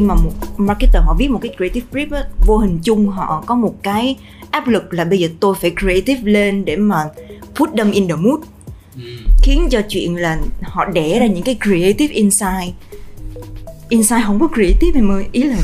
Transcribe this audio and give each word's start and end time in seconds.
khi 0.00 0.06
mà 0.06 0.14
một 0.14 0.32
marketer 0.56 1.02
họ 1.02 1.14
viết 1.18 1.30
một 1.30 1.38
cái 1.42 1.54
creative 1.56 1.86
brief 1.92 2.16
á, 2.16 2.24
vô 2.46 2.58
hình 2.58 2.78
chung 2.82 3.08
họ 3.08 3.44
có 3.46 3.54
một 3.54 3.74
cái 3.82 4.16
áp 4.50 4.68
lực 4.68 4.92
là 4.92 5.04
bây 5.04 5.18
giờ 5.18 5.28
tôi 5.40 5.54
phải 5.60 5.72
creative 5.80 6.20
lên 6.24 6.64
để 6.64 6.76
mà 6.76 7.04
put 7.54 7.70
them 7.76 7.90
in 7.90 8.08
the 8.08 8.14
mood. 8.14 8.40
Khiến 9.42 9.68
cho 9.70 9.80
chuyện 9.88 10.16
là 10.16 10.38
họ 10.62 10.84
đẻ 10.84 11.18
ra 11.20 11.26
những 11.26 11.42
cái 11.42 11.58
creative 11.64 12.14
insight. 12.14 12.74
Insight 13.88 14.24
không 14.26 14.40
có 14.40 14.48
creative 14.54 15.00
em 15.00 15.10
ơi 15.10 15.24
ý 15.32 15.42
là 15.42 15.56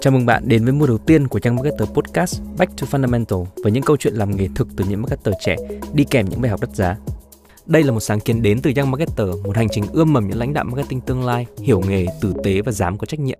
Chào 0.00 0.12
mừng 0.12 0.26
bạn 0.26 0.42
đến 0.46 0.64
với 0.64 0.72
mùa 0.72 0.86
đầu 0.86 0.98
tiên 0.98 1.28
của 1.28 1.38
trang 1.38 1.56
Marketer 1.56 1.88
Podcast 1.88 2.40
Back 2.58 2.72
to 2.80 2.86
Fundamental 2.90 3.44
với 3.62 3.72
những 3.72 3.82
câu 3.82 3.96
chuyện 3.96 4.14
làm 4.14 4.36
nghề 4.36 4.48
thực 4.54 4.68
từ 4.76 4.84
những 4.88 5.02
marketer 5.02 5.34
trẻ 5.44 5.56
đi 5.92 6.04
kèm 6.10 6.28
những 6.28 6.40
bài 6.40 6.50
học 6.50 6.60
đắt 6.60 6.76
giá. 6.76 6.96
Đây 7.66 7.82
là 7.82 7.92
một 7.92 8.00
sáng 8.00 8.20
kiến 8.20 8.42
đến 8.42 8.60
từ 8.62 8.72
Young 8.76 8.90
Marketer, 8.90 9.28
một 9.44 9.56
hành 9.56 9.68
trình 9.70 9.84
ươm 9.92 10.12
mầm 10.12 10.28
những 10.28 10.38
lãnh 10.38 10.52
đạo 10.52 10.64
marketing 10.64 11.00
tương 11.00 11.24
lai, 11.24 11.46
hiểu 11.62 11.82
nghề, 11.88 12.06
tử 12.20 12.34
tế 12.44 12.60
và 12.60 12.72
dám 12.72 12.98
có 12.98 13.06
trách 13.06 13.20
nhiệm. 13.20 13.38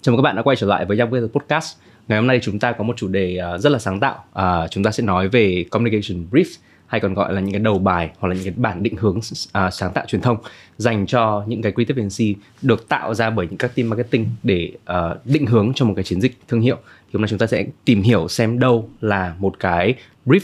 Chào 0.00 0.12
mừng 0.12 0.18
các 0.18 0.22
bạn 0.22 0.36
đã 0.36 0.42
quay 0.42 0.56
trở 0.56 0.66
lại 0.66 0.84
với 0.84 0.98
Young 0.98 1.10
Marketer 1.10 1.30
Podcast. 1.30 1.76
Ngày 2.08 2.18
hôm 2.18 2.26
nay 2.26 2.40
chúng 2.42 2.58
ta 2.58 2.72
có 2.72 2.84
một 2.84 2.96
chủ 2.96 3.08
đề 3.08 3.36
à, 3.36 3.58
rất 3.58 3.70
là 3.70 3.78
sáng 3.78 4.00
tạo. 4.00 4.24
À, 4.32 4.68
chúng 4.68 4.84
ta 4.84 4.90
sẽ 4.90 5.02
nói 5.02 5.28
về 5.28 5.64
communication 5.70 6.26
brief 6.30 6.56
hay 6.86 7.00
còn 7.00 7.14
gọi 7.14 7.32
là 7.32 7.40
những 7.40 7.52
cái 7.52 7.60
đầu 7.60 7.78
bài 7.78 8.10
hoặc 8.18 8.28
là 8.28 8.34
những 8.34 8.44
cái 8.44 8.54
bản 8.56 8.82
định 8.82 8.96
hướng 8.96 9.20
à, 9.52 9.70
sáng 9.70 9.92
tạo 9.92 10.04
truyền 10.08 10.22
thông 10.22 10.36
dành 10.76 11.06
cho 11.06 11.44
những 11.46 11.62
cái 11.62 11.72
creative 11.72 12.02
agency 12.02 12.40
được 12.62 12.88
tạo 12.88 13.14
ra 13.14 13.30
bởi 13.30 13.46
những 13.46 13.56
các 13.56 13.74
team 13.74 13.90
marketing 13.90 14.26
để 14.42 14.72
à, 14.84 15.14
định 15.24 15.46
hướng 15.46 15.72
cho 15.74 15.84
một 15.84 15.92
cái 15.96 16.04
chiến 16.04 16.20
dịch 16.20 16.38
thương 16.48 16.60
hiệu 16.60 16.76
thì 16.84 17.10
hôm 17.12 17.22
nay 17.22 17.28
chúng 17.28 17.38
ta 17.38 17.46
sẽ 17.46 17.64
tìm 17.84 18.02
hiểu 18.02 18.28
xem 18.28 18.58
đâu 18.58 18.88
là 19.00 19.34
một 19.38 19.58
cái 19.60 19.94
brief 20.26 20.40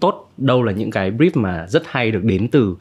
tốt 0.00 0.30
đâu 0.36 0.62
là 0.62 0.72
những 0.72 0.90
cái 0.90 1.10
brief 1.10 1.30
mà 1.34 1.66
rất 1.68 1.82
hay 1.86 2.10
được 2.10 2.24
đến 2.24 2.48
từ 2.48 2.70
uh, 2.70 2.76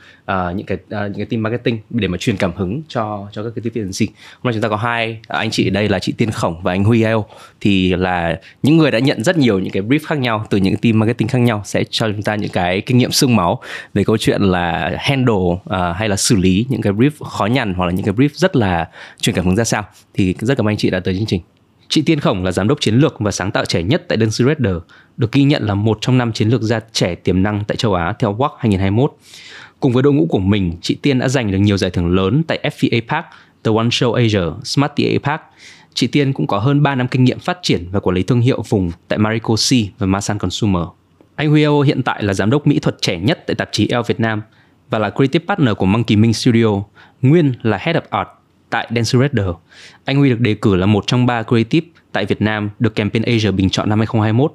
những 0.55 0.65
cái 0.65 0.77
uh, 0.77 0.91
những 0.91 1.13
cái 1.17 1.25
team 1.25 1.43
marketing 1.43 1.79
để 1.89 2.07
mà 2.07 2.17
truyền 2.17 2.37
cảm 2.37 2.51
hứng 2.55 2.81
cho 2.87 3.27
cho 3.31 3.43
các 3.43 3.49
cái 3.55 3.61
team 3.61 3.73
agency. 3.73 4.07
Hôm 4.33 4.43
nay 4.43 4.53
chúng 4.53 4.61
ta 4.61 4.69
có 4.69 4.75
hai 4.75 5.19
anh 5.27 5.51
chị 5.51 5.67
ở 5.67 5.71
đây 5.71 5.89
là 5.89 5.99
chị 5.99 6.13
Tiên 6.17 6.31
Khổng 6.31 6.61
và 6.63 6.73
anh 6.73 6.83
Huy 6.83 7.03
Eo 7.03 7.25
thì 7.61 7.95
là 7.95 8.39
những 8.63 8.77
người 8.77 8.91
đã 8.91 8.99
nhận 8.99 9.23
rất 9.23 9.37
nhiều 9.37 9.59
những 9.59 9.71
cái 9.71 9.83
brief 9.83 9.99
khác 10.05 10.19
nhau 10.19 10.45
từ 10.49 10.57
những 10.57 10.77
team 10.77 10.99
marketing 10.99 11.27
khác 11.27 11.39
nhau 11.39 11.61
sẽ 11.65 11.83
cho 11.89 12.07
chúng 12.07 12.23
ta 12.23 12.35
những 12.35 12.51
cái 12.51 12.81
kinh 12.81 12.97
nghiệm 12.97 13.11
xương 13.11 13.35
máu 13.35 13.61
về 13.93 14.03
câu 14.03 14.17
chuyện 14.17 14.41
là 14.41 14.97
handle 14.99 15.35
uh, 15.35 15.61
hay 15.95 16.09
là 16.09 16.15
xử 16.15 16.35
lý 16.35 16.65
những 16.69 16.81
cái 16.81 16.93
brief 16.93 17.25
khó 17.25 17.45
nhằn 17.45 17.73
hoặc 17.73 17.85
là 17.85 17.91
những 17.91 18.05
cái 18.05 18.13
brief 18.13 18.29
rất 18.33 18.55
là 18.55 18.89
truyền 19.21 19.35
cảm 19.35 19.45
hứng 19.45 19.55
ra 19.55 19.63
sao. 19.63 19.83
Thì 20.13 20.35
rất 20.39 20.57
cảm 20.57 20.67
ơn 20.67 20.71
anh 20.71 20.77
chị 20.77 20.89
đã 20.89 20.99
tới 20.99 21.15
chương 21.15 21.25
trình. 21.25 21.41
Chị 21.89 22.01
Tiên 22.01 22.19
Khổng 22.19 22.43
là 22.43 22.51
giám 22.51 22.67
đốc 22.67 22.81
chiến 22.81 22.95
lược 22.95 23.19
và 23.19 23.31
sáng 23.31 23.51
tạo 23.51 23.65
trẻ 23.65 23.83
nhất 23.83 24.03
tại 24.07 24.17
đơn 24.17 24.31
sư 24.31 24.45
Redder, 24.45 24.75
được 25.17 25.31
ghi 25.31 25.43
nhận 25.43 25.63
là 25.63 25.73
một 25.73 25.97
trong 26.01 26.17
năm 26.17 26.33
chiến 26.33 26.49
lược 26.49 26.61
gia 26.61 26.79
trẻ 26.91 27.15
tiềm 27.15 27.43
năng 27.43 27.63
tại 27.67 27.75
châu 27.75 27.93
Á 27.93 28.13
theo 28.19 28.35
WAC 28.35 28.49
2021. 28.59 29.13
Cùng 29.79 29.93
với 29.93 30.03
đội 30.03 30.13
ngũ 30.13 30.25
của 30.25 30.39
mình, 30.39 30.73
chị 30.81 30.97
Tiên 31.01 31.19
đã 31.19 31.27
giành 31.27 31.51
được 31.51 31.57
nhiều 31.57 31.77
giải 31.77 31.91
thưởng 31.91 32.15
lớn 32.15 32.43
tại 32.47 32.59
FVA 32.63 33.01
Park, 33.07 33.25
The 33.63 33.71
One 33.75 33.87
Show 33.87 34.13
Asia, 34.13 34.63
Smarty 34.63 35.17
Park. 35.17 35.41
Chị 35.93 36.07
Tiên 36.07 36.33
cũng 36.33 36.47
có 36.47 36.59
hơn 36.59 36.83
3 36.83 36.95
năm 36.95 37.07
kinh 37.07 37.23
nghiệm 37.23 37.39
phát 37.39 37.59
triển 37.61 37.87
và 37.91 37.99
quản 37.99 38.15
lý 38.15 38.23
thương 38.23 38.41
hiệu 38.41 38.63
vùng 38.69 38.91
tại 39.07 39.19
Marico 39.19 39.55
C 39.55 39.99
và 39.99 40.07
Masan 40.07 40.37
Consumer. 40.37 40.83
Anh 41.35 41.49
Huy 41.49 41.61
Eo 41.61 41.81
hiện 41.81 42.03
tại 42.03 42.23
là 42.23 42.33
giám 42.33 42.49
đốc 42.49 42.67
mỹ 42.67 42.79
thuật 42.79 43.01
trẻ 43.01 43.19
nhất 43.19 43.43
tại 43.47 43.55
tạp 43.55 43.69
chí 43.71 43.87
Elle 43.87 44.03
Việt 44.07 44.19
Nam 44.19 44.41
và 44.89 44.99
là 44.99 45.09
creative 45.09 45.45
partner 45.47 45.75
của 45.77 45.85
Monkey 45.85 46.15
Minh 46.15 46.33
Studio, 46.33 46.67
nguyên 47.21 47.53
là 47.61 47.77
Head 47.77 47.97
of 47.97 48.01
Art 48.09 48.27
tại 48.69 48.87
Dance 48.95 49.19
Redder. 49.19 49.55
Anh 50.05 50.17
Huy 50.17 50.29
được 50.29 50.39
đề 50.39 50.53
cử 50.53 50.75
là 50.75 50.85
một 50.85 51.03
trong 51.07 51.25
ba 51.25 51.43
creative 51.43 51.87
tại 52.11 52.25
Việt 52.25 52.41
Nam 52.41 52.69
được 52.79 52.95
Campaign 52.95 53.25
Asia 53.25 53.51
bình 53.51 53.69
chọn 53.69 53.89
năm 53.89 53.99
2021. 53.99 54.53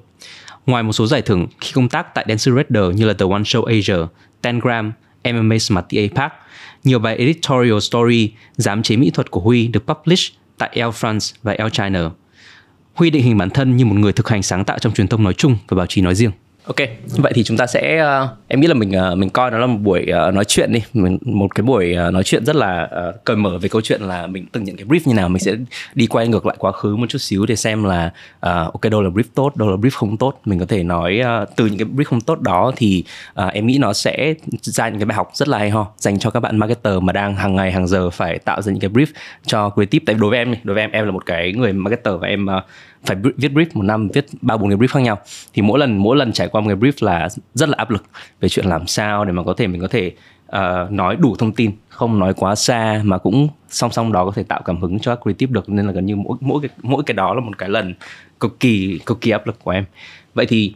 Ngoài 0.66 0.82
một 0.82 0.92
số 0.92 1.06
giải 1.06 1.22
thưởng 1.22 1.46
khi 1.60 1.72
công 1.74 1.88
tác 1.88 2.14
tại 2.14 2.24
Dance 2.28 2.52
Redder 2.52 3.00
như 3.00 3.06
là 3.06 3.12
The 3.12 3.26
One 3.30 3.42
Show 3.42 3.64
Asia, 3.64 4.06
Tengram, 4.42 4.92
MMA 5.24 5.58
Smartie 5.58 6.08
Park, 6.08 6.32
nhiều 6.84 6.98
bài 6.98 7.16
editorial 7.16 7.78
story, 7.78 8.32
giám 8.56 8.82
chế 8.82 8.96
mỹ 8.96 9.10
thuật 9.10 9.30
của 9.30 9.40
Huy 9.40 9.68
được 9.68 9.86
publish 9.86 10.34
tại 10.58 10.70
Elle 10.72 10.90
France 10.90 11.34
và 11.42 11.52
Elle 11.52 11.70
China. 11.70 12.10
Huy 12.94 13.10
định 13.10 13.22
hình 13.22 13.38
bản 13.38 13.50
thân 13.50 13.76
như 13.76 13.84
một 13.84 13.94
người 13.94 14.12
thực 14.12 14.28
hành 14.28 14.42
sáng 14.42 14.64
tạo 14.64 14.78
trong 14.78 14.94
truyền 14.94 15.08
thông 15.08 15.24
nói 15.24 15.34
chung 15.34 15.56
và 15.68 15.76
báo 15.76 15.86
chí 15.86 16.00
nói 16.00 16.14
riêng. 16.14 16.30
Ok, 16.66 16.76
vậy 17.16 17.32
thì 17.34 17.44
chúng 17.44 17.56
ta 17.56 17.66
sẽ 17.66 18.04
uh, 18.24 18.30
em 18.48 18.60
nghĩ 18.60 18.66
là 18.66 18.74
mình 18.74 18.92
uh, 19.12 19.18
mình 19.18 19.30
coi 19.30 19.50
nó 19.50 19.58
là 19.58 19.66
một 19.66 19.78
buổi 19.82 20.06
uh, 20.28 20.34
nói 20.34 20.44
chuyện 20.44 20.72
đi, 20.72 20.82
mình, 20.92 21.18
một 21.20 21.54
cái 21.54 21.62
buổi 21.62 21.96
uh, 22.08 22.12
nói 22.14 22.22
chuyện 22.24 22.44
rất 22.44 22.56
là 22.56 22.88
uh, 23.08 23.24
cởi 23.24 23.36
mở 23.36 23.58
về 23.58 23.68
câu 23.68 23.80
chuyện 23.80 24.02
là 24.02 24.26
mình 24.26 24.46
từng 24.52 24.64
nhận 24.64 24.76
cái 24.76 24.86
brief 24.86 25.00
như 25.04 25.14
nào, 25.14 25.28
mình 25.28 25.42
sẽ 25.42 25.52
đi 25.94 26.06
quay 26.06 26.28
ngược 26.28 26.46
lại 26.46 26.56
quá 26.58 26.72
khứ 26.72 26.96
một 26.96 27.06
chút 27.08 27.18
xíu 27.18 27.46
để 27.46 27.56
xem 27.56 27.84
là 27.84 28.12
uh, 28.36 28.42
ok 28.42 28.82
đâu 28.90 29.02
là 29.02 29.10
brief 29.10 29.22
tốt, 29.34 29.56
đâu 29.56 29.70
là 29.70 29.76
brief 29.76 29.90
không 29.92 30.16
tốt, 30.16 30.40
mình 30.44 30.58
có 30.58 30.66
thể 30.66 30.82
nói 30.82 31.20
uh, 31.42 31.48
từ 31.56 31.66
những 31.66 31.78
cái 31.78 31.86
brief 31.96 32.04
không 32.04 32.20
tốt 32.20 32.40
đó 32.40 32.72
thì 32.76 33.04
uh, 33.42 33.52
em 33.52 33.66
nghĩ 33.66 33.78
nó 33.78 33.92
sẽ 33.92 34.34
ra 34.62 34.88
những 34.88 34.98
cái 34.98 35.06
bài 35.06 35.16
học 35.16 35.30
rất 35.34 35.48
là 35.48 35.58
hay 35.58 35.70
ho 35.70 35.86
dành 35.98 36.18
cho 36.18 36.30
các 36.30 36.40
bạn 36.40 36.58
marketer 36.58 37.02
mà 37.02 37.12
đang 37.12 37.36
hàng 37.36 37.56
ngày 37.56 37.72
hàng 37.72 37.86
giờ 37.86 38.10
phải 38.10 38.38
tạo 38.38 38.62
ra 38.62 38.72
những 38.72 38.80
cái 38.80 38.90
brief 38.90 39.06
cho 39.46 39.70
creative. 39.70 40.04
Tại 40.06 40.16
đối 40.20 40.30
với 40.30 40.38
em, 40.38 40.54
đối 40.64 40.74
với 40.74 40.82
em 40.84 40.90
em 40.90 41.04
là 41.04 41.10
một 41.10 41.26
cái 41.26 41.52
người 41.52 41.72
marketer 41.72 42.14
và 42.20 42.28
em 42.28 42.46
uh, 42.46 42.64
phải 43.04 43.16
viết 43.36 43.52
brief 43.52 43.66
một 43.74 43.82
năm 43.82 44.08
viết 44.14 44.26
ba 44.40 44.56
bốn 44.56 44.68
cái 44.68 44.78
brief 44.78 44.88
khác 44.88 45.00
nhau. 45.00 45.18
Thì 45.52 45.62
mỗi 45.62 45.78
lần 45.78 45.96
mỗi 45.96 46.16
lần 46.16 46.32
trải 46.32 46.48
qua 46.48 46.60
một 46.60 46.68
cái 46.68 46.76
brief 46.76 47.06
là 47.06 47.28
rất 47.54 47.68
là 47.68 47.74
áp 47.78 47.90
lực 47.90 48.04
về 48.40 48.48
chuyện 48.48 48.66
làm 48.66 48.86
sao 48.86 49.24
để 49.24 49.32
mà 49.32 49.42
có 49.42 49.54
thể 49.56 49.66
mình 49.66 49.80
có 49.80 49.88
thể 49.88 50.12
uh, 50.56 50.90
nói 50.90 51.16
đủ 51.16 51.36
thông 51.36 51.52
tin 51.52 51.72
không 51.88 52.18
nói 52.18 52.34
quá 52.34 52.54
xa 52.54 53.00
mà 53.04 53.18
cũng 53.18 53.48
song 53.68 53.92
song 53.92 54.12
đó 54.12 54.24
có 54.24 54.30
thể 54.30 54.42
tạo 54.42 54.62
cảm 54.64 54.80
hứng 54.80 54.98
cho 54.98 55.14
các 55.14 55.22
creative 55.22 55.52
được. 55.52 55.68
Nên 55.68 55.86
là 55.86 55.92
gần 55.92 56.06
như 56.06 56.16
mỗi 56.16 56.36
mỗi 56.40 56.60
cái 56.62 56.70
mỗi 56.82 57.02
cái 57.02 57.14
đó 57.14 57.34
là 57.34 57.40
một 57.40 57.58
cái 57.58 57.68
lần 57.68 57.94
cực 58.40 58.60
kỳ 58.60 58.98
cực 59.06 59.20
kỳ 59.20 59.30
áp 59.30 59.46
lực 59.46 59.58
của 59.64 59.70
em. 59.70 59.84
Vậy 60.34 60.46
thì 60.46 60.74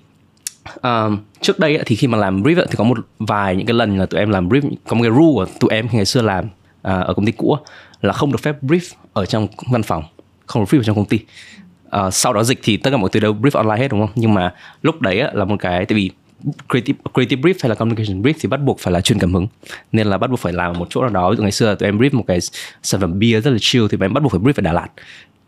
uh, 0.78 1.12
trước 1.40 1.58
đây 1.58 1.80
thì 1.86 1.96
khi 1.96 2.06
mà 2.06 2.18
làm 2.18 2.42
brief 2.42 2.66
thì 2.66 2.74
có 2.76 2.84
một 2.84 2.98
vài 3.18 3.56
những 3.56 3.66
cái 3.66 3.74
lần 3.74 3.98
là 3.98 4.06
tụi 4.06 4.20
em 4.20 4.30
làm 4.30 4.48
brief 4.48 4.70
có 4.88 4.96
một 4.96 5.02
cái 5.02 5.10
rule 5.10 5.32
của 5.34 5.46
tụi 5.60 5.70
em 5.70 5.88
khi 5.88 5.96
ngày 5.96 6.06
xưa 6.06 6.22
làm 6.22 6.44
uh, 6.44 6.50
ở 6.82 7.14
công 7.16 7.26
ty 7.26 7.32
cũ 7.32 7.56
là 8.00 8.12
không 8.12 8.32
được 8.32 8.40
phép 8.42 8.62
brief 8.62 8.94
ở 9.12 9.26
trong 9.26 9.48
văn 9.70 9.82
phòng 9.82 10.04
không 10.46 10.62
được 10.62 10.68
brief 10.70 10.80
ở 10.80 10.84
trong 10.84 10.96
công 10.96 11.04
ty 11.04 11.20
uh, 11.96 12.14
sau 12.14 12.32
đó 12.32 12.42
dịch 12.42 12.58
thì 12.62 12.76
tất 12.76 12.90
cả 12.90 12.96
mọi 12.96 13.10
thứ 13.12 13.20
đều 13.20 13.34
brief 13.34 13.58
online 13.58 13.82
hết 13.82 13.88
đúng 13.90 14.00
không? 14.00 14.10
Nhưng 14.14 14.34
mà 14.34 14.54
lúc 14.82 15.00
đấy 15.00 15.22
là 15.32 15.44
một 15.44 15.56
cái 15.60 15.86
tại 15.86 15.96
vì 15.96 16.10
creative 16.68 16.98
creative 17.14 17.42
brief 17.42 17.54
hay 17.62 17.68
là 17.68 17.74
communication 17.74 18.22
brief 18.22 18.34
thì 18.40 18.48
bắt 18.48 18.60
buộc 18.62 18.78
phải 18.80 18.92
là 18.92 19.00
truyền 19.00 19.18
cảm 19.18 19.34
hứng. 19.34 19.46
Nên 19.92 20.06
là 20.06 20.18
bắt 20.18 20.30
buộc 20.30 20.38
phải 20.38 20.52
làm 20.52 20.78
một 20.78 20.86
chỗ 20.90 21.00
nào 21.00 21.10
đó. 21.10 21.30
Ví 21.30 21.36
dụ 21.36 21.42
ngày 21.42 21.52
xưa 21.52 21.74
tụi 21.74 21.88
em 21.88 21.98
brief 21.98 22.10
một 22.12 22.24
cái 22.26 22.38
sản 22.82 23.00
phẩm 23.00 23.18
bia 23.18 23.40
rất 23.40 23.50
là 23.50 23.58
chill 23.60 23.86
thì 23.90 23.98
em 24.00 24.14
bắt 24.14 24.22
buộc 24.22 24.32
phải 24.32 24.40
brief 24.40 24.52
ở 24.56 24.62
Đà 24.62 24.72
Lạt. 24.72 24.88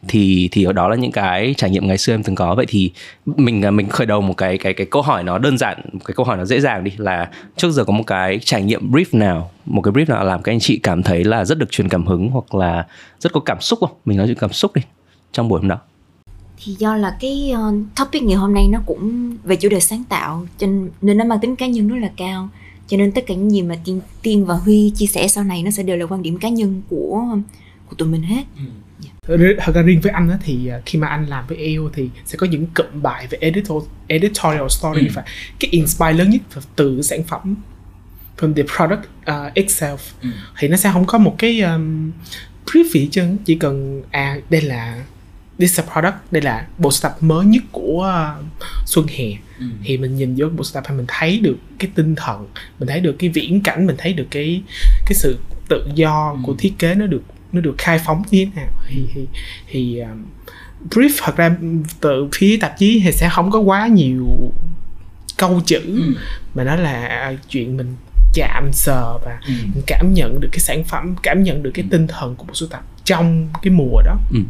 Thì 0.08 0.48
thì 0.52 0.64
ở 0.64 0.72
đó 0.72 0.88
là 0.88 0.96
những 0.96 1.12
cái 1.12 1.54
trải 1.56 1.70
nghiệm 1.70 1.86
ngày 1.86 1.98
xưa 1.98 2.14
em 2.14 2.22
từng 2.22 2.34
có. 2.34 2.54
Vậy 2.54 2.66
thì 2.68 2.92
mình 3.26 3.62
à, 3.62 3.70
mình 3.70 3.88
khởi 3.88 4.06
đầu 4.06 4.20
một 4.20 4.36
cái 4.36 4.58
cái 4.58 4.74
cái 4.74 4.86
câu 4.90 5.02
hỏi 5.02 5.22
nó 5.22 5.38
đơn 5.38 5.58
giản 5.58 5.80
một 5.92 6.00
cái 6.04 6.14
câu 6.14 6.26
hỏi 6.26 6.36
nó 6.36 6.44
dễ 6.44 6.60
dàng 6.60 6.84
đi 6.84 6.92
là 6.96 7.30
trước 7.56 7.70
giờ 7.70 7.84
có 7.84 7.92
một 7.92 8.04
cái 8.06 8.38
trải 8.38 8.62
nghiệm 8.62 8.90
brief 8.92 9.18
nào 9.18 9.50
một 9.66 9.82
cái 9.82 9.92
brief 9.92 10.08
nào 10.08 10.24
làm 10.24 10.42
các 10.42 10.52
anh 10.52 10.60
chị 10.60 10.80
cảm 10.82 11.02
thấy 11.02 11.24
là 11.24 11.44
rất 11.44 11.58
được 11.58 11.70
truyền 11.70 11.88
cảm 11.88 12.06
hứng 12.06 12.28
hoặc 12.30 12.54
là 12.54 12.86
rất 13.20 13.32
có 13.32 13.40
cảm 13.40 13.60
xúc 13.60 13.78
không? 13.80 13.90
Mình 14.04 14.18
nói 14.18 14.26
chuyện 14.26 14.38
cảm 14.40 14.52
xúc 14.52 14.74
đi 14.74 14.82
trong 15.32 15.48
buổi 15.48 15.60
hôm 15.60 15.68
đó 15.68 15.78
thì 16.64 16.76
do 16.78 16.96
là 16.96 17.16
cái 17.20 17.52
uh, 17.54 17.74
topic 17.96 18.22
ngày 18.22 18.36
hôm 18.36 18.54
nay 18.54 18.68
nó 18.68 18.80
cũng 18.86 19.36
về 19.44 19.56
chủ 19.56 19.68
đề 19.68 19.80
sáng 19.80 20.04
tạo 20.08 20.46
cho 20.58 20.66
nên, 20.66 20.90
nên 21.02 21.18
nó 21.18 21.24
mang 21.24 21.38
tính 21.40 21.56
cá 21.56 21.66
nhân 21.66 21.88
rất 21.88 21.96
là 22.00 22.10
cao 22.16 22.48
cho 22.88 22.96
nên 22.96 23.12
tất 23.12 23.24
cả 23.26 23.34
những 23.34 23.50
gì 23.50 23.62
mà 23.62 23.74
tiên 23.84 24.00
tiên 24.22 24.46
và 24.46 24.54
huy 24.54 24.92
chia 24.96 25.06
sẻ 25.06 25.28
sau 25.28 25.44
này 25.44 25.62
nó 25.62 25.70
sẽ 25.70 25.82
đều 25.82 25.96
là 25.96 26.06
quan 26.06 26.22
điểm 26.22 26.38
cá 26.38 26.48
nhân 26.48 26.82
của 26.90 27.26
của 27.86 27.96
tụi 27.96 28.08
mình 28.08 28.22
hết 28.22 28.42
ừ. 28.56 28.64
Yeah. 29.38 29.56
thật 29.58 29.74
ra 29.74 29.82
riêng 29.82 30.00
với 30.00 30.12
anh 30.12 30.30
á 30.30 30.38
thì 30.44 30.68
à, 30.68 30.80
khi 30.86 30.98
mà 30.98 31.06
anh 31.08 31.26
làm 31.26 31.46
với 31.46 31.58
EO 31.58 31.90
thì 31.92 32.10
sẽ 32.26 32.36
có 32.36 32.46
những 32.46 32.66
cụm 32.66 33.02
bài 33.02 33.26
về 33.30 33.38
editor, 33.40 33.82
editorial 34.06 34.68
story 34.68 35.00
ừ. 35.00 35.12
và 35.14 35.24
cái 35.60 35.70
inspire 35.70 36.12
lớn 36.12 36.30
nhất 36.30 36.42
từ 36.76 37.02
sản 37.02 37.22
phẩm 37.22 37.56
from 38.38 38.54
the 38.54 38.62
product 38.62 39.00
uh, 39.00 39.54
itself 39.54 39.96
ừ. 40.22 40.28
thì 40.58 40.68
nó 40.68 40.76
sẽ 40.76 40.90
không 40.92 41.04
có 41.04 41.18
một 41.18 41.34
cái 41.38 41.60
um, 41.60 42.10
gì 42.94 43.08
chân 43.10 43.36
chỉ 43.44 43.54
cần 43.54 44.02
à 44.10 44.38
đây 44.50 44.62
là 44.62 45.04
this 45.58 45.78
is 45.78 45.80
a 45.80 45.92
product 45.92 46.16
đây 46.30 46.42
là 46.42 46.66
bộ 46.78 46.92
sưu 46.92 47.10
tập 47.10 47.16
mới 47.20 47.46
nhất 47.46 47.62
của 47.72 48.12
uh, 48.38 48.64
xuân 48.86 49.06
hè 49.08 49.24
ừ. 49.58 49.66
thì 49.84 49.98
mình 49.98 50.16
nhìn 50.16 50.34
vô 50.38 50.48
bộ 50.48 50.64
sưu 50.64 50.74
tập 50.74 50.84
thì 50.88 50.94
mình 50.94 51.06
thấy 51.08 51.38
được 51.38 51.56
cái 51.78 51.90
tinh 51.94 52.14
thần 52.14 52.46
mình 52.78 52.88
thấy 52.88 53.00
được 53.00 53.16
cái 53.18 53.30
viễn 53.30 53.60
cảnh 53.60 53.86
mình 53.86 53.96
thấy 53.98 54.12
được 54.12 54.26
cái 54.30 54.62
cái 55.06 55.14
sự 55.14 55.38
tự 55.68 55.88
do 55.94 56.30
ừ. 56.30 56.38
của 56.46 56.54
thiết 56.58 56.78
kế 56.78 56.94
nó 56.94 57.06
được 57.06 57.22
nó 57.52 57.60
được 57.60 57.74
khai 57.78 57.98
phóng 57.98 58.22
như 58.30 58.44
thế 58.44 58.50
nào 58.56 58.72
thì 58.88 59.06
thì, 59.14 59.26
thì 59.66 60.00
um, 60.00 60.24
brief 60.90 61.10
thật 61.18 61.36
ra 61.36 61.56
từ 62.00 62.28
phía 62.34 62.56
tạp 62.60 62.78
chí 62.78 63.00
thì 63.04 63.12
sẽ 63.12 63.28
không 63.32 63.50
có 63.50 63.58
quá 63.58 63.86
nhiều 63.86 64.52
câu 65.38 65.60
chữ 65.66 65.80
ừ. 65.84 66.14
mà 66.54 66.64
nó 66.64 66.76
là 66.76 67.32
chuyện 67.48 67.76
mình 67.76 67.96
chạm 68.34 68.70
sờ 68.72 69.18
và 69.24 69.40
ừ. 69.46 69.52
cảm 69.86 70.14
nhận 70.14 70.40
được 70.40 70.48
cái 70.52 70.60
sản 70.60 70.84
phẩm 70.84 71.14
cảm 71.22 71.42
nhận 71.42 71.62
được 71.62 71.70
cái 71.74 71.82
ừ. 71.82 71.88
tinh 71.90 72.06
thần 72.06 72.36
của 72.36 72.44
bộ 72.44 72.54
sưu 72.54 72.68
tập 72.68 72.82
trong 73.04 73.48
cái 73.62 73.72
mùa 73.72 74.02
đó 74.02 74.16
ừ 74.32 74.40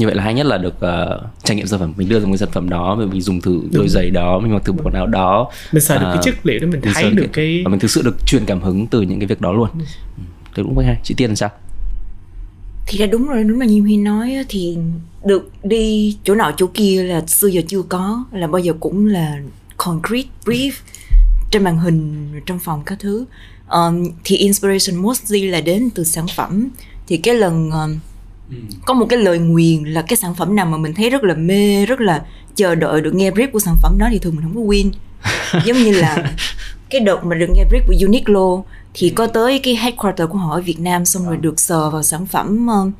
như 0.00 0.06
vậy 0.06 0.14
là 0.14 0.22
hay 0.22 0.34
nhất 0.34 0.46
là 0.46 0.58
được 0.58 0.74
uh, 0.74 1.22
trải 1.44 1.56
nghiệm 1.56 1.66
sản 1.66 1.80
phẩm. 1.80 1.92
Mình 1.96 2.08
đưa 2.08 2.20
ra 2.20 2.26
một 2.26 2.36
sản 2.36 2.48
phẩm 2.52 2.68
đó 2.68 2.94
mình 2.94 3.20
dùng 3.20 3.40
thử 3.40 3.62
đôi 3.72 3.88
giày 3.88 4.10
đó 4.10 4.38
mình 4.38 4.52
mặc 4.52 4.62
thử 4.64 4.72
bộ 4.72 4.80
quần 4.84 4.94
áo 4.94 5.06
đó. 5.06 5.50
Mình 5.72 5.82
sợ 5.82 5.94
uh, 5.94 6.00
được 6.00 6.06
cái 6.12 6.22
chất 6.22 6.46
liệu 6.46 6.58
đó 6.58 6.66
mình, 6.66 6.80
mình 6.84 6.92
thấy 6.94 7.10
được 7.10 7.28
cái, 7.32 7.46
cái 7.46 7.62
và 7.64 7.70
mình 7.70 7.80
thực 7.80 7.90
sự 7.90 8.02
được 8.02 8.26
truyền 8.26 8.44
cảm 8.46 8.62
hứng 8.62 8.86
từ 8.86 9.02
những 9.02 9.20
cái 9.20 9.26
việc 9.26 9.40
đó 9.40 9.52
luôn. 9.52 9.68
Ừ. 9.78 9.84
thế 10.54 10.62
cũng 10.62 10.78
hay. 10.78 10.96
Chị 11.04 11.14
tiên 11.14 11.30
làm 11.30 11.36
sao? 11.36 11.50
Thì 12.86 12.98
là 12.98 13.06
đúng 13.06 13.26
rồi 13.26 13.44
đúng 13.44 13.60
là 13.60 13.66
như 13.66 13.80
huy 13.80 13.96
nói 13.96 14.36
thì 14.48 14.78
được 15.24 15.50
đi 15.62 16.16
chỗ 16.24 16.34
nào 16.34 16.52
chỗ 16.56 16.66
kia 16.74 17.02
là 17.02 17.22
xưa 17.26 17.48
giờ 17.48 17.60
chưa 17.68 17.82
có 17.82 18.24
là 18.32 18.46
bao 18.46 18.58
giờ 18.58 18.72
cũng 18.80 19.06
là 19.06 19.36
concrete 19.76 20.28
brief 20.44 20.70
trên 21.50 21.64
màn 21.64 21.78
hình 21.78 22.30
trong 22.46 22.58
phòng 22.58 22.82
các 22.86 22.98
thứ. 23.00 23.24
Um, 23.70 24.08
thì 24.24 24.36
inspiration 24.36 25.02
mostly 25.02 25.46
là 25.46 25.60
đến 25.60 25.88
từ 25.94 26.04
sản 26.04 26.26
phẩm. 26.36 26.68
Thì 27.06 27.16
cái 27.16 27.34
lần 27.34 27.70
um, 27.70 27.98
có 28.86 28.94
một 28.94 29.06
cái 29.08 29.18
lời 29.18 29.38
nguyền 29.38 29.84
là 29.84 30.02
cái 30.02 30.16
sản 30.16 30.34
phẩm 30.34 30.56
nào 30.56 30.66
mà 30.66 30.76
mình 30.76 30.94
thấy 30.94 31.10
rất 31.10 31.24
là 31.24 31.34
mê 31.34 31.86
rất 31.86 32.00
là 32.00 32.22
chờ 32.54 32.74
đợi 32.74 33.00
được 33.00 33.14
nghe 33.14 33.30
brief 33.30 33.50
của 33.50 33.60
sản 33.60 33.76
phẩm 33.82 33.98
đó 33.98 34.08
thì 34.10 34.18
thường 34.18 34.36
mình 34.36 34.44
không 34.44 34.54
có 34.54 34.60
win. 34.60 34.90
Giống 35.64 35.76
như 35.76 35.92
là 35.92 36.32
cái 36.90 37.00
đợt 37.00 37.24
mà 37.24 37.36
được 37.36 37.46
nghe 37.54 37.64
brief 37.70 37.86
của 37.86 37.94
Uniqlo 37.94 38.62
thì 38.94 39.10
có 39.10 39.26
tới 39.26 39.58
cái 39.58 39.76
headquarter 39.76 40.28
của 40.28 40.38
họ 40.38 40.54
ở 40.54 40.60
Việt 40.60 40.80
Nam 40.80 41.04
xong 41.04 41.26
rồi 41.26 41.36
được 41.36 41.60
sờ 41.60 41.90
vào 41.90 42.02
sản 42.02 42.26
phẩm 42.26 42.68
uh, 42.68 42.92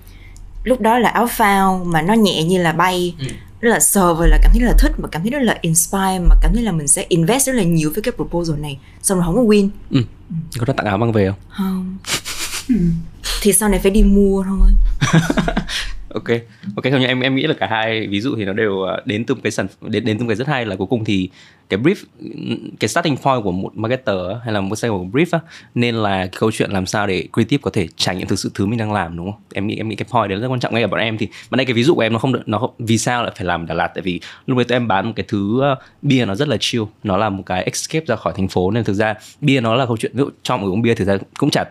lúc 0.65 0.81
đó 0.81 0.99
là 0.99 1.09
áo 1.09 1.27
phao 1.31 1.85
mà 1.85 2.03
nó 2.03 2.15
nhẹ 2.15 2.45
như 2.45 2.63
là 2.63 2.73
bay. 2.73 3.15
Rất 3.61 3.71
là 3.71 3.81
sờ 3.81 4.15
vào 4.15 4.29
là 4.29 4.39
cảm 4.43 4.53
thấy 4.53 4.63
là 4.63 4.75
thích 4.79 4.93
mà 4.99 5.09
cảm 5.09 5.23
thấy 5.23 5.31
rất 5.31 5.43
là 5.43 5.59
inspire 5.61 6.19
mà 6.29 6.35
cảm 6.43 6.55
thấy 6.55 6.63
là 6.63 6.73
mình 6.73 6.89
sẽ 6.89 7.07
invest 7.09 7.47
rất 7.47 7.55
là 7.55 7.63
nhiều 7.63 7.91
với 7.95 8.03
cái 8.03 8.13
proposal 8.17 8.57
này 8.57 8.79
xong 9.03 9.19
rồi 9.19 9.25
không 9.27 9.37
có 9.37 9.43
win. 9.43 9.69
Ừ. 9.91 10.01
có 10.59 10.65
đã 10.65 10.73
tặng 10.73 10.87
áo 10.87 10.99
mang 10.99 11.13
về 11.13 11.31
không? 11.31 11.39
Không 11.49 11.99
thì 13.43 13.53
sau 13.53 13.69
này 13.69 13.79
phải 13.79 13.91
đi 13.91 14.03
mua 14.03 14.45
thôi. 14.45 14.71
Ok 16.15 16.29
ok 16.77 16.85
không 16.93 17.03
em 17.03 17.21
em 17.21 17.35
nghĩ 17.35 17.43
là 17.43 17.55
cả 17.55 17.67
hai 17.67 18.07
ví 18.07 18.21
dụ 18.21 18.37
thì 18.37 18.45
nó 18.45 18.53
đều 18.53 18.81
ờ, 18.81 19.03
đến 19.05 19.25
từ 19.25 19.35
một 19.35 19.41
cái 19.45 19.51
sản 19.51 19.67
đến 19.81 20.05
đến 20.05 20.19
từ 20.19 20.25
một 20.25 20.29
cái 20.29 20.37
rất 20.37 20.49
hay 20.49 20.67
là 20.67 20.77
cuối 20.77 20.87
cùng 20.87 21.05
thì 21.05 21.31
cái 21.69 21.81
brief 21.81 21.95
cái 22.81 22.89
starting 22.89 23.17
point 23.17 23.45
của 23.45 23.53
một 23.53 23.77
marketer 23.77 24.17
hay 24.45 24.53
là 24.53 24.61
một 24.61 24.77
sale 24.77 24.91
của 24.91 25.05
brief 25.13 25.27
á, 25.31 25.41
nên 25.75 25.95
là 25.95 26.19
cái 26.19 26.39
câu 26.41 26.51
chuyện 26.53 26.71
làm 26.71 26.87
sao 26.87 27.07
để 27.07 27.29
creative 27.33 27.61
có 27.63 27.71
thể 27.71 27.89
trải 27.97 28.17
nghiệm 28.17 28.27
thực 28.27 28.39
sự 28.39 28.51
thứ 28.55 28.67
mình 28.67 28.79
đang 28.79 28.93
làm 28.93 29.17
đúng 29.17 29.33
không? 29.33 29.41
Em 29.55 29.67
nghĩ 29.67 29.77
em 29.77 29.89
nghĩ 29.89 29.97
cái 29.97 30.09
point 30.13 30.31
đấy 30.31 30.39
rất 30.39 30.49
quan 30.49 30.61
trọng 30.61 30.75
ngay 30.75 30.83
ở 30.83 30.89
bọn 30.89 31.01
em. 31.01 31.19
Thì 31.19 31.29
mà 31.51 31.57
đây 31.57 31.67
cái 31.67 31.75
ví 31.75 31.83
dụ 31.83 31.95
của 31.95 32.01
em 32.01 32.13
nó 32.13 32.19
không 32.19 32.33
được 32.33 32.43
nó 32.47 32.59
không, 32.59 32.71
vì 32.79 32.99
sao 32.99 33.23
lại 33.23 33.33
phải 33.37 33.47
làm 33.47 33.67
Đà 33.67 33.75
Lạt? 33.75 33.89
Tại 33.95 34.03
vì 34.03 34.21
lúc 34.47 34.59
đấy 34.59 34.65
tụi 34.65 34.77
em 34.77 34.89
bán 34.89 35.07
một 35.07 35.13
cái 35.17 35.27
thứ 35.29 35.73
uh, 35.73 35.79
bia 36.03 36.25
nó 36.25 36.35
rất 36.35 36.49
là 36.49 36.57
chill. 36.61 36.85
Nó 37.03 37.17
là 37.17 37.29
một 37.29 37.43
cái 37.47 37.65
escape 37.65 38.07
ra 38.07 38.17
khỏi 38.17 38.33
thành 38.37 38.49
phố. 38.49 38.71
Nên 38.71 38.85
thực 38.85 38.95
ra 38.95 39.15
bia 39.41 39.61
nó 39.61 39.75
là 39.75 39.87
câu 39.87 39.97
chuyện 39.97 40.13
ví 40.15 40.19
dụ 40.19 40.31
cho 40.43 40.57
một 40.57 40.67
uống 40.67 40.83
bia 40.83 40.95
thực 40.95 41.05
ra 41.05 41.19
cũng 41.39 41.51
chả 41.51 41.65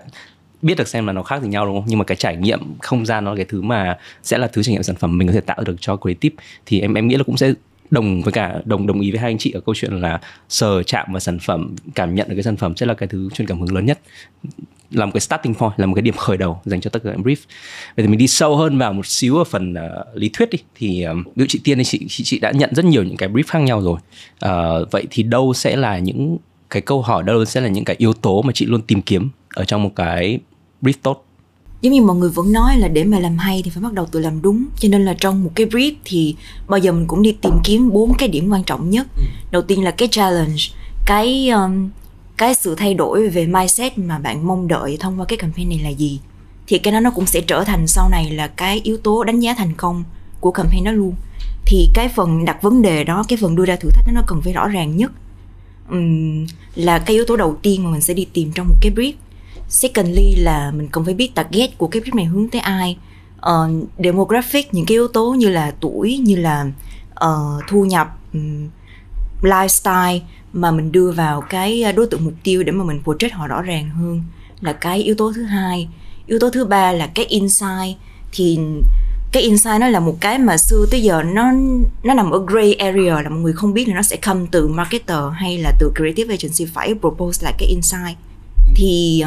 biết 0.62 0.78
được 0.78 0.88
xem 0.88 1.08
là 1.08 1.14
nó 1.14 1.24
khác 1.24 1.42
gì 1.42 1.50
nhau 1.50 1.66
đúng 1.66 1.76
không? 1.76 1.86
Nhưng 1.88 2.00
mà 2.00 2.06
cái 2.06 2.18
trải 2.18 2.38
nghiệm 2.38 2.60
không 2.80 3.06
gian 3.06 3.26
nó 3.26 3.32
là 3.32 3.38
cái 3.38 3.46
thứ 3.50 3.62
mà 3.62 3.98
sẽ 4.24 4.38
là 4.38 4.48
thứ 4.48 4.64
trải 4.64 4.74
nghiệm 4.74 4.84
sản 4.84 4.96
phẩm 4.96 5.18
mình 5.18 5.28
có 5.28 5.34
thể 5.34 5.42
tạo 5.42 5.62
được 5.66 5.76
cho 5.80 5.98
creative. 5.98 6.36
Thì 6.66 6.80
em 6.80 6.94
em 6.94 7.08
nghĩ 7.08 7.16
là 7.16 7.24
cũng 7.24 7.38
sẽ 7.38 7.54
đồng 7.92 8.22
với 8.22 8.32
cả 8.32 8.62
đồng 8.66 8.88
đồng 8.88 9.02
ý 9.02 9.12
với 9.12 9.20
hai 9.20 9.32
anh 9.32 9.38
chị 9.38 9.52
ở 9.52 9.60
câu 9.60 9.76
chuyện 9.76 10.02
là 10.02 10.20
sờ 10.50 10.84
chạm 10.84 11.08
vào 11.12 11.20
sản 11.20 11.40
phẩm 11.40 11.76
cảm 11.96 12.16
nhận 12.16 12.30
được 12.30 12.36
cái 12.36 12.44
sản 12.44 12.58
phẩm 12.58 12.76
sẽ 12.76 12.86
là 12.86 12.94
cái 12.94 13.10
thứ 13.10 13.30
chuyên 13.34 13.48
cảm 13.48 13.60
hứng 13.60 13.76
lớn 13.76 13.86
nhất. 13.86 14.00
Là 14.92 15.06
một 15.06 15.12
cái 15.14 15.22
starting 15.22 15.54
point 15.54 15.74
là 15.78 15.86
một 15.86 15.94
cái 15.96 16.02
điểm 16.02 16.14
khởi 16.18 16.38
đầu 16.38 16.62
dành 16.66 16.82
cho 16.82 16.90
tất 16.90 17.04
cả 17.04 17.10
các 17.12 17.20
brief. 17.20 17.36
Vậy 17.96 18.06
thì 18.06 18.08
mình 18.08 18.18
đi 18.18 18.28
sâu 18.28 18.58
hơn 18.58 18.78
vào 18.78 18.94
một 18.94 19.06
xíu 19.06 19.38
ở 19.38 19.44
phần 19.44 19.74
uh, 19.74 20.18
lý 20.18 20.30
thuyết 20.34 20.50
đi. 20.50 20.58
Thì 20.76 21.04
um, 21.04 21.24
ví 21.24 21.32
dụ 21.36 21.46
chị 21.50 21.62
tiên 21.64 21.78
thì 21.78 21.84
chị, 21.84 22.06
chị 22.10 22.24
chị 22.24 22.40
đã 22.40 22.52
nhận 22.52 22.76
rất 22.76 22.86
nhiều 22.86 23.04
những 23.04 23.18
cái 23.18 23.30
brief 23.30 23.44
khác 23.48 23.60
nhau 23.60 23.82
rồi. 23.82 24.00
Uh, 24.46 24.92
vậy 24.92 25.08
thì 25.10 25.24
đâu 25.24 25.54
sẽ 25.54 25.76
là 25.76 26.00
những 26.00 26.38
cái 26.70 26.82
câu 26.82 27.02
hỏi 27.02 27.24
đâu 27.24 27.46
sẽ 27.46 27.62
là 27.62 27.68
những 27.68 27.86
cái 27.86 27.96
yếu 28.00 28.14
tố 28.14 28.42
mà 28.42 28.52
chị 28.54 28.66
luôn 28.66 28.82
tìm 28.82 29.02
kiếm 29.02 29.30
ở 29.56 29.66
trong 29.66 29.84
một 29.84 29.92
cái 29.96 30.40
brief 30.82 30.94
tốt 31.04 31.26
giống 31.82 31.94
như 31.94 32.02
mọi 32.02 32.16
người 32.16 32.30
vẫn 32.30 32.52
nói 32.52 32.78
là 32.78 32.88
để 32.88 33.04
mà 33.04 33.20
làm 33.20 33.38
hay 33.38 33.62
thì 33.66 33.72
phải 33.72 33.84
bắt 33.84 33.94
đầu 33.94 34.06
từ 34.12 34.20
làm 34.20 34.42
đúng. 34.42 34.66
Cho 34.80 34.90
nên 34.90 35.06
là 35.06 35.14
trong 35.14 35.44
một 35.44 35.52
cái 35.56 35.68
brief 35.68 35.92
thì 36.06 36.36
bao 36.68 36.80
giờ 36.80 36.92
mình 36.92 37.08
cũng 37.08 37.22
đi 37.22 37.32
tìm 37.32 37.54
kiếm 37.64 37.90
bốn 37.90 38.14
cái 38.14 38.30
điểm 38.30 38.50
quan 38.50 38.64
trọng 38.64 38.90
nhất. 38.90 39.08
Ừ. 39.16 39.24
đầu 39.52 39.62
tiên 39.62 39.84
là 39.84 39.92
cái 39.92 40.08
challenge 40.12 40.64
cái 41.06 41.50
um, 41.50 41.90
cái 42.38 42.54
sự 42.54 42.76
thay 42.76 42.94
đổi 42.94 43.30
về 43.30 43.48
mindset 43.48 43.98
mà 43.98 44.20
bạn 44.20 44.48
mong 44.48 44.68
đợi 44.68 44.98
thông 45.00 45.20
qua 45.20 45.26
cái 45.26 45.38
campaign 45.38 45.70
này 45.70 45.80
là 45.80 45.90
gì. 45.90 46.20
Thì 46.68 46.78
cái 46.78 46.94
đó 46.94 47.00
nó 47.00 47.12
cũng 47.12 47.26
sẽ 47.26 47.42
trở 47.42 47.64
thành 47.64 47.88
sau 47.88 48.10
này 48.10 48.32
là 48.32 48.48
cái 48.48 48.82
yếu 48.84 48.98
tố 48.98 49.24
đánh 49.24 49.40
giá 49.40 49.54
thành 49.54 49.74
công 49.78 50.04
của 50.40 50.52
campaign 50.52 50.84
đó 50.84 50.92
luôn. 50.92 51.14
Thì 51.66 51.90
cái 51.94 52.10
phần 52.10 52.46
đặt 52.46 52.62
vấn 52.62 52.82
đề 52.82 53.04
đó 53.04 53.24
cái 53.28 53.38
phần 53.42 53.56
đưa 53.56 53.66
ra 53.66 53.76
thử 53.76 53.90
thách 53.94 54.08
đó 54.08 54.12
nó 54.16 54.22
cần 54.28 54.42
phải 54.42 54.54
rõ 54.54 54.68
ràng 54.68 54.98
nhất. 54.98 55.12
Um, 55.90 56.46
là 56.76 57.00
cái 57.00 57.16
yếu 57.16 57.26
tố 57.28 57.36
đầu 57.36 57.58
tiên 57.62 57.84
mà 57.84 57.92
mình 57.92 58.02
sẽ 58.02 58.14
đi 58.14 58.28
tìm 58.34 58.52
trong 58.56 58.68
một 58.68 58.76
cái 58.82 58.92
brief 58.96 59.14
secondly 59.70 60.36
là 60.36 60.72
mình 60.72 60.88
cần 60.92 61.06
phải 61.06 61.14
biết 61.14 61.36
target 61.36 61.78
của 61.78 61.88
cái 61.88 62.02
brief 62.02 62.16
này 62.16 62.26
hướng 62.26 62.50
tới 62.50 62.62
ai. 62.62 62.98
Uh, 63.40 63.90
demographic 64.04 64.74
những 64.74 64.86
cái 64.86 64.96
yếu 64.96 65.08
tố 65.08 65.32
như 65.32 65.50
là 65.50 65.74
tuổi 65.80 66.18
như 66.18 66.36
là 66.36 66.66
uh, 67.26 67.64
thu 67.68 67.86
nhập 67.86 68.18
um, 68.34 68.70
lifestyle 69.42 70.20
mà 70.54 70.72
mình 70.72 70.92
đưa 70.92 71.12
vào 71.12 71.42
cái 71.42 71.94
đối 71.94 72.08
tượng 72.08 72.26
mục 72.26 72.34
tiêu 72.44 72.64
để 72.64 72.72
mà 72.72 72.84
mình 72.84 73.02
project 73.06 73.30
họ 73.34 73.48
rõ 73.48 73.62
ràng 73.62 73.90
hơn 73.90 74.24
là 74.62 74.74
cái 74.74 75.04
yếu 75.04 75.16
tố 75.16 75.32
thứ 75.36 75.44
hai. 75.44 75.90
Yếu 76.28 76.40
tố 76.40 76.50
thứ 76.50 76.66
ba 76.66 76.92
là 76.92 77.08
cái 77.08 77.26
insight. 77.26 77.98
Thì 78.32 78.60
cái 79.32 79.44
insight 79.44 79.80
nó 79.80 79.88
là 79.88 80.00
một 80.00 80.18
cái 80.20 80.40
mà 80.40 80.58
xưa 80.58 80.86
tới 80.92 81.02
giờ 81.02 81.24
nó 81.24 81.52
nó 82.04 82.14
nằm 82.14 82.32
ở 82.32 82.46
gray 82.48 82.74
area 82.74 83.22
là 83.22 83.30
mọi 83.30 83.40
người 83.40 83.54
không 83.54 83.74
biết 83.74 83.88
là 83.88 83.96
nó 83.96 84.02
sẽ 84.02 84.16
come 84.16 84.46
từ 84.52 84.68
marketer 84.68 85.18
hay 85.34 85.58
là 85.58 85.72
từ 85.80 85.92
creative 85.96 86.36
agency 86.36 86.66
phải 86.74 86.94
propose 87.00 87.44
lại 87.44 87.54
cái 87.58 87.68
insight. 87.68 88.18
Thì 88.76 89.24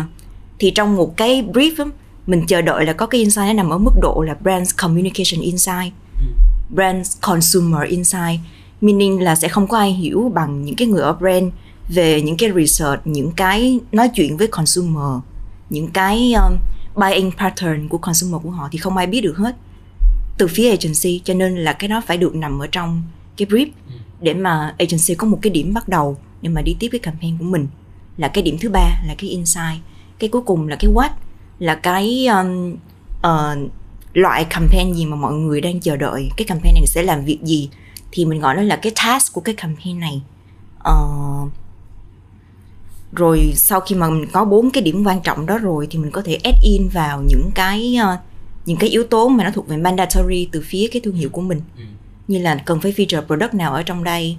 thì 0.62 0.70
trong 0.70 0.97
một 0.97 1.17
cái 1.17 1.44
brief 1.53 1.91
mình 2.26 2.47
chờ 2.47 2.62
đợi 2.62 2.87
là 2.87 2.93
có 2.93 3.06
cái 3.06 3.19
insight 3.19 3.47
nó 3.47 3.53
nằm 3.53 3.70
ở 3.70 3.79
mức 3.79 3.93
độ 4.03 4.25
là 4.26 4.35
brand 4.35 4.70
communication 4.76 5.41
insight 5.41 5.93
ừ. 6.19 6.25
brand 6.75 7.17
consumer 7.20 7.88
insight 7.88 8.41
meaning 8.81 9.20
là 9.20 9.35
sẽ 9.35 9.49
không 9.49 9.67
có 9.67 9.79
ai 9.79 9.93
hiểu 9.93 10.32
bằng 10.35 10.64
những 10.64 10.76
cái 10.76 10.88
người 10.88 11.03
ở 11.03 11.12
brand 11.12 11.53
về 11.88 12.23
những 12.23 12.37
cái 12.37 12.50
research 12.56 13.00
những 13.05 13.31
cái 13.37 13.81
nói 13.93 14.09
chuyện 14.14 14.37
với 14.37 14.47
consumer 14.47 15.20
những 15.70 15.88
cái 15.88 16.32
um, 16.32 16.56
buying 16.94 17.31
pattern 17.38 17.88
của 17.88 17.99
consumer 17.99 18.43
của 18.43 18.50
họ 18.50 18.69
thì 18.73 18.79
không 18.79 18.97
ai 18.97 19.06
biết 19.06 19.20
được 19.20 19.37
hết 19.37 19.56
từ 20.38 20.47
phía 20.47 20.70
agency 20.70 21.20
cho 21.25 21.35
nên 21.35 21.56
là 21.56 21.73
cái 21.73 21.88
đó 21.88 22.03
phải 22.06 22.17
được 22.17 22.35
nằm 22.35 22.58
ở 22.62 22.67
trong 22.67 23.03
cái 23.37 23.49
brief 23.49 23.67
ừ. 23.88 23.94
để 24.20 24.35
mà 24.35 24.75
agency 24.79 25.15
có 25.15 25.26
một 25.26 25.38
cái 25.43 25.50
điểm 25.50 25.75
bắt 25.75 25.88
đầu 25.88 26.17
để 26.43 26.49
mà 26.49 26.62
đi 26.62 26.76
tiếp 26.79 26.88
cái 26.93 26.99
campaign 26.99 27.38
của 27.38 27.44
mình 27.44 27.67
là 28.17 28.29
cái 28.29 28.43
điểm 28.43 28.56
thứ 28.61 28.69
ba 28.70 29.03
là 29.06 29.15
cái 29.19 29.31
insight 29.31 29.82
cái 30.23 30.29
cuối 30.29 30.43
cùng 30.43 30.69
là 30.69 30.77
cái 30.77 30.91
what 30.91 31.11
là 31.59 31.75
cái 31.75 32.27
um, 32.27 32.77
uh, 33.27 33.71
loại 34.13 34.45
campaign 34.45 34.93
gì 34.93 35.07
mà 35.07 35.17
mọi 35.17 35.33
người 35.33 35.61
đang 35.61 35.81
chờ 35.81 35.97
đợi 35.97 36.31
cái 36.37 36.45
campaign 36.45 36.75
này 36.75 36.87
sẽ 36.87 37.03
làm 37.03 37.25
việc 37.25 37.39
gì? 37.43 37.71
Thì 38.13 38.25
mình 38.25 38.41
gọi 38.41 38.55
nó 38.57 38.63
là 38.63 38.77
cái 38.77 38.93
task 38.97 39.33
của 39.33 39.41
cái 39.41 39.55
campaign 39.55 40.01
này. 40.01 40.23
Uh, 40.91 41.51
rồi 43.13 43.53
sau 43.55 43.81
khi 43.81 43.95
mà 43.95 44.11
mình 44.11 44.27
có 44.33 44.45
bốn 44.45 44.71
cái 44.71 44.83
điểm 44.83 45.05
quan 45.07 45.21
trọng 45.21 45.47
đó 45.47 45.59
rồi 45.59 45.87
thì 45.91 45.99
mình 45.99 46.11
có 46.11 46.23
thể 46.23 46.35
add 46.35 46.59
in 46.63 46.89
vào 46.89 47.23
những 47.23 47.51
cái 47.55 47.97
uh, 48.03 48.21
những 48.67 48.77
cái 48.77 48.91
yếu 48.91 49.05
tố 49.05 49.29
mà 49.29 49.45
nó 49.45 49.51
thuộc 49.51 49.69
về 49.69 49.77
mandatory 49.77 50.49
từ 50.53 50.63
phía 50.65 50.89
cái 50.93 51.03
thương 51.05 51.15
hiệu 51.15 51.29
của 51.33 51.41
mình. 51.41 51.61
Ừ. 51.77 51.83
như 52.29 52.39
là 52.39 52.55
cần 52.55 52.81
phải 52.81 52.93
feature 52.93 53.27
product 53.27 53.55
nào 53.55 53.75
ở 53.75 53.83
trong 53.83 54.05
đây 54.05 54.37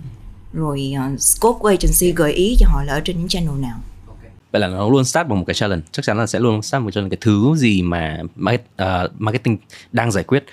rồi 0.54 0.94
uh, 1.14 1.22
scope 1.22 1.60
của 1.60 1.68
agency 1.68 2.12
gợi 2.12 2.34
ý 2.34 2.56
cho 2.60 2.68
họ 2.70 2.84
là 2.84 2.94
ở 2.94 3.00
trên 3.00 3.18
những 3.18 3.28
channel 3.28 3.60
nào 3.60 3.78
vậy 4.54 4.60
là 4.60 4.68
nó 4.68 4.90
luôn 4.90 5.06
start 5.06 5.28
bằng 5.28 5.40
một 5.40 5.46
cái 5.48 5.54
challenge. 5.54 5.84
Chắc 5.92 6.06
chắn 6.06 6.18
là 6.18 6.28
sẽ 6.28 6.40
luôn 6.40 6.62
start 6.62 6.84
một 6.84 6.92
challenge 6.92 7.16
cái 7.16 7.18
thứ 7.22 7.56
gì 7.56 7.82
mà 7.82 8.20
uh, 8.24 9.12
marketing 9.18 9.58
đang 9.92 10.12
giải 10.12 10.24
quyết. 10.24 10.46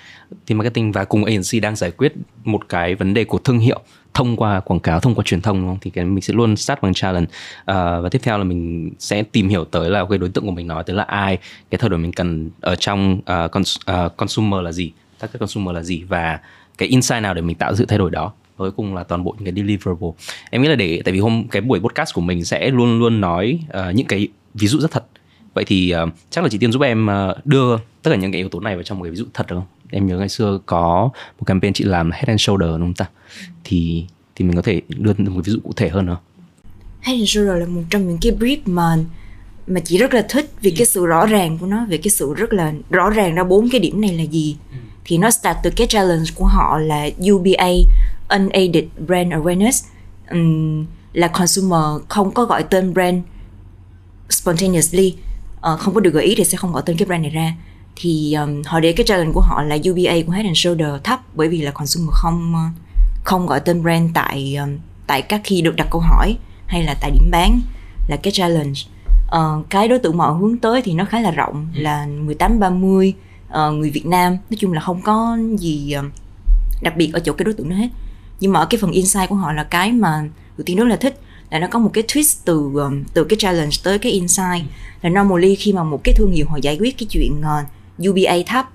Thì 0.47 0.55
marketing 0.55 0.91
và 0.91 1.05
cùng 1.05 1.25
agency 1.25 1.59
đang 1.59 1.75
giải 1.75 1.91
quyết 1.91 2.13
một 2.43 2.69
cái 2.69 2.95
vấn 2.95 3.13
đề 3.13 3.23
của 3.23 3.37
thương 3.37 3.59
hiệu 3.59 3.79
thông 4.13 4.37
qua 4.37 4.59
quảng 4.59 4.79
cáo 4.79 4.99
thông 4.99 5.15
qua 5.15 5.23
truyền 5.23 5.41
thông 5.41 5.61
đúng 5.61 5.69
không? 5.69 5.77
thì 5.81 5.89
cái 5.89 6.05
mình 6.05 6.21
sẽ 6.21 6.33
luôn 6.33 6.55
start 6.55 6.81
bằng 6.81 6.93
challenge. 6.93 7.27
Uh, 7.61 7.75
và 8.03 8.09
tiếp 8.11 8.19
theo 8.23 8.37
là 8.37 8.43
mình 8.43 8.91
sẽ 8.99 9.23
tìm 9.23 9.49
hiểu 9.49 9.65
tới 9.65 9.89
là 9.89 10.05
cái 10.09 10.17
đối 10.17 10.29
tượng 10.29 10.45
của 10.45 10.51
mình 10.51 10.67
nói 10.67 10.83
tới 10.83 10.95
là 10.95 11.03
ai 11.03 11.37
cái 11.69 11.79
thay 11.79 11.89
đổi 11.89 11.99
mình 11.99 12.13
cần 12.13 12.49
ở 12.61 12.75
trong 12.75 13.13
uh, 13.17 13.25
cons- 13.27 14.05
uh, 14.05 14.17
consumer 14.17 14.61
là 14.61 14.71
gì 14.71 14.91
target 15.19 15.39
consumer 15.39 15.75
là 15.75 15.81
gì 15.81 16.03
và 16.03 16.39
cái 16.77 16.89
insight 16.89 17.21
nào 17.21 17.33
để 17.33 17.41
mình 17.41 17.55
tạo 17.55 17.75
sự 17.75 17.85
thay 17.85 17.97
đổi 17.97 18.11
đó 18.11 18.33
cuối 18.61 18.71
cùng 18.71 18.95
là 18.95 19.03
toàn 19.03 19.23
bộ 19.23 19.35
những 19.37 19.45
cái 19.45 19.53
deliverable. 19.63 20.09
Em 20.49 20.61
nghĩ 20.61 20.67
là 20.67 20.75
để 20.75 21.01
tại 21.05 21.13
vì 21.13 21.19
hôm 21.19 21.47
cái 21.51 21.61
buổi 21.61 21.79
podcast 21.79 22.13
của 22.13 22.21
mình 22.21 22.45
sẽ 22.45 22.69
luôn 22.69 22.99
luôn 22.99 23.21
nói 23.21 23.59
uh, 23.67 23.95
những 23.95 24.07
cái 24.07 24.27
ví 24.53 24.67
dụ 24.67 24.79
rất 24.79 24.91
thật. 24.91 25.05
Vậy 25.53 25.65
thì 25.67 25.93
uh, 26.03 26.09
chắc 26.29 26.43
là 26.43 26.49
chị 26.49 26.57
tiên 26.57 26.71
giúp 26.71 26.81
em 26.81 27.07
uh, 27.07 27.45
đưa 27.45 27.77
tất 27.77 28.11
cả 28.11 28.15
những 28.15 28.31
cái 28.31 28.41
yếu 28.41 28.49
tố 28.49 28.59
này 28.59 28.75
vào 28.75 28.83
trong 28.83 28.99
một 28.99 29.03
cái 29.03 29.11
ví 29.11 29.17
dụ 29.17 29.25
thật 29.33 29.47
được 29.47 29.55
không? 29.55 29.65
Em 29.91 30.07
nhớ 30.07 30.17
ngày 30.17 30.29
xưa 30.29 30.59
có 30.65 31.09
một 31.39 31.45
campaign 31.45 31.73
chị 31.73 31.83
làm 31.83 32.11
head 32.11 32.27
and 32.27 32.41
shoulder 32.41 32.69
đúng 32.69 32.79
không 32.79 32.93
ta? 32.93 33.05
Thì 33.63 34.05
thì 34.35 34.45
mình 34.45 34.55
có 34.55 34.61
thể 34.61 34.81
đưa 34.89 35.13
một 35.17 35.41
ví 35.45 35.53
dụ 35.53 35.59
cụ 35.63 35.71
thể 35.75 35.89
hơn 35.89 36.07
không? 36.07 36.17
Head 37.01 37.19
and 37.19 37.29
shoulder 37.29 37.59
là 37.59 37.65
một 37.65 37.81
trong 37.89 38.07
những 38.07 38.17
cái 38.21 38.31
brief 38.39 38.57
mà 38.65 38.97
mà 39.67 39.79
chị 39.79 39.97
rất 39.97 40.13
là 40.13 40.25
thích 40.29 40.51
vì 40.61 40.71
cái 40.71 40.85
sự 40.85 41.05
rõ 41.05 41.25
ràng 41.25 41.57
của 41.57 41.65
nó 41.65 41.85
về 41.85 41.97
cái 41.97 42.09
sự 42.09 42.33
rất 42.33 42.53
là 42.53 42.73
rõ 42.89 43.09
ràng 43.09 43.35
ra 43.35 43.43
bốn 43.43 43.69
cái 43.69 43.79
điểm 43.79 44.01
này 44.01 44.13
là 44.13 44.23
gì. 44.23 44.55
Ừ. 44.71 44.77
thì 45.05 45.17
nó 45.17 45.31
start 45.31 45.57
từ 45.63 45.69
cái 45.75 45.87
challenge 45.87 46.25
của 46.35 46.45
họ 46.45 46.77
là 46.77 47.09
UBA 47.31 47.71
unaided 48.39 48.85
brand 49.07 49.33
awareness. 49.33 49.83
Um, 50.31 50.85
là 51.13 51.27
consumer 51.27 52.03
không 52.09 52.31
có 52.31 52.45
gọi 52.45 52.63
tên 52.63 52.93
brand 52.93 53.23
spontaneously 54.29 55.15
uh, 55.73 55.79
không 55.79 55.93
có 55.93 55.99
được 55.99 56.13
gợi 56.13 56.23
ý 56.23 56.35
thì 56.35 56.43
sẽ 56.43 56.57
không 56.57 56.73
gọi 56.73 56.83
tên 56.85 56.97
cái 56.97 57.05
brand 57.05 57.21
này 57.21 57.31
ra. 57.31 57.53
Thì 57.95 58.33
um, 58.33 58.61
họ 58.65 58.79
để 58.79 58.93
cái 58.93 59.05
challenge 59.05 59.31
của 59.33 59.41
họ 59.41 59.63
là 59.63 59.77
UBA 59.89 60.13
của 60.25 60.31
Head 60.31 60.45
and 60.45 60.57
Shoulder 60.57 60.89
thấp 61.03 61.19
bởi 61.35 61.47
vì 61.47 61.61
là 61.61 61.71
consumer 61.71 62.09
không 62.11 62.71
không 63.23 63.45
gọi 63.45 63.59
tên 63.59 63.83
brand 63.83 64.11
tại 64.13 64.55
um, 64.55 64.77
tại 65.07 65.21
các 65.21 65.41
khi 65.43 65.61
được 65.61 65.75
đặt 65.75 65.87
câu 65.91 66.01
hỏi 66.01 66.37
hay 66.65 66.83
là 66.83 66.95
tại 67.01 67.11
điểm 67.11 67.31
bán 67.31 67.61
là 68.07 68.17
cái 68.23 68.33
challenge. 68.33 68.79
Uh, 69.35 69.69
cái 69.69 69.87
đối 69.87 69.99
tượng 69.99 70.17
họ 70.17 70.31
hướng 70.31 70.57
tới 70.57 70.81
thì 70.81 70.93
nó 70.93 71.05
khá 71.05 71.19
là 71.19 71.31
rộng 71.31 71.67
ừ. 71.75 71.81
là 71.81 72.07
18 72.07 72.59
30 72.59 73.13
uh, 73.49 73.73
người 73.73 73.89
Việt 73.89 74.05
Nam. 74.05 74.37
Nói 74.49 74.57
chung 74.59 74.73
là 74.73 74.81
không 74.81 75.01
có 75.01 75.37
gì 75.57 75.95
uh, 75.99 76.05
đặc 76.81 76.97
biệt 76.97 77.13
ở 77.13 77.19
chỗ 77.19 77.33
cái 77.33 77.45
đối 77.45 77.53
tượng 77.53 77.69
đó 77.69 77.75
hết 77.75 77.87
nhưng 78.41 78.53
mà 78.53 78.59
ở 78.59 78.65
cái 78.65 78.79
phần 78.81 78.91
insight 78.91 79.29
của 79.29 79.35
họ 79.35 79.53
là 79.53 79.63
cái 79.63 79.91
mà 79.91 80.23
đầu 80.57 80.63
tiên 80.65 80.77
rất 80.77 80.85
là 80.85 80.95
thích 80.95 81.19
là 81.51 81.59
nó 81.59 81.67
có 81.67 81.79
một 81.79 81.89
cái 81.93 82.03
twist 82.07 82.41
từ 82.45 82.71
um, 82.73 83.03
từ 83.13 83.23
cái 83.23 83.37
challenge 83.39 83.75
tới 83.83 83.99
cái 83.99 84.11
insight. 84.11 84.63
Là 85.01 85.09
normally 85.09 85.55
khi 85.55 85.73
mà 85.73 85.83
một 85.83 86.01
cái 86.03 86.15
thương 86.17 86.31
hiệu 86.31 86.45
họ 86.49 86.57
giải 86.61 86.77
quyết 86.79 86.97
cái 86.97 87.07
chuyện 87.09 87.41
uh, 87.41 88.09
UBA 88.09 88.35
thấp 88.47 88.65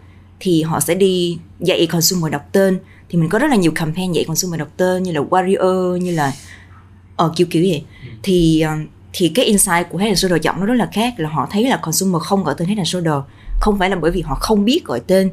thì 0.41 0.63
họ 0.63 0.81
sẽ 0.81 0.95
đi 0.95 1.39
dạy 1.61 1.87
consumer 1.87 2.33
đọc 2.33 2.49
tên. 2.53 2.79
Thì 3.09 3.19
mình 3.19 3.29
có 3.29 3.39
rất 3.39 3.51
là 3.51 3.57
nhiều 3.57 3.73
campaign 3.75 4.13
dạy 4.13 4.25
consumer 4.25 4.59
đọc 4.59 4.69
tên 4.77 5.03
như 5.03 5.13
là 5.13 5.21
warrior 5.21 5.97
như 5.97 6.11
là 6.13 6.33
ờ 7.17 7.33
kiểu 7.37 7.47
kiểu 7.51 7.63
vậy. 7.63 7.85
Thì 8.23 8.65
uh, 8.65 8.89
thì 9.13 9.29
cái 9.29 9.45
insight 9.45 9.89
của 9.91 9.99
Head 9.99 10.09
and 10.09 10.19
Shoulder 10.19 10.43
chọn 10.43 10.61
nó 10.61 10.67
rất 10.67 10.75
là 10.75 10.89
khác 10.93 11.15
là 11.17 11.29
họ 11.29 11.49
thấy 11.51 11.65
là 11.65 11.77
consumer 11.77 12.23
không 12.23 12.45
gọi 12.45 12.55
tên 12.59 12.69
Head 12.69 12.79
and 12.79 12.89
Shoulder 12.89 13.15
không 13.61 13.79
phải 13.79 13.91
là 13.91 13.97
bởi 13.97 14.11
vì 14.11 14.21
họ 14.21 14.35
không 14.35 14.65
biết 14.65 14.85
gọi 14.85 15.01
tên. 15.01 15.31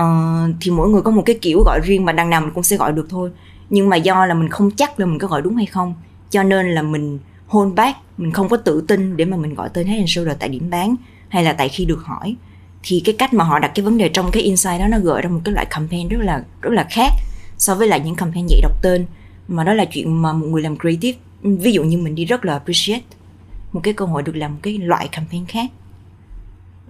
Uh, 0.00 0.56
thì 0.60 0.70
mỗi 0.70 0.88
người 0.88 1.02
có 1.02 1.10
một 1.10 1.22
cái 1.26 1.38
kiểu 1.42 1.62
gọi 1.62 1.80
riêng 1.84 2.04
mà 2.04 2.12
đằng 2.12 2.30
nào 2.30 2.40
mình 2.40 2.50
cũng 2.54 2.62
sẽ 2.62 2.76
gọi 2.76 2.92
được 2.92 3.06
thôi 3.10 3.30
nhưng 3.70 3.88
mà 3.88 3.96
do 3.96 4.26
là 4.26 4.34
mình 4.34 4.48
không 4.48 4.70
chắc 4.70 5.00
là 5.00 5.06
mình 5.06 5.18
có 5.18 5.28
gọi 5.28 5.42
đúng 5.42 5.56
hay 5.56 5.66
không, 5.66 5.94
cho 6.30 6.42
nên 6.42 6.74
là 6.74 6.82
mình 6.82 7.18
hold 7.46 7.74
back, 7.74 7.98
mình 8.18 8.32
không 8.32 8.48
có 8.48 8.56
tự 8.56 8.84
tin 8.88 9.16
để 9.16 9.24
mà 9.24 9.36
mình 9.36 9.54
gọi 9.54 9.68
tên 9.68 9.86
Head 9.86 9.98
and 9.98 10.10
Shoulder 10.10 10.36
tại 10.38 10.48
điểm 10.48 10.70
bán 10.70 10.96
hay 11.28 11.44
là 11.44 11.52
tại 11.52 11.68
khi 11.68 11.84
được 11.84 12.02
hỏi. 12.04 12.36
Thì 12.82 13.02
cái 13.04 13.14
cách 13.18 13.34
mà 13.34 13.44
họ 13.44 13.58
đặt 13.58 13.72
cái 13.74 13.84
vấn 13.84 13.98
đề 13.98 14.08
trong 14.08 14.30
cái 14.30 14.42
insight 14.42 14.80
đó 14.80 14.86
nó 14.88 14.98
gợi 14.98 15.22
ra 15.22 15.30
một 15.30 15.40
cái 15.44 15.54
loại 15.54 15.66
campaign 15.66 16.08
rất 16.08 16.18
là 16.20 16.44
rất 16.62 16.70
là 16.72 16.86
khác 16.90 17.12
so 17.58 17.74
với 17.74 17.88
lại 17.88 18.00
những 18.00 18.14
campaign 18.14 18.46
dạy 18.46 18.60
đọc 18.62 18.72
tên, 18.82 19.06
mà 19.48 19.64
đó 19.64 19.74
là 19.74 19.84
chuyện 19.84 20.22
mà 20.22 20.32
một 20.32 20.46
người 20.46 20.62
làm 20.62 20.78
creative, 20.78 21.18
ví 21.42 21.72
dụ 21.72 21.84
như 21.84 21.98
mình 21.98 22.14
đi 22.14 22.24
rất 22.24 22.44
là 22.44 22.52
appreciate 22.52 23.02
một 23.72 23.80
cái 23.82 23.94
cơ 23.94 24.04
hội 24.04 24.22
được 24.22 24.36
làm 24.36 24.52
một 24.52 24.58
cái 24.62 24.78
loại 24.78 25.08
campaign 25.08 25.46
khác. 25.46 25.70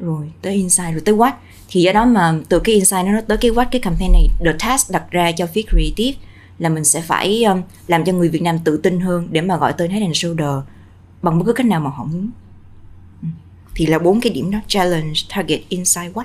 Rồi 0.01 0.33
tới 0.43 0.55
insight, 0.55 0.93
rồi 0.93 1.01
tới 1.05 1.15
what. 1.15 1.33
Thì 1.69 1.83
do 1.83 1.93
đó 1.93 2.05
mà 2.05 2.35
từ 2.49 2.61
cái 2.61 2.75
insight 2.75 3.07
nó 3.07 3.21
tới 3.21 3.39
cái 3.39 3.51
what, 3.51 3.67
cái 3.71 3.81
campaign 3.81 4.13
này, 4.13 4.29
the 4.45 4.53
task 4.59 4.91
đặt 4.91 5.11
ra 5.11 5.33
cho 5.33 5.47
phía 5.47 5.63
creative 5.63 6.28
là 6.59 6.69
mình 6.69 6.85
sẽ 6.85 7.01
phải 7.01 7.45
um, 7.45 7.63
làm 7.87 8.05
cho 8.05 8.13
người 8.13 8.29
Việt 8.29 8.43
Nam 8.43 8.59
tự 8.65 8.77
tin 8.77 9.01
hơn 9.01 9.29
để 9.31 9.41
mà 9.41 9.57
gọi 9.57 9.73
tên 9.79 9.91
Head 9.91 10.03
and 10.03 10.17
Shoulder 10.17 10.55
bằng 11.23 11.39
bất 11.39 11.45
cứ 11.47 11.53
cách 11.53 11.67
nào 11.67 11.81
mà 11.81 11.91
họ 11.91 12.05
muốn. 12.05 12.31
Ừ. 13.23 13.29
Thì 13.75 13.87
là 13.87 13.99
bốn 13.99 14.21
cái 14.21 14.33
điểm 14.33 14.51
đó. 14.51 14.59
Challenge 14.67 15.13
target 15.37 15.61
insight 15.69 16.15
what? 16.15 16.25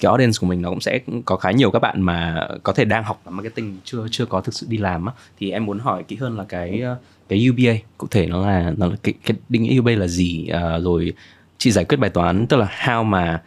Cái 0.00 0.08
audience 0.08 0.36
của 0.40 0.46
mình 0.46 0.62
nó 0.62 0.68
cũng 0.70 0.80
sẽ 0.80 1.00
có 1.24 1.36
khá 1.36 1.50
nhiều 1.50 1.70
các 1.70 1.78
bạn 1.78 2.02
mà 2.02 2.48
có 2.62 2.72
thể 2.72 2.84
đang 2.84 3.04
học 3.04 3.22
marketing 3.28 3.78
chưa 3.84 4.06
chưa 4.10 4.26
có 4.26 4.40
thực 4.40 4.54
sự 4.54 4.66
đi 4.70 4.76
làm 4.76 5.06
á. 5.06 5.12
Thì 5.38 5.50
em 5.50 5.66
muốn 5.66 5.78
hỏi 5.78 6.04
kỹ 6.08 6.16
hơn 6.16 6.36
là 6.36 6.44
cái 6.44 6.80
ờ, 6.80 6.96
cái 7.28 7.48
UBA 7.50 7.72
cụ 7.98 8.06
thể 8.10 8.26
nó 8.26 8.46
là 8.46 8.72
nó 8.76 8.86
là 8.86 8.96
cái, 9.02 9.14
cái 9.24 9.36
định 9.48 9.62
nghĩa 9.62 9.78
UBA 9.78 9.92
là 9.92 10.06
gì? 10.06 10.48
À, 10.48 10.78
rồi 10.78 11.12
chị 11.58 11.70
giải 11.70 11.84
quyết 11.84 11.96
bài 11.96 12.10
toán 12.10 12.46
tức 12.46 12.56
là 12.56 12.68
how 12.84 13.04
mà 13.04 13.42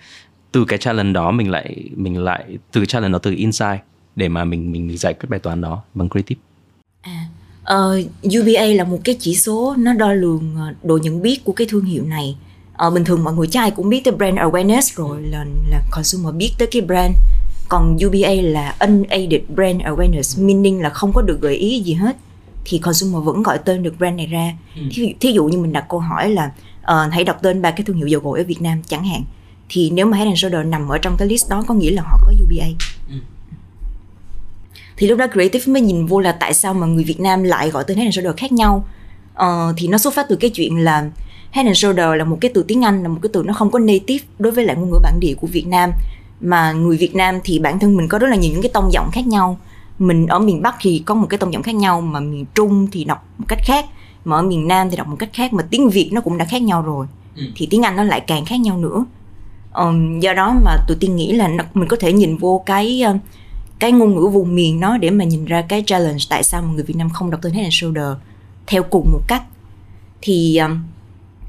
từ 0.51 0.65
cái 0.65 0.79
challenge 0.79 1.13
đó 1.13 1.31
mình 1.31 1.51
lại 1.51 1.89
mình 1.95 2.23
lại 2.23 2.57
từ 2.71 2.85
challenge 2.85 3.13
đó 3.13 3.19
từ 3.19 3.31
insight 3.31 3.79
để 4.19 4.29
mà 4.29 4.45
mình 4.45 4.71
mình 4.71 4.97
giải 4.97 5.13
quyết 5.13 5.29
bài 5.29 5.39
toán 5.39 5.61
đó 5.61 5.83
bằng 5.93 6.09
creative. 6.09 6.41
À 7.01 7.25
uh, 7.59 7.65
ờ, 7.69 8.01
UBA 8.39 8.65
là 8.65 8.83
một 8.83 8.97
cái 9.03 9.15
chỉ 9.19 9.35
số 9.35 9.75
nó 9.77 9.93
đo 9.93 10.13
lường 10.13 10.55
ờ, 10.57 10.73
độ 10.83 10.97
nhận 10.97 11.21
biết 11.21 11.43
của 11.43 11.53
cái 11.53 11.67
thương 11.69 11.85
hiệu 11.85 12.03
này. 12.03 12.37
Uh, 12.87 12.93
bình 12.93 13.05
thường 13.05 13.23
mọi 13.23 13.33
người 13.33 13.47
chắc 13.47 13.59
ai 13.59 13.71
cũng 13.71 13.89
biết 13.89 14.03
tới 14.03 14.13
brand 14.13 14.37
awareness 14.37 14.81
rồi 14.95 15.21
là 15.21 15.45
là 15.69 15.81
consumer 15.91 16.35
biết 16.35 16.51
tới 16.57 16.67
cái 16.71 16.81
brand. 16.81 17.15
Còn 17.69 17.97
UBA 18.07 18.29
là 18.41 18.75
unaided 18.79 19.41
brand 19.55 19.81
awareness 19.81 20.45
meaning 20.45 20.81
là 20.81 20.89
không 20.89 21.13
có 21.13 21.21
được 21.21 21.41
gợi 21.41 21.55
ý 21.55 21.79
gì 21.79 21.93
hết. 21.93 22.17
Thì 22.65 22.77
consumer 22.77 23.23
vẫn 23.23 23.43
gọi 23.43 23.57
tên 23.57 23.83
được 23.83 23.97
brand 23.97 24.17
này 24.17 24.25
ra. 24.25 24.53
Ừ. 24.75 24.81
thí, 24.91 25.13
thí 25.19 25.31
dụ 25.31 25.45
như 25.45 25.57
mình 25.57 25.73
đặt 25.73 25.85
câu 25.89 25.99
hỏi 25.99 26.29
là 26.29 26.51
uh, 26.81 27.13
hãy 27.13 27.23
đọc 27.23 27.37
tên 27.41 27.61
ba 27.61 27.71
cái 27.71 27.83
thương 27.85 27.97
hiệu 27.97 28.07
dầu 28.07 28.21
gội 28.21 28.39
ở 28.39 28.45
Việt 28.45 28.61
Nam 28.61 28.81
chẳng 28.87 29.05
hạn. 29.05 29.23
Thì 29.69 29.89
nếu 29.89 30.05
mà 30.05 30.17
Head 30.17 30.39
Shoulder 30.39 30.65
nằm 30.65 30.87
ở 30.87 30.97
trong 30.97 31.15
cái 31.17 31.27
list 31.27 31.49
đó 31.49 31.63
có 31.67 31.73
nghĩa 31.73 31.91
là 31.91 32.01
họ 32.01 32.19
có 32.25 32.33
UBA 32.43 32.65
ừ. 32.65 32.98
Thì 34.99 35.07
lúc 35.07 35.19
đó 35.19 35.27
creative 35.33 35.73
mới 35.73 35.81
nhìn 35.81 36.05
vô 36.05 36.19
là 36.19 36.31
tại 36.31 36.53
sao 36.53 36.73
mà 36.73 36.87
người 36.87 37.03
Việt 37.03 37.19
Nam 37.19 37.43
lại 37.43 37.69
gọi 37.69 37.83
tên 37.87 37.97
Head 37.97 38.05
and 38.05 38.15
Shoulder 38.15 38.35
khác 38.37 38.51
nhau. 38.51 38.85
Uh, 39.33 39.75
thì 39.77 39.87
nó 39.87 39.97
xuất 39.97 40.13
phát 40.13 40.25
từ 40.29 40.35
cái 40.35 40.49
chuyện 40.49 40.77
là 40.77 41.09
Head 41.51 41.65
and 41.65 41.77
Shoulder 41.77 42.05
là 42.17 42.23
một 42.23 42.37
cái 42.41 42.51
từ 42.53 42.63
tiếng 42.63 42.85
Anh 42.85 43.03
là 43.03 43.09
một 43.09 43.19
cái 43.21 43.29
từ 43.33 43.43
nó 43.43 43.53
không 43.53 43.71
có 43.71 43.79
native 43.79 44.25
đối 44.39 44.51
với 44.51 44.65
lại 44.65 44.75
ngôn 44.75 44.91
ngữ 44.91 44.99
bản 45.03 45.19
địa 45.19 45.33
của 45.33 45.47
Việt 45.47 45.67
Nam. 45.67 45.91
Mà 46.41 46.71
người 46.71 46.97
Việt 46.97 47.15
Nam 47.15 47.39
thì 47.43 47.59
bản 47.59 47.79
thân 47.79 47.97
mình 47.97 48.07
có 48.07 48.19
rất 48.19 48.27
là 48.27 48.35
nhiều 48.35 48.51
những 48.51 48.61
cái 48.61 48.71
tông 48.73 48.91
giọng 48.91 49.11
khác 49.11 49.27
nhau. 49.27 49.57
Mình 49.99 50.27
ở 50.27 50.39
miền 50.39 50.61
Bắc 50.61 50.75
thì 50.81 51.03
có 51.05 51.15
một 51.15 51.27
cái 51.29 51.37
tông 51.37 51.53
giọng 51.53 51.63
khác 51.63 51.75
nhau 51.75 52.01
mà 52.01 52.19
miền 52.19 52.45
Trung 52.55 52.87
thì 52.91 53.03
đọc 53.03 53.25
một 53.37 53.45
cách 53.47 53.59
khác. 53.65 53.85
Mà 54.25 54.35
ở 54.35 54.41
miền 54.41 54.67
Nam 54.67 54.89
thì 54.89 54.97
đọc 54.97 55.07
một 55.07 55.15
cách 55.19 55.29
khác 55.33 55.53
mà 55.53 55.63
tiếng 55.69 55.89
Việt 55.89 56.09
nó 56.13 56.21
cũng 56.21 56.37
đã 56.37 56.45
khác 56.45 56.61
nhau 56.61 56.81
rồi. 56.81 57.07
Ừ. 57.35 57.43
thì 57.55 57.67
tiếng 57.69 57.83
Anh 57.83 57.95
nó 57.95 58.03
lại 58.03 58.19
càng 58.19 58.45
khác 58.45 58.59
nhau 58.59 58.77
nữa. 58.77 59.05
Um, 59.73 60.19
do 60.19 60.33
đó 60.33 60.55
mà 60.65 60.75
tụi 60.87 60.97
tiên 60.99 61.15
nghĩ 61.15 61.31
là 61.31 61.49
mình 61.73 61.87
có 61.87 61.97
thể 61.99 62.13
nhìn 62.13 62.37
vô 62.37 62.63
cái 62.65 63.03
cái 63.79 63.91
ngôn 63.91 64.15
ngữ 64.15 64.27
vùng 64.27 64.55
miền 64.55 64.79
nó 64.79 64.97
để 64.97 65.09
mà 65.09 65.25
nhìn 65.25 65.45
ra 65.45 65.61
cái 65.61 65.83
challenge 65.85 66.23
tại 66.29 66.43
sao 66.43 66.61
mà 66.61 66.73
người 66.73 66.83
Việt 66.83 66.97
Nam 66.97 67.09
không 67.09 67.31
đọc 67.31 67.39
tên 67.43 67.53
Head 67.53 67.63
and 67.63 67.73
Shoulder 67.73 68.07
theo 68.67 68.83
cùng 68.83 69.11
một 69.11 69.21
cách. 69.27 69.43
Thì 70.21 70.57
um, 70.57 70.79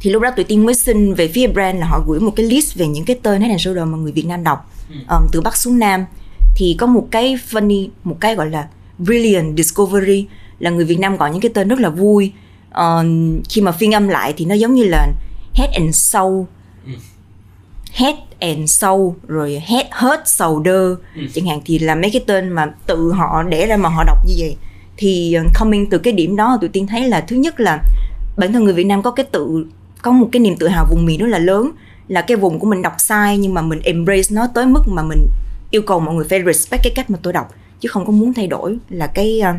thì 0.00 0.10
lúc 0.10 0.22
đó 0.22 0.30
tụi 0.36 0.44
tiên 0.44 0.66
mới 0.66 0.74
xin 0.74 1.14
về 1.14 1.28
phía 1.28 1.46
brand 1.46 1.78
là 1.78 1.86
họ 1.86 2.04
gửi 2.06 2.20
một 2.20 2.32
cái 2.36 2.46
list 2.46 2.76
về 2.76 2.86
những 2.86 3.04
cái 3.04 3.18
tên 3.22 3.40
Head 3.40 3.50
and 3.50 3.62
Shoulder 3.62 3.84
mà 3.84 3.98
người 3.98 4.12
Việt 4.12 4.26
Nam 4.26 4.44
đọc. 4.44 4.70
Um, 5.08 5.26
từ 5.32 5.40
Bắc 5.40 5.56
xuống 5.56 5.78
Nam. 5.78 6.04
Thì 6.56 6.76
có 6.78 6.86
một 6.86 7.08
cái 7.10 7.38
funny 7.50 7.88
một 8.04 8.16
cái 8.20 8.34
gọi 8.34 8.50
là 8.50 8.68
brilliant 8.98 9.56
discovery 9.56 10.26
là 10.58 10.70
người 10.70 10.84
Việt 10.84 10.98
Nam 10.98 11.16
gọi 11.16 11.30
những 11.30 11.40
cái 11.40 11.50
tên 11.54 11.68
rất 11.68 11.78
là 11.78 11.88
vui. 11.88 12.32
Uh, 12.70 13.06
khi 13.48 13.60
mà 13.60 13.72
phiên 13.72 13.94
âm 13.94 14.08
lại 14.08 14.34
thì 14.36 14.44
nó 14.44 14.54
giống 14.54 14.74
như 14.74 14.84
là 14.84 15.12
head 15.54 15.70
and 15.72 15.96
soul 15.96 16.44
head 17.92 18.14
and 18.38 18.70
soul 18.70 19.12
rồi 19.28 19.62
head 19.66 19.86
hurt 20.00 20.20
sầu 20.24 20.60
đơ. 20.60 20.96
Ừ. 21.16 21.22
chẳng 21.34 21.46
hạn 21.46 21.60
thì 21.64 21.78
là 21.78 21.94
mấy 21.94 22.10
cái 22.10 22.24
tên 22.26 22.48
mà 22.48 22.72
tự 22.86 23.12
họ 23.12 23.42
để 23.42 23.66
ra 23.66 23.76
mà 23.76 23.88
họ 23.88 24.04
đọc 24.04 24.18
như 24.26 24.34
vậy. 24.38 24.56
Thì 24.96 25.34
ờ, 25.34 25.44
coming 25.58 25.90
từ 25.90 25.98
cái 25.98 26.12
điểm 26.12 26.36
đó 26.36 26.58
tụi 26.60 26.70
tiên 26.70 26.86
thấy 26.86 27.08
là 27.08 27.20
thứ 27.20 27.36
nhất 27.36 27.60
là 27.60 27.82
bản 28.36 28.52
thân 28.52 28.64
người 28.64 28.74
Việt 28.74 28.84
Nam 28.84 29.02
có 29.02 29.10
cái 29.10 29.26
tự 29.32 29.66
có 30.02 30.10
một 30.10 30.28
cái 30.32 30.40
niềm 30.40 30.56
tự 30.56 30.68
hào 30.68 30.86
vùng 30.90 31.06
miền 31.06 31.20
rất 31.20 31.26
là 31.26 31.38
lớn. 31.38 31.70
Là 32.08 32.20
cái 32.20 32.36
vùng 32.36 32.58
của 32.58 32.66
mình 32.66 32.82
đọc 32.82 32.94
sai 32.98 33.38
nhưng 33.38 33.54
mà 33.54 33.62
mình 33.62 33.80
embrace 33.84 34.28
nó 34.30 34.46
tới 34.54 34.66
mức 34.66 34.82
mà 34.86 35.02
mình 35.02 35.26
yêu 35.70 35.82
cầu 35.82 36.00
mọi 36.00 36.14
người 36.14 36.26
phải 36.30 36.42
respect 36.46 36.82
cái 36.82 36.92
cách 36.96 37.10
mà 37.10 37.18
tôi 37.22 37.32
đọc. 37.32 37.54
Chứ 37.80 37.88
không 37.88 38.06
có 38.06 38.12
muốn 38.12 38.34
thay 38.34 38.46
đổi 38.46 38.78
là 38.88 39.06
cái 39.06 39.40
ờ, 39.40 39.52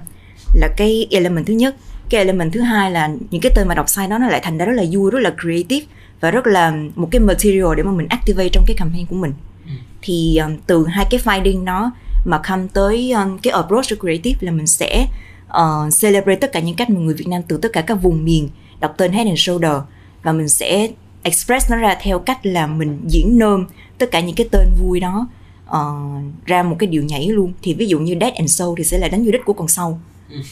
là 0.53 0.67
cái 0.77 1.07
element 1.11 1.45
thứ 1.45 1.53
nhất 1.53 1.75
cái 2.12 2.20
element 2.20 2.53
thứ 2.53 2.62
hai 2.62 2.91
là 2.91 3.10
những 3.32 3.41
cái 3.41 3.51
tên 3.56 3.68
mà 3.68 3.75
đọc 3.75 3.89
sai 3.89 4.08
đó 4.08 4.18
nó 4.18 4.27
lại 4.27 4.39
thành 4.44 4.58
ra 4.58 4.65
rất 4.65 4.74
là 4.74 4.84
vui 4.91 5.12
rất 5.12 5.20
là 5.20 5.32
creative 5.41 5.86
và 6.20 6.32
rất 6.32 6.48
là 6.48 6.74
một 6.96 7.08
cái 7.12 7.20
material 7.20 7.75
để 7.77 7.84
mà 7.84 7.91
mình 7.91 8.08
activate 8.10 8.50
trong 8.50 8.63
cái 8.68 8.75
campaign 8.77 9.06
của 9.06 9.15
mình 9.15 9.34
ừ. 9.65 9.72
thì 10.01 10.38
um, 10.38 10.58
từ 10.68 10.88
hai 10.88 11.06
cái 11.10 11.20
finding 11.24 11.65
đó 11.65 11.91
mà 12.25 12.41
come 12.50 12.68
tới 12.74 13.12
um, 13.12 13.38
cái 13.38 13.53
approach 13.53 13.89
to 13.89 13.96
creative 14.00 14.38
là 14.41 14.51
mình 14.51 14.68
sẽ 14.68 15.08
uh, 15.48 15.94
celebrate 16.01 16.39
tất 16.39 16.51
cả 16.51 16.60
những 16.60 16.75
cách 16.75 16.89
mà 16.89 17.00
người 17.00 17.13
Việt 17.13 17.27
Nam 17.27 17.41
từ 17.48 17.58
tất 17.58 17.70
cả 17.74 17.82
các 17.82 17.96
vùng 17.96 18.25
miền 18.25 18.50
đọc 18.80 18.94
tên 18.98 19.12
Head 19.12 19.27
and 19.27 19.39
Shoulder 19.39 19.75
và 20.24 20.32
mình 20.32 20.50
sẽ 20.50 20.88
express 21.24 21.72
nó 21.72 21.77
ra 21.77 21.96
theo 22.01 22.20
cách 22.20 22.46
là 22.46 22.68
mình 22.68 23.01
diễn 23.08 23.38
nôm 23.38 23.65
tất 23.98 24.12
cả 24.12 24.20
những 24.20 24.36
cái 24.36 24.48
tên 24.51 24.68
vui 24.82 25.00
đó 25.00 25.27
uh, 25.70 26.46
ra 26.46 26.63
một 26.63 26.75
cái 26.80 26.88
điệu 26.88 27.03
nhảy 27.03 27.27
luôn 27.27 27.53
thì 27.62 27.74
ví 27.74 27.86
dụ 27.86 28.00
như 28.00 28.15
Dead 28.22 28.34
and 28.34 28.51
Soul 28.51 28.74
thì 28.77 28.84
sẽ 28.84 28.98
là 28.98 29.08
đánh 29.08 29.25
vô 29.25 29.32
đích 29.32 29.46
của 29.46 29.53
con 29.53 29.68
sâu 29.68 30.00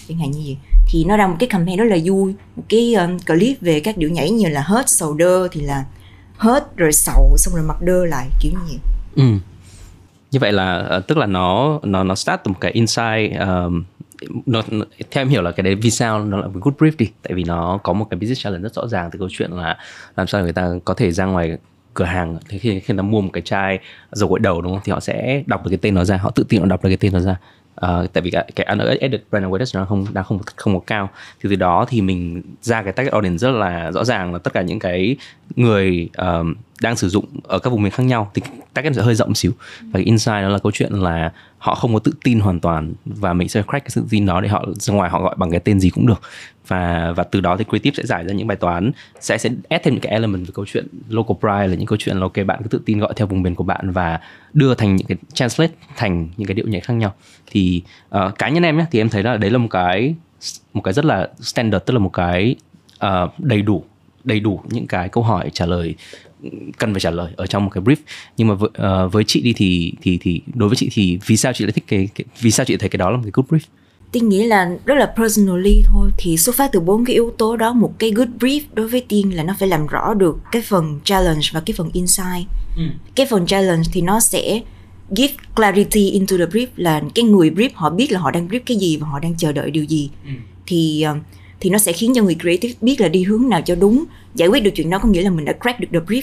chẳng 0.07 0.17
hạn 0.17 0.31
như 0.31 0.41
vậy. 0.45 0.57
Thì 0.91 1.03
nó 1.03 1.17
ra 1.17 1.27
một 1.27 1.36
cái 1.39 1.50
campaign 1.50 1.77
rất 1.77 1.86
là 1.86 1.98
vui 2.05 2.33
một 2.55 2.63
cái 2.69 2.93
um, 2.93 3.19
clip 3.19 3.62
về 3.62 3.79
các 3.79 3.98
điệu 3.98 4.09
nhảy 4.09 4.29
như 4.29 4.50
là 4.50 4.62
hết 4.62 4.89
sầu 4.89 5.13
đơ 5.13 5.48
thì 5.51 5.62
là 5.62 5.86
hết 6.38 6.77
rồi 6.77 6.91
sầu 6.91 7.36
xong 7.38 7.53
rồi 7.53 7.63
mặc 7.63 7.81
đơ 7.81 8.05
lại 8.05 8.27
kiểu 8.41 8.51
như 8.51 8.59
vậy. 8.67 8.79
Ừ. 9.15 9.24
như 10.31 10.39
vậy 10.39 10.51
là 10.51 10.75
ờ, 10.75 11.00
tức 11.00 11.17
là 11.17 11.25
nó 11.25 11.79
nó 11.83 12.03
nó 12.03 12.15
start 12.15 12.41
từ 12.43 12.51
một 12.51 12.57
cái 12.62 12.71
insight 12.71 13.39
um, 13.39 13.83
nó, 14.45 14.62
theo 15.12 15.21
em 15.21 15.29
hiểu 15.29 15.41
là 15.41 15.51
cái 15.51 15.63
đấy 15.63 15.75
vì 15.75 15.91
sao 15.91 16.25
nó 16.25 16.38
là 16.38 16.48
một 16.48 16.59
good 16.62 16.75
brief 16.75 16.91
đi. 16.98 17.09
Tại 17.24 17.33
vì 17.33 17.43
nó 17.43 17.79
có 17.83 17.93
một 17.93 18.07
cái 18.09 18.19
business 18.19 18.43
challenge 18.43 18.63
rất 18.63 18.74
rõ 18.74 18.88
ràng 18.88 19.09
từ 19.12 19.19
câu 19.19 19.27
chuyện 19.31 19.51
là 19.51 19.77
làm 20.15 20.27
sao 20.27 20.41
người 20.41 20.53
ta 20.53 20.69
có 20.86 20.93
thể 20.93 21.12
ra 21.12 21.25
ngoài 21.25 21.57
cửa 21.93 22.05
hàng. 22.05 22.38
Thế 22.50 22.57
khi 22.57 22.79
khi 22.79 22.93
nó 22.93 23.03
mua 23.03 23.21
một 23.21 23.29
cái 23.33 23.41
chai 23.41 23.79
dầu 24.12 24.29
gội 24.29 24.39
đầu 24.39 24.62
đúng 24.62 24.74
không? 24.74 24.81
Thì 24.83 24.91
họ 24.91 25.00
sẽ 25.00 25.43
đọc 25.45 25.63
được 25.63 25.69
cái 25.69 25.79
tên 25.81 25.93
nó 25.93 26.03
ra 26.03 26.17
họ 26.17 26.31
tự 26.31 26.45
tin 26.50 26.62
họ 26.62 26.67
đọc 26.67 26.83
được 26.83 26.89
cái 26.89 26.98
tên 26.98 27.13
nó 27.13 27.19
ra 27.19 27.36
uh, 27.86 28.13
tại 28.13 28.21
vì 28.21 28.31
cái, 28.31 28.51
cái 28.55 28.65
unaided 28.65 29.21
brand 29.31 29.45
awareness 29.45 29.79
nó 29.79 29.86
không 29.86 30.05
đang 30.13 30.24
không 30.24 30.39
không 30.55 30.74
có 30.74 30.83
cao. 30.88 31.09
Thì 31.41 31.50
từ 31.50 31.55
đó 31.55 31.86
thì 31.89 32.01
mình 32.01 32.41
ra 32.62 32.83
cái 32.83 32.93
target 32.93 33.13
audience 33.13 33.38
rất 33.38 33.51
là 33.51 33.91
rõ 33.91 34.03
ràng 34.03 34.33
là 34.33 34.39
tất 34.39 34.53
cả 34.53 34.62
những 34.62 34.79
cái 34.79 35.15
người 35.55 36.09
uh, 36.21 36.48
đang 36.81 36.95
sử 36.95 37.09
dụng 37.09 37.25
ở 37.43 37.59
các 37.59 37.69
vùng 37.69 37.83
miền 37.83 37.91
khác 37.91 38.03
nhau 38.03 38.31
thì 38.33 38.41
target 38.74 38.95
sẽ 38.95 39.01
hơi 39.01 39.15
rộng 39.15 39.36
xíu. 39.36 39.51
Và 39.81 39.91
cái 39.93 40.03
insight 40.03 40.41
đó 40.41 40.50
là 40.50 40.59
câu 40.59 40.71
chuyện 40.71 40.93
là 40.93 41.31
họ 41.57 41.75
không 41.75 41.93
có 41.93 42.00
tự 42.00 42.13
tin 42.24 42.39
hoàn 42.39 42.59
toàn 42.59 42.93
và 43.05 43.33
mình 43.33 43.50
sẽ 43.50 43.62
crack 43.62 43.86
cái 43.86 43.89
sự 43.89 44.03
tin 44.09 44.25
đó 44.25 44.41
để 44.41 44.50
họ 44.50 44.65
ra 44.74 44.93
ngoài 44.93 45.09
họ 45.09 45.21
gọi 45.21 45.36
bằng 45.38 45.51
cái 45.51 45.59
tên 45.59 45.79
gì 45.79 45.89
cũng 45.89 46.07
được. 46.07 46.21
Và 46.67 47.13
và 47.15 47.24
từ 47.24 47.41
đó 47.41 47.57
thì 47.57 47.63
creative 47.63 47.95
sẽ 47.95 48.03
giải 48.05 48.24
ra 48.24 48.33
những 48.33 48.48
bài 48.48 48.57
toán 48.57 48.91
sẽ 49.19 49.38
sẽ 49.38 49.50
add 49.69 49.83
thêm 49.83 49.93
những 49.93 50.01
cái 50.01 50.12
element 50.12 50.48
về 50.48 50.51
câu 50.53 50.65
chuyện 50.65 50.88
local 51.09 51.38
pride 51.39 51.67
là 51.67 51.75
những 51.75 51.86
câu 51.86 51.98
chuyện 51.98 52.17
là 52.17 52.21
ok 52.21 52.45
bạn 52.45 52.59
cứ 52.63 52.69
tự 52.69 52.81
tin 52.86 53.00
gọi 53.00 53.13
theo 53.15 53.27
vùng 53.27 53.41
miền 53.41 53.55
của 53.55 53.63
bạn 53.63 53.91
và 53.91 54.19
đưa 54.53 54.75
thành 54.75 54.95
những 54.95 55.07
cái 55.07 55.17
translate 55.33 55.74
thành 55.98 56.29
những 56.38 56.48
cái 56.48 56.55
điệu 56.55 56.67
nhảy 56.67 56.81
khác 56.81 56.93
nhau. 56.93 57.13
Thì 57.48 57.81
uh, 58.15 58.38
cá 58.39 58.50
nhân 58.50 58.63
em 58.63 58.77
nhé 58.77 58.86
thì 58.91 59.01
em 59.01 59.09
thấy 59.09 59.24
là 59.24 59.38
đấy 59.38 59.51
là 59.51 59.57
một 59.57 59.67
cái 59.69 60.15
một 60.74 60.81
cái 60.81 60.93
rất 60.93 61.05
là 61.05 61.29
standard 61.39 61.86
tức 61.86 61.93
là 61.93 62.00
một 62.00 62.13
cái 62.13 62.55
uh, 63.05 63.39
đầy 63.39 63.62
đủ 63.62 63.83
đầy 64.24 64.39
đủ 64.39 64.62
những 64.69 64.88
cái 64.88 65.09
câu 65.09 65.24
hỏi 65.24 65.50
trả 65.53 65.65
lời 65.65 65.95
cần 66.77 66.93
phải 66.93 67.00
trả 67.00 67.10
lời 67.10 67.31
ở 67.36 67.48
trong 67.48 67.65
một 67.65 67.72
cái 67.74 67.84
brief. 67.84 67.96
Nhưng 68.38 68.48
mà 68.48 68.53
với, 68.53 68.69
uh, 69.05 69.13
với 69.13 69.24
chị 69.24 69.41
đi 69.41 69.53
thì 69.53 69.93
thì 70.01 70.17
thì 70.22 70.41
đối 70.53 70.69
với 70.69 70.75
chị 70.75 70.89
thì 70.91 71.19
vì 71.25 71.38
sao 71.38 71.53
chị 71.53 71.65
lại 71.65 71.72
thích 71.72 71.84
cái, 71.88 72.10
cái 72.15 72.25
vì 72.39 72.51
sao 72.51 72.65
chị 72.65 72.77
thấy 72.77 72.89
cái 72.89 72.98
đó 72.98 73.10
là 73.10 73.17
một 73.17 73.24
cái 73.24 73.31
good 73.34 73.46
brief? 73.50 73.67
Tiên 74.12 74.29
nghĩ 74.29 74.46
là 74.46 74.69
rất 74.86 74.96
là 74.96 75.13
personally 75.17 75.81
thôi. 75.86 76.12
Thì 76.17 76.38
xuất 76.38 76.55
phát 76.55 76.72
từ 76.72 76.79
bốn 76.79 77.05
cái 77.05 77.13
yếu 77.13 77.34
tố 77.38 77.58
đó 77.58 77.74
một 77.74 77.93
cái 78.00 78.12
good 78.12 78.29
brief 78.39 78.62
đối 78.74 78.88
với 78.88 79.01
tiên 79.08 79.36
là 79.36 79.43
nó 79.43 79.55
phải 79.60 79.69
làm 79.69 79.88
rõ 79.88 80.13
được 80.13 80.38
cái 80.51 80.62
phần 80.62 81.00
challenge 81.03 81.41
và 81.53 81.60
cái 81.60 81.74
phần 81.77 81.89
insight. 81.93 82.48
Ừ. 82.77 82.84
cái 83.15 83.25
phần 83.29 83.46
challenge 83.46 83.84
thì 83.93 84.01
nó 84.01 84.19
sẽ 84.19 84.62
give 85.10 85.34
clarity 85.55 86.10
into 86.10 86.38
the 86.38 86.46
brief 86.46 86.67
là 86.75 87.01
cái 87.15 87.25
người 87.25 87.50
brief 87.50 87.69
họ 87.74 87.89
biết 87.89 88.12
là 88.12 88.19
họ 88.19 88.31
đang 88.31 88.48
brief 88.48 88.60
cái 88.65 88.77
gì 88.77 88.98
và 88.98 89.08
họ 89.08 89.19
đang 89.19 89.38
chờ 89.38 89.51
đợi 89.51 89.72
điều 89.72 89.84
gì. 89.84 90.10
Ừ. 90.25 90.31
thì 90.65 91.01
ờ, 91.01 91.15
thì 91.60 91.70
nó 91.70 91.78
sẽ 91.78 91.92
khiến 91.92 92.13
cho 92.16 92.24
người 92.24 92.36
creative 92.42 92.74
biết 92.82 93.01
là 93.01 93.08
đi 93.08 93.24
hướng 93.24 93.50
nào 93.50 93.62
cho 93.62 93.75
đúng. 93.75 94.04
Giải 94.36 94.48
quyết 94.48 94.63
được 94.63 94.72
chuyện 94.75 94.89
đó 94.89 95.00
có 95.00 95.10
nghĩa 95.10 95.22
là 95.22 95.30
mình 95.30 95.46
đã 95.46 95.54
crack 95.62 95.80
được 95.80 95.88
the 95.92 96.00
brief. 96.00 96.22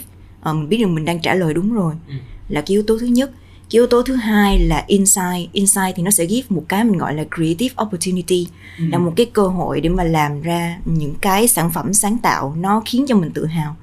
Uh, 0.50 0.56
mình 0.56 0.68
biết 0.68 0.76
được 0.76 0.86
mình 0.86 1.04
đang 1.04 1.20
trả 1.20 1.34
lời 1.34 1.54
đúng 1.54 1.74
rồi. 1.74 1.94
Ừ. 2.08 2.14
là 2.48 2.60
cái 2.60 2.74
yếu 2.74 2.82
tố 2.82 2.98
thứ 2.98 3.06
nhất. 3.06 3.30
Cái 3.70 3.78
yếu 3.78 3.86
tố 3.86 4.02
thứ 4.02 4.14
hai 4.14 4.58
là 4.58 4.84
insight. 4.86 5.52
Insight 5.52 5.96
thì 5.96 6.02
nó 6.02 6.10
sẽ 6.10 6.26
give 6.26 6.46
một 6.48 6.64
cái 6.68 6.84
mình 6.84 6.98
gọi 6.98 7.14
là 7.14 7.24
creative 7.36 7.74
opportunity. 7.82 8.48
Ừ. 8.78 8.84
là 8.90 8.98
một 8.98 9.12
cái 9.16 9.26
cơ 9.26 9.46
hội 9.46 9.80
để 9.80 9.88
mà 9.88 10.04
làm 10.04 10.42
ra 10.42 10.78
những 10.84 11.14
cái 11.20 11.48
sản 11.48 11.70
phẩm 11.74 11.94
sáng 11.94 12.18
tạo. 12.18 12.56
Nó 12.58 12.82
khiến 12.86 13.04
cho 13.08 13.16
mình 13.16 13.30
tự 13.30 13.46
hào. 13.46 13.76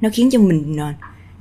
Nó 0.00 0.08
khiến 0.12 0.30
cho 0.30 0.38
mình 0.38 0.76
ờ, 0.76 0.92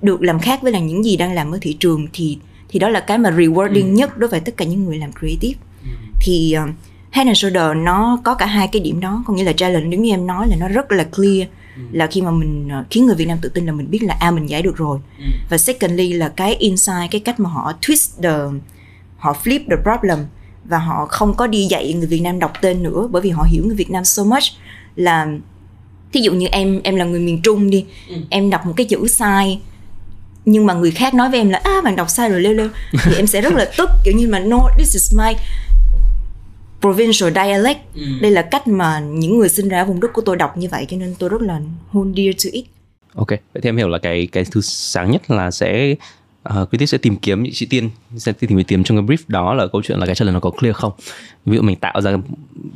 được 0.02 0.22
làm 0.22 0.40
khác 0.40 0.62
với 0.62 0.72
là 0.72 0.80
những 0.80 1.06
gì 1.06 1.18
đang 1.18 1.34
làm 1.34 1.52
ở 1.52 1.58
thị 1.62 1.74
trường. 1.80 2.08
Thì 2.14 2.38
thì 2.70 2.80
đó 2.80 2.90
là 2.90 3.00
cái 3.00 3.18
mà 3.18 3.32
rewarding 3.32 3.86
ừ. 3.86 3.92
nhất 3.92 4.18
đối 4.18 4.30
với 4.30 4.40
tất 4.40 4.58
cả 4.58 4.66
những 4.66 4.86
người 4.86 4.98
làm 4.98 5.12
creative. 5.20 5.60
Ừ. 5.84 5.90
thì 6.22 6.56
uh, 6.64 6.70
Head 7.12 7.28
and 7.28 7.38
Shoulder 7.38 7.78
nó 7.78 8.20
có 8.24 8.36
cả 8.36 8.46
hai 8.46 8.68
cái 8.68 8.82
điểm 8.82 9.00
đó 9.00 9.24
có 9.28 9.34
nghĩa 9.34 9.44
là 9.44 9.54
challenge 9.54 9.96
giống 9.96 10.02
như 10.02 10.14
em 10.14 10.28
nói 10.28 10.48
là 10.48 10.56
nó 10.56 10.68
rất 10.68 10.92
là 10.92 11.04
clear 11.04 11.48
ừ. 11.76 11.82
là 11.92 12.08
khi 12.08 12.22
mà 12.22 12.32
mình 12.32 12.70
uh, 12.80 12.86
khiến 12.90 13.06
người 13.06 13.16
Việt 13.16 13.28
Nam 13.28 13.38
tự 13.42 13.50
tin 13.50 13.66
là 13.66 13.72
mình 13.72 13.92
biết 13.92 14.04
là 14.04 14.18
a 14.20 14.28
à, 14.28 14.32
mình 14.32 14.50
giải 14.50 14.62
được 14.62 14.78
rồi 14.78 15.00
ừ. 15.20 15.26
và 15.50 15.58
secondly 15.58 16.14
là 16.14 16.30
cái 16.30 16.56
insight 16.56 17.12
cái 17.12 17.22
cách 17.22 17.40
mà 17.40 17.50
họ 17.50 17.74
twist 17.82 18.22
the 18.24 18.58
họ 19.18 19.36
flip 19.44 19.60
the 19.70 19.76
problem 19.84 20.20
và 20.66 20.78
họ 20.78 21.06
không 21.06 21.34
có 21.34 21.48
đi 21.48 21.66
dạy 21.66 21.94
người 21.94 22.08
Việt 22.08 22.20
Nam 22.20 22.40
đọc 22.40 22.54
tên 22.62 22.84
nữa 22.84 23.08
bởi 23.12 23.22
vì 23.22 23.30
họ 23.30 23.44
hiểu 23.44 23.64
người 23.66 23.76
Việt 23.76 23.92
Nam 23.92 24.06
so 24.06 24.24
much 24.24 24.44
là 24.96 25.28
thí 26.14 26.22
dụ 26.22 26.34
như 26.34 26.48
em 26.48 26.82
em 26.84 26.96
là 26.96 27.06
người 27.06 27.20
miền 27.20 27.42
Trung 27.42 27.70
đi 27.70 27.86
ừ. 28.10 28.16
em 28.30 28.50
đọc 28.50 28.66
một 28.66 28.74
cái 28.78 28.86
chữ 28.86 29.08
sai 29.08 29.60
nhưng 30.46 30.66
mà 30.66 30.74
người 30.74 30.92
khác 30.92 31.14
nói 31.14 31.30
với 31.30 31.40
em 31.40 31.50
là 31.50 31.62
à 31.64 31.82
bạn 31.84 31.96
đọc 31.96 32.10
sai 32.10 32.30
rồi 32.30 32.42
lêu 32.42 32.54
lêu 32.54 32.68
thì 33.04 33.16
em 33.16 33.28
sẽ 33.28 33.42
rất 33.42 33.54
là 33.54 33.72
tức 33.78 33.90
kiểu 34.04 34.14
như 34.18 34.28
mà 34.28 34.40
no 34.40 34.60
this 34.78 34.94
is 34.94 35.14
my 35.18 35.34
provincial 36.82 37.32
dialect. 37.34 37.80
Ừ. 37.96 38.02
đây 38.22 38.32
là 38.32 38.42
cách 38.42 38.68
mà 38.68 39.00
những 39.00 39.40
người 39.40 39.50
sinh 39.50 39.70
ra 39.70 39.84
vùng 39.84 40.00
đất 40.00 40.14
của 40.14 40.22
tôi 40.22 40.36
đọc 40.36 40.58
như 40.58 40.68
vậy 40.72 40.86
cho 40.90 40.98
nên 40.98 41.16
tôi 41.20 41.30
rất 41.30 41.42
là 41.42 41.60
hold 41.92 42.18
dear 42.18 42.46
to 42.46 42.50
it. 42.52 42.66
Ok 43.16 43.28
vậy 43.28 43.62
thì 43.62 43.70
em 43.70 43.78
hiểu 43.78 43.88
là 43.88 43.98
cái 43.98 44.28
cái 44.32 44.46
thứ 44.52 44.62
sáng 44.62 45.12
nhất 45.12 45.32
là 45.32 45.52
sẽ 45.52 45.96
uh, 46.50 46.72
quý 46.72 46.78
tiết 46.78 46.86
sẽ 46.86 46.98
tìm 46.98 47.16
kiếm 47.16 47.44
chị 47.54 47.66
tiên 47.66 47.90
sẽ 48.18 48.32
tìm 48.32 48.64
kiếm 48.64 48.84
trong 48.84 48.98
cái 48.98 49.18
brief 49.18 49.24
đó 49.28 49.54
là 49.54 49.68
câu 49.68 49.82
chuyện 49.82 50.00
là 50.00 50.06
cái 50.06 50.16
challenge 50.16 50.34
nó 50.34 50.40
có 50.40 50.50
clear 50.50 50.76
không? 50.76 50.92
Ví 51.46 51.56
dụ 51.56 51.62
mình 51.62 51.76
tạo 51.76 52.02
ra 52.02 52.18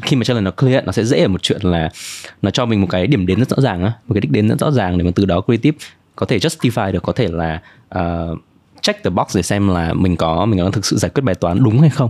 khi 0.02 0.16
mà 0.16 0.24
challenge 0.24 0.46
nó 0.46 0.52
clear 0.52 0.86
nó 0.86 0.92
sẽ 0.92 1.04
dễ 1.04 1.22
ở 1.22 1.28
một 1.28 1.44
chuyện 1.44 1.62
là 1.62 1.90
nó 2.42 2.50
cho 2.50 2.66
mình 2.66 2.82
một 2.82 2.88
cái 2.90 3.08
điểm 3.08 3.26
đến 3.26 3.40
rất 3.40 3.50
rõ 3.50 3.62
ràng 3.62 3.84
á 3.84 3.94
một 4.08 4.14
cái 4.14 4.22
đích 4.22 4.32
đến 4.32 4.48
rất 4.48 4.60
rõ 4.60 4.72
ràng 4.72 4.98
để 4.98 5.04
mà 5.04 5.12
từ 5.16 5.26
đó 5.26 5.42
creative 5.42 5.78
có 6.16 6.26
thể 6.26 6.38
justify 6.38 6.92
được 6.92 7.04
có 7.04 7.14
thể 7.14 7.28
là 7.28 7.62
uh, 7.96 8.40
check 8.84 9.04
the 9.04 9.10
box 9.10 9.36
để 9.36 9.42
xem 9.42 9.68
là 9.68 9.94
mình 9.94 10.16
có 10.16 10.46
mình 10.46 10.60
có 10.60 10.72
thực 10.72 10.86
sự 10.86 10.98
giải 10.98 11.10
quyết 11.10 11.24
bài 11.24 11.36
toán 11.36 11.64
đúng 11.64 11.80
hay 11.80 11.90
không. 11.90 12.10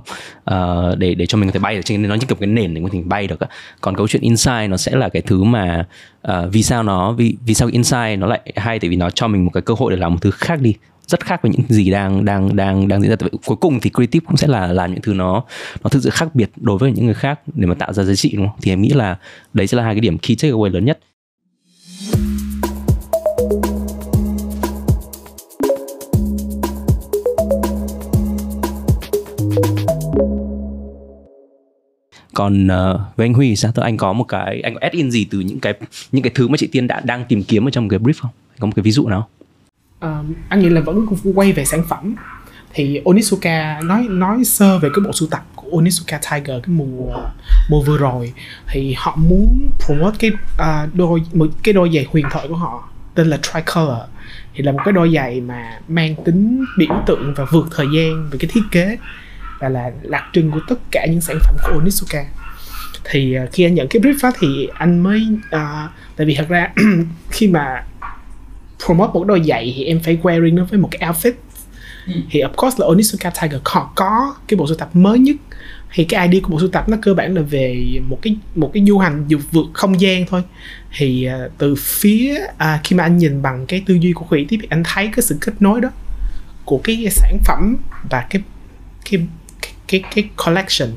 Uh, 0.51 0.97
để 0.97 1.15
để 1.15 1.25
cho 1.25 1.37
mình 1.37 1.49
có 1.49 1.53
thể 1.53 1.59
bay 1.59 1.75
được. 1.75 1.81
Trên 1.85 2.07
nó 2.07 2.15
như 2.15 2.25
kiểu 2.27 2.37
cái 2.39 2.47
nền 2.47 2.73
để 2.73 2.81
có 2.83 2.89
thể 2.91 3.01
bay 3.05 3.27
được 3.27 3.39
còn 3.81 3.95
câu 3.95 4.07
chuyện 4.07 4.21
insight 4.21 4.69
nó 4.69 4.77
sẽ 4.77 4.95
là 4.95 5.09
cái 5.09 5.21
thứ 5.21 5.43
mà 5.43 5.85
uh, 6.27 6.33
vì 6.51 6.63
sao 6.63 6.83
nó 6.83 7.11
vì 7.11 7.37
vì 7.45 7.53
sao 7.53 7.69
insight 7.71 8.19
nó 8.19 8.27
lại 8.27 8.41
hay? 8.55 8.79
Tại 8.79 8.89
vì 8.89 8.95
nó 8.95 9.09
cho 9.09 9.27
mình 9.27 9.45
một 9.45 9.51
cái 9.53 9.61
cơ 9.61 9.73
hội 9.77 9.91
để 9.91 9.97
làm 9.97 10.11
một 10.11 10.19
thứ 10.21 10.31
khác 10.31 10.61
đi. 10.61 10.73
Rất 11.07 11.25
khác 11.25 11.41
với 11.41 11.51
những 11.51 11.61
gì 11.69 11.91
đang 11.91 12.25
đang 12.25 12.55
đang 12.55 12.87
đang 12.87 13.01
diễn 13.01 13.09
ra. 13.09 13.15
Cuối 13.45 13.57
cùng 13.57 13.79
thì 13.79 13.89
creative 13.89 14.25
cũng 14.27 14.37
sẽ 14.37 14.47
là 14.47 14.67
làm 14.67 14.91
những 14.91 15.01
thứ 15.01 15.13
nó 15.13 15.43
nó 15.83 15.89
thực 15.89 16.03
sự 16.03 16.09
khác 16.09 16.35
biệt 16.35 16.49
đối 16.55 16.77
với 16.77 16.91
những 16.91 17.05
người 17.05 17.13
khác 17.13 17.39
để 17.53 17.67
mà 17.67 17.75
tạo 17.75 17.93
ra 17.93 18.03
giá 18.03 18.15
trị 18.15 18.33
đúng 18.37 18.47
không? 18.47 18.57
Thì 18.61 18.71
em 18.71 18.81
nghĩ 18.81 18.89
là 18.89 19.17
đấy 19.53 19.67
sẽ 19.67 19.77
là 19.77 19.83
hai 19.83 19.93
cái 19.93 20.01
điểm 20.01 20.17
key 20.17 20.35
takeaway 20.35 20.69
lớn 20.69 20.85
nhất. 20.85 20.99
Còn 32.33 32.67
uh, 32.67 32.99
với 33.15 33.27
anh 33.27 33.33
Huy 33.33 33.55
sao? 33.55 33.71
Tôi 33.75 33.85
anh 33.85 33.97
có 33.97 34.13
một 34.13 34.23
cái 34.23 34.61
anh 34.61 34.73
có 34.73 34.79
add 34.81 34.95
in 34.95 35.11
gì 35.11 35.27
từ 35.31 35.39
những 35.39 35.59
cái 35.59 35.73
những 36.11 36.23
cái 36.23 36.31
thứ 36.35 36.47
mà 36.47 36.57
chị 36.57 36.67
Tiên 36.67 36.87
đã 36.87 37.01
đang 37.03 37.25
tìm 37.25 37.43
kiếm 37.43 37.67
ở 37.67 37.71
trong 37.71 37.89
cái 37.89 37.99
brief 37.99 38.13
không? 38.21 38.31
Có 38.59 38.67
một 38.67 38.73
cái 38.75 38.83
ví 38.83 38.91
dụ 38.91 39.07
nào 39.07 39.29
uh, 40.05 40.09
anh 40.49 40.59
nghĩ 40.59 40.69
là 40.69 40.81
vẫn 40.81 41.05
quay 41.35 41.53
về 41.53 41.65
sản 41.65 41.83
phẩm. 41.89 42.15
Thì 42.73 43.01
Onitsuka 43.05 43.81
nói 43.83 44.07
nói 44.09 44.43
sơ 44.43 44.79
về 44.79 44.89
cái 44.93 45.05
bộ 45.05 45.13
sưu 45.13 45.29
tập 45.29 45.45
của 45.55 45.77
Onitsuka 45.77 46.19
Tiger 46.31 46.63
cái 46.63 46.75
mùa 46.75 47.15
mùa 47.69 47.81
vừa 47.81 47.97
rồi. 47.97 48.33
Thì 48.71 48.93
họ 48.97 49.15
muốn 49.15 49.69
promote 49.85 50.17
cái 50.19 50.31
uh, 50.31 50.95
đôi 50.95 51.21
một 51.33 51.47
cái 51.63 51.73
đôi 51.73 51.89
giày 51.93 52.07
huyền 52.09 52.25
thoại 52.31 52.47
của 52.47 52.55
họ 52.55 52.89
tên 53.15 53.27
là 53.27 53.37
Tricolor. 53.37 53.97
Thì 54.53 54.63
là 54.63 54.71
một 54.71 54.79
cái 54.85 54.91
đôi 54.91 55.13
giày 55.15 55.41
mà 55.41 55.79
mang 55.87 56.15
tính 56.25 56.65
biểu 56.77 57.03
tượng 57.05 57.33
và 57.35 57.45
vượt 57.51 57.67
thời 57.75 57.87
gian 57.95 58.29
về 58.31 58.37
cái 58.39 58.49
thiết 58.53 58.63
kế 58.71 58.97
và 59.63 59.69
là 59.69 59.91
đặc 60.09 60.23
trưng 60.33 60.51
của 60.51 60.59
tất 60.67 60.75
cả 60.91 61.05
những 61.09 61.21
sản 61.21 61.37
phẩm 61.43 61.55
của 61.63 61.79
Onitsuka. 61.79 62.25
Thì 63.03 63.37
uh, 63.43 63.51
khi 63.51 63.63
anh 63.63 63.75
nhận 63.75 63.87
cái 63.87 64.01
brief 64.01 64.13
đó 64.23 64.31
thì 64.39 64.67
anh 64.73 64.99
mới 64.99 65.27
uh, 65.55 65.89
tại 66.15 66.27
vì 66.27 66.35
thật 66.35 66.45
ra 66.49 66.73
khi 67.29 67.47
mà 67.47 67.83
promote 68.85 69.11
một 69.13 69.27
đôi 69.27 69.43
giày 69.43 69.73
thì 69.77 69.83
em 69.83 69.99
phải 69.99 70.17
wearing 70.23 70.55
nó 70.55 70.65
với 70.69 70.79
một 70.79 70.89
cái 70.91 71.09
outfit. 71.09 71.33
Ừ. 72.07 72.13
thì 72.29 72.41
of 72.41 72.53
course 72.57 72.77
là 72.79 72.87
Onitsuka 72.87 73.29
Tiger 73.41 73.61
có, 73.63 73.89
có 73.95 74.35
cái 74.47 74.57
bộ 74.57 74.67
sưu 74.67 74.77
tập 74.77 74.89
mới 74.93 75.19
nhất. 75.19 75.35
Thì 75.93 76.03
cái 76.03 76.27
idea 76.27 76.41
của 76.43 76.49
bộ 76.49 76.59
sưu 76.59 76.69
tập 76.69 76.89
nó 76.89 76.97
cơ 77.01 77.13
bản 77.13 77.35
là 77.35 77.41
về 77.41 77.99
một 78.07 78.19
cái 78.21 78.35
một 78.55 78.71
cái 78.73 78.83
du 78.87 78.97
hành 78.97 79.25
vượt 79.29 79.41
vượt 79.51 79.65
không 79.73 80.01
gian 80.01 80.25
thôi. 80.25 80.43
Thì 80.97 81.27
uh, 81.45 81.51
từ 81.57 81.75
phía 81.75 82.35
uh, 82.49 82.79
khi 82.83 82.95
mà 82.95 83.03
anh 83.03 83.17
nhìn 83.17 83.41
bằng 83.41 83.65
cái 83.65 83.83
tư 83.85 83.93
duy 83.93 84.13
của 84.13 84.25
khủy 84.25 84.45
thì 84.49 84.59
anh 84.69 84.83
thấy 84.85 85.07
cái 85.07 85.23
sự 85.23 85.37
kết 85.41 85.53
nối 85.59 85.81
đó 85.81 85.89
của 86.65 86.81
cái 86.83 87.07
sản 87.09 87.37
phẩm 87.45 87.77
và 88.09 88.27
cái 88.29 88.41
cái 89.11 89.21
cái 89.93 90.11
cái 90.15 90.29
collection 90.45 90.89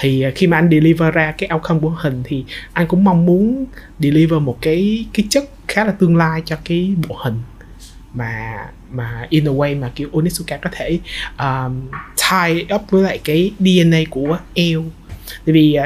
thì 0.00 0.22
à, 0.22 0.30
khi 0.34 0.46
mà 0.46 0.58
anh 0.58 0.70
deliver 0.70 1.14
ra 1.14 1.32
cái 1.38 1.50
outcome 1.54 1.80
của 1.80 1.96
hình 1.98 2.22
thì 2.24 2.44
anh 2.72 2.86
cũng 2.86 3.04
mong 3.04 3.26
muốn 3.26 3.66
deliver 3.98 4.42
một 4.42 4.58
cái 4.60 5.06
cái 5.12 5.26
chất 5.30 5.44
khá 5.68 5.84
là 5.84 5.92
tương 5.92 6.16
lai 6.16 6.42
cho 6.44 6.56
cái 6.64 6.94
bộ 7.08 7.16
hình 7.24 7.42
mà 8.14 8.56
mà 8.90 9.26
in 9.28 9.48
a 9.48 9.52
way 9.52 9.80
mà 9.80 9.90
kiểu 9.94 10.08
Onitsuka 10.12 10.56
có 10.56 10.70
thể 10.72 10.98
um, 11.38 11.88
tie 12.30 12.74
up 12.74 12.90
với 12.90 13.02
lại 13.02 13.20
cái 13.24 13.50
DNA 13.58 13.98
của 14.10 14.38
eo 14.54 14.84
tại 15.46 15.52
vì 15.52 15.78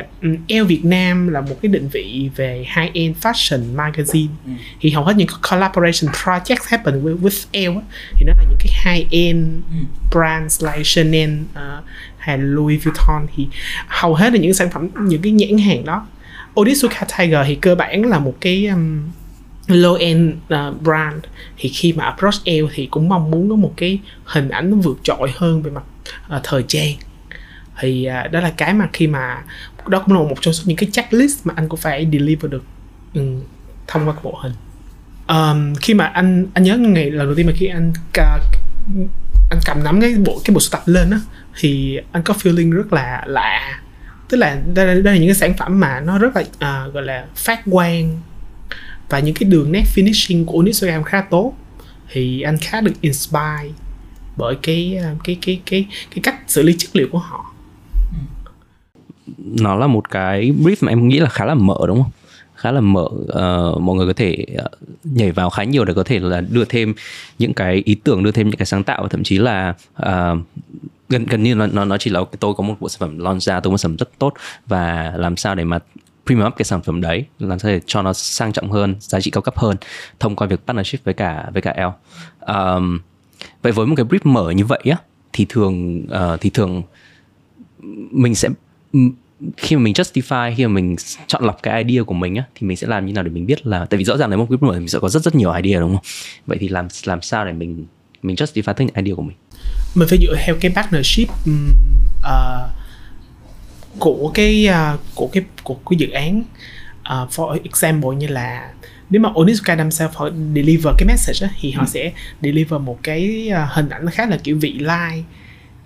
uh, 0.60 0.68
Việt 0.68 0.84
Nam 0.84 1.28
là 1.28 1.40
một 1.40 1.56
cái 1.62 1.72
định 1.72 1.88
vị 1.88 2.30
về 2.36 2.66
high 2.76 2.94
end 2.94 3.16
fashion 3.16 3.76
magazine 3.76 4.28
ừ. 4.46 4.52
thì 4.80 4.90
hầu 4.90 5.04
hết 5.04 5.16
những 5.16 5.28
cái 5.28 5.36
collaboration 5.50 6.12
projects 6.12 6.64
happen 6.68 7.04
with, 7.04 7.18
with 7.18 7.80
thì 8.16 8.24
nó 8.26 8.32
là 8.36 8.44
những 8.48 8.58
cái 8.58 8.94
high 8.94 9.08
end 9.10 9.46
ừ. 9.70 9.76
brands 10.10 10.64
like 10.64 10.82
Chanel 10.84 11.40
uh, 11.40 11.84
hay 12.24 12.38
Louis 12.38 12.84
Vuitton 12.84 13.26
thì 13.36 13.48
hầu 13.88 14.14
hết 14.14 14.32
là 14.32 14.38
những 14.38 14.54
sản 14.54 14.70
phẩm 14.70 14.88
những 15.00 15.22
cái 15.22 15.32
nhãn 15.32 15.58
hàng 15.58 15.84
đó. 15.84 16.06
Odisuka 16.60 17.06
Tiger 17.18 17.40
thì 17.46 17.54
cơ 17.54 17.74
bản 17.74 18.06
là 18.06 18.18
một 18.18 18.34
cái 18.40 18.66
um, 18.66 19.02
low 19.66 19.94
end 19.94 20.30
uh, 20.30 20.50
à, 20.50 20.70
brand. 20.70 21.24
Thì 21.56 21.68
khi 21.68 21.92
mà 21.92 22.04
approach 22.04 22.34
L 22.44 22.66
thì 22.74 22.86
cũng 22.86 23.08
mong 23.08 23.30
muốn 23.30 23.50
có 23.50 23.56
một 23.56 23.72
cái 23.76 23.98
hình 24.24 24.48
ảnh 24.48 24.70
nó 24.70 24.76
vượt 24.76 24.98
trội 25.02 25.32
hơn 25.36 25.62
về 25.62 25.70
mặt 25.70 25.82
uh, 26.36 26.40
thời 26.44 26.64
trang. 26.68 26.94
Thì 27.80 28.08
uh, 28.26 28.32
đó 28.32 28.40
là 28.40 28.52
cái 28.56 28.74
mà 28.74 28.88
khi 28.92 29.06
mà 29.06 29.42
đó 29.88 30.02
cũng 30.06 30.14
là 30.14 30.20
một 30.20 30.36
trong 30.40 30.54
số 30.54 30.62
những 30.66 30.76
cái 30.76 30.88
checklist 30.92 31.46
mà 31.46 31.54
anh 31.56 31.68
cũng 31.68 31.80
phải 31.80 32.08
deliver 32.12 32.50
được 32.50 32.64
um, 33.14 33.40
thông 33.86 34.08
qua 34.08 34.14
bộ 34.22 34.38
hình. 34.42 34.52
Um, 35.28 35.74
khi 35.74 35.94
mà 35.94 36.04
anh 36.04 36.46
anh 36.54 36.64
nhớ 36.64 36.76
ngày 36.76 37.10
lần 37.10 37.26
đầu 37.26 37.34
tiên 37.34 37.46
mà 37.46 37.52
khi 37.56 37.66
anh 37.66 37.92
uh, 38.18 38.42
anh 39.50 39.60
cầm 39.66 39.84
nắm 39.84 40.00
cái 40.00 40.14
bộ 40.14 40.40
cái 40.44 40.54
bộ 40.54 40.60
sưu 40.60 40.70
tập 40.70 40.82
lên 40.86 41.10
á 41.10 41.20
thì 41.58 42.00
anh 42.12 42.22
có 42.22 42.34
feeling 42.34 42.72
rất 42.72 42.92
là 42.92 43.24
lạ. 43.26 43.80
Tức 44.28 44.36
là 44.36 44.62
đây 44.74 44.86
là, 44.86 44.94
đây 44.94 45.02
là 45.02 45.16
những 45.16 45.28
cái 45.28 45.34
sản 45.34 45.54
phẩm 45.58 45.80
mà 45.80 46.00
nó 46.00 46.18
rất 46.18 46.36
là 46.36 46.42
uh, 46.86 46.94
gọi 46.94 47.02
là 47.02 47.26
phát 47.36 47.60
quang. 47.70 48.20
Và 49.08 49.18
những 49.18 49.34
cái 49.34 49.50
đường 49.50 49.72
nét 49.72 49.84
finishing 49.94 50.44
của 50.44 50.60
Instagram 50.60 51.02
khá 51.02 51.20
tốt. 51.20 51.54
Thì 52.12 52.40
anh 52.40 52.58
khá 52.58 52.80
được 52.80 53.00
inspire 53.00 53.68
bởi 54.36 54.56
cái 54.62 54.96
à, 55.02 55.14
cái 55.24 55.38
cái 55.42 55.60
cái 55.66 55.86
cái 56.10 56.18
cách 56.22 56.36
xử 56.46 56.62
lý 56.62 56.74
chất 56.78 56.96
liệu 56.96 57.08
của 57.12 57.18
họ. 57.18 57.52
Ừ. 57.94 58.18
Nó 59.38 59.74
là 59.74 59.86
một 59.86 60.10
cái 60.10 60.52
brief 60.62 60.76
mà 60.80 60.92
em 60.92 61.08
nghĩ 61.08 61.18
là 61.18 61.28
khá 61.28 61.44
là 61.44 61.54
mở 61.54 61.78
đúng 61.86 62.02
không? 62.02 62.10
Khá 62.54 62.72
là 62.72 62.80
mở 62.80 63.02
uh, 63.02 63.80
mọi 63.80 63.96
người 63.96 64.06
có 64.06 64.12
thể 64.16 64.46
uh, 64.64 64.70
nhảy 65.04 65.32
vào 65.32 65.50
khá 65.50 65.64
nhiều 65.64 65.84
để 65.84 65.94
có 65.94 66.02
thể 66.02 66.18
là 66.18 66.40
đưa 66.40 66.64
thêm 66.64 66.94
những 67.38 67.54
cái 67.54 67.82
ý 67.84 67.94
tưởng 67.94 68.22
đưa 68.22 68.30
thêm 68.30 68.48
những 68.48 68.58
cái 68.58 68.66
sáng 68.66 68.84
tạo 68.84 69.02
và 69.02 69.08
thậm 69.08 69.22
chí 69.22 69.38
là 69.38 69.74
uh, 70.02 70.38
gần 71.08 71.26
gần 71.26 71.42
như 71.42 71.54
nó 71.54 71.66
nó 71.66 71.98
chỉ 71.98 72.10
là 72.10 72.20
tôi 72.40 72.54
có 72.54 72.62
một 72.64 72.74
bộ 72.80 72.88
sản 72.88 73.00
phẩm 73.00 73.18
launch 73.18 73.42
ra 73.42 73.54
tôi 73.54 73.62
có 73.62 73.70
một 73.70 73.78
sản 73.78 73.90
phẩm 73.90 73.96
rất 73.96 74.18
tốt. 74.18 74.34
Và 74.66 75.12
làm 75.16 75.36
sao 75.36 75.54
để 75.54 75.64
mà 75.64 75.78
premium 76.26 76.46
up 76.46 76.56
cái 76.56 76.64
sản 76.64 76.82
phẩm 76.82 77.00
đấy? 77.00 77.24
Làm 77.38 77.58
sao 77.58 77.70
để 77.70 77.80
cho 77.86 78.02
nó 78.02 78.12
sang 78.12 78.52
trọng 78.52 78.70
hơn 78.70 78.94
giá 79.00 79.20
trị 79.20 79.30
cao 79.30 79.42
cấp 79.42 79.58
hơn 79.58 79.76
thông 80.20 80.36
qua 80.36 80.46
việc 80.46 80.60
partnership 80.66 81.04
với 81.04 81.14
cả 81.14 81.50
với 81.52 81.62
cả 81.62 81.74
L. 81.76 81.90
Um, 82.52 82.98
vậy 83.62 83.72
với 83.72 83.86
một 83.86 83.94
cái 83.96 84.06
brief 84.06 84.18
mở 84.22 84.50
như 84.50 84.64
vậy 84.64 84.80
á 84.90 84.96
thì 85.32 85.46
thường 85.48 86.04
uh, 86.04 86.40
thì 86.40 86.50
thường 86.50 86.82
mình 88.10 88.34
sẽ 88.34 88.48
khi 89.56 89.76
mà 89.76 89.82
mình 89.82 89.92
justify 89.92 90.54
khi 90.56 90.66
mà 90.66 90.72
mình 90.72 90.96
chọn 91.26 91.44
lọc 91.44 91.62
cái 91.62 91.84
idea 91.84 92.04
của 92.04 92.14
mình 92.14 92.34
á 92.34 92.44
thì 92.54 92.66
mình 92.66 92.76
sẽ 92.76 92.86
làm 92.86 93.06
như 93.06 93.12
nào 93.12 93.24
để 93.24 93.30
mình 93.30 93.46
biết 93.46 93.66
là 93.66 93.84
tại 93.84 93.98
vì 93.98 94.04
rõ 94.04 94.16
ràng 94.16 94.30
là 94.30 94.36
một 94.36 94.50
brief 94.50 94.66
mở 94.66 94.72
mình 94.72 94.88
sẽ 94.88 94.98
có 94.98 95.08
rất 95.08 95.22
rất 95.22 95.34
nhiều 95.34 95.52
idea 95.52 95.80
đúng 95.80 95.96
không? 95.96 96.04
Vậy 96.46 96.58
thì 96.60 96.68
làm 96.68 96.88
làm 97.04 97.22
sao 97.22 97.44
để 97.44 97.52
mình 97.52 97.86
mình 98.24 98.36
justify 98.36 98.74
tất 98.74 98.84
những 98.84 98.96
idea 99.04 99.14
của 99.14 99.22
mình. 99.22 99.36
Mình 99.94 100.08
phải 100.08 100.18
dựa 100.18 100.36
theo 100.44 100.56
cái 100.60 100.72
partnership 100.74 101.28
uh, 102.18 102.70
của 103.98 104.30
cái 104.34 104.68
uh, 104.70 105.00
của 105.14 105.28
cái 105.32 105.44
của 105.62 105.74
cái 105.74 105.96
dự 105.96 106.10
án. 106.10 106.42
Uh, 107.22 107.30
for 107.32 107.58
example 107.64 108.10
như 108.16 108.26
là 108.26 108.72
nếu 109.10 109.20
mà 109.20 109.30
Onitsuka 109.34 109.76
themselves 109.76 110.16
họ 110.16 110.30
deliver 110.54 110.94
cái 110.98 111.06
message 111.08 111.46
á, 111.46 111.54
thì 111.60 111.70
họ 111.70 111.82
ừ. 111.82 111.86
sẽ 111.88 112.12
deliver 112.42 112.80
một 112.80 112.98
cái 113.02 113.50
hình 113.68 113.88
ảnh 113.88 114.10
khá 114.10 114.26
là 114.26 114.36
kiểu 114.36 114.58
vị 114.60 114.72
lai 114.78 115.24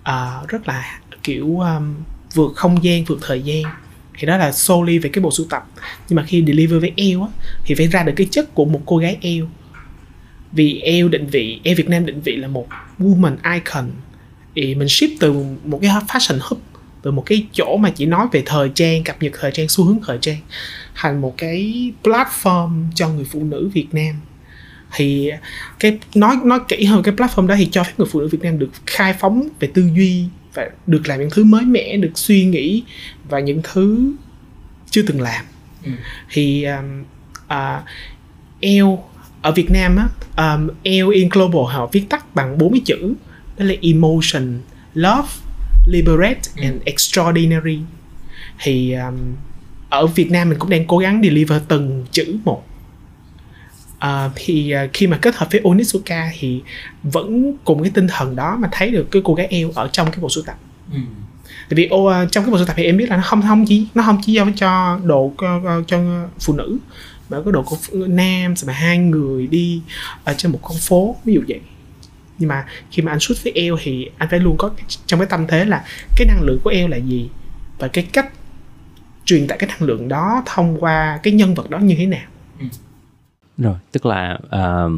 uh, 0.01 0.47
rất 0.47 0.67
là 0.67 0.99
kiểu 1.23 1.59
um, 1.59 1.95
vượt 2.33 2.51
không 2.55 2.83
gian 2.83 3.03
vượt 3.03 3.19
thời 3.21 3.41
gian. 3.41 3.63
Thì 4.19 4.27
đó 4.27 4.37
là 4.37 4.51
solely 4.51 4.99
về 4.99 5.09
cái 5.13 5.23
bộ 5.23 5.31
sưu 5.31 5.45
tập. 5.49 5.67
Nhưng 6.09 6.15
mà 6.15 6.23
khi 6.23 6.43
deliver 6.47 6.81
với 6.81 6.93
eo 6.95 7.23
á 7.23 7.29
thì 7.63 7.75
phải 7.75 7.87
ra 7.87 8.03
được 8.03 8.13
cái 8.15 8.27
chất 8.31 8.55
của 8.55 8.65
một 8.65 8.81
cô 8.85 8.97
gái 8.97 9.17
eo 9.21 9.45
vì 10.51 10.79
eo 10.79 11.07
định 11.07 11.27
vị 11.27 11.59
eo 11.63 11.75
Việt 11.75 11.89
Nam 11.89 12.05
định 12.05 12.21
vị 12.21 12.35
là 12.35 12.47
một 12.47 12.67
woman 12.99 13.35
icon. 13.53 13.91
Thì 14.55 14.75
mình 14.75 14.89
ship 14.89 15.09
từ 15.19 15.33
một 15.63 15.79
cái 15.81 15.91
fashion 16.07 16.37
hub 16.41 16.59
từ 17.01 17.11
một 17.11 17.23
cái 17.25 17.45
chỗ 17.53 17.77
mà 17.77 17.89
chỉ 17.89 18.05
nói 18.05 18.27
về 18.31 18.43
thời 18.45 18.69
trang 18.75 19.03
cập 19.03 19.21
nhật 19.21 19.31
thời 19.39 19.51
trang 19.51 19.67
xu 19.69 19.83
hướng 19.83 19.99
thời 20.05 20.17
trang 20.21 20.37
thành 20.95 21.21
một 21.21 21.33
cái 21.37 21.91
platform 22.03 22.83
cho 22.95 23.09
người 23.09 23.25
phụ 23.31 23.43
nữ 23.43 23.69
Việt 23.73 23.87
Nam. 23.91 24.15
Thì 24.95 25.31
cái 25.79 25.99
nói 26.15 26.35
nói 26.43 26.59
kỹ 26.67 26.85
hơn 26.85 27.03
cái 27.03 27.13
platform 27.13 27.47
đó 27.47 27.55
thì 27.57 27.67
cho 27.71 27.83
phép 27.83 27.93
người 27.97 28.07
phụ 28.11 28.19
nữ 28.19 28.27
Việt 28.27 28.41
Nam 28.41 28.59
được 28.59 28.69
khai 28.85 29.13
phóng 29.19 29.49
về 29.59 29.69
tư 29.73 29.89
duy 29.95 30.25
và 30.53 30.69
được 30.87 31.07
làm 31.07 31.19
những 31.19 31.29
thứ 31.29 31.43
mới 31.43 31.65
mẻ 31.65 31.97
được 31.97 32.11
suy 32.15 32.45
nghĩ 32.45 32.83
và 33.29 33.39
những 33.39 33.61
thứ 33.63 34.11
chưa 34.89 35.01
từng 35.01 35.21
làm. 35.21 35.45
Ừ. 35.85 35.91
thì 36.31 36.63
um, 36.63 37.03
uh, 37.45 37.83
eo 38.59 39.03
ở 39.41 39.51
Việt 39.51 39.71
Nam 39.71 39.95
á 39.95 40.07
um, 40.55 40.69
eo 40.83 41.09
in 41.09 41.29
global 41.29 41.61
họ 41.73 41.89
viết 41.91 42.03
tắt 42.09 42.35
bằng 42.35 42.57
40 42.57 42.81
chữ 42.85 43.13
đó 43.57 43.65
là 43.65 43.73
emotion 43.81 44.59
love 44.93 45.27
liberate 45.87 46.41
ừ. 46.57 46.63
and 46.63 46.75
extraordinary 46.85 47.79
thì 48.59 48.93
um, 48.93 49.35
ở 49.89 50.07
Việt 50.07 50.31
Nam 50.31 50.49
mình 50.49 50.59
cũng 50.59 50.69
đang 50.69 50.85
cố 50.87 50.97
gắng 50.97 51.21
deliver 51.23 51.61
từng 51.67 52.05
chữ 52.11 52.37
một 52.43 52.63
uh, 54.05 54.31
thì 54.35 54.73
uh, 54.85 54.89
khi 54.93 55.07
mà 55.07 55.17
kết 55.17 55.35
hợp 55.35 55.47
với 55.51 55.61
Onitsuka 55.63 56.31
thì 56.39 56.61
vẫn 57.03 57.53
cùng 57.63 57.83
cái 57.83 57.91
tinh 57.93 58.07
thần 58.07 58.35
đó 58.35 58.57
mà 58.59 58.69
thấy 58.71 58.91
được 58.91 59.11
cái 59.11 59.21
cô 59.25 59.33
gái 59.33 59.47
eo 59.47 59.71
ở 59.75 59.89
trong 59.91 60.11
cái 60.11 60.21
bộ 60.21 60.29
sưu 60.29 60.43
tập 60.43 60.55
ừ. 60.93 60.99
tại 61.45 61.75
vì 61.75 61.87
ô, 61.87 62.23
uh, 62.23 62.31
trong 62.31 62.43
cái 62.43 62.51
bộ 62.51 62.57
sưu 62.57 62.67
tập 62.67 62.73
thì 62.77 62.83
em 62.83 62.97
biết 62.97 63.09
là 63.09 63.15
nó 63.15 63.23
không 63.23 63.41
không 63.41 63.65
chỉ 63.65 63.87
nó 63.95 64.03
không 64.03 64.21
chỉ 64.25 64.33
do 64.33 64.45
cho 64.55 64.99
độ 65.03 65.21
uh, 65.21 65.87
cho 65.87 66.27
phụ 66.39 66.53
nữ 66.53 66.77
mà 67.29 67.41
có 67.45 67.51
độ 67.51 67.63
của 67.63 67.77
nam 67.93 68.53
mà 68.67 68.73
hai 68.73 68.97
người 68.97 69.47
đi 69.47 69.81
ở 70.23 70.33
trên 70.37 70.51
một 70.51 70.59
con 70.61 70.77
phố 70.77 71.15
ví 71.25 71.33
dụ 71.33 71.41
vậy. 71.47 71.59
Nhưng 72.37 72.49
mà 72.49 72.65
khi 72.91 73.03
mà 73.03 73.11
anh 73.11 73.19
shoot 73.19 73.37
với 73.43 73.53
eo 73.55 73.77
thì 73.81 74.09
anh 74.17 74.29
phải 74.29 74.39
luôn 74.39 74.57
có 74.57 74.71
trong 75.05 75.19
cái 75.19 75.27
tâm 75.29 75.47
thế 75.47 75.65
là 75.65 75.85
cái 76.15 76.27
năng 76.27 76.41
lượng 76.41 76.59
của 76.63 76.69
eo 76.69 76.87
là 76.87 76.97
gì? 76.97 77.29
Và 77.79 77.87
cái 77.87 78.07
cách 78.13 78.31
truyền 79.25 79.47
tải 79.47 79.57
cái 79.57 79.69
năng 79.69 79.81
lượng 79.81 80.07
đó 80.07 80.43
thông 80.45 80.77
qua 80.79 81.19
cái 81.23 81.33
nhân 81.33 81.53
vật 81.53 81.69
đó 81.69 81.79
như 81.79 81.95
thế 81.97 82.05
nào? 82.05 82.27
Ừ. 82.59 82.65
rồi 83.57 83.75
tức 83.91 84.05
là 84.05 84.39
uh, 84.45 84.91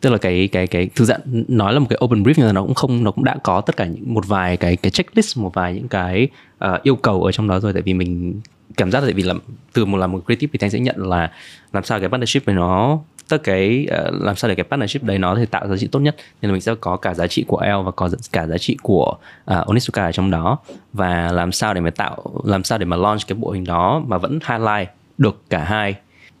tức 0.00 0.10
là 0.10 0.18
cái 0.18 0.48
cái 0.52 0.66
cái 0.66 0.90
thực 0.94 1.04
ra 1.04 1.16
nói 1.48 1.72
là 1.72 1.78
một 1.78 1.86
cái 1.90 1.98
open 2.04 2.22
brief 2.22 2.34
nhưng 2.36 2.46
mà 2.46 2.52
nó 2.52 2.62
cũng 2.62 2.74
không 2.74 3.04
nó 3.04 3.10
cũng 3.10 3.24
đã 3.24 3.36
có 3.42 3.60
tất 3.60 3.76
cả 3.76 3.86
những 3.86 4.14
một 4.14 4.26
vài 4.26 4.56
cái 4.56 4.76
cái 4.76 4.90
checklist 4.90 5.38
một 5.38 5.54
vài 5.54 5.74
những 5.74 5.88
cái 5.88 6.28
uh, 6.64 6.82
yêu 6.82 6.96
cầu 6.96 7.24
ở 7.24 7.32
trong 7.32 7.48
đó 7.48 7.60
rồi 7.60 7.72
tại 7.72 7.82
vì 7.82 7.94
mình 7.94 8.40
cảm 8.78 8.90
giác 8.90 9.00
là 9.00 9.06
tại 9.06 9.14
vì 9.14 9.22
là 9.22 9.34
từ 9.72 9.84
một 9.84 9.98
là 9.98 10.06
một 10.06 10.22
creative 10.26 10.50
thì 10.52 10.66
anh 10.66 10.70
sẽ 10.70 10.78
nhận 10.78 10.96
là 10.96 11.30
làm 11.72 11.84
sao 11.84 12.00
cái 12.00 12.08
partnership 12.08 12.46
này 12.46 12.56
nó 12.56 12.98
tất 13.28 13.42
cái 13.42 13.86
uh, 14.08 14.22
làm 14.22 14.36
sao 14.36 14.48
để 14.48 14.54
cái 14.54 14.64
partnership 14.64 15.02
đấy 15.02 15.18
nó 15.18 15.36
thể 15.36 15.46
tạo 15.46 15.68
giá 15.68 15.76
trị 15.76 15.86
tốt 15.86 15.98
nhất. 15.98 16.16
Nên 16.42 16.50
là 16.50 16.52
mình 16.52 16.60
sẽ 16.60 16.74
có 16.80 16.96
cả 16.96 17.14
giá 17.14 17.26
trị 17.26 17.44
của 17.48 17.62
L 17.62 17.84
và 17.84 17.90
có 17.90 18.10
cả 18.32 18.46
giá 18.46 18.58
trị 18.58 18.76
của 18.82 19.16
uh, 19.50 19.66
Onitsuka 19.66 20.04
ở 20.04 20.12
trong 20.12 20.30
đó. 20.30 20.58
Và 20.92 21.32
làm 21.32 21.52
sao 21.52 21.74
để 21.74 21.80
mà 21.80 21.90
tạo 21.90 22.24
làm 22.44 22.64
sao 22.64 22.78
để 22.78 22.84
mà 22.84 22.96
launch 22.96 23.20
cái 23.26 23.38
bộ 23.38 23.50
hình 23.50 23.64
đó 23.64 24.02
mà 24.06 24.18
vẫn 24.18 24.38
highlight 24.48 24.88
được 25.18 25.42
cả 25.50 25.64
hai. 25.64 25.94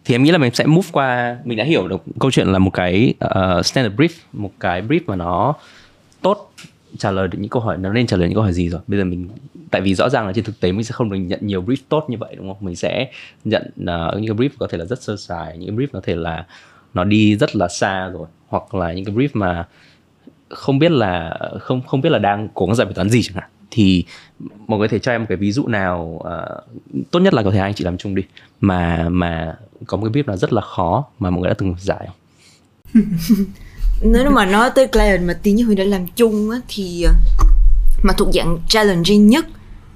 Thì 0.04 0.14
em 0.14 0.22
nghĩ 0.22 0.30
là 0.30 0.38
mình 0.38 0.54
sẽ 0.54 0.66
move 0.66 0.88
qua 0.92 1.38
mình 1.44 1.58
đã 1.58 1.64
hiểu 1.64 1.88
được 1.88 2.02
câu 2.20 2.30
chuyện 2.30 2.46
là 2.48 2.58
một 2.58 2.70
cái 2.70 3.14
uh, 3.24 3.66
standard 3.66 3.96
brief 3.96 4.08
một 4.32 4.50
cái 4.60 4.82
brief 4.82 5.00
mà 5.06 5.16
nó 5.16 5.54
tốt 6.22 6.52
trả 6.98 7.10
lời 7.10 7.28
được 7.28 7.38
những 7.40 7.48
câu 7.48 7.62
hỏi 7.62 7.76
nó 7.78 7.92
nên 7.92 8.06
trả 8.06 8.16
lời 8.16 8.28
những 8.28 8.34
câu 8.34 8.42
hỏi 8.42 8.52
gì 8.52 8.68
rồi. 8.68 8.80
Bây 8.86 8.98
giờ 8.98 9.04
mình 9.04 9.28
tại 9.70 9.80
vì 9.80 9.94
rõ 9.94 10.08
ràng 10.08 10.26
là 10.26 10.32
trên 10.32 10.44
thực 10.44 10.60
tế 10.60 10.72
mình 10.72 10.84
sẽ 10.84 10.92
không 10.92 11.10
được 11.10 11.16
nhận 11.16 11.38
nhiều 11.42 11.62
brief 11.62 11.76
tốt 11.88 12.04
như 12.08 12.16
vậy 12.18 12.34
đúng 12.36 12.48
không? 12.48 12.56
Mình 12.60 12.76
sẽ 12.76 13.10
nhận 13.44 13.62
uh, 13.62 14.20
những 14.20 14.26
cái 14.26 14.36
brief 14.36 14.48
có 14.58 14.66
thể 14.70 14.78
là 14.78 14.84
rất 14.84 15.02
sơ 15.02 15.16
sài 15.16 15.58
những 15.58 15.76
cái 15.76 15.76
brief 15.76 15.88
có 15.92 16.00
thể 16.04 16.14
là 16.16 16.46
nó 16.94 17.04
đi 17.04 17.36
rất 17.36 17.56
là 17.56 17.68
xa 17.68 18.08
rồi 18.08 18.26
hoặc 18.48 18.74
là 18.74 18.92
những 18.92 19.04
cái 19.04 19.14
brief 19.14 19.28
mà 19.32 19.66
không 20.48 20.78
biết 20.78 20.92
là 20.92 21.38
không 21.60 21.82
không 21.86 22.00
biết 22.00 22.10
là 22.10 22.18
đang 22.18 22.48
cố 22.54 22.66
gắng 22.66 22.74
giải 22.74 22.84
bài 22.84 22.94
toán 22.94 23.10
gì 23.10 23.22
chẳng 23.22 23.34
hạn. 23.34 23.50
Thì 23.70 24.04
mọi 24.66 24.78
người 24.78 24.88
có 24.88 24.92
thể 24.92 24.98
cho 24.98 25.12
em 25.12 25.20
một 25.20 25.26
cái 25.28 25.36
ví 25.36 25.52
dụ 25.52 25.66
nào 25.66 26.20
uh, 26.20 27.10
tốt 27.10 27.20
nhất 27.20 27.34
là 27.34 27.42
có 27.42 27.50
thể 27.50 27.58
anh 27.58 27.74
chị 27.74 27.84
làm 27.84 27.98
chung 27.98 28.14
đi 28.14 28.22
mà 28.60 29.08
mà 29.08 29.56
có 29.86 29.96
một 29.96 30.08
cái 30.12 30.22
brief 30.22 30.30
là 30.30 30.36
rất 30.36 30.52
là 30.52 30.60
khó 30.60 31.04
mà 31.18 31.30
mọi 31.30 31.40
người 31.40 31.48
đã 31.48 31.54
từng 31.58 31.74
giải 31.78 32.06
không? 32.06 32.16
Nếu 34.02 34.30
mà 34.30 34.46
nói 34.46 34.70
tới 34.74 34.86
client 34.86 35.26
mà 35.26 35.34
tí 35.42 35.52
như 35.52 35.64
huy 35.64 35.74
đã 35.74 35.84
làm 35.84 36.06
chung 36.16 36.50
á 36.50 36.58
thì 36.68 37.02
à, 37.02 37.12
mà 38.02 38.12
thuộc 38.18 38.28
dạng 38.34 38.58
challenging 38.68 39.28
nhất 39.28 39.46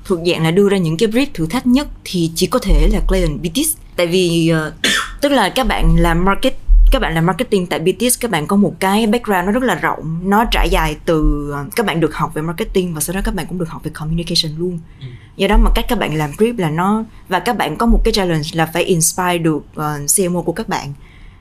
thuộc 0.05 0.19
dạng 0.27 0.43
là 0.43 0.51
đưa 0.51 0.69
ra 0.69 0.77
những 0.77 0.97
cái 0.97 1.09
brief 1.09 1.27
thử 1.35 1.47
thách 1.47 1.67
nhất 1.67 1.88
thì 2.05 2.31
chỉ 2.35 2.47
có 2.47 2.59
thể 2.59 2.88
là 2.93 3.01
client 3.09 3.43
BTS 3.43 3.77
tại 3.97 4.07
vì 4.07 4.53
uh, 4.69 4.73
tức 5.21 5.29
là 5.29 5.49
các 5.49 5.67
bạn 5.67 5.97
làm 5.99 6.25
market 6.25 6.55
các 6.93 6.99
bạn 6.99 7.15
làm 7.15 7.27
marketing 7.27 7.67
tại 7.67 7.79
BTS 7.79 8.21
các 8.21 8.31
bạn 8.31 8.47
có 8.47 8.57
một 8.57 8.75
cái 8.79 9.07
background 9.07 9.47
nó 9.47 9.53
rất 9.53 9.62
là 9.62 9.75
rộng. 9.75 10.21
Nó 10.25 10.45
trải 10.51 10.69
dài 10.71 10.97
từ 11.05 11.51
ờ, 11.53 11.65
các 11.77 11.87
bạn 11.87 12.01
được 12.01 12.15
học 12.15 12.35
về 12.35 12.43
marketing 12.43 12.95
và 12.95 13.01
sau 13.01 13.15
đó 13.15 13.21
các 13.25 13.35
bạn 13.35 13.47
cũng 13.47 13.59
được 13.59 13.69
học 13.69 13.85
về 13.85 13.91
communication 13.95 14.53
luôn. 14.59 14.79
Ừ. 15.01 15.07
do 15.37 15.49
đó 15.49 15.57
mà 15.57 15.71
cách 15.75 15.85
các 15.88 15.99
bạn 15.99 16.15
làm 16.15 16.31
brief 16.31 16.59
là 16.59 16.71
nó 16.71 17.05
và 17.29 17.38
các 17.38 17.57
bạn 17.57 17.77
có 17.77 17.87
một 17.87 18.01
cái 18.05 18.12
challenge 18.12 18.49
là 18.53 18.67
phải 18.67 18.85
inspire 18.85 19.38
được 19.38 19.57
uh, 19.57 19.75
ờ, 19.75 19.99
CMO 20.17 20.43
của 20.43 20.53
các 20.53 20.69
bạn. 20.69 20.93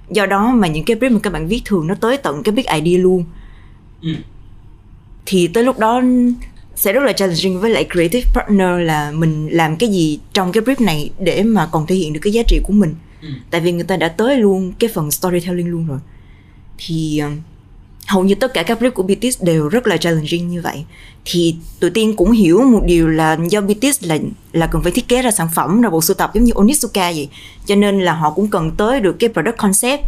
Do 0.10 0.26
đó 0.26 0.52
mà 0.56 0.68
những 0.68 0.86
cái 0.86 0.98
brief 0.98 1.14
mà 1.14 1.20
các 1.24 1.34
bạn 1.34 1.48
viết 1.48 1.62
thường 1.66 1.88
nó 1.88 1.96
tới 1.96 2.18
tận 2.18 2.44
cái 2.44 2.56
big 2.56 2.66
idea 2.66 3.00
luôn. 3.02 3.26
Ừ. 4.02 4.10
thì 5.26 5.48
tới 5.48 5.64
lúc 5.64 5.80
đó 5.80 6.02
sẽ 6.76 6.94
rất 6.94 7.04
là 7.04 7.14
challenging 7.14 7.60
với 7.60 7.70
lại 7.70 7.88
creative 7.92 8.32
partner 8.34 8.70
là 8.80 9.12
mình 9.12 9.48
làm 9.52 9.78
cái 9.78 9.90
gì 9.90 10.20
trong 10.34 10.52
cái 10.52 10.64
brief 10.64 10.86
này 10.86 11.10
để 11.20 11.44
mà 11.44 11.70
còn 11.72 11.88
thể 11.88 11.96
hiện 11.96 12.14
được 12.14 12.20
cái 12.24 12.34
giá 12.34 12.42
trị 12.48 12.60
của 12.64 12.74
mình. 12.74 12.96
Ừ. 13.22 13.28
tại 13.52 13.62
vì 13.62 13.72
người 13.72 13.84
ta 13.84 13.98
đã 13.98 14.08
tới 14.08 14.38
luôn 14.38 14.74
cái 14.80 14.90
phần 14.94 15.12
storytelling 15.12 15.68
luôn 15.68 15.88
rồi. 15.88 16.00
Thì 16.78 17.22
uh, 17.26 17.32
hầu 18.08 18.24
như 18.24 18.36
tất 18.36 18.54
cả 18.54 18.64
các 18.64 18.82
brief 18.82 18.92
của 18.92 19.04
BTS 19.04 19.44
đều 19.44 19.70
rất 19.70 19.88
là 19.88 19.98
challenging 19.98 20.50
như 20.50 20.62
vậy. 20.62 20.86
Thì 21.26 21.56
tụi 21.80 21.90
tiên 21.90 22.16
cũng 22.16 22.32
hiểu 22.32 22.62
một 22.62 22.84
điều 22.86 23.08
là 23.08 23.38
do 23.50 23.62
BTS 23.62 24.04
là 24.04 24.18
là 24.52 24.68
cần 24.68 24.84
phải 24.84 24.92
thiết 24.92 25.08
kế 25.08 25.22
ra 25.22 25.32
sản 25.32 25.48
phẩm 25.56 25.82
ra 25.82 25.90
bộ 25.90 26.02
sưu 26.02 26.16
tập 26.16 26.32
giống 26.34 26.44
như 26.44 26.52
Onitsuka 26.56 27.12
vậy. 27.12 27.30
Cho 27.66 27.76
nên 27.76 28.02
là 28.02 28.14
họ 28.14 28.32
cũng 28.32 28.48
cần 28.48 28.72
tới 28.72 29.00
được 29.00 29.16
cái 29.20 29.30
product 29.34 29.58
concept. 29.58 30.02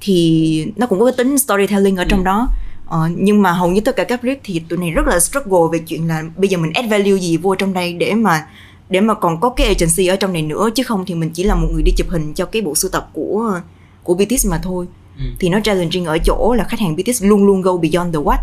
Thì 0.00 0.66
nó 0.76 0.86
cũng 0.86 0.98
có 0.98 1.04
cái 1.04 1.14
tính 1.16 1.38
storytelling 1.38 1.96
ở 1.96 2.02
ừ. 2.02 2.06
trong 2.10 2.24
đó 2.24 2.48
ờ, 2.88 3.08
nhưng 3.16 3.42
mà 3.42 3.52
hầu 3.52 3.70
như 3.70 3.80
tất 3.80 3.96
cả 3.96 4.04
các 4.04 4.24
brief 4.24 4.36
thì 4.44 4.62
tụi 4.68 4.78
này 4.78 4.90
rất 4.90 5.06
là 5.06 5.20
struggle 5.20 5.58
về 5.72 5.78
chuyện 5.78 6.08
là 6.08 6.24
bây 6.36 6.48
giờ 6.48 6.58
mình 6.58 6.72
add 6.74 6.90
value 6.90 7.18
gì 7.18 7.36
vô 7.36 7.54
trong 7.54 7.72
đây 7.72 7.92
để 7.92 8.14
mà 8.14 8.46
để 8.90 9.00
mà 9.00 9.14
còn 9.14 9.40
có 9.40 9.50
cái 9.50 9.66
agency 9.66 10.06
ở 10.06 10.16
trong 10.16 10.32
này 10.32 10.42
nữa. 10.42 10.68
Chứ 10.74 10.82
không 10.82 11.04
thì 11.06 11.14
mình 11.14 11.30
chỉ 11.30 11.44
là 11.44 11.54
một 11.54 11.68
người 11.72 11.82
đi 11.82 11.92
chụp 11.96 12.06
hình 12.10 12.34
cho 12.34 12.44
cái 12.44 12.62
bộ 12.62 12.74
sưu 12.74 12.90
tập 12.90 13.10
của 13.12 13.60
của 14.02 14.14
BTS 14.14 14.46
mà 14.46 14.58
thôi. 14.62 14.86
Ừ. 15.18 15.24
thì 15.38 15.48
nó 15.48 15.60
challenging 15.60 16.04
ở 16.04 16.18
chỗ 16.18 16.54
là 16.58 16.64
khách 16.64 16.80
hàng 16.80 16.96
BTS 16.96 17.22
luôn 17.24 17.46
luôn 17.46 17.62
go 17.62 17.76
beyond 17.76 18.14
the 18.14 18.20
what. 18.20 18.38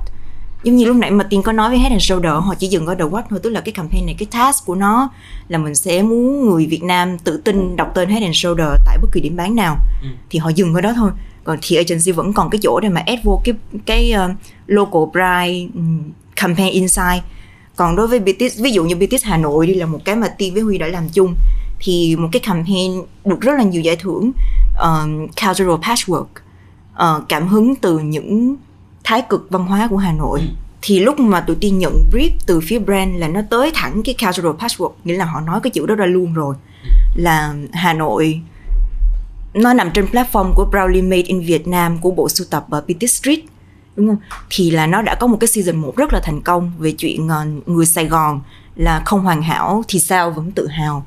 Giống 0.64 0.76
như 0.76 0.86
lúc 0.86 0.96
nãy 0.96 1.12
mà 1.12 1.24
tiên 1.24 1.42
có 1.42 1.52
nói 1.52 1.70
với 1.70 1.80
Head 1.80 1.92
and 1.92 2.04
Shoulder 2.04 2.32
họ 2.32 2.56
chỉ 2.60 2.68
dừng 2.68 2.86
ở 2.86 2.96
the 2.96 3.04
what 3.06 3.24
thôi 3.30 3.40
tức 3.44 3.50
là 3.50 3.62
cái 3.62 3.72
campaign 3.72 4.06
này 4.06 4.16
cái 4.20 4.28
task 4.32 4.66
của 4.66 4.76
nó 4.76 5.10
là 5.48 5.58
mình 5.58 5.76
sẽ 5.76 6.02
muốn 6.02 6.50
người 6.50 6.66
Việt 6.66 6.84
Nam 6.84 7.18
tự 7.18 7.38
tin 7.38 7.76
đọc 7.76 7.92
tên 7.96 8.10
Head 8.10 8.24
and 8.24 8.36
Shoulder 8.36 8.68
tại 8.86 8.98
bất 9.02 9.08
kỳ 9.12 9.22
điểm 9.22 9.36
bán 9.36 9.56
nào. 9.56 9.78
Ừ. 10.02 10.08
thì 10.30 10.40
họ 10.40 10.50
dừng 10.50 10.74
ở 10.74 10.82
đó 10.82 10.94
thôi 10.96 11.12
còn 11.46 11.58
thì 11.62 11.76
agency 11.76 12.12
vẫn 12.12 12.34
còn 12.34 12.50
cái 12.50 12.60
chỗ 12.64 12.80
để 12.80 12.90
mà 12.90 13.02
add 13.06 13.24
vô 13.24 13.42
cái 13.44 13.56
cái 13.86 14.14
uh, 14.26 14.36
local 14.68 15.02
brand 15.12 15.76
um, 15.76 16.04
campaign 16.36 16.74
inside 16.74 17.22
còn 17.76 17.96
đối 17.96 18.08
với 18.08 18.20
BTS 18.20 18.60
ví 18.62 18.72
dụ 18.72 18.84
như 18.84 18.96
BTS 18.96 19.24
Hà 19.24 19.38
Nội 19.38 19.68
đi 19.68 19.74
là 19.74 19.86
một 19.86 20.00
cái 20.06 20.16
mà 20.16 20.28
Tiên 20.28 20.54
với 20.54 20.64
Huy 20.64 20.78
đã 20.78 20.88
làm 20.88 21.10
chung 21.10 21.36
thì 21.80 22.16
một 22.16 22.30
cái 22.32 22.40
campaign 22.40 23.02
được 23.26 23.42
rất 23.42 23.54
là 23.58 23.64
nhiều 23.64 23.82
giải 23.82 23.96
thưởng 23.96 24.32
uh, 24.74 25.30
cultural 25.42 25.76
patchwork 25.76 26.26
uh, 26.94 27.24
cảm 27.30 27.48
hứng 27.48 27.76
từ 27.76 28.00
những 28.00 28.56
thái 29.04 29.22
cực 29.30 29.48
văn 29.50 29.66
hóa 29.66 29.88
của 29.88 29.98
Hà 29.98 30.12
Nội 30.12 30.40
ừ. 30.40 30.48
thì 30.82 31.00
lúc 31.00 31.20
mà 31.20 31.42
tụi 31.42 31.56
tiên 31.56 31.80
nhận 31.80 32.04
brief 32.12 32.30
từ 32.46 32.60
phía 32.60 32.80
brand 32.80 33.12
là 33.16 33.28
nó 33.28 33.42
tới 33.50 33.72
thẳng 33.74 34.02
cái 34.06 34.16
cultural 34.22 34.52
patchwork 34.52 34.92
nghĩa 35.04 35.18
là 35.18 35.26
họ 35.26 35.42
nói 35.42 35.60
cái 35.64 35.72
chữ 35.72 35.86
đó 35.86 35.96
ra 35.96 36.06
luôn 36.06 36.34
rồi 36.34 36.56
ừ. 36.84 36.90
là 37.16 37.54
Hà 37.74 37.94
Nội 37.94 38.42
nó 39.56 39.74
nằm 39.74 39.92
trên 39.94 40.06
platform 40.06 40.54
của 40.54 40.68
Proudly 40.72 41.02
Made 41.02 41.22
in 41.22 41.40
Vietnam 41.40 41.98
của 41.98 42.12
bộ 42.12 42.30
sưu 42.30 42.48
tập 42.50 42.66
BTS 42.70 43.22
Street 43.22 43.40
đúng 43.96 44.08
không? 44.08 44.18
Thì 44.50 44.72
là 44.72 44.88
nó 44.88 45.02
đã 45.02 45.16
có 45.20 45.28
một 45.28 45.38
cái 45.40 45.48
season 45.48 45.76
1 45.76 45.96
rất 45.96 46.14
là 46.14 46.20
thành 46.20 46.42
công 46.42 46.72
về 46.78 46.92
chuyện 46.92 47.28
uh, 47.28 47.68
người 47.68 47.86
Sài 47.86 48.06
Gòn 48.06 48.42
là 48.76 49.02
không 49.06 49.22
hoàn 49.22 49.42
hảo 49.42 49.84
thì 49.88 50.00
sao 50.00 50.32
vẫn 50.32 50.52
tự 50.52 50.68
hào. 50.68 51.06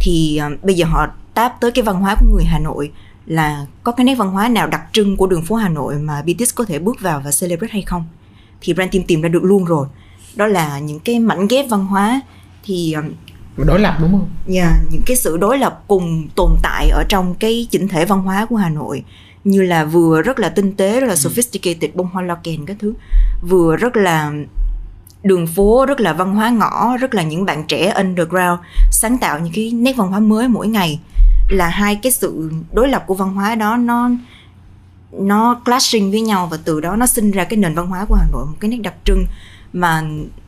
Thì 0.00 0.40
uh, 0.46 0.64
bây 0.64 0.74
giờ 0.74 0.86
họ 0.86 1.06
táp 1.34 1.60
tới 1.60 1.70
cái 1.70 1.82
văn 1.82 2.00
hóa 2.00 2.16
của 2.20 2.26
người 2.34 2.44
Hà 2.44 2.58
Nội 2.58 2.92
là 3.26 3.66
có 3.82 3.92
cái 3.92 4.04
nét 4.04 4.14
văn 4.14 4.30
hóa 4.30 4.48
nào 4.48 4.66
đặc 4.66 4.82
trưng 4.92 5.16
của 5.16 5.26
đường 5.26 5.44
phố 5.44 5.54
Hà 5.54 5.68
Nội 5.68 5.94
mà 5.94 6.22
BTS 6.22 6.54
có 6.54 6.64
thể 6.64 6.78
bước 6.78 7.00
vào 7.00 7.22
và 7.24 7.30
celebrate 7.40 7.72
hay 7.72 7.82
không? 7.82 8.04
Thì 8.60 8.74
brand 8.74 8.92
team 8.92 9.04
tìm 9.04 9.20
ra 9.20 9.28
được 9.28 9.44
luôn 9.44 9.64
rồi. 9.64 9.86
Đó 10.34 10.46
là 10.46 10.78
những 10.78 11.00
cái 11.00 11.18
mảnh 11.18 11.48
ghép 11.48 11.68
văn 11.68 11.86
hóa 11.86 12.20
thì 12.64 12.94
đối 13.64 13.80
lập 13.80 13.96
đúng 14.00 14.12
không? 14.12 14.28
Dạ, 14.46 14.62
yeah, 14.62 14.74
những 14.90 15.02
cái 15.06 15.16
sự 15.16 15.36
đối 15.36 15.58
lập 15.58 15.82
cùng 15.86 16.28
tồn 16.36 16.50
tại 16.62 16.88
ở 16.88 17.04
trong 17.08 17.34
cái 17.34 17.66
chỉnh 17.70 17.88
thể 17.88 18.04
văn 18.04 18.22
hóa 18.22 18.46
của 18.46 18.56
Hà 18.56 18.68
Nội 18.68 19.04
như 19.44 19.62
là 19.62 19.84
vừa 19.84 20.22
rất 20.22 20.38
là 20.38 20.48
tinh 20.48 20.72
tế, 20.72 21.00
rất 21.00 21.06
là 21.06 21.12
ừ. 21.12 21.16
sophisticated 21.16 21.90
bông 21.94 22.08
hoa 22.12 22.22
loa 22.22 22.36
kèn 22.42 22.66
các 22.66 22.76
thứ, 22.80 22.94
vừa 23.42 23.76
rất 23.76 23.96
là 23.96 24.32
đường 25.22 25.46
phố 25.46 25.86
rất 25.86 26.00
là 26.00 26.12
văn 26.12 26.34
hóa 26.34 26.50
ngõ 26.50 26.96
rất 26.96 27.14
là 27.14 27.22
những 27.22 27.44
bạn 27.44 27.64
trẻ 27.68 27.92
underground 27.96 28.60
sáng 28.90 29.18
tạo 29.18 29.38
những 29.38 29.52
cái 29.52 29.70
nét 29.70 29.96
văn 29.96 30.08
hóa 30.08 30.20
mới 30.20 30.48
mỗi 30.48 30.68
ngày 30.68 31.00
là 31.50 31.68
hai 31.68 31.96
cái 31.96 32.12
sự 32.12 32.50
đối 32.72 32.88
lập 32.88 33.04
của 33.06 33.14
văn 33.14 33.34
hóa 33.34 33.54
đó 33.54 33.76
nó 33.76 34.10
nó 35.12 35.60
clashing 35.64 36.10
với 36.10 36.20
nhau 36.20 36.48
và 36.50 36.58
từ 36.64 36.80
đó 36.80 36.96
nó 36.96 37.06
sinh 37.06 37.30
ra 37.30 37.44
cái 37.44 37.56
nền 37.56 37.74
văn 37.74 37.86
hóa 37.86 38.04
của 38.04 38.14
Hà 38.14 38.26
Nội 38.32 38.46
một 38.46 38.56
cái 38.60 38.70
nét 38.70 38.76
đặc 38.76 38.94
trưng 39.04 39.24
mà 39.72 40.02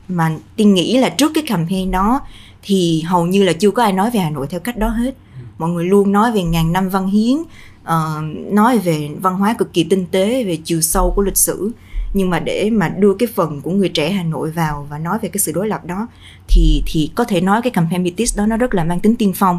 mà 0.08 0.30
tiên 0.56 0.74
nghĩ 0.74 0.98
là 0.98 1.08
trước 1.08 1.32
cái 1.34 1.44
campaign 1.46 1.90
đó 1.90 2.20
thì 2.62 3.00
hầu 3.00 3.26
như 3.26 3.42
là 3.42 3.52
chưa 3.52 3.70
có 3.70 3.82
ai 3.82 3.92
nói 3.92 4.10
về 4.10 4.20
Hà 4.20 4.30
Nội 4.30 4.46
theo 4.50 4.60
cách 4.60 4.76
đó 4.76 4.88
hết. 4.88 5.14
Mọi 5.58 5.70
người 5.70 5.84
luôn 5.84 6.12
nói 6.12 6.32
về 6.32 6.42
ngàn 6.42 6.72
năm 6.72 6.88
văn 6.88 7.06
hiến 7.06 7.36
uh, 7.82 8.52
nói 8.52 8.78
về 8.78 9.08
văn 9.20 9.34
hóa 9.34 9.54
cực 9.58 9.72
kỳ 9.72 9.84
tinh 9.84 10.06
tế 10.10 10.44
về 10.44 10.58
chiều 10.64 10.80
sâu 10.80 11.12
của 11.16 11.22
lịch 11.22 11.36
sử. 11.36 11.70
Nhưng 12.14 12.30
mà 12.30 12.38
để 12.40 12.70
mà 12.70 12.88
đưa 12.88 13.14
cái 13.14 13.28
phần 13.34 13.60
của 13.60 13.70
người 13.70 13.88
trẻ 13.88 14.10
Hà 14.10 14.22
Nội 14.22 14.50
vào 14.50 14.86
và 14.90 14.98
nói 14.98 15.18
về 15.22 15.28
cái 15.28 15.38
sự 15.38 15.52
đối 15.52 15.68
lập 15.68 15.84
đó 15.84 16.08
thì 16.48 16.82
thì 16.86 17.10
có 17.14 17.24
thể 17.24 17.40
nói 17.40 17.62
cái 17.62 17.70
campaign 17.70 18.04
BTS 18.04 18.38
đó 18.38 18.46
nó 18.46 18.56
rất 18.56 18.74
là 18.74 18.84
mang 18.84 19.00
tính 19.00 19.16
tiên 19.16 19.32
phong. 19.36 19.58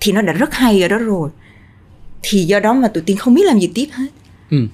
Thì 0.00 0.12
nó 0.12 0.22
đã 0.22 0.32
rất 0.32 0.54
hay 0.54 0.82
ở 0.82 0.88
đó 0.88 0.98
rồi. 0.98 1.30
Thì 2.22 2.44
do 2.44 2.60
đó 2.60 2.74
mà 2.74 2.88
tụi 2.88 3.02
tiên 3.02 3.16
không 3.16 3.34
biết 3.34 3.46
làm 3.46 3.58
gì 3.58 3.70
tiếp 3.74 3.88
hết. 3.92 4.08
Ừ 4.50 4.66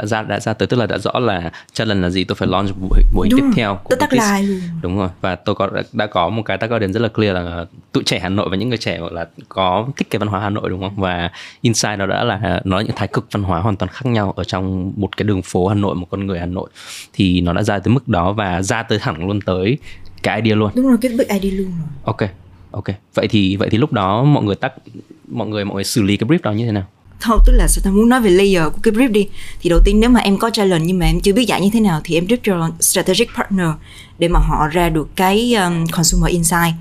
đã 0.00 0.06
ra 0.06 0.22
đã 0.22 0.40
ra 0.40 0.52
tới 0.52 0.66
tức 0.66 0.76
là 0.76 0.86
đã 0.86 0.98
rõ 0.98 1.18
là 1.18 1.50
challenge 1.72 2.02
là 2.02 2.10
gì 2.10 2.24
tôi 2.24 2.36
phải 2.36 2.48
launch 2.48 2.70
buổi 2.80 3.00
buổi 3.14 3.28
tiếp 3.36 3.44
theo 3.56 3.80
tôi 3.90 3.98
tắt 3.98 4.12
like 4.12 4.42
luôn 4.42 4.60
đúng 4.82 4.98
rồi. 4.98 5.08
Và 5.20 5.36
tôi 5.36 5.54
có 5.54 5.70
đã, 5.92 6.06
có 6.06 6.28
một 6.28 6.42
cái 6.42 6.58
tag 6.58 6.70
audience 6.70 6.92
rất 6.92 7.02
là 7.02 7.08
clear 7.08 7.34
là 7.34 7.64
tụi 7.92 8.04
trẻ 8.04 8.18
Hà 8.18 8.28
Nội 8.28 8.48
và 8.50 8.56
những 8.56 8.68
người 8.68 8.78
trẻ 8.78 8.98
gọi 8.98 9.12
là 9.12 9.28
có 9.48 9.86
thích 9.96 10.06
cái 10.10 10.18
văn 10.18 10.28
hóa 10.28 10.40
Hà 10.40 10.50
Nội 10.50 10.70
đúng 10.70 10.80
không? 10.80 10.96
Và 10.96 11.30
inside 11.60 11.96
nó 11.96 12.06
đã 12.06 12.24
là 12.24 12.60
nói 12.64 12.84
những 12.84 12.96
thái 12.96 13.08
cực 13.08 13.26
văn 13.32 13.42
hóa 13.42 13.60
hoàn 13.60 13.76
toàn 13.76 13.92
khác 13.92 14.06
nhau 14.06 14.32
ở 14.36 14.44
trong 14.44 14.92
một 14.96 15.16
cái 15.16 15.24
đường 15.24 15.42
phố 15.42 15.68
Hà 15.68 15.74
Nội 15.74 15.94
một 15.94 16.06
con 16.10 16.26
người 16.26 16.38
Hà 16.38 16.46
Nội. 16.46 16.70
Thì 17.12 17.40
nó 17.40 17.52
đã 17.52 17.62
ra 17.62 17.78
tới 17.78 17.94
mức 17.94 18.08
đó 18.08 18.32
và 18.32 18.62
ra 18.62 18.82
tới 18.82 18.98
thẳng 18.98 19.26
luôn 19.26 19.40
tới 19.40 19.78
cái 20.22 20.40
idea 20.42 20.56
luôn. 20.56 20.70
Đúng 20.74 20.88
rồi 20.88 20.98
cái 21.00 21.12
big 21.18 21.28
idea 21.28 21.58
luôn 21.58 21.66
rồi. 21.66 21.88
Ok 22.04 22.30
ok. 22.70 22.86
Vậy 23.14 23.28
thì 23.28 23.56
vậy 23.56 23.68
thì 23.70 23.78
lúc 23.78 23.92
đó 23.92 24.24
mọi 24.24 24.44
người 24.44 24.56
tắt 24.56 24.72
mọi 25.28 25.48
người 25.48 25.64
mọi 25.64 25.74
người 25.74 25.84
xử 25.84 26.02
lý 26.02 26.16
cái 26.16 26.28
brief 26.28 26.38
đó 26.42 26.52
như 26.52 26.66
thế 26.66 26.72
nào 26.72 26.84
thôi 27.20 27.38
tức 27.46 27.52
là 27.52 27.68
sao 27.68 27.82
ta 27.84 27.90
muốn 27.90 28.08
nói 28.08 28.20
về 28.20 28.30
layer 28.30 28.62
của 28.64 28.78
cái 28.82 28.94
brief 28.94 29.12
đi. 29.12 29.28
Thì 29.60 29.70
đầu 29.70 29.80
tiên 29.84 30.00
nếu 30.00 30.10
mà 30.10 30.20
em 30.20 30.38
có 30.38 30.50
challenge 30.50 30.84
nhưng 30.86 30.98
mà 30.98 31.06
em 31.06 31.20
chưa 31.20 31.32
biết 31.32 31.44
giải 31.44 31.60
như 31.60 31.70
thế 31.72 31.80
nào 31.80 32.00
thì 32.04 32.14
em 32.14 32.26
brief 32.26 32.36
cho 32.42 32.70
strategic 32.80 33.36
partner 33.36 33.68
để 34.18 34.28
mà 34.28 34.40
họ 34.40 34.68
ra 34.68 34.88
được 34.88 35.08
cái 35.16 35.54
um, 35.54 35.86
consumer 35.86 36.32
insight. 36.32 36.74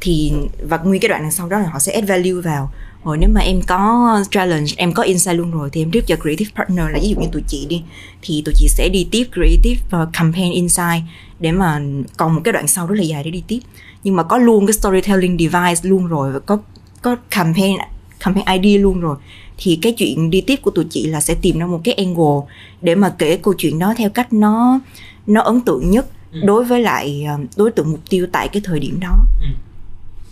Thì 0.00 0.32
và 0.62 0.76
nguyên 0.76 1.00
cái 1.00 1.08
đoạn 1.08 1.22
đằng 1.22 1.32
sau 1.32 1.48
đó 1.48 1.58
là 1.58 1.68
họ 1.68 1.78
sẽ 1.78 1.92
add 1.92 2.08
value 2.08 2.40
vào. 2.44 2.72
Rồi 3.04 3.18
nếu 3.18 3.30
mà 3.30 3.40
em 3.40 3.62
có 3.62 4.08
challenge 4.30 4.72
em 4.76 4.92
có 4.92 5.02
insight 5.02 5.36
luôn 5.36 5.50
rồi 5.50 5.68
thì 5.72 5.82
em 5.82 5.90
brief 5.90 6.02
cho 6.06 6.16
creative 6.16 6.50
partner 6.56 6.84
là 6.90 6.98
ví 7.02 7.08
dụ 7.08 7.20
như 7.20 7.26
tụi 7.32 7.42
chị 7.48 7.66
đi. 7.68 7.82
Thì 8.22 8.42
tụi 8.44 8.54
chị 8.56 8.68
sẽ 8.68 8.88
đi 8.88 9.08
tiếp 9.10 9.24
creative 9.32 9.80
và 9.90 10.06
campaign 10.12 10.52
insight 10.52 11.02
để 11.40 11.52
mà 11.52 11.80
còn 12.16 12.34
một 12.34 12.40
cái 12.44 12.52
đoạn 12.52 12.66
sau 12.66 12.86
rất 12.86 12.94
là 12.94 13.02
dài 13.02 13.24
để 13.24 13.30
đi 13.30 13.42
tiếp. 13.48 13.60
Nhưng 14.04 14.16
mà 14.16 14.22
có 14.22 14.38
luôn 14.38 14.66
cái 14.66 14.72
storytelling 14.72 15.38
device 15.38 15.80
luôn 15.82 16.06
rồi 16.06 16.32
và 16.32 16.38
có 16.38 16.58
có 17.02 17.16
campaign 17.30 17.76
campaign 18.20 18.62
ID 18.62 18.82
luôn 18.82 19.00
rồi 19.00 19.16
thì 19.58 19.78
cái 19.82 19.92
chuyện 19.92 20.30
đi 20.30 20.40
tiếp 20.40 20.56
của 20.62 20.70
tụi 20.70 20.84
chị 20.90 21.06
là 21.06 21.20
sẽ 21.20 21.34
tìm 21.42 21.58
ra 21.58 21.66
một 21.66 21.80
cái 21.84 21.94
angle 21.94 22.54
để 22.82 22.94
mà 22.94 23.14
kể 23.18 23.36
câu 23.36 23.54
chuyện 23.58 23.78
đó 23.78 23.94
theo 23.96 24.10
cách 24.10 24.32
nó 24.32 24.80
nó 25.26 25.40
ấn 25.40 25.60
tượng 25.60 25.90
nhất 25.90 26.06
ừ. 26.32 26.40
đối 26.44 26.64
với 26.64 26.82
lại 26.82 27.24
ờ, 27.28 27.38
đối 27.56 27.70
tượng 27.70 27.90
mục 27.90 28.00
tiêu 28.10 28.26
tại 28.32 28.48
cái 28.48 28.62
thời 28.64 28.80
điểm 28.80 29.00
đó 29.00 29.18
ừ. 29.40 29.46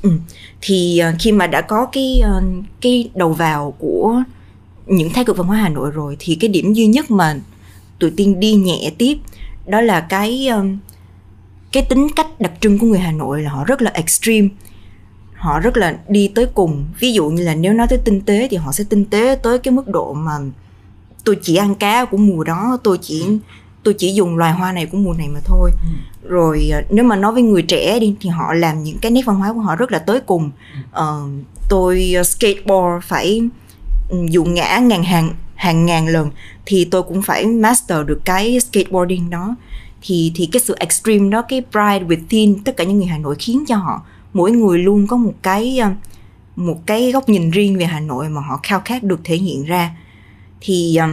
Ừ. 0.03 0.11
thì 0.61 0.99
ờ, 0.99 1.13
khi 1.19 1.33
mà 1.33 1.47
đã 1.47 1.61
có 1.61 1.87
cái 1.93 2.21
ờ, 2.25 2.43
cái 2.81 3.11
đầu 3.15 3.33
vào 3.33 3.75
của 3.79 4.23
những 4.87 5.11
thái 5.13 5.25
cực 5.25 5.37
văn 5.37 5.47
hóa 5.47 5.57
Hà 5.57 5.69
Nội 5.69 5.91
rồi 5.91 6.17
thì 6.19 6.35
cái 6.35 6.49
điểm 6.49 6.73
duy 6.73 6.87
nhất 6.87 7.11
mà 7.11 7.37
tụi 7.99 8.11
tiên 8.11 8.41
đi 8.41 8.55
nhẹ 8.55 8.93
tiếp 8.99 9.19
đó 9.67 9.81
là 9.81 10.01
cái 10.01 10.49
cái 11.73 11.83
tính 11.83 12.07
cách 12.17 12.41
đặc 12.41 12.53
trưng 12.61 12.79
của 12.79 12.87
người 12.87 12.99
Hà 12.99 13.13
Nội 13.13 13.43
là 13.43 13.51
họ 13.51 13.65
rất 13.65 13.83
là 13.83 13.91
extreme 13.91 14.49
họ 15.37 15.61
rất 15.61 15.77
là 15.77 15.99
đi 16.09 16.29
tới 16.35 16.47
cùng. 16.47 16.85
Ví 17.01 17.13
dụ 17.13 17.29
như 17.29 17.43
là 17.43 17.55
nếu 17.55 17.73
nói 17.73 17.87
tới 17.91 17.99
tinh 18.05 18.21
tế 18.21 18.49
thì 18.51 18.57
họ 18.57 18.73
sẽ 18.73 18.85
tinh 18.89 19.05
tế 19.05 19.39
tới 19.43 19.59
cái 19.59 19.73
mức 19.73 19.89
độ 19.89 20.13
mà 20.13 20.33
tôi 21.25 21.39
chỉ 21.43 21.57
ăn 21.57 21.75
cá 21.75 22.05
của 22.05 22.17
mùa 22.17 22.45
đó 22.45 22.79
tôi 22.85 22.99
chỉ 23.03 23.25
tôi 23.83 23.95
chỉ 23.95 24.15
dùng 24.15 24.37
loài 24.37 24.53
hoa 24.53 24.73
này 24.73 24.87
của 24.87 24.99
mùa 24.99 25.13
này 25.13 25.29
mà 25.29 25.41
thôi. 25.45 25.71
Ừ. 25.75 26.29
rồi 26.29 26.69
ờ, 26.73 26.83
nếu 26.91 27.05
mà 27.05 27.17
nói 27.17 27.33
với 27.33 27.43
người 27.43 27.63
trẻ 27.63 28.01
đi 28.01 28.15
thì 28.21 28.29
họ 28.29 28.53
làm 28.53 28.83
những 28.83 28.99
cái 28.99 29.11
nét 29.11 29.23
văn 29.27 29.37
hóa 29.37 29.53
của 29.53 29.61
họ 29.61 29.77
rất 29.77 29.93
là 29.93 29.99
tới 29.99 30.21
cùng. 30.21 30.51
Ừ. 30.93 31.03
uh, 31.03 31.31
tôi 31.69 32.13
ờ, 32.17 32.23
skateboard 32.23 33.07
phải 33.07 33.43
ừ, 34.09 34.19
dù 34.31 34.45
ngã 34.45 34.79
ngàn 34.79 35.03
hàng 35.03 35.31
hàng 35.55 35.87
ngàn 35.87 36.09
lần 36.09 36.31
thì 36.67 36.85
tôi 36.85 37.03
cũng 37.03 37.23
phải 37.23 37.47
master 37.47 38.07
được 38.07 38.21
cái 38.25 38.61
skateboarding 38.61 39.31
đó. 39.31 39.57
Thì 40.03 40.33
thì 40.35 40.49
cái 40.53 40.61
sự 40.61 40.77
extreme 40.79 41.29
đó 41.29 41.43
cái 41.43 41.63
pride 41.71 42.07
within 42.07 42.57
tất 42.65 42.77
cả 42.77 42.85
những 42.85 42.97
người 42.97 43.07
Hà 43.07 43.19
Nội 43.19 43.37
khiến 43.39 43.65
cho 43.69 43.77
họ 43.77 44.03
mỗi 44.37 44.51
người 44.51 44.79
luôn 44.79 45.07
có 45.07 45.17
một 45.17 45.35
cái 45.43 45.79
ờ, 45.79 45.91
một 46.57 46.87
cái 46.87 47.13
góc 47.13 47.29
nhìn 47.29 47.51
riêng 47.51 47.79
về 47.79 47.85
Hà 47.85 48.01
Nội 48.01 48.29
mà 48.29 48.41
họ 48.41 48.61
khao 48.63 48.81
khát 48.85 49.03
được 49.03 49.21
thể 49.25 49.37
hiện 49.37 49.65
ra. 49.65 49.91
Thì 50.61 50.97
ờ, 50.97 51.09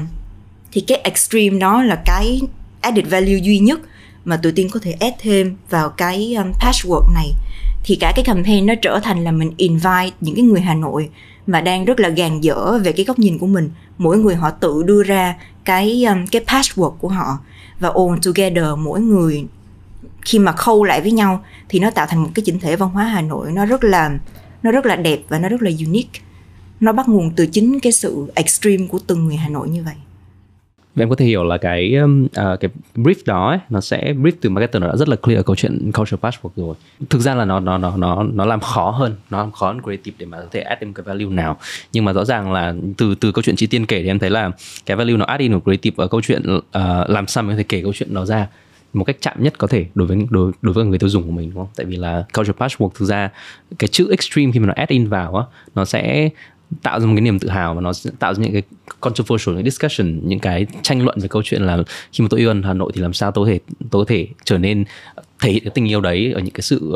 thì 0.72 0.82
cái 0.82 0.98
extreme 0.98 1.60
đó 1.60 1.84
là 1.84 2.02
cái 2.06 2.42
added 2.82 3.08
value 3.08 3.38
duy 3.38 3.60
nhất 3.60 3.80
mà 4.26 4.38
tụi 4.38 4.52
tiên 4.52 4.70
có 4.72 4.80
thể 4.84 4.92
add 4.92 5.16
thêm 5.20 5.56
vào 5.70 5.90
cái 5.90 6.36
um, 6.36 6.52
patchwork 6.52 7.14
này. 7.14 7.32
Thì 7.84 7.96
cả 7.96 8.12
cái 8.16 8.26
campaign 8.26 8.66
nó 8.66 8.74
trở 8.82 9.00
thành 9.04 9.24
là 9.24 9.32
mình 9.32 9.52
invite 9.58 10.12
những 10.22 10.36
cái 10.36 10.44
người 10.44 10.62
Hà 10.62 10.74
Nội 10.74 11.10
mà 11.48 11.62
đang 11.62 11.86
rất 11.86 12.00
là 12.00 12.10
gàn 12.10 12.42
dở 12.42 12.80
về 12.84 12.92
cái 12.92 13.06
góc 13.06 13.20
nhìn 13.20 13.38
của 13.38 13.48
mình. 13.48 13.70
Mỗi 13.98 14.18
người 14.18 14.36
họ 14.36 14.50
tự 14.50 14.84
đưa 14.84 15.04
ra 15.04 15.36
cái 15.66 16.06
um, 16.06 16.26
cái 16.26 16.44
patchwork 16.46 16.92
của 16.92 17.08
họ 17.08 17.38
và 17.80 17.90
all 17.90 18.20
together 18.24 18.66
mỗi 18.78 19.02
người 19.02 19.46
khi 20.26 20.40
mà 20.40 20.52
khâu 20.52 20.84
lại 20.84 21.02
với 21.02 21.12
nhau 21.12 21.44
thì 21.70 21.80
nó 21.80 21.92
tạo 21.92 22.06
thành 22.10 22.24
một 22.24 22.30
cái 22.36 22.44
chỉnh 22.46 22.60
thể 22.60 22.76
văn 22.76 22.90
hóa 22.90 23.04
Hà 23.04 23.22
Nội 23.22 23.52
nó 23.52 23.66
rất 23.66 23.84
là 23.84 24.20
nó 24.64 24.72
rất 24.72 24.86
là 24.86 24.96
đẹp 24.96 25.20
và 25.30 25.40
nó 25.40 25.50
rất 25.50 25.62
là 25.62 25.72
unique 25.86 26.22
nó 26.80 26.92
bắt 26.92 27.10
nguồn 27.10 27.32
từ 27.36 27.46
chính 27.46 27.80
cái 27.80 27.92
sự 27.92 28.32
extreme 28.36 28.88
của 28.88 29.00
từng 29.08 29.28
người 29.28 29.36
Hà 29.36 29.50
Nội 29.50 29.70
như 29.70 29.84
vậy 29.84 29.94
Và 30.96 31.04
em 31.04 31.10
có 31.10 31.16
thể 31.16 31.26
hiểu 31.26 31.44
là 31.44 31.58
cái 31.58 31.96
uh, 32.04 32.60
cái 32.60 32.72
brief 32.96 33.16
đó 33.26 33.50
ấy, 33.50 33.60
nó 33.70 33.82
sẽ 33.82 34.14
brief 34.14 34.32
từ 34.42 34.50
marketer 34.50 34.82
nó 34.82 34.88
đã 34.88 34.96
rất 34.96 35.10
là 35.10 35.16
clear 35.16 35.40
ở 35.40 35.44
câu 35.44 35.56
chuyện 35.56 35.92
culture 35.92 36.18
passport 36.22 36.56
rồi. 36.56 36.76
Thực 37.10 37.22
ra 37.22 37.36
là 37.36 37.46
nó 37.46 37.60
nó 37.60 37.78
nó 37.78 37.98
nó 37.98 38.24
nó 38.24 38.46
làm 38.46 38.60
khó 38.60 38.90
hơn, 38.90 39.16
nó 39.30 39.38
làm 39.38 39.52
khó 39.52 39.68
hơn 39.68 39.82
creative 39.82 40.16
để 40.20 40.26
mà 40.26 40.38
có 40.38 40.48
thể 40.52 40.62
add 40.62 40.82
thêm 40.82 40.94
cái 40.94 41.04
value 41.04 41.26
nào. 41.26 41.58
Nhưng 41.94 42.06
mà 42.06 42.14
rõ 42.14 42.26
ràng 42.26 42.52
là 42.52 42.74
từ 42.98 43.16
từ 43.16 43.32
câu 43.32 43.44
chuyện 43.44 43.56
chi 43.56 43.68
tiên 43.68 43.86
kể 43.86 44.02
thì 44.04 44.08
em 44.08 44.20
thấy 44.20 44.30
là 44.30 44.52
cái 44.86 44.98
value 44.98 45.18
nó 45.18 45.26
add 45.26 45.42
in 45.42 45.54
của 45.54 45.60
creative 45.60 46.04
ở 46.04 46.08
câu 46.08 46.22
chuyện 46.22 46.58
uh, 46.58 46.64
làm 47.10 47.28
sao 47.28 47.44
mình 47.44 47.52
có 47.52 47.58
thể 47.58 47.64
kể 47.70 47.82
câu 47.82 47.94
chuyện 47.94 48.14
nó 48.14 48.26
ra 48.26 48.48
một 48.94 49.04
cách 49.04 49.18
chạm 49.22 49.44
nhất 49.44 49.58
có 49.58 49.68
thể 49.68 49.86
đối 49.96 50.08
với 50.08 50.18
đối 50.30 50.52
đối 50.62 50.74
với 50.74 50.86
người 50.86 51.00
tiêu 51.00 51.10
dùng 51.10 51.24
của 51.24 51.32
mình 51.32 51.50
đúng 51.50 51.60
không? 51.60 51.74
Tại 51.76 51.86
vì 51.86 51.96
là 51.96 52.26
culture 52.34 52.54
patchwork 52.58 52.90
thực 52.90 53.06
ra 53.06 53.30
cái 53.80 53.88
chữ 53.88 54.08
extreme 54.12 54.52
khi 54.52 54.60
mà 54.60 54.68
nó 54.68 54.74
add 54.76 54.90
in 54.90 55.08
vào 55.08 55.36
á 55.36 55.46
nó 55.76 55.86
sẽ 55.86 56.30
tạo 56.82 57.00
ra 57.00 57.06
một 57.06 57.14
cái 57.16 57.22
niềm 57.22 57.40
tự 57.40 57.50
hào 57.50 57.74
và 57.74 57.82
nó 57.82 57.92
tạo 58.20 58.34
ra 58.34 58.44
những 58.44 58.54
cái 58.54 58.62
controversial 59.00 59.56
những 59.56 59.64
discussion 59.64 60.20
những 60.24 60.40
cái 60.40 60.66
tranh 60.82 61.04
luận 61.04 61.20
về 61.20 61.28
câu 61.28 61.42
chuyện 61.46 61.62
là 61.62 61.78
khi 62.12 62.22
mà 62.22 62.28
tôi 62.30 62.40
yêu 62.40 62.54
Hà 62.64 62.74
Nội 62.74 62.92
thì 62.96 63.02
làm 63.02 63.14
sao 63.14 63.32
tôi 63.32 63.46
có 63.46 63.52
thể 63.52 63.60
tôi 63.92 64.06
có 64.06 64.10
thể 64.10 64.28
trở 64.44 64.58
nên 64.58 64.86
thể 65.40 65.52
hiện 65.52 65.64
cái 65.64 65.72
tình 65.76 65.90
yêu 65.90 66.02
đấy 66.02 66.32
ở 66.32 66.40
những 66.40 66.54
cái 66.54 66.62
sự 66.62 66.96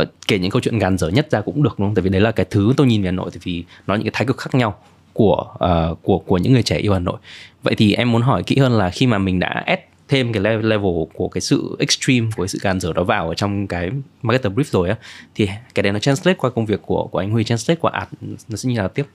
uh, 0.00 0.08
kể 0.28 0.38
những 0.38 0.50
câu 0.50 0.60
chuyện 0.60 0.78
gàn 0.78 0.98
dở 0.98 1.08
nhất 1.08 1.28
ra 1.30 1.40
cũng 1.40 1.62
được 1.62 1.78
đúng 1.78 1.88
không? 1.88 1.94
Tại 1.94 2.02
vì 2.02 2.10
đấy 2.10 2.20
là 2.20 2.32
cái 2.32 2.46
thứ 2.50 2.72
tôi 2.76 2.86
nhìn 2.86 3.02
về 3.02 3.06
Hà 3.06 3.12
Nội 3.12 3.30
thì 3.32 3.40
vì 3.42 3.64
nó 3.86 3.94
những 3.94 4.04
cái 4.04 4.12
thái 4.14 4.26
cực 4.26 4.38
khác 4.38 4.54
nhau 4.54 4.78
của 5.12 5.46
uh, 5.54 6.02
của 6.02 6.18
của 6.18 6.38
những 6.38 6.52
người 6.52 6.62
trẻ 6.62 6.76
yêu 6.76 6.92
Hà 6.92 6.98
Nội. 6.98 7.16
Vậy 7.62 7.74
thì 7.74 7.94
em 7.94 8.12
muốn 8.12 8.22
hỏi 8.22 8.42
kỹ 8.42 8.56
hơn 8.58 8.72
là 8.72 8.90
khi 8.90 9.06
mà 9.06 9.18
mình 9.18 9.38
đã 9.40 9.62
add 9.66 9.82
thêm 10.12 10.32
cái 10.32 10.42
level 10.42 10.92
của 11.14 11.28
cái 11.28 11.40
sự 11.40 11.76
extreme 11.78 12.30
của 12.36 12.42
cái 12.42 12.48
sự 12.48 12.58
gan 12.62 12.80
dở 12.80 12.92
đó 12.92 13.04
vào 13.04 13.28
ở 13.28 13.34
trong 13.34 13.66
cái 13.66 13.90
marketer 14.22 14.52
brief 14.52 14.64
rồi 14.70 14.88
á 14.88 14.96
thì 15.34 15.48
cái 15.74 15.82
đấy 15.82 15.92
nó 15.92 15.98
translate 15.98 16.36
qua 16.38 16.50
công 16.50 16.66
việc 16.66 16.80
của 16.86 17.06
của 17.06 17.18
anh 17.18 17.30
Huy 17.30 17.44
translate 17.44 17.80
qua 17.80 17.90
ad 17.94 18.08
nó 18.48 18.56
sẽ 18.56 18.68
như 18.68 18.80
là 18.80 18.88
tiếp? 18.88 19.06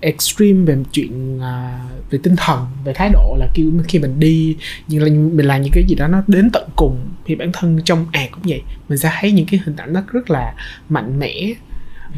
Extreme 0.00 0.64
về 0.64 0.82
chuyện 0.92 1.36
uh, 1.36 2.10
về 2.10 2.18
tinh 2.22 2.36
thần 2.36 2.66
về 2.84 2.92
thái 2.92 3.10
độ 3.12 3.36
là 3.38 3.46
khi 3.54 3.66
khi 3.88 3.98
mình 3.98 4.20
đi 4.20 4.56
nhưng 4.88 5.02
là 5.02 5.10
mình 5.10 5.46
làm 5.46 5.62
những 5.62 5.72
cái 5.72 5.84
gì 5.88 5.94
đó 5.94 6.06
nó 6.08 6.22
đến 6.26 6.50
tận 6.52 6.68
cùng 6.76 6.96
thì 7.24 7.34
bản 7.34 7.50
thân 7.52 7.80
trong 7.84 8.06
ad 8.12 8.30
cũng 8.30 8.42
vậy. 8.46 8.62
Mình 8.88 8.98
sẽ 8.98 9.12
thấy 9.20 9.32
những 9.32 9.46
cái 9.46 9.60
hình 9.64 9.76
ảnh 9.76 9.92
nó 9.92 10.02
rất 10.12 10.30
là 10.30 10.54
mạnh 10.88 11.18
mẽ. 11.18 11.54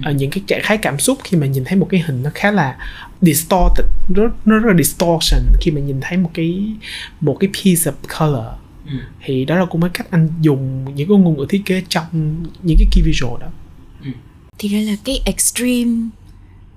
Ừ. 0.05 0.13
những 0.13 0.31
cái 0.31 0.43
trạng 0.47 0.61
thái 0.63 0.79
cảm 0.79 0.99
xúc 0.99 1.19
khi 1.25 1.37
mà 1.37 1.47
nhìn 1.47 1.65
thấy 1.65 1.77
một 1.77 1.87
cái 1.91 2.03
hình 2.07 2.23
nó 2.23 2.31
khá 2.35 2.51
là 2.51 2.77
distorted 3.23 3.87
rất 4.09 4.31
nó 4.45 4.59
rất 4.59 4.69
là 4.69 4.77
distortion 4.77 5.43
khi 5.61 5.71
mà 5.71 5.81
nhìn 5.81 6.01
thấy 6.01 6.19
một 6.19 6.31
cái 6.35 6.65
một 7.21 7.37
cái 7.41 7.51
piece 7.55 7.91
of 7.91 8.19
color 8.19 8.47
ừ. 8.87 8.93
thì 9.25 9.45
đó 9.45 9.57
là 9.59 9.65
cũng 9.65 9.81
cái 9.81 9.91
cách 9.95 10.11
anh 10.11 10.29
dùng 10.41 10.85
những 10.95 11.09
cái 11.09 11.19
ngôn 11.19 11.37
ngữ 11.37 11.47
thiết 11.49 11.63
kế 11.67 11.83
trong 11.89 12.05
những 12.63 12.77
cái 12.79 12.87
key 12.93 13.03
visual 13.05 13.41
đó 13.41 13.47
ừ. 14.05 14.11
thì 14.59 14.69
đây 14.69 14.85
là 14.85 14.97
cái 15.05 15.21
extreme 15.25 16.09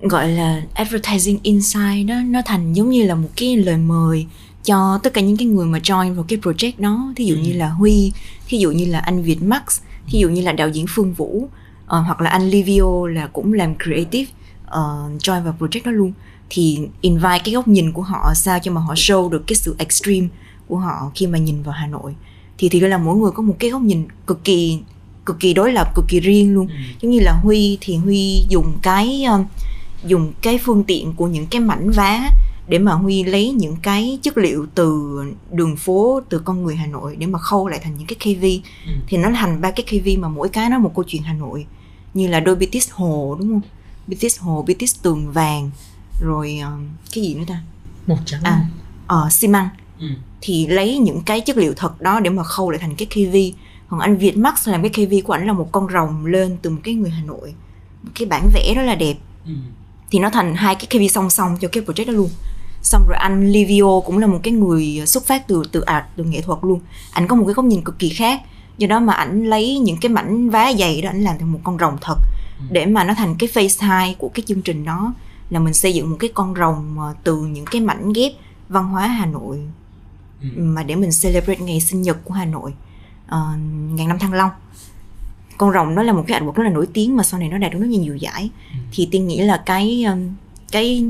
gọi 0.00 0.28
là 0.28 0.62
advertising 0.74 1.38
inside 1.42 2.02
đó 2.02 2.14
nó 2.26 2.42
thành 2.44 2.72
giống 2.72 2.90
như 2.90 3.06
là 3.06 3.14
một 3.14 3.28
cái 3.36 3.56
lời 3.56 3.76
mời 3.76 4.26
cho 4.64 5.00
tất 5.02 5.14
cả 5.14 5.20
những 5.20 5.36
cái 5.36 5.46
người 5.46 5.66
mà 5.66 5.78
join 5.78 6.14
vào 6.14 6.24
cái 6.28 6.38
project 6.38 6.72
đó 6.78 7.12
thí 7.16 7.24
dụ 7.24 7.34
ừ. 7.34 7.40
như 7.40 7.52
là 7.52 7.68
huy 7.68 8.12
thí 8.48 8.58
dụ 8.58 8.70
như 8.70 8.84
là 8.84 8.98
anh 8.98 9.22
việt 9.22 9.42
max 9.42 9.80
thí 10.06 10.18
dụ 10.18 10.28
như 10.28 10.42
là 10.42 10.52
đạo 10.52 10.68
diễn 10.68 10.86
phương 10.88 11.12
vũ 11.12 11.36
uh, 11.36 11.50
hoặc 11.88 12.20
là 12.20 12.30
anh 12.30 12.50
livio 12.50 13.06
là 13.08 13.26
cũng 13.26 13.52
làm 13.52 13.74
creative 13.84 14.30
uh, 14.66 15.22
join 15.22 15.42
vào 15.42 15.56
project 15.58 15.80
đó 15.84 15.90
luôn 15.90 16.12
thì 16.50 16.78
invite 17.00 17.38
cái 17.44 17.54
góc 17.54 17.68
nhìn 17.68 17.92
của 17.92 18.02
họ 18.02 18.32
sao 18.34 18.58
cho 18.58 18.72
mà 18.72 18.80
họ 18.80 18.94
show 18.94 19.28
được 19.28 19.46
cái 19.46 19.56
sự 19.56 19.76
extreme 19.78 20.28
của 20.68 20.76
họ 20.76 21.10
khi 21.14 21.26
mà 21.26 21.38
nhìn 21.38 21.62
vào 21.62 21.72
hà 21.72 21.86
nội. 21.86 22.14
Thì 22.58 22.68
thì 22.68 22.80
là 22.80 22.98
mỗi 22.98 23.16
người 23.16 23.30
có 23.30 23.42
một 23.42 23.56
cái 23.58 23.70
góc 23.70 23.82
nhìn 23.82 24.06
cực 24.26 24.44
kỳ 24.44 24.78
cực 25.26 25.40
kỳ 25.40 25.54
đối 25.54 25.72
lập 25.72 25.94
cực 25.94 26.04
kỳ 26.08 26.20
riêng 26.20 26.54
luôn. 26.54 26.66
Ừ. 26.66 26.74
giống 27.02 27.10
như 27.10 27.20
là 27.20 27.32
huy 27.32 27.78
thì 27.80 27.96
huy 27.96 28.44
dùng 28.48 28.72
cái 28.82 29.24
uh, 29.34 29.46
dùng 30.06 30.32
cái 30.42 30.58
phương 30.58 30.84
tiện 30.84 31.12
của 31.12 31.26
những 31.26 31.46
cái 31.46 31.60
mảnh 31.60 31.90
vá 31.90 32.30
để 32.68 32.78
mà 32.78 32.92
huy 32.92 33.22
lấy 33.24 33.50
những 33.50 33.76
cái 33.82 34.18
chất 34.22 34.38
liệu 34.38 34.66
từ 34.74 35.18
đường 35.52 35.76
phố 35.76 36.20
từ 36.28 36.38
con 36.38 36.62
người 36.62 36.76
hà 36.76 36.86
nội 36.86 37.16
để 37.16 37.26
mà 37.26 37.38
khâu 37.38 37.68
lại 37.68 37.80
thành 37.82 37.96
những 37.98 38.06
cái 38.06 38.16
kv 38.34 38.44
ừ. 38.86 38.92
thì 39.06 39.16
nó 39.16 39.30
thành 39.34 39.60
ba 39.60 39.70
cái 39.70 39.86
kv 39.90 40.20
mà 40.20 40.28
mỗi 40.28 40.48
cái 40.48 40.70
nó 40.70 40.78
một 40.78 40.92
câu 40.94 41.04
chuyện 41.08 41.22
hà 41.22 41.32
nội. 41.32 41.66
Như 42.14 42.28
là 42.28 42.40
đôi 42.40 42.56
bitis 42.56 42.90
hồ 42.90 43.36
đúng 43.38 43.48
không? 43.48 43.60
Bitis 44.06 44.40
hồ 44.40 44.64
bitis 44.66 45.02
tường 45.02 45.32
vàng 45.32 45.70
rồi 46.20 46.60
uh, 46.66 46.80
cái 47.14 47.24
gì 47.24 47.34
nữa 47.34 47.44
ta? 47.46 47.62
Một 48.06 48.18
trắng 48.26 48.40
à 48.44 48.66
uh, 49.14 49.32
xi 49.32 49.48
măng. 49.48 49.68
Ừ. 50.00 50.06
thì 50.40 50.66
lấy 50.66 50.98
những 50.98 51.22
cái 51.22 51.40
chất 51.40 51.56
liệu 51.56 51.74
thật 51.76 52.00
đó 52.00 52.20
để 52.20 52.30
mà 52.30 52.42
khâu 52.42 52.70
lại 52.70 52.78
thành 52.78 52.94
cái 52.94 53.06
kv 53.06 53.36
còn 53.88 54.00
anh 54.00 54.16
Việt 54.16 54.36
Max 54.36 54.68
làm 54.68 54.82
cái 54.82 55.06
KV 55.06 55.14
của 55.26 55.32
ảnh 55.32 55.46
là 55.46 55.52
một 55.52 55.68
con 55.72 55.88
rồng 55.92 56.26
lên 56.26 56.56
từ 56.62 56.70
một 56.70 56.80
cái 56.84 56.94
người 56.94 57.10
Hà 57.10 57.22
Nội. 57.22 57.54
Cái 58.14 58.26
bản 58.28 58.50
vẽ 58.54 58.74
rất 58.76 58.82
là 58.82 58.94
đẹp. 58.94 59.16
Ừ. 59.46 59.52
thì 60.10 60.18
nó 60.18 60.30
thành 60.30 60.54
hai 60.54 60.74
cái 60.74 60.86
KV 60.86 61.12
song 61.14 61.30
song 61.30 61.56
cho 61.60 61.68
cái 61.68 61.82
project 61.82 62.06
đó 62.06 62.12
luôn. 62.12 62.30
Xong 62.82 63.02
rồi 63.08 63.16
anh 63.18 63.48
Livio 63.48 64.00
cũng 64.00 64.18
là 64.18 64.26
một 64.26 64.40
cái 64.42 64.52
người 64.52 65.02
xuất 65.06 65.26
phát 65.26 65.48
từ 65.48 65.62
từ 65.72 65.80
art 65.80 66.04
từ 66.16 66.24
nghệ 66.24 66.40
thuật 66.40 66.58
luôn. 66.62 66.80
Ảnh 67.12 67.28
có 67.28 67.36
một 67.36 67.44
cái 67.46 67.54
góc 67.54 67.64
nhìn 67.64 67.82
cực 67.82 67.98
kỳ 67.98 68.08
khác. 68.08 68.40
Do 68.78 68.86
đó 68.86 69.00
mà 69.00 69.12
ảnh 69.12 69.44
lấy 69.44 69.78
những 69.78 69.96
cái 70.00 70.08
mảnh 70.08 70.50
vá 70.50 70.72
dày 70.78 71.02
đó 71.02 71.10
ảnh 71.10 71.22
làm 71.22 71.38
thành 71.38 71.52
một 71.52 71.60
con 71.64 71.78
rồng 71.78 71.96
thật 72.00 72.16
ừ. 72.58 72.64
để 72.70 72.86
mà 72.86 73.04
nó 73.04 73.14
thành 73.14 73.34
cái 73.38 73.48
face 73.54 73.86
hai 73.86 74.14
của 74.18 74.28
cái 74.28 74.42
chương 74.46 74.62
trình 74.62 74.84
đó 74.84 75.14
là 75.50 75.60
mình 75.60 75.74
xây 75.74 75.94
dựng 75.94 76.10
một 76.10 76.16
cái 76.20 76.30
con 76.34 76.54
rồng 76.54 76.96
từ 77.24 77.36
những 77.36 77.64
cái 77.64 77.80
mảnh 77.80 78.12
ghép 78.12 78.32
văn 78.68 78.88
hóa 78.88 79.06
Hà 79.06 79.26
Nội 79.26 79.60
ừ. 80.42 80.48
mà 80.56 80.82
để 80.82 80.94
mình 80.94 81.10
celebrate 81.22 81.60
ngày 81.60 81.80
sinh 81.80 82.02
nhật 82.02 82.16
của 82.24 82.34
Hà 82.34 82.44
Nội 82.44 82.72
uh, 83.26 83.58
ngàn 83.94 84.08
năm 84.08 84.18
thăng 84.18 84.32
long 84.32 84.50
con 85.58 85.72
rồng 85.72 85.94
đó 85.94 86.02
là 86.02 86.12
một 86.12 86.24
cái 86.26 86.38
ảnh 86.38 86.46
vật 86.46 86.54
rất 86.54 86.64
là 86.64 86.70
nổi 86.70 86.86
tiếng 86.92 87.16
mà 87.16 87.22
sau 87.22 87.40
này 87.40 87.48
nó 87.48 87.58
đạt 87.58 87.72
được 87.72 87.78
rất 87.78 87.88
nhiều 87.88 88.16
giải 88.16 88.50
ừ. 88.72 88.78
thì 88.92 89.08
tiên 89.10 89.26
nghĩ 89.28 89.40
là 89.40 89.62
cái 89.66 90.04
um, 90.04 90.34
cái 90.72 91.04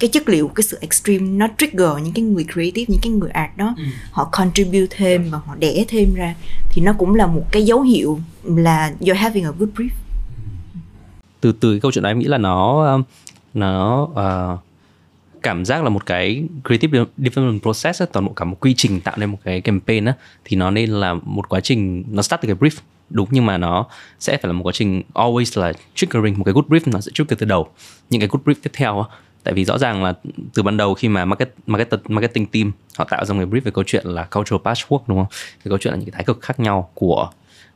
cái 0.00 0.08
chất 0.08 0.28
liệu 0.28 0.48
cái 0.48 0.62
sự 0.62 0.78
extreme 0.80 1.26
nó 1.26 1.48
trigger 1.58 1.90
những 2.02 2.12
cái 2.12 2.24
người 2.24 2.44
creative 2.52 2.84
những 2.88 3.00
cái 3.02 3.12
người 3.12 3.30
art 3.30 3.50
đó 3.56 3.74
ừ. 3.76 3.84
họ 4.10 4.28
contribute 4.32 4.86
thêm 4.90 5.30
và 5.30 5.38
họ 5.46 5.54
đẻ 5.54 5.84
thêm 5.88 6.14
ra 6.14 6.34
thì 6.70 6.82
nó 6.82 6.92
cũng 6.98 7.14
là 7.14 7.26
một 7.26 7.44
cái 7.52 7.64
dấu 7.64 7.82
hiệu 7.82 8.20
là 8.44 8.94
you're 9.00 9.16
having 9.16 9.44
a 9.44 9.50
good 9.50 9.68
brief 9.76 9.90
từ 11.40 11.52
từ 11.52 11.72
cái 11.72 11.80
câu 11.80 11.92
chuyện 11.92 12.02
đó 12.02 12.10
em 12.10 12.18
nghĩ 12.18 12.26
là 12.26 12.38
nó 12.38 12.84
nó 13.54 14.02
uh, 14.02 14.60
cảm 15.42 15.64
giác 15.64 15.82
là 15.82 15.88
một 15.88 16.06
cái 16.06 16.44
creative 16.64 17.04
development 17.16 17.62
process 17.62 18.02
ấy, 18.02 18.08
toàn 18.12 18.26
bộ 18.26 18.32
cả 18.32 18.44
một 18.44 18.56
quy 18.60 18.74
trình 18.74 19.00
tạo 19.00 19.14
nên 19.18 19.30
một 19.30 19.38
cái 19.44 19.60
campaign 19.60 20.04
á 20.04 20.14
thì 20.44 20.56
nó 20.56 20.70
nên 20.70 20.90
là 20.90 21.14
một 21.14 21.48
quá 21.48 21.60
trình 21.60 22.04
nó 22.10 22.22
start 22.22 22.42
từ 22.42 22.46
cái 22.46 22.56
brief 22.56 22.80
đúng 23.10 23.28
nhưng 23.30 23.46
mà 23.46 23.58
nó 23.58 23.86
sẽ 24.20 24.36
phải 24.36 24.48
là 24.48 24.52
một 24.52 24.62
quá 24.66 24.72
trình 24.72 25.02
always 25.14 25.60
là 25.60 25.72
triggering 25.94 26.38
một 26.38 26.44
cái 26.44 26.54
good 26.54 26.64
brief 26.64 26.80
nó 26.86 27.00
sẽ 27.00 27.10
trigger 27.14 27.38
từ 27.38 27.46
đầu 27.46 27.68
những 28.10 28.20
cái 28.20 28.28
good 28.32 28.42
brief 28.44 28.54
tiếp 28.62 28.70
theo 28.72 29.00
á. 29.00 29.08
Tại 29.42 29.54
vì 29.54 29.64
rõ 29.64 29.78
ràng 29.78 30.04
là 30.04 30.14
từ 30.54 30.62
ban 30.62 30.76
đầu 30.76 30.94
khi 30.94 31.08
mà 31.08 31.24
market 31.24 31.54
market 31.66 31.88
marketing 32.08 32.46
team 32.46 32.72
họ 32.98 33.04
tạo 33.10 33.24
ra 33.24 33.34
một 33.34 33.40
cái 33.40 33.46
brief 33.46 33.64
về 33.64 33.70
câu 33.70 33.84
chuyện 33.86 34.06
là 34.06 34.24
cultural 34.24 34.60
patchwork 34.60 35.00
đúng 35.06 35.18
không? 35.18 35.26
Cái 35.64 35.68
câu 35.68 35.78
chuyện 35.78 35.92
là 35.92 35.98
những 35.98 36.10
cái 36.10 36.12
thái 36.14 36.24
cực 36.24 36.40
khác 36.40 36.60
nhau 36.60 36.90
của 36.94 37.30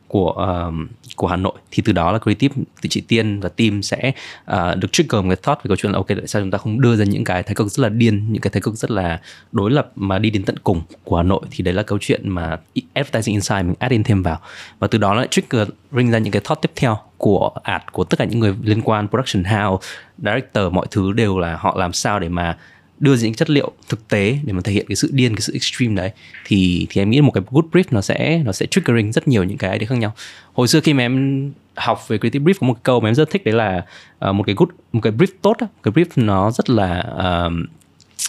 của 0.09 0.31
uh, 0.69 0.75
của 1.17 1.27
Hà 1.27 1.37
Nội. 1.37 1.53
Thì 1.71 1.83
từ 1.87 1.93
đó 1.93 2.13
là 2.13 2.19
creative 2.19 2.55
từ 2.83 2.89
chị 2.89 3.01
Tiên 3.01 3.41
và 3.41 3.49
team 3.49 3.83
sẽ 3.83 4.13
uh, 4.53 4.57
được 4.77 4.93
trigger 4.93 5.25
một 5.25 5.29
cái 5.29 5.37
thought 5.43 5.59
về 5.59 5.69
câu 5.69 5.77
chuyện 5.77 5.93
là 5.93 5.99
ok 5.99 6.09
tại 6.09 6.27
sao 6.27 6.43
chúng 6.43 6.51
ta 6.51 6.59
không 6.59 6.81
đưa 6.81 6.97
ra 6.97 7.05
những 7.05 7.25
cái 7.25 7.43
thái 7.43 7.55
cực 7.55 7.69
rất 7.69 7.83
là 7.83 7.89
điên 7.89 8.33
những 8.33 8.43
cái 8.43 8.51
thái 8.51 8.61
cực 8.61 8.75
rất 8.75 8.91
là 8.91 9.21
đối 9.53 9.71
lập 9.71 9.93
mà 9.97 10.19
đi 10.19 10.31
đến 10.31 10.43
tận 10.43 10.57
cùng 10.65 10.83
của 11.05 11.17
Hà 11.17 11.23
Nội. 11.23 11.41
Thì 11.51 11.65
đấy 11.65 11.75
là 11.75 11.83
câu 11.83 11.99
chuyện 12.01 12.29
mà 12.29 12.57
advertising 12.95 13.35
insight 13.35 13.65
mình 13.65 13.75
add 13.79 13.93
in 13.93 14.03
thêm 14.03 14.23
vào. 14.23 14.41
Và 14.79 14.87
từ 14.87 14.99
đó 14.99 15.15
lại 15.15 15.29
trigger 15.31 15.69
bring 15.91 16.11
ra 16.11 16.19
những 16.19 16.33
cái 16.33 16.43
thought 16.45 16.63
tiếp 16.63 16.73
theo 16.77 16.99
của 17.17 17.51
ad 17.63 17.83
của 17.93 18.05
tất 18.05 18.19
cả 18.19 18.25
những 18.25 18.41
người 18.41 18.55
liên 18.63 18.83
quan 18.83 19.09
production 19.09 19.45
house 19.45 19.89
director 20.19 20.73
mọi 20.73 20.87
thứ 20.91 21.13
đều 21.13 21.39
là 21.39 21.57
họ 21.57 21.77
làm 21.79 21.93
sao 21.93 22.19
để 22.19 22.29
mà 22.29 22.57
đưa 23.01 23.17
những 23.17 23.35
chất 23.35 23.51
liệu 23.51 23.73
thực 23.89 24.09
tế 24.09 24.39
để 24.45 24.53
mà 24.53 24.61
thể 24.65 24.73
hiện 24.73 24.87
cái 24.89 24.97
sự 24.97 25.11
điên 25.13 25.35
cái 25.35 25.41
sự 25.41 25.53
extreme 25.53 25.95
đấy 25.95 26.11
thì 26.45 26.87
thì 26.91 27.03
em 27.03 27.11
nghĩ 27.11 27.21
một 27.21 27.31
cái 27.31 27.45
good 27.51 27.65
brief 27.73 27.85
nó 27.91 28.01
sẽ 28.01 28.43
nó 28.45 28.53
sẽ 28.53 28.67
triggering 28.67 29.13
rất 29.13 29.29
nhiều 29.29 29.45
những 29.45 29.59
cái 29.59 29.79
đấy 29.79 29.87
khác 29.87 29.99
nhau. 29.99 30.13
Hồi 30.53 30.69
xưa 30.69 30.81
khi 30.81 30.95
mà 30.95 31.03
em 31.03 31.53
học 31.75 32.09
về 32.09 32.19
creative 32.19 32.45
brief 32.45 32.55
có 32.61 32.67
một 32.67 32.83
câu 32.83 33.01
mà 33.01 33.09
em 33.09 33.15
rất 33.15 33.31
thích 33.31 33.45
đấy 33.45 33.55
là 33.55 33.85
uh, 34.29 34.35
một 34.35 34.43
cái 34.47 34.55
good 34.59 34.69
một 34.93 35.01
cái 35.01 35.13
brief 35.13 35.33
tốt 35.43 35.57
cái 35.83 35.93
brief 35.93 36.07
nó 36.17 36.51
rất 36.51 36.71
là 36.71 37.05
uh, 37.47 37.53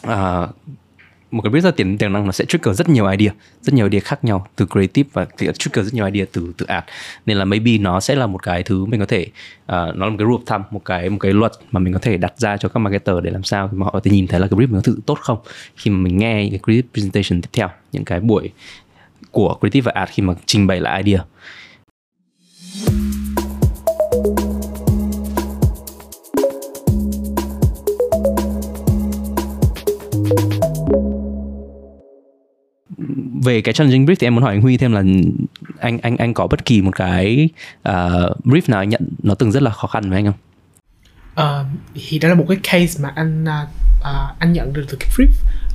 uh, 0.08 0.50
một 1.32 1.42
cái 1.42 1.52
biết 1.52 1.62
ra 1.62 1.72
tiềm 1.72 1.98
tiềm 1.98 2.14
năng 2.14 2.26
nó 2.26 2.32
sẽ 2.32 2.46
trigger 2.46 2.78
rất 2.78 2.90
nhiều 2.90 3.08
idea 3.08 3.34
rất 3.62 3.74
nhiều 3.74 3.86
idea 3.86 4.02
khác 4.02 4.24
nhau 4.24 4.48
từ 4.56 4.66
creative 4.66 5.10
và 5.14 5.26
trigger 5.36 5.86
rất 5.86 5.94
nhiều 5.94 6.06
idea 6.06 6.26
từ 6.32 6.54
từ 6.58 6.66
art. 6.66 6.86
Nên 7.26 7.38
là 7.38 7.46
maybe 7.46 7.78
nó 7.78 8.00
sẽ 8.00 8.16
là 8.16 8.28
một 8.28 8.44
cái 8.44 8.64
thứ 8.64 8.86
mình 8.86 9.00
có 9.00 9.06
thể 9.06 9.22
uh, 9.64 9.68
nó 9.68 10.06
là 10.06 10.10
một 10.10 10.16
cái 10.18 10.28
rule 10.28 10.38
of 10.38 10.46
thumb 10.46 10.66
một 10.72 10.86
cái 10.86 11.10
một 11.10 11.18
cái 11.20 11.34
luật 11.34 11.52
mà 11.72 11.80
mình 11.80 11.94
có 11.94 12.00
thể 12.00 12.18
đặt 12.18 12.34
ra 12.38 12.58
cho 12.58 12.70
các 12.70 12.80
marketer 12.80 13.16
để 13.24 13.32
làm 13.32 13.44
sao 13.44 13.70
mà 13.74 13.86
họ 13.86 13.92
có 13.92 14.00
thể 14.00 14.12
nhìn 14.12 14.28
thấy 14.28 14.40
là 14.40 14.48
cái 14.48 14.58
brief 14.58 14.68
mình 14.68 14.76
có 14.76 14.82
thực 14.82 14.96
sự 14.96 15.02
tốt 15.06 15.18
không 15.22 15.38
khi 15.76 15.92
mà 15.92 15.98
mình 15.98 16.18
nghe 16.18 16.48
cái 16.50 16.60
creative 16.64 16.88
presentation 16.94 17.42
tiếp 17.42 17.50
theo 17.54 17.70
những 17.92 18.06
cái 18.06 18.20
buổi 18.20 18.50
của 19.32 19.58
creative 19.60 19.92
và 19.92 20.02
art 20.02 20.12
khi 20.12 20.24
mà 20.24 20.34
trình 20.46 20.68
bày 20.68 20.80
lại 20.80 21.04
idea. 21.04 21.24
Về 33.44 33.62
cái 33.62 33.74
challenging 33.74 34.06
brief 34.06 34.16
thì 34.20 34.28
em 34.28 34.36
muốn 34.36 34.44
hỏi 34.44 34.54
anh 34.54 34.62
Huy 34.62 34.78
thêm 34.78 34.92
là 34.92 35.04
anh 35.80 35.98
anh 35.98 36.18
anh 36.18 36.34
có 36.34 36.48
bất 36.48 36.66
kỳ 36.66 36.82
một 36.82 36.96
cái 36.96 37.50
uh, 37.90 38.46
brief 38.46 38.62
nào 38.68 38.80
anh 38.80 38.90
nhận 38.90 39.02
nó 39.24 39.36
từng 39.36 39.52
rất 39.52 39.64
là 39.64 39.72
khó 39.72 39.88
khăn 39.88 40.10
với 40.10 40.20
anh 40.20 40.26
không? 40.26 40.36
Uh, 41.40 41.66
thì 41.96 42.20
đó 42.20 42.30
là 42.30 42.36
một 42.36 42.46
cái 42.50 42.58
case 42.64 43.04
mà 43.04 43.12
anh 43.16 43.44
uh, 43.44 44.40
anh 44.40 44.54
nhận 44.54 44.74
được 44.74 44.86
từ 44.90 44.98
cái 45.00 45.10
brief 45.18 45.32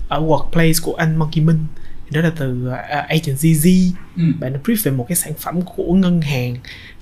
ở 0.09 0.21
workplace 0.21 0.83
của 0.83 0.95
anh 0.95 1.17
Monkey 1.17 1.45
Minh 1.45 1.67
đó 2.11 2.21
là 2.21 2.31
từ 2.37 2.69
uh, 2.69 3.09
agency 3.09 3.53
Z 3.53 3.91
ừ. 4.17 4.23
bạn 4.41 4.53
đã 4.53 4.59
brief 4.65 4.77
về 4.85 4.93
một 4.93 5.07
cái 5.09 5.17
sản 5.17 5.33
phẩm 5.39 5.63
của 5.63 5.93
ngân 5.93 6.21
hàng 6.21 6.57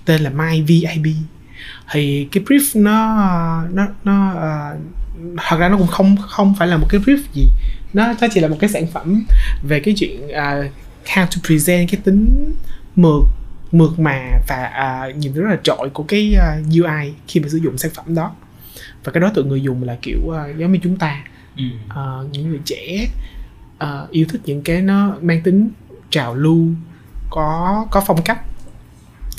tên 0.04 0.20
là 0.20 0.30
MyVIB 0.30 1.06
thì 1.92 2.28
cái 2.32 2.44
brief 2.44 2.82
nó 2.82 3.16
nó 3.72 3.86
nó 4.04 4.30
uh, 4.30 4.80
thật 5.36 5.56
ra 5.58 5.68
nó 5.68 5.78
cũng 5.78 5.86
không 5.86 6.16
không 6.16 6.54
phải 6.58 6.68
là 6.68 6.76
một 6.76 6.86
cái 6.90 7.00
brief 7.00 7.18
gì 7.34 7.44
nó 7.92 8.14
nó 8.20 8.28
chỉ 8.32 8.40
là 8.40 8.48
một 8.48 8.56
cái 8.60 8.70
sản 8.70 8.86
phẩm 8.86 9.24
về 9.62 9.80
cái 9.80 9.94
chuyện 9.98 10.24
uh, 10.24 10.72
how 11.06 11.26
to 11.26 11.40
present 11.46 11.90
cái 11.90 12.00
tính 12.04 12.54
mượt 12.96 13.24
mượt 13.72 13.98
mà 13.98 14.28
và 14.48 14.70
uh, 15.08 15.16
nhìn 15.16 15.32
rất 15.32 15.50
là 15.50 15.58
trội 15.62 15.90
của 15.92 16.02
cái 16.02 16.36
uh, 16.36 16.66
UI 16.66 17.14
khi 17.28 17.40
mà 17.40 17.48
sử 17.48 17.58
dụng 17.58 17.78
sản 17.78 17.90
phẩm 17.94 18.14
đó. 18.14 18.34
Và 19.04 19.12
cái 19.12 19.20
đối 19.20 19.30
tượng 19.30 19.48
người 19.48 19.62
dùng 19.62 19.82
là 19.82 19.96
kiểu 20.02 20.18
uh, 20.24 20.58
giống 20.58 20.72
như 20.72 20.78
chúng 20.82 20.96
ta. 20.96 21.22
Ừ. 21.56 21.64
uh, 21.86 22.32
những 22.32 22.48
người 22.48 22.60
trẻ 22.64 23.08
uh, 23.84 24.10
yêu 24.10 24.26
thích 24.28 24.40
những 24.44 24.62
cái 24.62 24.80
nó 24.80 25.14
mang 25.22 25.42
tính 25.42 25.70
trào 26.10 26.34
lưu 26.34 26.66
có 27.30 27.86
có 27.90 28.02
phong 28.06 28.22
cách. 28.22 28.40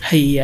Thì 0.09 0.39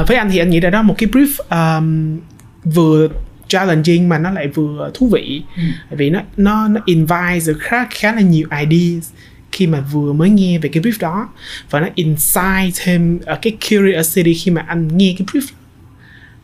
uh, 0.00 0.08
với 0.08 0.16
anh 0.16 0.30
thì 0.30 0.38
anh 0.38 0.50
nghĩ 0.50 0.60
là 0.60 0.70
đó 0.70 0.82
một 0.82 0.94
cái 0.98 1.08
brief 1.08 1.78
um, 1.78 2.20
vừa 2.64 3.08
challenging 3.48 4.08
mà 4.08 4.18
nó 4.18 4.30
lại 4.30 4.48
vừa 4.48 4.90
thú 4.94 5.08
vị. 5.08 5.42
Ừ. 5.56 5.62
vì 5.96 6.10
nó 6.10 6.20
nó 6.36 6.68
nó 6.68 6.80
invite 6.84 7.46
được 7.46 7.58
khá 7.60 7.86
khá 7.90 8.12
là 8.14 8.20
nhiều 8.20 8.48
ideas 8.60 9.10
khi 9.52 9.66
mà 9.66 9.80
vừa 9.80 10.12
mới 10.12 10.30
nghe 10.30 10.58
về 10.58 10.68
cái 10.68 10.82
brief 10.82 10.96
đó. 11.00 11.28
Và 11.70 11.80
nó 11.80 11.88
insight 11.94 12.74
thêm 12.84 13.18
ở 13.26 13.38
cái 13.42 13.56
curiosity 13.68 14.34
khi 14.34 14.50
mà 14.50 14.64
anh 14.68 14.88
nghe 14.96 15.14
cái 15.18 15.26
brief 15.32 15.46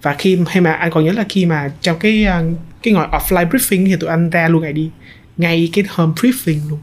và 0.03 0.15
khi 0.19 0.39
hay 0.47 0.61
mà 0.61 0.73
anh 0.73 0.91
còn 0.91 1.05
nhớ 1.05 1.13
là 1.13 1.25
khi 1.29 1.47
mà 1.47 1.73
trong 1.81 1.99
cái 1.99 2.25
ờ, 2.25 2.45
cái 2.83 2.95
ngồi 2.95 3.07
offline 3.07 3.49
briefing 3.49 3.87
thì 3.87 3.97
tụi 4.01 4.11
anh 4.11 4.31
ra 4.31 4.49
luôn 4.49 4.63
ID. 4.63 4.91
Ngay 5.37 5.71
cái 5.73 5.85
hôm 5.89 6.13
briefing 6.17 6.59
luôn 6.71 6.79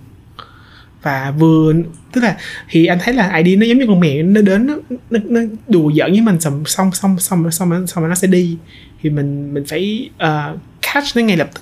và 1.01 1.31
vừa 1.31 1.73
tức 2.11 2.23
là 2.23 2.37
thì 2.69 2.85
anh 2.85 2.99
thấy 3.01 3.13
là 3.13 3.37
ID 3.37 3.59
nó 3.59 3.65
giống 3.65 3.77
như 3.77 3.85
con 3.87 3.99
mẹ 3.99 4.23
nó 4.23 4.41
đến 4.41 4.67
nó 4.67 4.75
nó, 5.09 5.19
nó 5.23 5.41
đùa 5.67 5.91
giỡn 5.91 6.11
với 6.11 6.21
mình 6.21 6.41
xong 6.41 6.63
xong 6.65 6.91
xong 6.91 7.19
xong 7.19 7.51
xong 7.51 7.87
xong, 7.87 8.09
nó 8.09 8.15
sẽ 8.15 8.27
đi. 8.27 8.57
Thì 9.01 9.09
mình 9.09 9.53
mình 9.53 9.63
phải 9.67 10.09
uh, 10.23 10.59
catch 10.81 11.15
nó 11.15 11.21
ngay 11.21 11.37
lập 11.37 11.49
tức. 11.53 11.61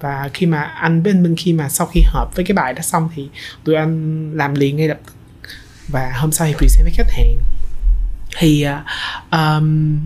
Và 0.00 0.30
khi 0.34 0.46
mà 0.46 0.62
anh 0.62 1.02
bên 1.02 1.22
bên 1.22 1.36
khi 1.36 1.52
mà 1.52 1.68
sau 1.68 1.86
khi 1.86 2.00
hợp 2.06 2.36
với 2.36 2.44
cái 2.44 2.54
bài 2.54 2.72
đó 2.72 2.82
xong 2.82 3.08
thì 3.14 3.28
tụi 3.64 3.74
anh 3.74 4.32
làm 4.36 4.54
liền 4.54 4.76
ngay 4.76 4.88
lập 4.88 4.98
tức. 5.06 5.12
Và 5.88 6.12
hôm 6.14 6.32
sau 6.32 6.46
thì 6.46 6.54
present 6.54 6.84
với 6.84 6.92
khách 6.96 7.10
hàng. 7.10 7.36
Thì 8.38 8.66
uh, 8.66 9.32
um, 9.32 9.98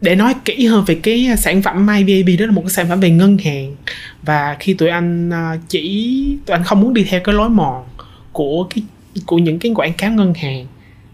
để 0.00 0.14
nói 0.14 0.34
kỹ 0.44 0.66
hơn 0.66 0.84
về 0.84 1.00
cái 1.02 1.28
sản 1.38 1.62
phẩm 1.62 1.86
MyVAB 1.86 2.40
đó 2.40 2.46
là 2.46 2.52
một 2.52 2.62
cái 2.62 2.70
sản 2.70 2.88
phẩm 2.88 3.00
về 3.00 3.10
ngân 3.10 3.38
hàng. 3.38 3.76
Và 4.22 4.56
khi 4.60 4.74
tụi 4.74 4.88
anh 4.88 5.30
à, 5.30 5.58
chỉ 5.68 6.36
tụi 6.46 6.54
anh 6.54 6.64
không 6.64 6.80
muốn 6.80 6.94
đi 6.94 7.04
theo 7.04 7.20
cái 7.20 7.34
lối 7.34 7.50
mòn 7.50 7.84
của 8.32 8.64
cái 8.70 8.84
của 9.26 9.38
những 9.38 9.58
cái 9.58 9.72
quảng 9.74 9.92
cáo 9.92 10.10
ngân 10.10 10.34
hàng 10.34 10.66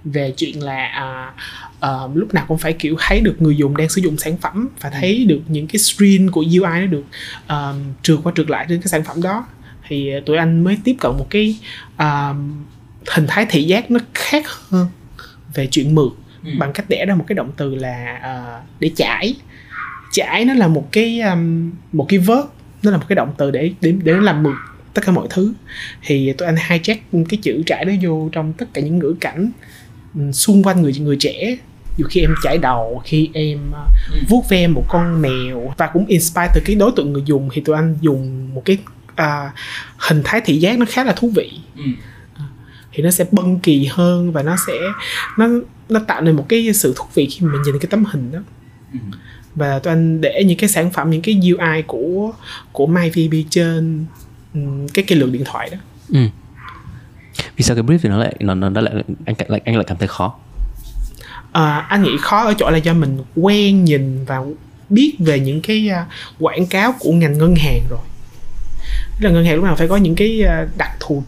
về 0.04 0.34
chuyện 0.36 0.62
là 0.62 0.86
à, 0.86 1.32
à, 1.80 1.90
lúc 2.14 2.34
nào 2.34 2.44
cũng 2.48 2.58
phải 2.58 2.72
kiểu 2.72 2.96
thấy 2.98 3.20
được 3.20 3.42
người 3.42 3.56
dùng 3.56 3.76
đang 3.76 3.88
sử 3.88 4.00
dụng 4.00 4.18
sản 4.18 4.36
phẩm 4.36 4.68
và 4.80 4.90
thấy 4.90 5.24
được 5.24 5.40
những 5.48 5.66
cái 5.66 5.78
screen 5.78 6.30
của 6.30 6.40
UI 6.40 6.80
nó 6.80 6.86
được 6.86 7.04
um, 7.48 7.84
trượt 8.02 8.18
qua 8.22 8.32
trượt 8.36 8.50
lại 8.50 8.66
trên 8.68 8.80
cái 8.80 8.88
sản 8.88 9.04
phẩm 9.04 9.22
đó. 9.22 9.46
Thì 9.88 10.10
tụi 10.26 10.36
anh 10.36 10.64
mới 10.64 10.78
tiếp 10.84 10.96
cận 11.00 11.12
một 11.18 11.26
cái 11.30 11.56
um, 11.98 12.64
hình 13.08 13.26
thái 13.28 13.46
thị 13.50 13.62
giác 13.62 13.90
nó 13.90 14.00
khác 14.14 14.44
hơn 14.48 14.86
về 15.54 15.68
chuyện 15.70 15.94
mượt 15.94 16.12
ừ. 16.46 16.52
bằng 16.58 16.72
cách 16.72 16.88
đẻ 16.88 17.04
ra 17.06 17.14
một 17.14 17.24
cái 17.26 17.36
động 17.36 17.52
từ 17.56 17.74
là 17.74 18.20
uh, 18.20 18.80
để 18.80 18.90
chải 18.96 19.34
chải 20.12 20.44
nó 20.44 20.54
là 20.54 20.68
một 20.68 20.92
cái 20.92 21.20
um, 21.20 21.70
một 21.92 22.06
cái 22.08 22.18
verb 22.18 22.46
nó 22.82 22.90
là 22.90 22.96
một 22.96 23.04
cái 23.08 23.16
động 23.16 23.34
từ 23.36 23.50
để 23.50 23.70
để 23.80 23.94
để 24.04 24.12
nó 24.12 24.20
làm 24.20 24.42
mượt 24.42 24.54
tất 24.94 25.02
cả 25.06 25.12
mọi 25.12 25.26
thứ 25.30 25.54
thì 26.02 26.32
tụi 26.32 26.46
anh 26.46 26.54
hijack 26.54 27.24
cái 27.28 27.38
chữ 27.42 27.62
trải 27.66 27.84
đó 27.84 27.92
vô 28.02 28.28
trong 28.32 28.52
tất 28.52 28.66
cả 28.74 28.80
những 28.80 28.98
ngữ 28.98 29.16
cảnh 29.20 29.50
xung 30.32 30.62
quanh 30.62 30.82
người 30.82 30.92
người 31.00 31.16
trẻ 31.20 31.56
dù 31.96 32.06
khi 32.10 32.20
em 32.20 32.34
chải 32.42 32.58
đầu 32.58 33.02
khi 33.04 33.30
em 33.32 33.58
uh, 33.70 34.12
ừ. 34.12 34.18
vuốt 34.28 34.48
ve 34.48 34.66
một 34.66 34.84
con 34.88 35.22
mèo 35.22 35.74
và 35.76 35.86
cũng 35.86 36.06
inspire 36.06 36.50
từ 36.54 36.60
cái 36.64 36.76
đối 36.76 36.92
tượng 36.96 37.12
người 37.12 37.22
dùng 37.26 37.48
thì 37.52 37.60
tụi 37.60 37.76
anh 37.76 37.96
dùng 38.00 38.54
một 38.54 38.62
cái 38.64 38.78
uh, 39.12 39.52
hình 39.96 40.22
thái 40.24 40.40
thị 40.44 40.56
giác 40.56 40.78
nó 40.78 40.86
khá 40.88 41.04
là 41.04 41.12
thú 41.12 41.30
vị 41.34 41.52
ừ. 41.76 41.82
Thì 42.96 43.02
nó 43.02 43.10
sẽ 43.10 43.24
bân 43.32 43.58
kỳ 43.58 43.88
hơn 43.90 44.32
và 44.32 44.42
nó 44.42 44.56
sẽ 44.66 44.72
nó 45.38 45.48
nó 45.88 46.00
tạo 46.06 46.20
nên 46.20 46.36
một 46.36 46.46
cái 46.48 46.72
sự 46.74 46.92
thú 46.96 47.04
vị 47.14 47.26
khi 47.30 47.46
mình 47.46 47.62
nhìn 47.62 47.78
cái 47.78 47.88
tấm 47.90 48.04
hình 48.04 48.32
đó 48.32 48.38
ừ. 48.92 48.98
và 49.54 49.78
tụi 49.78 49.92
anh 49.92 50.20
để 50.20 50.44
những 50.46 50.58
cái 50.58 50.68
sản 50.68 50.90
phẩm 50.90 51.10
những 51.10 51.22
cái 51.22 51.40
UI 51.42 51.82
của 51.86 52.32
của 52.72 52.86
MyVB 52.86 53.34
trên 53.50 54.04
cái 54.94 55.04
cái 55.08 55.18
lượng 55.18 55.32
điện 55.32 55.42
thoại 55.44 55.70
đó 55.70 55.78
ừ. 56.08 56.20
vì 57.56 57.62
sao 57.62 57.76
cái 57.76 57.84
brief 57.84 57.98
thì 58.02 58.08
nó 58.08 58.18
lại 58.18 58.34
nó 58.40 58.54
nó 58.54 58.80
lại 58.80 58.94
anh 59.24 59.34
lại 59.48 59.60
anh 59.64 59.74
lại 59.76 59.84
cảm 59.86 59.96
thấy 59.98 60.08
khó 60.08 60.38
à, 61.52 61.78
anh 61.78 62.02
nghĩ 62.02 62.16
khó 62.20 62.44
ở 62.44 62.54
chỗ 62.58 62.70
là 62.70 62.78
do 62.78 62.92
mình 62.92 63.18
quen 63.36 63.84
nhìn 63.84 64.24
và 64.24 64.42
biết 64.88 65.16
về 65.18 65.40
những 65.40 65.60
cái 65.62 65.90
uh, 65.92 66.06
quảng 66.42 66.66
cáo 66.66 66.94
của 66.98 67.12
ngành 67.12 67.38
ngân 67.38 67.54
hàng 67.56 67.82
rồi 67.90 68.00
là 69.20 69.30
ngân 69.30 69.44
hàng 69.44 69.54
lúc 69.54 69.64
nào 69.64 69.76
phải 69.76 69.88
có 69.88 69.96
những 69.96 70.14
cái 70.14 70.42
uh, 70.44 70.76
đặc 70.76 70.90
thù 71.00 71.22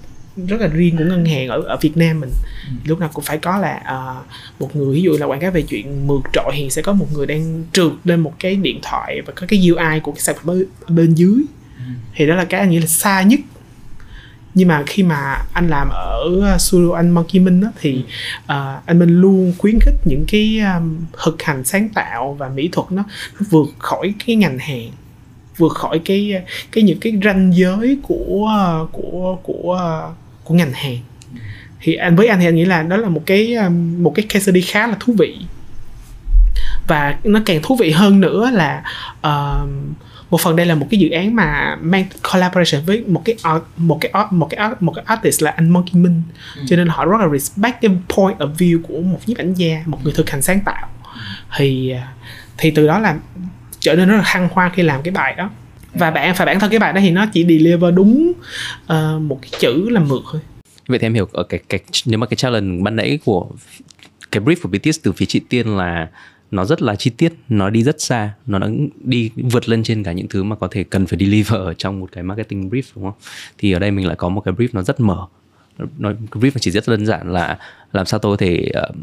rất 0.46 0.60
là 0.60 0.66
riêng 0.66 0.96
của 0.96 1.04
ngân 1.04 1.24
hàng 1.24 1.48
ở 1.48 1.62
ở 1.62 1.76
Việt 1.80 1.96
Nam 1.96 2.20
mình 2.20 2.30
ừ. 2.66 2.72
lúc 2.84 3.00
nào 3.00 3.10
cũng 3.12 3.24
phải 3.24 3.38
có 3.38 3.58
là 3.58 3.80
uh, 3.82 4.26
một 4.60 4.76
người 4.76 4.94
ví 4.94 5.02
dụ 5.02 5.16
là 5.16 5.26
quảng 5.26 5.40
cáo 5.40 5.50
về 5.50 5.62
chuyện 5.62 6.06
mượt 6.06 6.22
trội 6.32 6.52
thì 6.54 6.70
sẽ 6.70 6.82
có 6.82 6.92
một 6.92 7.06
người 7.12 7.26
đang 7.26 7.64
trượt 7.72 7.92
lên 8.04 8.20
một 8.20 8.34
cái 8.38 8.56
điện 8.56 8.78
thoại 8.82 9.20
và 9.26 9.32
có 9.36 9.46
cái 9.48 9.70
UI 9.70 10.00
của 10.02 10.12
cái 10.12 10.20
sản 10.20 10.36
phẩm 10.42 10.62
bên 10.88 11.14
dưới 11.14 11.34
ừ. 11.76 11.84
thì 12.14 12.26
đó 12.26 12.34
là 12.34 12.44
cái 12.44 12.60
anh 12.60 12.70
nghĩ 12.70 12.78
là 12.78 12.86
xa 12.86 13.22
nhất 13.22 13.40
nhưng 14.54 14.68
mà 14.68 14.82
khi 14.86 15.02
mà 15.02 15.38
anh 15.52 15.68
làm 15.68 15.88
ở 15.90 16.56
studio 16.58 16.92
anh 16.92 17.10
Monkey 17.10 17.40
Minh 17.40 17.60
đó, 17.60 17.68
thì 17.80 18.04
uh, 18.44 18.86
anh 18.86 18.98
Minh 18.98 19.20
luôn 19.20 19.54
khuyến 19.58 19.78
khích 19.80 19.94
những 20.04 20.24
cái 20.28 20.60
um, 20.76 20.96
thực 21.24 21.42
hành 21.42 21.64
sáng 21.64 21.88
tạo 21.88 22.34
và 22.38 22.48
mỹ 22.48 22.68
thuật 22.72 22.92
nó, 22.92 23.04
nó 23.40 23.46
vượt 23.50 23.68
khỏi 23.78 24.14
cái 24.26 24.36
ngành 24.36 24.58
hàng 24.58 24.90
vượt 25.56 25.72
khỏi 25.72 26.00
cái 26.04 26.42
cái 26.72 26.84
những 26.84 26.98
cái 27.00 27.12
ranh 27.24 27.52
giới 27.54 27.98
của 28.02 28.50
của 28.92 29.38
của 29.42 30.02
của 30.48 30.54
ngành 30.54 30.72
hàng. 30.72 30.98
Thì 31.80 31.94
anh 31.94 32.16
với 32.16 32.26
anh 32.26 32.40
thì 32.40 32.46
anh 32.46 32.54
nghĩ 32.54 32.64
là 32.64 32.82
đó 32.82 32.96
là 32.96 33.08
một 33.08 33.22
cái 33.26 33.54
um, 33.54 34.02
một 34.02 34.12
cái 34.14 34.26
case 34.28 34.40
study 34.40 34.60
khá 34.60 34.86
là 34.86 34.96
thú 35.00 35.14
vị. 35.18 35.38
Và 36.86 37.18
nó 37.24 37.40
càng 37.46 37.60
thú 37.62 37.76
vị 37.76 37.90
hơn 37.90 38.20
nữa 38.20 38.50
là 38.52 38.82
uh, 39.26 39.68
một 40.30 40.40
phần 40.40 40.56
đây 40.56 40.66
là 40.66 40.74
một 40.74 40.86
cái 40.90 41.00
dự 41.00 41.10
án 41.10 41.36
mà 41.36 41.76
mang 41.80 42.04
collaboration 42.32 42.84
với 42.86 43.04
một 43.06 43.22
cái 43.24 43.36
art, 43.42 43.62
một 43.76 43.98
cái 44.00 44.10
art, 44.10 44.32
một 44.32 44.46
cái 44.50 44.58
art, 44.58 44.82
một 44.82 44.92
cái 44.92 45.04
artist 45.06 45.42
là 45.42 45.50
anh 45.50 45.70
Monkey 45.70 45.94
Minh 45.94 46.22
ừ. 46.56 46.62
cho 46.68 46.76
nên 46.76 46.88
họ 46.88 47.04
rất 47.04 47.20
là 47.20 47.28
respect 47.32 47.80
cái 47.80 47.90
point 48.16 48.38
of 48.38 48.54
view 48.54 48.82
của 48.82 49.00
một 49.00 49.18
nhiếp 49.26 49.38
ảnh 49.38 49.54
gia 49.54 49.82
một 49.86 49.98
người 50.04 50.12
thực 50.16 50.30
hành 50.30 50.42
sáng 50.42 50.60
tạo. 50.60 50.88
Ừ. 51.14 51.20
thì 51.56 51.94
thì 52.58 52.70
từ 52.70 52.86
đó 52.86 52.98
là 52.98 53.16
trở 53.80 53.94
nên 53.94 54.08
rất 54.08 54.16
là 54.16 54.22
hăng 54.24 54.48
hoa 54.52 54.70
khi 54.74 54.82
làm 54.82 55.02
cái 55.02 55.12
bài 55.12 55.34
đó 55.34 55.50
và 55.94 56.10
bạn 56.10 56.34
phải 56.34 56.46
bản 56.46 56.60
thân 56.60 56.70
cái 56.70 56.78
bài 56.78 56.92
đó 56.92 57.00
thì 57.00 57.10
nó 57.10 57.26
chỉ 57.32 57.42
deliver 57.42 57.94
đúng 57.94 58.32
uh, 58.92 59.20
một 59.20 59.38
cái 59.42 59.50
chữ 59.58 59.88
là 59.90 60.00
mượt 60.00 60.22
thôi. 60.32 60.40
Vậy 60.88 60.98
thì 60.98 61.06
em 61.06 61.14
hiểu 61.14 61.28
ở 61.32 61.42
cái 61.42 61.60
cái 61.68 61.80
nếu 62.06 62.18
mà 62.18 62.26
cái 62.26 62.36
challenge 62.36 62.82
ban 62.82 62.96
nãy 62.96 63.18
của 63.24 63.48
cái 64.32 64.42
brief 64.42 64.56
của 64.62 64.68
BTS 64.68 64.98
từ 65.02 65.12
phía 65.12 65.26
chị 65.26 65.40
Tiên 65.48 65.76
là 65.76 66.08
nó 66.50 66.64
rất 66.64 66.82
là 66.82 66.96
chi 66.96 67.10
tiết 67.10 67.32
nó 67.48 67.70
đi 67.70 67.82
rất 67.82 68.00
xa 68.00 68.30
nó 68.46 68.58
đã 68.58 68.68
đi 69.04 69.30
vượt 69.36 69.68
lên 69.68 69.82
trên 69.82 70.02
cả 70.02 70.12
những 70.12 70.28
thứ 70.28 70.42
mà 70.42 70.56
có 70.56 70.68
thể 70.70 70.84
cần 70.84 71.06
phải 71.06 71.18
deliver 71.18 71.60
ở 71.60 71.74
trong 71.74 72.00
một 72.00 72.12
cái 72.12 72.24
marketing 72.24 72.70
brief 72.70 72.82
đúng 72.94 73.04
không? 73.04 73.20
Thì 73.58 73.72
ở 73.72 73.78
đây 73.78 73.90
mình 73.90 74.06
lại 74.06 74.16
có 74.16 74.28
một 74.28 74.40
cái 74.40 74.54
brief 74.54 74.68
nó 74.72 74.82
rất 74.82 75.00
mở 75.00 75.26
nó 75.98 76.12
cái 76.30 76.42
brief 76.42 76.50
chỉ 76.60 76.70
rất 76.70 76.88
đơn 76.88 77.06
giản 77.06 77.32
là 77.32 77.58
làm 77.92 78.06
sao 78.06 78.20
tôi 78.20 78.32
có 78.32 78.36
thể 78.36 78.70
uh, 78.90 78.96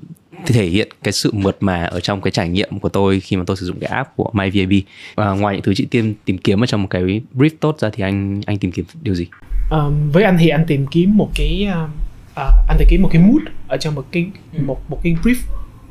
thể 0.45 0.65
hiện 0.65 0.87
cái 1.03 1.11
sự 1.11 1.31
mượt 1.33 1.57
mà 1.59 1.85
ở 1.85 1.99
trong 1.99 2.21
cái 2.21 2.31
trải 2.31 2.49
nghiệm 2.49 2.79
của 2.79 2.89
tôi 2.89 3.19
khi 3.19 3.35
mà 3.35 3.43
tôi 3.47 3.57
sử 3.57 3.65
dụng 3.65 3.79
cái 3.79 3.89
app 3.89 4.15
của 4.15 4.31
MyVAB 4.33 4.71
và 5.15 5.31
ngoài 5.31 5.55
những 5.55 5.63
thứ 5.63 5.73
chị 5.75 5.87
tiên 5.91 6.13
tìm 6.25 6.37
kiếm 6.37 6.63
ở 6.63 6.65
trong 6.65 6.81
một 6.81 6.87
cái 6.89 7.21
brief 7.33 7.49
tốt 7.59 7.79
ra 7.79 7.89
thì 7.93 8.03
anh 8.03 8.41
anh 8.45 8.57
tìm 8.57 8.71
kiếm 8.71 8.85
điều 9.01 9.15
gì? 9.15 9.27
Um, 9.71 10.11
với 10.11 10.23
anh 10.23 10.37
thì 10.39 10.49
anh 10.49 10.65
tìm 10.67 10.87
kiếm 10.87 11.17
một 11.17 11.29
cái 11.35 11.67
uh, 11.83 11.89
uh, 12.31 12.69
anh 12.69 12.77
tìm 12.79 12.87
kiếm 12.91 13.01
một 13.01 13.09
cái 13.11 13.21
mood 13.21 13.41
ở 13.67 13.77
trong 13.77 13.95
một 13.95 14.05
cái 14.11 14.27
ừ. 14.53 14.63
một 14.65 14.89
một 14.89 14.99
cái 15.03 15.15
brief 15.23 15.35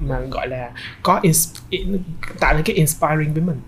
mà 0.09 0.21
gọi 0.21 0.49
là 0.49 0.71
có 1.03 1.21
ins- 1.23 1.61
tạo 2.41 2.55
nên 2.55 2.63
cái 2.65 2.77
inspiring 2.77 3.35
với 3.35 3.43
mình. 3.43 3.61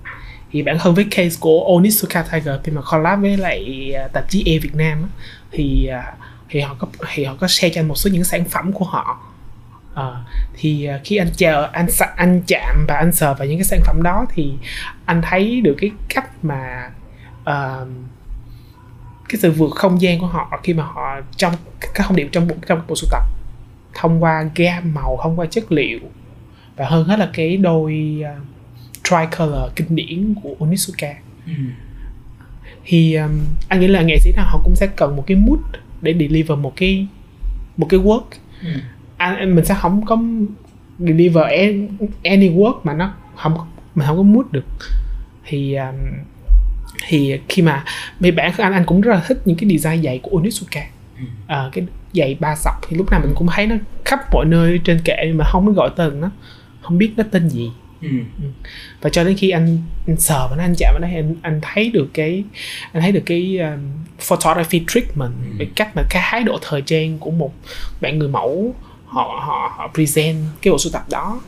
Thì 0.53 0.63
bản 0.63 0.79
thân 0.79 0.95
với 0.95 1.07
case 1.11 1.37
của 1.41 1.75
Onitsuka 1.77 2.23
Tiger 2.23 2.55
khi 2.65 2.73
mà 2.73 2.83
collab 2.93 3.21
với 3.21 3.37
lại 3.37 3.93
uh, 4.05 4.13
tạp 4.13 4.31
chí 4.31 4.43
E 4.47 4.59
Việt 4.59 4.75
Nam 4.75 5.09
thì 5.53 5.89
uh, 5.91 6.19
thì 6.49 6.61
họ 6.61 6.77
có 6.79 6.87
thì 7.15 7.25
họ 7.25 7.37
có 7.41 7.49
share 7.49 7.75
cho 7.75 7.81
anh 7.81 7.89
một 7.89 7.95
số 7.95 8.11
những 8.11 8.25
sản 8.25 8.45
phẩm 8.45 8.73
của 8.73 8.85
họ. 8.85 9.21
À, 9.95 10.25
thì 10.55 10.89
uh, 10.95 11.01
khi 11.05 11.17
anh 11.17 11.31
chờ 11.37 11.69
anh 11.73 11.87
anh 12.17 12.43
chạm 12.47 12.85
và 12.89 12.95
anh 12.95 13.13
sờ 13.13 13.35
vào 13.35 13.49
những 13.49 13.59
cái 13.59 13.65
sản 13.65 13.81
phẩm 13.85 14.03
đó 14.03 14.27
thì 14.35 14.53
anh 15.05 15.23
thấy 15.23 15.61
được 15.61 15.75
cái 15.79 15.91
cách 16.09 16.45
mà 16.45 16.91
uh, 17.41 17.89
cái 19.29 19.41
sự 19.41 19.51
vượt 19.51 19.71
không 19.75 20.01
gian 20.01 20.21
của 20.21 20.27
họ 20.27 20.61
khi 20.63 20.75
mà 20.75 20.85
họ 20.85 21.21
trong 21.37 21.55
các 21.81 21.91
thông 21.95 22.17
điệp 22.17 22.29
trong 22.33 22.49
bộ 22.49 22.55
trong 22.67 22.83
bộ 22.89 22.97
sưu 22.97 23.09
tập. 23.11 23.23
Thông 23.95 24.23
qua 24.23 24.45
gam 24.55 24.95
màu 24.95 25.19
thông 25.23 25.39
qua 25.39 25.47
chất 25.47 25.73
liệu 25.73 25.99
và 26.77 26.87
hơn 26.89 27.05
hết 27.05 27.19
là 27.19 27.31
cái 27.33 27.57
đôi 27.57 28.23
uh, 28.23 28.47
tricolor 29.05 29.73
kinh 29.77 29.97
điển 29.97 30.35
của 30.43 30.57
Onitsuka. 30.61 31.15
Ừ. 31.47 31.53
thì 32.85 33.15
um, 33.15 33.31
anh 33.69 33.81
nghĩ 33.81 33.87
là 33.87 34.03
nghệ 34.03 34.19
sĩ 34.21 34.33
nào 34.37 34.47
họ 34.49 34.61
cũng 34.65 34.77
sẽ 34.77 34.87
cần 34.87 35.17
một 35.17 35.25
cái 35.27 35.37
mood 35.37 35.61
để 36.03 36.15
deliver 36.19 36.59
một 36.59 36.73
cái 36.77 37.07
một 37.77 37.87
cái 37.91 38.01
work. 38.01 38.25
Ừ. 38.63 38.69
anh 39.17 39.55
mình 39.55 39.65
sẽ 39.65 39.75
không 39.75 40.05
có 40.07 40.19
deliver 40.99 41.45
any 42.23 42.51
work 42.51 42.81
mà 42.85 42.95
nó 42.95 43.15
không 43.37 43.55
mình 43.95 44.07
không 44.07 44.17
có 44.17 44.23
mood 44.23 44.47
được. 44.51 44.65
Thì 45.45 45.75
um, 45.75 45.97
thì 47.09 47.41
khi 47.49 47.63
mà 47.63 47.85
mấy 48.21 48.31
bản 48.31 48.53
thân 48.57 48.65
anh 48.65 48.73
anh 48.73 48.85
cũng 48.87 49.01
rất 49.01 49.13
là 49.13 49.23
thích 49.27 49.43
những 49.45 49.57
cái 49.57 49.71
design 49.79 50.03
giày 50.03 50.19
của 50.23 50.37
Onitsuka. 50.37 50.83
Ừ. 51.19 51.25
à, 51.47 51.69
cái 51.73 51.87
giày 52.13 52.37
ba 52.41 52.57
sọc 52.57 52.75
thì 52.89 52.97
lúc 52.97 53.11
nào 53.11 53.21
mình 53.21 53.33
cũng 53.35 53.49
thấy 53.51 53.67
nó 53.67 53.77
khắp 54.05 54.21
mọi 54.33 54.45
nơi 54.45 54.81
trên 54.85 55.01
kệ 55.05 55.33
mà 55.35 55.45
không 55.45 55.67
có 55.67 55.73
gọi 55.73 55.91
tên 55.97 56.21
nó. 56.21 56.31
Không 56.83 56.99
biết 56.99 57.13
nó 57.17 57.25
tên 57.31 57.49
gì 57.49 57.71
Ừ. 58.03 58.09
ừ. 58.43 58.49
và 59.01 59.11
cho 59.11 59.25
đến 59.25 59.37
khi 59.37 59.51
anh, 59.51 59.79
anh 60.07 60.17
sờ 60.17 60.49
và 60.49 60.57
anh 60.63 60.75
chạm 60.79 60.95
vào 60.95 61.01
đó 61.01 61.09
anh 61.15 61.35
anh 61.43 61.61
thấy 61.63 61.91
được 61.91 62.09
cái 62.15 62.45
anh 62.93 63.03
thấy 63.03 63.13
được 63.13 63.23
cái 63.27 63.59
um, 63.59 63.81
photography 64.21 64.85
treatment 64.89 65.33
ừ. 65.45 65.57
cái 65.59 65.69
cách 65.77 65.97
mà 65.97 66.03
cái 66.11 66.23
thái 66.31 66.45
độ 66.45 66.59
thời 66.63 66.83
trang 66.83 67.19
của 67.19 67.31
một 67.31 67.53
bạn 68.01 68.19
người 68.19 68.29
mẫu 68.29 68.75
họ 69.07 69.41
họ 69.47 69.75
họ 69.77 69.91
present 69.95 70.37
cái 70.63 70.73
bộ 70.73 70.79
sưu 70.79 70.93
tập 70.93 71.03
đó 71.11 71.41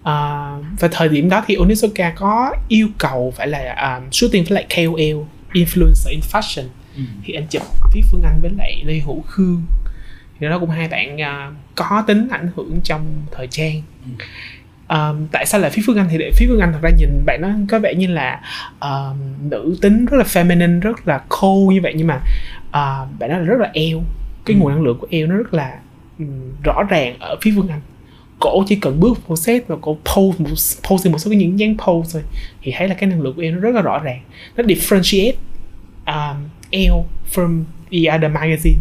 uh, 0.00 0.80
và 0.80 0.88
thời 0.90 1.08
điểm 1.08 1.28
đó 1.28 1.44
thì 1.46 1.54
Onisoka 1.54 2.10
có 2.16 2.52
yêu 2.68 2.88
cầu 2.98 3.32
phải 3.36 3.46
là 3.46 3.96
um, 3.98 4.10
shooting 4.10 4.44
với 4.44 4.54
lại 4.54 4.66
KOL 4.76 5.24
influencer 5.52 6.10
in 6.10 6.20
fashion 6.32 6.64
ừ. 6.96 7.02
thì 7.24 7.34
anh 7.34 7.46
chụp 7.46 7.62
phía 7.92 8.00
Phương 8.10 8.22
Anh 8.22 8.38
với 8.42 8.50
lại 8.58 8.82
Lê 8.86 8.94
Hữu 8.94 9.22
Khương 9.22 9.62
thì 10.40 10.46
đó 10.46 10.58
cũng 10.58 10.70
hai 10.70 10.88
bạn 10.88 11.16
uh, 11.16 11.54
có 11.74 12.04
tính 12.06 12.28
ảnh 12.30 12.50
hưởng 12.56 12.80
trong 12.84 13.22
thời 13.32 13.46
trang 13.46 13.82
ừ 14.04 14.24
um, 14.90 15.26
tại 15.32 15.46
sao 15.46 15.60
lại 15.60 15.70
phía 15.70 15.82
phương 15.86 15.96
anh 15.96 16.06
thì 16.10 16.18
để 16.18 16.30
phía 16.36 16.46
phương 16.48 16.60
anh 16.60 16.72
thật 16.72 16.78
ra 16.82 16.90
nhìn 16.98 17.24
bạn 17.26 17.40
nó 17.40 17.48
có 17.68 17.78
vẻ 17.78 17.94
như 17.94 18.06
là 18.06 18.40
um, 18.80 19.50
nữ 19.50 19.76
tính 19.80 20.06
rất 20.06 20.16
là 20.16 20.24
feminine 20.24 20.80
rất 20.80 21.08
là 21.08 21.20
cool 21.28 21.74
như 21.74 21.80
vậy. 21.82 21.92
Nhưng 21.96 22.06
mà 22.06 22.16
uh, 22.68 23.18
bạn 23.18 23.30
nó 23.30 23.38
là 23.38 23.44
rất 23.44 23.60
là 23.60 23.70
eo. 23.74 24.02
Cái 24.44 24.56
nguồn 24.56 24.72
năng 24.72 24.82
lượng 24.82 24.98
của 24.98 25.06
eo 25.10 25.26
nó 25.26 25.36
rất 25.36 25.54
là 25.54 25.78
um, 26.18 26.52
rõ 26.62 26.82
ràng 26.82 27.16
ở 27.18 27.36
phía 27.40 27.52
phương 27.56 27.68
anh. 27.68 27.80
Cổ 28.38 28.64
chỉ 28.68 28.76
cần 28.76 29.00
bước 29.00 29.28
một 29.28 29.36
set 29.36 29.68
và 29.68 29.76
cổ 29.80 29.98
pose 30.14 30.38
một 30.38 30.50
pose 30.90 31.10
một 31.10 31.18
số 31.18 31.30
cái 31.30 31.38
những 31.38 31.58
dáng 31.58 31.76
pose 31.86 32.10
thôi 32.12 32.22
thì 32.62 32.72
thấy 32.76 32.88
là 32.88 32.94
cái 32.94 33.10
năng 33.10 33.20
lượng 33.20 33.34
của 33.36 33.42
eo 33.42 33.52
nó 33.52 33.60
rất 33.60 33.74
là 33.74 33.82
rõ 33.82 33.98
ràng. 33.98 34.20
Nó 34.56 34.64
differentiate 34.64 35.32
um, 36.06 36.48
eo 36.70 37.04
from 37.34 37.62
the 37.90 38.16
other 38.16 38.32
magazine 38.32 38.78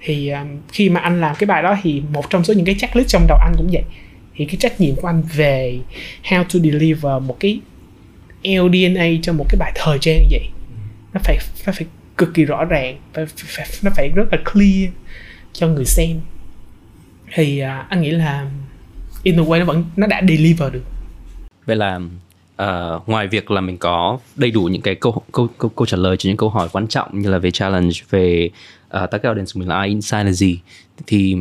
thì 0.00 0.30
um, 0.30 0.46
khi 0.72 0.88
mà 0.88 1.00
anh 1.00 1.20
làm 1.20 1.36
cái 1.38 1.46
bài 1.46 1.62
đó 1.62 1.76
thì 1.82 2.02
một 2.12 2.30
trong 2.30 2.44
số 2.44 2.54
những 2.54 2.64
cái 2.64 2.74
checklist 2.78 3.08
trong 3.08 3.26
đầu 3.28 3.38
anh 3.38 3.52
cũng 3.56 3.68
vậy 3.72 3.82
thì 4.36 4.44
cái 4.44 4.56
trách 4.56 4.80
nhiệm 4.80 4.94
của 4.94 5.08
anh 5.08 5.22
về 5.34 5.78
how 6.24 6.44
to 6.44 6.58
deliver 6.70 7.22
một 7.22 7.36
cái 7.40 7.60
LDNA 8.44 9.06
cho 9.22 9.32
một 9.32 9.46
cái 9.48 9.58
bài 9.58 9.72
thời 9.74 9.98
trang 9.98 10.22
như 10.22 10.28
vậy 10.30 10.48
nó 11.14 11.20
phải 11.24 11.38
nó 11.66 11.72
phải 11.72 11.86
cực 12.16 12.34
kỳ 12.34 12.44
rõ 12.44 12.64
ràng 12.64 12.96
phải, 13.12 13.26
phải, 13.26 13.66
nó 13.82 13.90
phải 13.96 14.08
rất 14.08 14.24
là 14.32 14.38
clear 14.52 14.90
cho 15.52 15.68
người 15.68 15.84
xem. 15.84 16.20
Thì 17.34 17.62
uh, 17.62 17.88
anh 17.88 18.02
nghĩ 18.02 18.10
là 18.10 18.50
in 19.22 19.36
the 19.36 19.42
way 19.42 19.58
nó 19.58 19.64
vẫn 19.64 19.84
nó 19.96 20.06
đã 20.06 20.22
deliver 20.28 20.72
được. 20.72 20.82
Vậy 21.66 21.76
là 21.76 21.96
uh, 22.62 23.08
ngoài 23.08 23.26
việc 23.26 23.50
là 23.50 23.60
mình 23.60 23.78
có 23.78 24.18
đầy 24.36 24.50
đủ 24.50 24.62
những 24.64 24.82
cái 24.82 24.94
câu 24.94 25.22
câu 25.32 25.48
câu, 25.58 25.70
câu 25.76 25.86
trả 25.86 25.96
lời 25.96 26.16
cho 26.16 26.28
những 26.28 26.36
câu 26.36 26.48
hỏi 26.48 26.68
quan 26.72 26.86
trọng 26.86 27.20
như 27.20 27.30
là 27.30 27.38
về 27.38 27.50
challenge 27.50 27.96
về 28.10 28.50
ờ, 28.88 29.02
uh, 29.04 29.10
target 29.10 29.24
audience 29.24 29.50
của 29.54 29.60
mình 29.60 29.68
là 29.68 29.76
ai 29.76 29.88
insight 29.88 30.24
là 30.24 30.32
gì 30.32 30.60
thì 31.06 31.36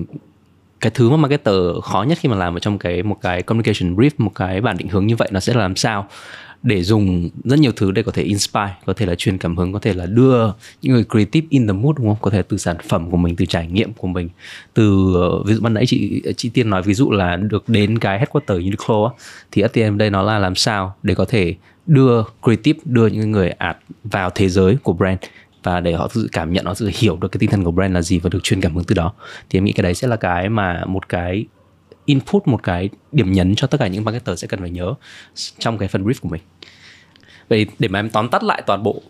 cái 0.81 0.91
thứ 0.95 1.09
mà 1.09 1.17
marketer 1.17 1.55
khó 1.83 2.03
nhất 2.03 2.17
khi 2.21 2.29
mà 2.29 2.35
làm 2.35 2.55
ở 2.55 2.59
trong 2.59 2.77
cái 2.77 3.03
một 3.03 3.17
cái 3.21 3.41
communication 3.41 3.95
brief 3.95 4.09
một 4.17 4.31
cái 4.35 4.61
bản 4.61 4.77
định 4.77 4.87
hướng 4.87 5.07
như 5.07 5.15
vậy 5.15 5.29
nó 5.31 5.39
sẽ 5.39 5.53
là 5.53 5.59
làm 5.59 5.75
sao 5.75 6.07
để 6.65 6.83
dùng 6.83 7.29
rất 7.43 7.59
nhiều 7.59 7.71
thứ 7.75 7.91
để 7.91 8.03
có 8.03 8.11
thể 8.11 8.23
inspire 8.23 8.75
có 8.85 8.93
thể 8.93 9.05
là 9.05 9.15
truyền 9.15 9.37
cảm 9.37 9.57
hứng 9.57 9.73
có 9.73 9.79
thể 9.79 9.93
là 9.93 10.05
đưa 10.05 10.47
những 10.81 10.93
người 10.93 11.05
creative 11.09 11.47
in 11.49 11.67
the 11.67 11.73
mood 11.73 11.95
đúng 11.97 12.07
không? 12.07 12.17
Có 12.21 12.31
thể 12.31 12.41
từ 12.41 12.57
sản 12.57 12.75
phẩm 12.89 13.11
của 13.11 13.17
mình 13.17 13.35
từ 13.35 13.45
trải 13.45 13.67
nghiệm 13.67 13.93
của 13.93 14.07
mình 14.07 14.29
từ 14.73 15.13
ờ, 15.15 15.43
ví 15.43 15.53
dụ 15.53 15.61
ban 15.61 15.73
nãy 15.73 15.85
chị 15.87 16.21
chị 16.37 16.49
tiên 16.49 16.69
nói 16.69 16.81
ví 16.81 16.93
dụ 16.93 17.11
là 17.11 17.35
được 17.35 17.69
đến 17.69 17.99
cái 17.99 18.19
headquarter 18.19 18.57
Uniqlo 18.57 19.05
á, 19.05 19.13
thì 19.51 19.61
ATM 19.61 19.97
đây 19.97 20.09
nó 20.09 20.23
là 20.23 20.39
làm 20.39 20.55
sao 20.55 20.95
để 21.03 21.15
có 21.15 21.25
thể 21.25 21.55
đưa 21.87 22.23
creative 22.43 22.79
đưa 22.85 23.07
những 23.07 23.31
người 23.31 23.49
art 23.49 23.77
vào 24.03 24.29
thế 24.35 24.49
giới 24.49 24.77
của 24.83 24.93
brand? 24.93 25.19
Và 25.65 25.79
để 25.79 25.93
họ 25.93 26.07
tự 26.15 26.27
cảm 26.31 26.53
nhận 26.53 26.65
họ 26.65 26.73
tự 26.73 26.91
hiểu 26.93 27.17
được 27.21 27.27
cái 27.31 27.39
tinh 27.39 27.49
thần 27.49 27.63
của 27.63 27.71
brand 27.71 27.93
là 27.93 28.01
gì 28.01 28.19
và 28.19 28.29
được 28.29 28.43
truyền 28.43 28.61
cảm 28.61 28.75
hứng 28.75 28.83
từ 28.83 28.95
đó. 28.95 29.13
Thì 29.49 29.57
em 29.57 29.63
nghĩ 29.65 29.71
cái 29.71 29.83
đấy 29.83 29.93
sẽ 29.93 30.07
là 30.07 30.15
cái 30.15 30.49
mà 30.49 30.85
một 30.85 31.09
cái 31.09 31.45
input 32.05 32.47
một 32.47 32.63
cái 32.63 32.89
điểm 33.11 33.31
nhấn 33.31 33.55
cho 33.55 33.67
tất 33.67 33.77
cả 33.79 33.87
những 33.87 34.03
marketer 34.03 34.39
sẽ 34.39 34.47
cần 34.47 34.59
phải 34.59 34.69
nhớ 34.69 34.93
trong 35.59 35.77
cái 35.77 35.87
phần 35.87 36.03
brief 36.03 36.13
của 36.21 36.29
mình. 36.29 36.41
Vậy 37.49 37.67
để 37.79 37.87
mà 37.87 37.99
em 37.99 38.09
tóm 38.09 38.29
tắt 38.29 38.43
lại 38.43 38.63
toàn 38.65 38.83
bộ 38.83 39.01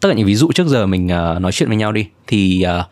tất 0.00 0.08
cả 0.08 0.14
những 0.14 0.26
ví 0.26 0.34
dụ 0.34 0.52
trước 0.52 0.66
giờ 0.66 0.86
mình 0.86 1.06
uh, 1.06 1.40
nói 1.42 1.52
chuyện 1.52 1.68
với 1.68 1.78
nhau 1.78 1.92
đi 1.92 2.08
thì 2.26 2.64
uh, 2.80 2.86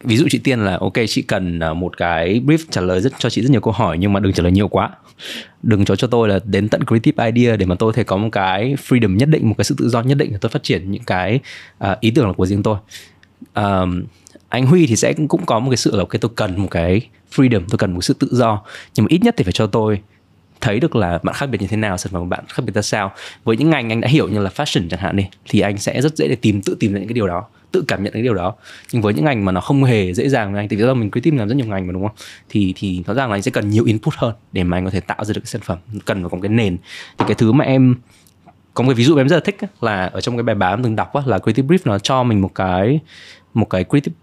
ví 0.00 0.16
dụ 0.16 0.26
chị 0.30 0.38
tiên 0.38 0.64
là 0.64 0.78
ok 0.80 0.92
chị 1.08 1.22
cần 1.22 1.60
à, 1.60 1.74
một 1.74 1.96
cái 1.96 2.40
brief 2.46 2.58
trả 2.70 2.80
lời 2.80 3.00
rất 3.00 3.12
cho 3.18 3.30
chị 3.30 3.42
rất 3.42 3.50
nhiều 3.50 3.60
câu 3.60 3.72
hỏi 3.72 3.98
nhưng 3.98 4.12
mà 4.12 4.20
đừng 4.20 4.32
trả 4.32 4.42
lời 4.42 4.52
nhiều 4.52 4.68
quá. 4.68 4.90
Đừng 5.62 5.84
cho 5.84 5.96
cho 5.96 6.06
tôi 6.06 6.28
là 6.28 6.40
đến 6.44 6.68
tận 6.68 6.84
creative 6.86 7.30
idea 7.30 7.56
để 7.56 7.66
mà 7.66 7.74
tôi 7.74 7.92
thể 7.92 8.04
có 8.04 8.16
một 8.16 8.28
cái 8.32 8.76
freedom 8.88 9.16
nhất 9.16 9.28
định 9.28 9.48
một 9.48 9.54
cái 9.58 9.64
sự 9.64 9.74
tự 9.78 9.88
do 9.88 10.02
nhất 10.02 10.18
định 10.18 10.32
để 10.32 10.38
tôi 10.40 10.50
phát 10.50 10.62
triển 10.62 10.90
những 10.90 11.04
cái 11.04 11.40
uh, 11.84 12.00
ý 12.00 12.10
tưởng 12.10 12.34
của 12.34 12.46
riêng 12.46 12.62
tôi. 12.62 12.76
Um, 13.54 14.04
anh 14.48 14.66
Huy 14.66 14.86
thì 14.86 14.96
sẽ 14.96 15.12
cũng 15.28 15.46
có 15.46 15.58
một 15.58 15.70
cái 15.70 15.76
sự 15.76 15.96
là 15.96 15.98
ok 15.98 16.20
tôi 16.20 16.30
cần 16.36 16.62
một 16.62 16.68
cái 16.70 17.08
freedom 17.34 17.60
tôi 17.68 17.78
cần 17.78 17.94
một 17.94 18.00
sự 18.00 18.14
tự 18.14 18.28
do. 18.30 18.62
Nhưng 18.94 19.04
mà 19.04 19.08
ít 19.10 19.22
nhất 19.22 19.34
thì 19.38 19.44
phải 19.44 19.52
cho 19.52 19.66
tôi 19.66 20.00
thấy 20.60 20.80
được 20.80 20.96
là 20.96 21.18
bạn 21.22 21.34
khác 21.34 21.46
biệt 21.46 21.60
như 21.60 21.66
thế 21.66 21.76
nào 21.76 21.96
sản 21.96 22.12
phẩm 22.12 22.22
của 22.22 22.28
bạn 22.28 22.44
khác 22.48 22.62
biệt 22.66 22.74
ra 22.74 22.82
sao. 22.82 23.12
Với 23.44 23.56
những 23.56 23.70
ngành 23.70 23.92
anh 23.92 24.00
đã 24.00 24.08
hiểu 24.08 24.28
như 24.28 24.38
là 24.42 24.50
fashion 24.54 24.88
chẳng 24.88 25.00
hạn 25.00 25.16
đi 25.16 25.26
thì 25.48 25.60
anh 25.60 25.78
sẽ 25.78 26.00
rất 26.00 26.16
dễ 26.16 26.28
để 26.28 26.36
tìm 26.36 26.62
tự 26.62 26.76
tìm 26.80 26.92
ra 26.92 26.98
những 26.98 27.08
cái 27.08 27.14
điều 27.14 27.26
đó 27.26 27.44
tự 27.72 27.84
cảm 27.88 28.02
nhận 28.02 28.12
cái 28.12 28.22
điều 28.22 28.34
đó. 28.34 28.54
Nhưng 28.92 29.02
với 29.02 29.14
những 29.14 29.24
ngành 29.24 29.44
mà 29.44 29.52
nó 29.52 29.60
không 29.60 29.84
hề 29.84 30.14
dễ 30.14 30.28
dàng 30.28 30.52
với 30.52 30.60
anh 30.60 30.68
thì 30.68 30.76
vì 30.76 30.82
do 30.82 30.94
mình 30.94 31.10
creative 31.10 31.38
làm 31.38 31.48
rất 31.48 31.54
nhiều 31.54 31.66
ngành 31.66 31.86
mà, 31.86 31.92
đúng 31.92 32.02
không? 32.02 32.16
Thì 32.48 32.74
thì 32.76 33.02
rõ 33.06 33.14
ràng 33.14 33.28
là 33.28 33.36
anh 33.36 33.42
sẽ 33.42 33.50
cần 33.50 33.70
nhiều 33.70 33.84
input 33.84 34.14
hơn 34.16 34.34
để 34.52 34.64
mà 34.64 34.76
anh 34.76 34.84
có 34.84 34.90
thể 34.90 35.00
tạo 35.00 35.24
ra 35.24 35.32
được 35.34 35.40
cái 35.40 35.46
sản 35.46 35.62
phẩm. 35.64 35.78
Cần 36.04 36.22
phải 36.22 36.30
có 36.30 36.38
cái 36.42 36.48
nền. 36.48 36.76
Thì 37.18 37.24
cái 37.28 37.34
thứ 37.34 37.52
mà 37.52 37.64
em, 37.64 37.94
có 38.74 38.84
một 38.84 38.88
cái 38.88 38.94
ví 38.94 39.04
dụ 39.04 39.14
mà 39.14 39.20
em 39.20 39.28
rất 39.28 39.36
là 39.36 39.42
thích 39.44 39.56
là 39.80 40.06
ở 40.06 40.20
trong 40.20 40.36
cái 40.36 40.42
bài 40.42 40.54
báo 40.54 40.72
em 40.72 40.82
từng 40.82 40.96
đọc 40.96 41.12
là 41.26 41.38
creative 41.38 41.68
brief 41.68 41.78
nó 41.84 41.98
cho 41.98 42.22
mình 42.22 42.40
một 42.40 42.54
cái 42.54 43.00
một 43.54 43.70
cái 43.70 43.84
creative, 43.84 44.14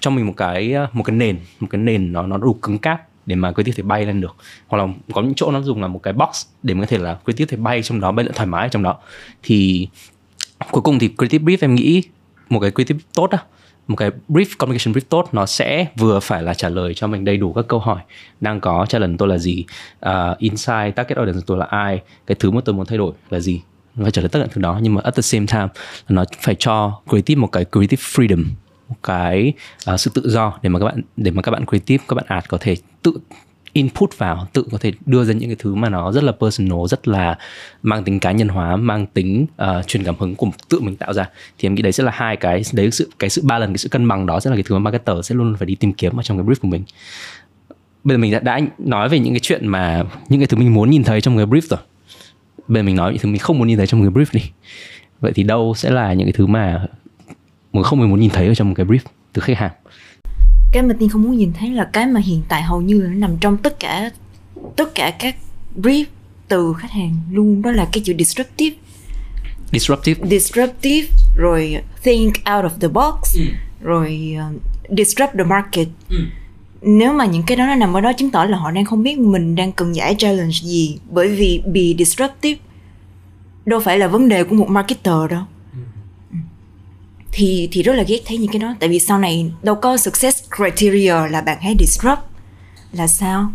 cho 0.00 0.10
mình 0.10 0.26
một 0.26 0.34
cái 0.36 0.74
một 0.92 1.02
cái 1.02 1.16
nền, 1.16 1.38
một 1.60 1.68
cái 1.70 1.80
nền 1.80 2.12
nó 2.12 2.26
nó 2.26 2.36
đủ 2.36 2.52
cứng 2.62 2.78
cáp 2.78 3.08
để 3.26 3.36
mà 3.36 3.52
creative 3.52 3.76
thể 3.76 3.82
bay 3.82 4.06
lên 4.06 4.20
được. 4.20 4.36
Hoặc 4.66 4.78
là 4.78 4.92
có 5.12 5.22
những 5.22 5.32
chỗ 5.36 5.50
nó 5.50 5.62
dùng 5.62 5.82
là 5.82 5.88
một 5.88 6.02
cái 6.02 6.12
box 6.12 6.46
để 6.62 6.74
mình 6.74 6.80
có 6.80 6.86
thể 6.86 6.98
là 6.98 7.18
creative 7.24 7.46
thể 7.46 7.56
bay 7.56 7.82
trong 7.82 8.00
đó, 8.00 8.12
bay 8.12 8.24
lượn 8.24 8.34
thoải 8.34 8.46
mái 8.46 8.68
trong 8.68 8.82
đó. 8.82 8.98
Thì 9.42 9.88
cuối 10.70 10.82
cùng 10.82 10.98
thì 10.98 11.10
creative 11.18 11.44
brief 11.44 11.58
em 11.60 11.74
nghĩ 11.74 12.02
một 12.48 12.60
cái 12.60 12.70
quy 12.70 12.84
creative 12.84 13.08
tốt 13.14 13.30
á 13.30 13.38
một 13.88 13.96
cái 13.96 14.10
brief 14.28 14.46
communication 14.58 14.94
brief 14.94 15.06
tốt 15.08 15.28
nó 15.32 15.46
sẽ 15.46 15.86
vừa 15.96 16.20
phải 16.20 16.42
là 16.42 16.54
trả 16.54 16.68
lời 16.68 16.94
cho 16.94 17.06
mình 17.06 17.24
đầy 17.24 17.36
đủ 17.36 17.52
các 17.52 17.64
câu 17.68 17.78
hỏi. 17.78 18.00
Đang 18.40 18.60
có 18.60 18.86
challenge 18.88 19.16
tôi 19.18 19.28
là 19.28 19.38
gì? 19.38 19.64
À, 20.00 20.30
uh, 20.30 20.38
insight 20.38 20.96
target 20.96 21.16
audience 21.16 21.40
tôi 21.46 21.58
là 21.58 21.66
ai? 21.66 22.00
Cái 22.26 22.36
thứ 22.38 22.50
mà 22.50 22.60
tôi 22.64 22.74
muốn 22.74 22.86
thay 22.86 22.98
đổi 22.98 23.12
là 23.30 23.40
gì? 23.40 23.60
Nó 23.96 24.04
phải 24.04 24.10
trả 24.10 24.22
lời 24.22 24.28
tất 24.28 24.40
cả 24.42 24.46
thứ 24.52 24.60
đó 24.60 24.78
nhưng 24.82 24.94
mà 24.94 25.00
at 25.04 25.14
the 25.14 25.22
same 25.22 25.46
time 25.46 25.68
nó 26.08 26.24
phải 26.40 26.54
cho 26.58 27.00
creative 27.08 27.40
một 27.40 27.52
cái 27.52 27.64
creative 27.72 28.02
freedom 28.02 28.44
một 28.88 28.96
cái 29.02 29.52
uh, 29.92 30.00
sự 30.00 30.10
tự 30.14 30.30
do 30.30 30.58
để 30.62 30.68
mà 30.68 30.78
các 30.78 30.84
bạn 30.84 31.00
để 31.16 31.30
mà 31.30 31.42
các 31.42 31.50
bạn 31.50 31.66
creative 31.66 32.04
các 32.08 32.14
bạn 32.14 32.24
art 32.28 32.48
có 32.48 32.58
thể 32.60 32.76
tự 33.02 33.12
input 33.78 34.18
vào 34.18 34.46
tự 34.52 34.64
có 34.72 34.78
thể 34.78 34.92
đưa 35.06 35.24
ra 35.24 35.32
những 35.32 35.48
cái 35.48 35.56
thứ 35.58 35.74
mà 35.74 35.88
nó 35.88 36.12
rất 36.12 36.24
là 36.24 36.32
personal 36.32 36.78
rất 36.88 37.08
là 37.08 37.38
mang 37.82 38.04
tính 38.04 38.20
cá 38.20 38.32
nhân 38.32 38.48
hóa 38.48 38.76
mang 38.76 39.06
tính 39.06 39.46
uh, 39.62 39.86
truyền 39.86 40.04
cảm 40.04 40.14
hứng 40.18 40.34
của 40.34 40.50
tự 40.68 40.80
mình 40.80 40.96
tạo 40.96 41.12
ra. 41.12 41.28
Thì 41.58 41.66
em 41.66 41.74
nghĩ 41.74 41.82
đấy 41.82 41.92
sẽ 41.92 42.04
là 42.04 42.12
hai 42.14 42.36
cái 42.36 42.62
đấy 42.72 42.90
sự 42.90 43.10
cái 43.18 43.30
sự 43.30 43.42
ba 43.44 43.58
lần 43.58 43.72
cái 43.72 43.78
sự 43.78 43.88
cân 43.88 44.08
bằng 44.08 44.26
đó 44.26 44.40
sẽ 44.40 44.50
là 44.50 44.56
cái 44.56 44.62
thứ 44.62 44.74
mà 44.74 44.78
marketer 44.78 45.16
sẽ 45.22 45.34
luôn 45.34 45.56
phải 45.58 45.66
đi 45.66 45.74
tìm 45.74 45.92
kiếm 45.92 46.20
ở 46.20 46.22
trong 46.22 46.38
cái 46.38 46.46
brief 46.46 46.60
của 46.62 46.68
mình. 46.68 46.82
Bây 48.04 48.14
giờ 48.16 48.18
mình 48.18 48.32
đã, 48.32 48.38
đã 48.38 48.60
nói 48.78 49.08
về 49.08 49.18
những 49.18 49.32
cái 49.32 49.40
chuyện 49.40 49.66
mà 49.66 50.04
những 50.28 50.40
cái 50.40 50.46
thứ 50.46 50.56
mình 50.56 50.74
muốn 50.74 50.90
nhìn 50.90 51.04
thấy 51.04 51.20
trong 51.20 51.36
cái 51.36 51.46
brief 51.46 51.66
rồi. 51.70 51.80
Bây 52.68 52.82
giờ 52.82 52.86
mình 52.86 52.96
nói 52.96 53.12
những 53.12 53.22
thứ 53.22 53.28
mình 53.28 53.38
không 53.38 53.58
muốn 53.58 53.68
nhìn 53.68 53.76
thấy 53.76 53.86
trong 53.86 54.00
cái 54.00 54.10
brief 54.10 54.26
đi. 54.32 54.50
Vậy 55.20 55.32
thì 55.34 55.42
đâu 55.42 55.74
sẽ 55.76 55.90
là 55.90 56.12
những 56.12 56.26
cái 56.26 56.32
thứ 56.32 56.46
mà 56.46 56.86
mình 57.72 57.82
không 57.82 58.00
mình 58.00 58.10
muốn 58.10 58.20
nhìn 58.20 58.30
thấy 58.30 58.46
ở 58.46 58.54
trong 58.54 58.68
một 58.68 58.74
cái 58.76 58.86
brief 58.86 58.98
từ 59.32 59.40
khách 59.40 59.56
hàng? 59.56 59.72
Cái 60.72 60.82
mà 60.82 60.94
tiên 60.98 61.08
không 61.08 61.22
muốn 61.22 61.36
nhìn 61.36 61.52
thấy 61.58 61.70
là 61.70 61.84
cái 61.92 62.06
mà 62.06 62.20
hiện 62.20 62.42
tại 62.48 62.62
hầu 62.62 62.80
như 62.80 63.00
là 63.00 63.08
nó 63.08 63.14
nằm 63.14 63.36
trong 63.40 63.56
tất 63.56 63.80
cả 63.80 64.10
tất 64.76 64.94
cả 64.94 65.10
các 65.18 65.36
brief 65.76 66.04
từ 66.48 66.74
khách 66.78 66.90
hàng 66.90 67.16
luôn 67.32 67.62
đó 67.62 67.70
là 67.70 67.88
cái 67.92 68.02
chữ 68.04 68.14
disruptive 68.18 68.76
disruptive 69.72 70.28
disruptive 70.28 71.08
rồi 71.36 71.76
think 72.02 72.34
out 72.34 72.64
of 72.64 72.70
the 72.80 72.88
box 72.88 73.34
ừ. 73.34 73.42
rồi 73.82 74.36
uh, 74.50 74.62
disrupt 74.98 75.32
the 75.38 75.44
market 75.44 75.88
ừ. 76.08 76.16
nếu 76.82 77.12
mà 77.12 77.26
những 77.26 77.42
cái 77.46 77.56
đó 77.56 77.66
nó 77.66 77.74
nằm 77.74 77.96
ở 77.96 78.00
đó 78.00 78.12
chứng 78.12 78.30
tỏ 78.30 78.44
là 78.44 78.58
họ 78.58 78.70
đang 78.70 78.84
không 78.84 79.02
biết 79.02 79.18
mình 79.18 79.54
đang 79.54 79.72
cần 79.72 79.94
giải 79.94 80.14
challenge 80.18 80.58
gì 80.62 80.98
bởi 81.10 81.28
vì 81.28 81.62
bị 81.66 81.94
disruptive 81.98 82.60
đâu 83.66 83.80
phải 83.80 83.98
là 83.98 84.06
vấn 84.06 84.28
đề 84.28 84.44
của 84.44 84.54
một 84.54 84.68
marketer 84.68 85.30
đâu 85.30 85.42
thì 87.38 87.68
thì 87.72 87.82
rất 87.82 87.96
là 87.96 88.02
ghét 88.02 88.18
thấy 88.26 88.38
những 88.38 88.52
cái 88.52 88.58
đó. 88.58 88.74
Tại 88.80 88.88
vì 88.88 88.98
sau 88.98 89.18
này 89.18 89.50
đâu 89.62 89.74
có 89.74 89.96
success 89.96 90.44
criteria 90.56 91.14
là 91.30 91.40
bạn 91.40 91.58
hãy 91.60 91.76
disrupt. 91.78 92.20
Là 92.92 93.06
sao? 93.06 93.50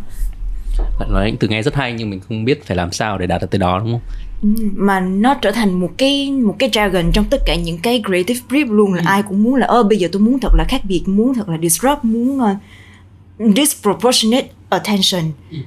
Bạn 1.00 1.14
nói 1.14 1.34
từ 1.40 1.48
nghe 1.48 1.62
rất 1.62 1.76
hay 1.76 1.94
nhưng 1.94 2.10
mình 2.10 2.20
không 2.20 2.46
biết 2.46 2.66
phải 2.66 2.78
làm 2.78 2.92
sao 2.92 3.18
để 3.18 3.28
đạt 3.28 3.42
được 3.42 3.52
tới 3.52 3.60
đó 3.60 3.80
đúng 3.80 3.92
không? 3.92 4.02
Ừ, 4.42 4.50
mà 4.76 5.00
nó 5.00 5.34
trở 5.34 5.52
thành 5.52 5.80
một 5.80 5.90
cái 5.98 6.32
một 6.32 6.56
cái 6.60 6.70
jargon 6.70 7.12
trong 7.12 7.26
tất 7.30 7.42
cả 7.46 7.56
những 7.56 7.78
cái 7.78 8.04
creative 8.08 8.40
brief 8.50 8.72
luôn 8.72 8.94
là 8.94 9.02
ừ. 9.02 9.06
ai 9.08 9.24
cũng 9.24 9.44
muốn 9.44 9.56
là 9.56 9.68
ơ 9.68 9.84
bây 9.84 9.98
giờ 9.98 10.08
tôi 10.12 10.22
muốn 10.22 10.40
thật 10.40 10.54
là 10.56 10.64
khác 10.64 10.82
biệt 10.84 11.04
muốn 11.06 11.34
thật 11.34 11.50
là 11.50 11.58
disrupt 11.62 12.04
muốn 12.04 12.40
uh, 12.40 13.56
disproportionate 13.56 14.48
attention 14.70 15.32
ừ. 15.52 15.58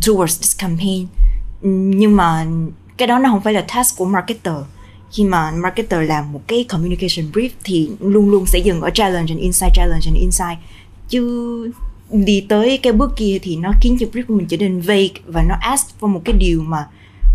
towards 0.00 0.38
this 0.38 0.58
campaign. 0.58 1.06
Nhưng 1.96 2.16
mà 2.16 2.46
cái 2.96 3.08
đó 3.08 3.18
nó 3.18 3.28
không 3.28 3.40
phải 3.40 3.54
là 3.54 3.64
task 3.74 3.98
của 3.98 4.04
marketer 4.04 4.54
khi 5.12 5.24
mà 5.24 5.50
marketer 5.50 6.08
làm 6.08 6.32
một 6.32 6.40
cái 6.46 6.64
communication 6.64 7.32
brief 7.32 7.48
thì 7.64 7.90
luôn 8.00 8.30
luôn 8.30 8.46
sẽ 8.46 8.58
dừng 8.58 8.80
ở 8.80 8.90
challenge 8.90 9.32
and 9.32 9.40
insight 9.40 9.74
challenge 9.74 10.06
and 10.06 10.16
insight 10.16 10.58
chứ 11.08 11.70
đi 12.10 12.40
tới 12.48 12.78
cái 12.78 12.92
bước 12.92 13.12
kia 13.16 13.38
thì 13.42 13.56
nó 13.56 13.72
khiến 13.80 13.96
cho 14.00 14.06
brief 14.12 14.24
của 14.28 14.34
mình 14.34 14.46
trở 14.46 14.56
nên 14.56 14.80
vague 14.80 15.20
và 15.26 15.42
nó 15.42 15.54
ask 15.60 15.86
for 16.00 16.08
một 16.08 16.20
cái 16.24 16.34
điều 16.38 16.62
mà 16.62 16.86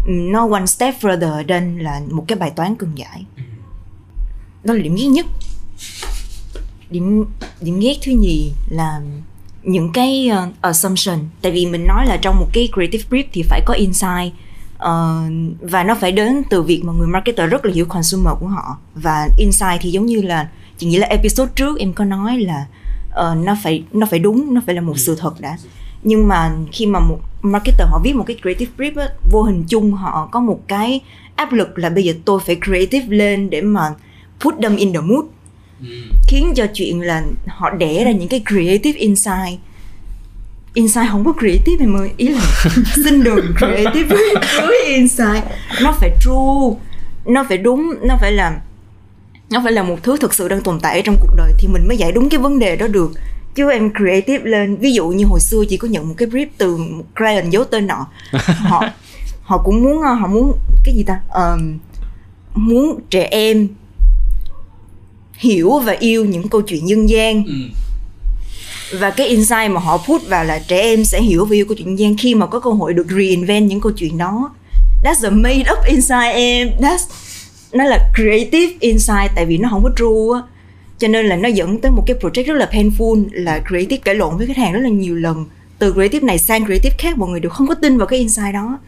nó 0.07 0.49
one 0.51 0.65
step 0.65 0.95
further 1.01 1.47
than 1.47 1.79
là 1.79 2.01
một 2.11 2.25
cái 2.27 2.37
bài 2.37 2.51
toán 2.55 2.75
cần 2.75 2.91
giải 2.95 3.25
đó 4.63 4.73
là 4.73 4.81
điểm 4.81 4.95
ghét 4.95 5.05
nhất. 5.05 5.25
Điểm 6.89 7.25
điểm 7.61 7.79
ghét 7.79 7.93
thứ 8.03 8.11
nhì 8.11 8.51
là 8.69 9.01
những 9.63 9.91
cái 9.93 10.29
uh, 10.31 10.53
assumption. 10.61 11.19
Tại 11.41 11.51
vì 11.51 11.65
mình 11.65 11.87
nói 11.87 12.05
là 12.05 12.17
trong 12.17 12.39
một 12.39 12.47
cái 12.53 12.69
creative 12.73 13.03
brief 13.09 13.23
thì 13.33 13.43
phải 13.43 13.61
có 13.65 13.73
insight 13.73 14.33
uh, 14.85 15.71
và 15.71 15.83
nó 15.83 15.95
phải 15.95 16.11
đến 16.11 16.43
từ 16.49 16.63
việc 16.63 16.81
mà 16.83 16.93
người 16.93 17.07
marketer 17.07 17.49
rất 17.49 17.65
là 17.65 17.73
hiểu 17.73 17.85
consumer 17.85 18.33
của 18.39 18.47
họ. 18.47 18.77
Và 18.95 19.27
insight 19.37 19.81
thì 19.81 19.91
giống 19.91 20.05
như 20.05 20.21
là 20.21 20.49
chị 20.77 20.87
nghĩ 20.87 20.97
là 20.97 21.07
episode 21.07 21.51
trước 21.55 21.79
em 21.79 21.93
có 21.93 22.05
nói 22.05 22.39
là 22.39 22.65
uh, 23.09 23.45
nó 23.45 23.57
phải 23.63 23.83
nó 23.91 24.07
phải 24.09 24.19
đúng 24.19 24.53
nó 24.53 24.61
phải 24.65 24.75
là 24.75 24.81
một 24.81 24.97
sự 24.97 25.15
thật 25.15 25.41
đã. 25.41 25.57
Nhưng 26.03 26.27
mà 26.27 26.51
khi 26.71 26.85
mà 26.85 26.99
một 26.99 27.19
marketer 27.41 27.87
họ 27.87 27.99
viết 28.03 28.15
một 28.15 28.23
cái 28.27 28.37
creative 28.41 28.71
brief 28.77 29.01
á, 29.01 29.07
vô 29.31 29.41
hình 29.41 29.63
chung 29.67 29.91
họ 29.91 30.29
có 30.31 30.39
một 30.39 30.59
cái 30.67 30.99
áp 31.35 31.53
lực 31.53 31.77
là 31.77 31.89
bây 31.89 32.03
giờ 32.03 32.13
tôi 32.25 32.39
phải 32.45 32.57
creative 32.65 33.17
lên 33.17 33.49
để 33.49 33.61
mà 33.61 33.93
put 34.39 34.53
them 34.61 34.75
in 34.75 34.93
the 34.93 34.99
mood. 34.99 35.25
Ừ. 35.81 35.87
khiến 36.27 36.53
cho 36.55 36.67
chuyện 36.73 37.01
là 37.01 37.23
họ 37.47 37.69
đẻ 37.69 38.03
ra 38.03 38.11
những 38.11 38.27
cái 38.27 38.43
creative 38.49 38.99
insight 38.99 39.59
insight 40.73 41.09
không 41.09 41.25
có 41.25 41.33
creative 41.39 41.85
em 41.85 41.97
ơi. 41.97 42.11
Ý 42.17 42.27
là 42.27 42.41
xin 43.03 43.23
đừng 43.23 43.53
creative 43.57 44.15
với 44.57 44.85
insight 44.87 45.43
nó 45.81 45.91
phải 45.99 46.11
true. 46.21 46.79
Nó 47.25 47.45
phải 47.49 47.57
đúng. 47.57 47.93
Nó 48.01 48.17
phải 48.21 48.31
là 48.31 48.61
nó 49.49 49.61
phải 49.63 49.71
là 49.71 49.83
một 49.83 49.97
thứ 50.03 50.17
thực 50.17 50.33
sự 50.33 50.47
đang 50.47 50.61
tồn 50.61 50.79
tại 50.79 51.01
trong 51.01 51.17
cuộc 51.21 51.35
đời 51.37 51.51
thì 51.59 51.67
mình 51.67 51.87
mới 51.87 51.97
giải 51.97 52.11
đúng 52.11 52.29
cái 52.29 52.39
vấn 52.39 52.59
đề 52.59 52.75
đó 52.75 52.87
được. 52.87 53.11
Chứ 53.55 53.71
em 53.71 53.91
creative 53.93 54.49
lên. 54.49 54.75
Ví 54.75 54.93
dụ 54.93 55.07
như 55.07 55.25
hồi 55.25 55.39
xưa 55.39 55.63
chị 55.69 55.77
có 55.77 55.87
nhận 55.87 56.07
một 56.07 56.13
cái 56.17 56.27
brief 56.27 56.47
từ 56.57 56.77
một 56.77 57.03
client 57.17 57.51
giấu 57.51 57.63
tên 57.63 57.87
nọ. 57.87 58.07
Họ 58.45 58.83
họ 59.43 59.57
cũng 59.57 59.83
muốn 59.83 60.01
họ 60.01 60.27
muốn 60.27 60.53
cái 60.83 60.95
gì 60.95 61.03
ta? 61.03 61.19
Um, 61.33 61.77
muốn 62.55 62.99
trẻ 63.09 63.27
em 63.31 63.67
hiểu 65.33 65.79
và 65.79 65.93
yêu 65.99 66.25
những 66.25 66.47
câu 66.49 66.61
chuyện 66.61 66.87
dân 66.87 67.09
gian. 67.09 67.43
Ừ. 67.45 67.53
và 68.99 69.09
cái 69.09 69.27
insight 69.27 69.71
mà 69.71 69.79
họ 69.79 69.97
put 69.97 70.27
vào 70.27 70.43
là 70.43 70.59
trẻ 70.67 70.81
em 70.81 71.05
sẽ 71.05 71.21
hiểu 71.21 71.45
và 71.45 71.55
yêu 71.55 71.65
câu 71.65 71.75
chuyện 71.77 71.99
gian 71.99 72.17
khi 72.17 72.35
mà 72.35 72.45
có 72.45 72.59
cơ 72.59 72.69
hội 72.69 72.93
được 72.93 73.07
reinvent 73.09 73.69
những 73.69 73.81
câu 73.81 73.91
chuyện 73.91 74.17
đó. 74.17 74.51
That's 75.03 75.21
the 75.21 75.29
made 75.29 75.63
up 75.71 75.85
insight 75.85 76.33
em. 76.33 76.69
That's 76.79 77.07
nó 77.71 77.83
là 77.83 78.11
creative 78.15 78.73
insight 78.79 79.31
tại 79.35 79.45
vì 79.45 79.57
nó 79.57 79.69
không 79.69 79.83
có 79.83 79.91
true 79.97 80.39
á. 80.39 80.41
Cho 80.97 81.07
nên 81.07 81.25
là 81.25 81.35
nó 81.35 81.49
dẫn 81.49 81.81
tới 81.81 81.91
một 81.91 82.03
cái 82.07 82.17
project 82.21 82.45
rất 82.45 82.53
là 82.53 82.69
painful 82.71 83.25
là 83.31 83.63
creative 83.67 83.97
cãi 83.97 84.15
lộn 84.15 84.37
với 84.37 84.47
khách 84.47 84.57
hàng 84.57 84.73
rất 84.73 84.79
là 84.79 84.89
nhiều 84.89 85.15
lần. 85.15 85.45
Từ 85.79 85.93
creative 85.93 86.25
này 86.25 86.37
sang 86.37 86.65
creative 86.65 86.95
khác 86.97 87.17
mọi 87.17 87.29
người 87.29 87.39
đều 87.39 87.49
không 87.49 87.67
có 87.67 87.75
tin 87.75 87.97
vào 87.97 88.07
cái 88.07 88.19
insight 88.19 88.53
đó. 88.53 88.79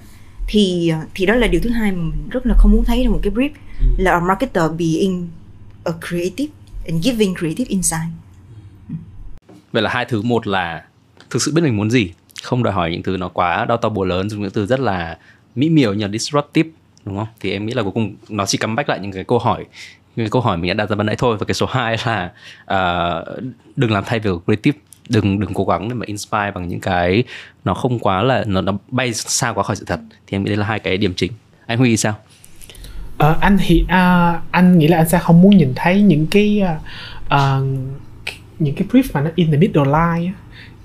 Thì 0.47 0.93
thì 1.15 1.25
đó 1.25 1.35
là 1.35 1.47
điều 1.47 1.61
thứ 1.61 1.69
hai 1.69 1.91
mà 1.91 2.03
mình 2.03 2.29
rất 2.29 2.45
là 2.45 2.55
không 2.57 2.71
muốn 2.71 2.85
thấy 2.85 3.01
trong 3.03 3.13
một 3.13 3.19
cái 3.23 3.33
brief 3.33 3.49
ừ. 3.79 3.85
là 3.97 4.11
a 4.11 4.19
marketer 4.19 4.63
being 4.77 5.27
a 5.83 5.91
creative 6.09 6.53
and 6.87 7.05
giving 7.05 7.35
creative 7.35 7.69
insight 7.69 8.22
vậy 9.73 9.81
là 9.81 9.89
hai 9.89 10.05
thứ 10.05 10.21
một 10.21 10.47
là 10.47 10.83
thực 11.29 11.41
sự 11.41 11.51
biết 11.55 11.61
mình 11.61 11.77
muốn 11.77 11.91
gì 11.91 12.11
không 12.43 12.63
đòi 12.63 12.73
hỏi 12.73 12.91
những 12.91 13.03
thứ 13.03 13.17
nó 13.17 13.29
quá 13.29 13.65
đau 13.65 13.77
to 13.77 13.89
bùa 13.89 14.03
lớn 14.03 14.29
dùng 14.29 14.41
những 14.41 14.51
từ 14.51 14.65
rất 14.65 14.79
là 14.79 15.17
mỹ 15.55 15.69
miều 15.69 15.93
như 15.93 16.07
disruptive 16.11 16.69
đúng 17.05 17.17
không? 17.17 17.27
Thì 17.39 17.51
em 17.51 17.65
nghĩ 17.65 17.73
là 17.73 17.83
cuối 17.83 17.91
cùng 17.91 18.15
nó 18.29 18.45
chỉ 18.45 18.57
cắm 18.57 18.75
bách 18.75 18.89
lại 18.89 18.99
những 18.99 19.11
cái 19.11 19.23
câu 19.23 19.39
hỏi 19.39 19.65
những 20.15 20.25
cái 20.25 20.31
câu 20.31 20.41
hỏi 20.41 20.57
mình 20.57 20.67
đã 20.67 20.73
đặt 20.73 20.89
ra 20.89 20.95
ban 20.95 21.07
nãy 21.07 21.15
thôi. 21.15 21.37
Và 21.37 21.45
cái 21.45 21.53
số 21.53 21.65
2 21.65 21.97
là 22.05 22.31
uh, 22.63 23.43
đừng 23.75 23.91
làm 23.91 24.03
thay 24.03 24.19
việc 24.19 24.29
creative 24.45 24.77
đừng 25.09 25.39
đừng 25.39 25.53
cố 25.53 25.65
gắng 25.65 25.89
để 25.89 25.95
mà 25.95 26.05
inspire 26.05 26.51
bằng 26.55 26.67
những 26.67 26.79
cái 26.79 27.23
nó 27.65 27.73
không 27.73 27.99
quá 27.99 28.23
là 28.23 28.43
nó, 28.47 28.61
nó 28.61 28.73
bay 28.87 29.13
xa 29.13 29.53
quá 29.53 29.63
khỏi 29.63 29.75
sự 29.75 29.85
thật. 29.85 29.99
Thì 30.27 30.35
em 30.35 30.43
nghĩ 30.43 30.49
đây 30.49 30.57
là 30.57 30.65
hai 30.65 30.79
cái 30.79 30.97
điểm 30.97 31.13
chính. 31.13 31.31
Anh 31.65 31.77
huy 31.77 31.97
sao? 31.97 32.15
Uh, 33.13 33.39
anh 33.41 33.57
thì 33.65 33.83
uh, 33.83 34.41
anh 34.51 34.79
nghĩ 34.79 34.87
là 34.87 34.97
anh 34.97 35.09
sẽ 35.09 35.19
không 35.19 35.41
muốn 35.41 35.57
nhìn 35.57 35.73
thấy 35.75 36.01
những 36.01 36.27
cái 36.31 36.61
uh, 37.25 37.63
những 38.63 38.75
cái 38.75 38.87
brief 38.91 39.03
mà 39.13 39.21
nó 39.21 39.29
in 39.35 39.51
the 39.51 39.57
middle 39.57 39.85
line 39.85 40.33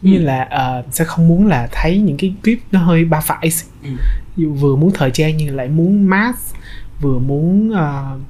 như 0.02 0.16
ừ. 0.16 0.22
là 0.22 0.48
uh, 0.78 0.94
sẽ 0.94 1.04
không 1.04 1.28
muốn 1.28 1.46
là 1.46 1.68
thấy 1.72 1.98
những 1.98 2.16
cái 2.16 2.34
brief 2.42 2.56
nó 2.72 2.80
hơi 2.80 3.04
ba 3.04 3.20
phải 3.20 3.50
ừ. 4.36 4.50
vừa 4.50 4.76
muốn 4.76 4.90
thời 4.94 5.10
trang 5.10 5.36
nhưng 5.36 5.56
lại 5.56 5.68
muốn 5.68 6.06
mass 6.06 6.54
vừa 7.00 7.18
muốn 7.18 7.70
uh, 7.70 8.20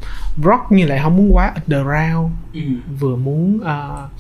rock 0.45 0.63
nhưng 0.71 0.89
lại 0.89 1.01
không 1.03 1.17
muốn 1.17 1.37
quá 1.37 1.55
underground 1.55 2.33
ừ. 2.53 2.61
vừa 3.01 3.17
muốn 3.17 3.57
uh, 3.57 4.11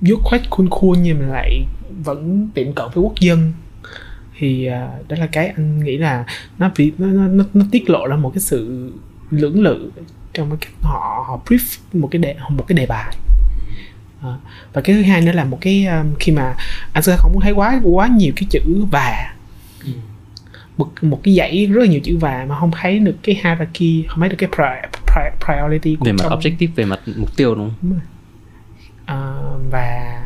dốt 0.00 0.18
khoét 0.24 0.50
khuôn 0.50 0.70
khuôn 0.70 1.02
nhưng 1.02 1.18
mà 1.18 1.26
lại 1.26 1.64
vẫn 2.04 2.48
tiệm 2.54 2.72
cận 2.72 2.86
với 2.94 3.04
quốc 3.04 3.20
dân 3.20 3.52
thì 4.38 4.68
uh, 4.68 5.08
đó 5.08 5.16
là 5.20 5.26
cái 5.26 5.48
anh 5.48 5.84
nghĩ 5.84 5.96
là 5.96 6.24
nó 6.58 6.70
bị 6.78 6.92
nó, 6.98 7.06
nó, 7.06 7.44
nó 7.54 7.64
tiết 7.70 7.90
lộ 7.90 8.06
ra 8.06 8.16
một 8.16 8.30
cái 8.34 8.40
sự 8.40 8.92
lưỡng 9.30 9.62
lự 9.62 9.90
trong 10.32 10.50
cái 10.50 10.58
cách 10.60 10.72
họ 10.82 11.24
họ 11.28 11.40
brief 11.46 11.78
một 11.92 12.08
cái 12.10 12.22
đề 12.22 12.36
một 12.50 12.64
cái 12.68 12.76
đề 12.76 12.86
bài 12.86 13.16
à, 14.22 14.34
và 14.72 14.80
cái 14.80 14.96
thứ 14.96 15.02
hai 15.02 15.20
nữa 15.20 15.32
là 15.32 15.44
một 15.44 15.58
cái 15.60 15.86
um, 15.86 16.14
khi 16.20 16.32
mà 16.32 16.54
anh 16.92 17.02
sẽ 17.02 17.16
không 17.18 17.32
muốn 17.32 17.42
thấy 17.42 17.52
quá 17.52 17.80
quá 17.84 18.06
nhiều 18.06 18.32
cái 18.36 18.44
chữ 18.50 18.84
và 18.90 19.34
ừ. 19.84 19.90
một 20.76 20.90
một 21.02 21.20
cái 21.22 21.34
dãy 21.34 21.66
rất 21.66 21.80
là 21.80 21.86
nhiều 21.86 22.00
chữ 22.04 22.16
và 22.20 22.46
mà 22.48 22.58
không 22.58 22.70
thấy 22.80 22.98
được 22.98 23.16
cái 23.22 23.40
hierarchy 23.44 24.04
không 24.08 24.20
thấy 24.20 24.28
được 24.28 24.36
cái 24.38 24.48
pri, 24.56 24.88
pri, 25.06 25.22
priority 25.44 25.96
của 25.96 26.04
về 26.04 26.12
mặt 26.12 26.24
trong... 26.28 26.40
objective 26.40 26.68
về 26.76 26.84
mặt 26.84 27.00
mục 27.16 27.36
tiêu 27.36 27.54
đúng 27.54 27.70
không? 27.80 28.00
À, 29.06 29.18
và 29.70 30.18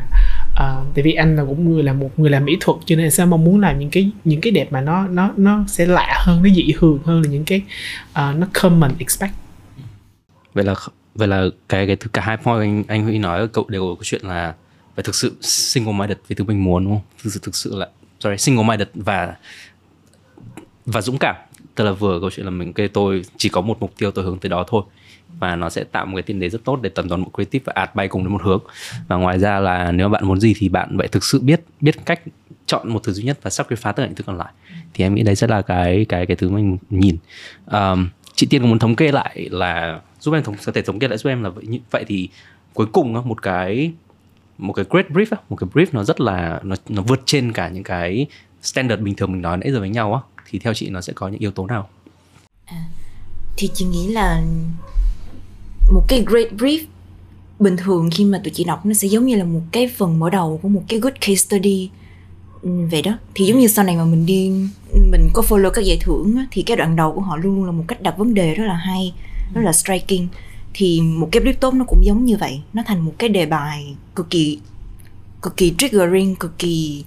à, 0.55 0.77
tại 0.95 1.03
vì 1.03 1.13
anh 1.13 1.37
là 1.37 1.45
cũng 1.45 1.71
người 1.71 1.83
là 1.83 1.93
một 1.93 2.19
người 2.19 2.31
làm 2.31 2.45
mỹ 2.45 2.57
thuật 2.61 2.79
cho 2.87 2.97
nên 2.97 3.11
sẽ 3.11 3.25
mong 3.25 3.45
muốn 3.45 3.61
làm 3.61 3.79
những 3.79 3.91
cái 3.91 4.11
những 4.25 4.41
cái 4.41 4.53
đẹp 4.53 4.73
mà 4.73 4.81
nó 4.81 5.07
nó 5.07 5.31
nó 5.37 5.65
sẽ 5.69 5.87
lạ 5.87 6.15
hơn 6.17 6.43
nó 6.43 6.49
dị 6.55 6.73
thường 6.79 6.99
hơn 7.05 7.23
là 7.23 7.29
những 7.29 7.45
cái 7.45 7.63
uh, 8.11 8.37
nó 8.37 8.47
common 8.63 8.93
expect 8.99 9.33
vậy 10.55 10.65
là 10.65 10.75
vậy 11.15 11.29
là 11.29 11.45
cái 11.69 11.87
cái 11.87 11.97
cả 12.13 12.23
hai 12.23 12.37
point 12.37 12.61
anh 12.61 12.85
anh 12.89 13.05
huy 13.05 13.19
nói 13.19 13.49
cậu 13.49 13.67
đều 13.69 13.97
có 13.99 14.05
chuyện 14.05 14.21
là 14.25 14.55
phải 14.95 15.03
thực 15.03 15.15
sự 15.15 15.37
single 15.41 15.93
minded 15.93 16.19
vì 16.29 16.35
thứ 16.35 16.45
mình 16.45 16.65
muốn 16.65 16.85
đúng 16.85 16.93
không? 16.93 17.03
Thực 17.23 17.33
sự 17.33 17.41
thực 17.43 17.55
sự 17.55 17.77
là 17.77 17.89
sorry 18.21 18.37
single 18.39 18.65
minded 18.65 18.89
và 18.95 19.37
và 20.87 21.03
dũng 21.03 21.19
cảm. 21.19 21.37
Tức 21.75 21.85
là 21.85 21.93
vừa 21.93 22.21
câu 22.21 22.31
chuyện 22.31 22.47
là 22.47 22.51
mình 22.51 22.73
cái 22.73 22.89
tôi 22.89 23.23
chỉ 23.37 23.49
có 23.49 23.61
một 23.61 23.77
mục 23.81 23.93
tiêu 23.99 24.11
tôi 24.11 24.25
hướng 24.25 24.39
tới 24.39 24.49
đó 24.51 24.65
thôi. 24.69 24.83
Và 25.39 25.57
nó 25.57 25.71
sẽ 25.71 25.85
tạo 25.85 26.07
một 26.07 26.17
cái 26.17 26.23
tiền 26.23 26.41
đề 26.41 26.49
rất 26.49 26.65
tốt 26.65 26.79
để 26.83 26.91
tầm 26.91 27.09
toàn 27.09 27.25
bộ 27.25 27.31
creative 27.35 27.63
và 27.67 27.73
ad 27.77 27.89
bay 27.95 28.09
cùng 28.09 28.25
đến 28.25 28.33
một 28.33 28.43
hướng. 28.43 28.61
Và 29.09 29.17
ngoài 29.17 29.39
ra 29.39 29.59
là 29.59 29.93
nếu 29.93 30.09
bạn 30.09 30.27
muốn 30.27 30.41
gì 30.41 30.55
thì 30.59 30.69
bạn 30.69 30.99
phải 30.99 31.09
thực 31.09 31.25
sự 31.25 31.41
biết 31.41 31.61
biết 31.81 32.07
cách 32.07 32.21
chọn 32.67 32.93
một 32.93 33.03
thứ 33.03 33.13
duy 33.13 33.25
nhất 33.25 33.39
và 33.43 33.51
sacrifice 33.51 33.93
tất 33.93 34.03
cả 34.03 34.07
những 34.07 34.15
thứ 34.15 34.25
còn 34.25 34.39
lại. 34.39 34.53
Thì 34.95 35.05
em 35.05 35.15
nghĩ 35.15 35.23
đấy 35.23 35.37
sẽ 35.37 35.47
là 35.47 35.63
cái 35.63 36.07
cái 36.09 36.27
cái 36.27 36.37
thứ 36.37 36.49
mình 36.49 36.79
nhìn. 36.91 37.17
Um, 37.73 38.09
chị 38.35 38.47
tiên 38.51 38.69
muốn 38.69 38.79
thống 38.79 38.97
kê 38.97 39.13
lại 39.13 39.49
là 39.51 40.01
giúp 40.23 40.33
em 40.33 40.43
thống 40.43 40.57
có 40.65 40.73
thể 40.73 40.83
thống 40.83 40.99
kê 40.99 41.09
lại 41.09 41.19
giúp 41.19 41.31
em 41.31 41.43
là 41.43 41.51
vậy 41.51 41.65
như 41.67 41.79
vậy 41.91 42.05
thì 42.09 42.29
cuối 42.75 42.87
cùng 42.93 43.29
một 43.29 43.43
cái 43.43 43.93
một 44.59 44.73
cái 44.73 44.85
great 44.91 45.11
brief 45.11 45.37
một 45.49 45.57
cái 45.57 45.69
brief 45.73 45.87
nó 45.93 46.05
rất 46.05 46.21
là 46.21 46.61
nó 46.63 46.77
nó 46.89 47.03
vượt 47.03 47.23
trên 47.25 47.53
cả 47.53 47.69
những 47.69 47.83
cái 47.83 48.27
standard 48.63 49.03
bình 49.03 49.15
thường 49.15 49.33
mình 49.33 49.43
nói 49.43 49.57
nãy 49.57 49.73
giờ 49.73 49.81
với 49.81 49.89
nhau 49.89 50.15
á 50.15 50.21
thì 50.51 50.59
theo 50.59 50.75
chị 50.75 50.91
nó 50.91 51.01
sẽ 51.01 51.13
có 51.13 51.29
những 51.29 51.41
yếu 51.41 51.51
tố 51.51 51.67
nào? 51.67 51.89
À, 52.65 52.85
thì 53.57 53.71
chị 53.75 53.85
nghĩ 53.85 54.09
là 54.09 54.43
một 55.93 56.05
cái 56.09 56.25
great 56.27 56.53
brief 56.53 56.85
bình 57.59 57.77
thường 57.77 58.11
khi 58.13 58.25
mà 58.25 58.41
tụi 58.45 58.51
chị 58.51 58.65
đọc 58.65 58.87
nó 58.87 58.95
sẽ 58.95 59.09
giống 59.09 59.27
như 59.27 59.37
là 59.37 59.45
một 59.45 59.61
cái 59.73 59.89
phần 59.97 60.19
mở 60.19 60.31
đầu 60.31 60.61
của 60.63 60.69
một 60.69 60.83
cái 60.89 61.01
good 61.01 61.15
case 61.21 61.35
study 61.35 61.91
ừ, 62.63 62.71
vậy 62.91 63.03
đó. 63.03 63.19
Thì 63.35 63.45
giống 63.45 63.59
như 63.59 63.67
sau 63.67 63.85
này 63.85 63.97
mà 63.97 64.05
mình 64.05 64.27
đi 64.27 64.53
mình 65.11 65.29
có 65.35 65.43
follow 65.49 65.71
các 65.71 65.85
giải 65.85 65.99
thưởng 66.01 66.37
thì 66.51 66.63
cái 66.63 66.77
đoạn 66.77 66.97
đầu 66.97 67.13
của 67.13 67.21
họ 67.21 67.37
luôn 67.37 67.55
luôn 67.57 67.65
là 67.65 67.73
một 67.73 67.85
cách 67.89 68.03
đặt 68.03 68.19
vấn 68.19 68.35
đề 68.35 68.55
rất 68.55 68.65
là 68.65 68.75
hay 68.75 69.15
rất 69.55 69.63
là 69.63 69.73
striking. 69.73 70.27
Thì 70.75 71.01
một 71.01 71.29
cái 71.33 71.43
brief 71.43 71.55
tốt 71.61 71.75
nó 71.75 71.85
cũng 71.85 72.05
giống 72.05 72.25
như 72.25 72.37
vậy. 72.37 72.63
Nó 72.73 72.83
thành 72.87 73.01
một 73.01 73.13
cái 73.19 73.29
đề 73.29 73.47
bài 73.47 73.97
cực 74.15 74.31
kỳ 74.31 74.61
cực 75.43 75.57
kỳ 75.57 75.75
triggering 75.79 76.37
cực 76.37 76.59
kỳ 76.59 77.05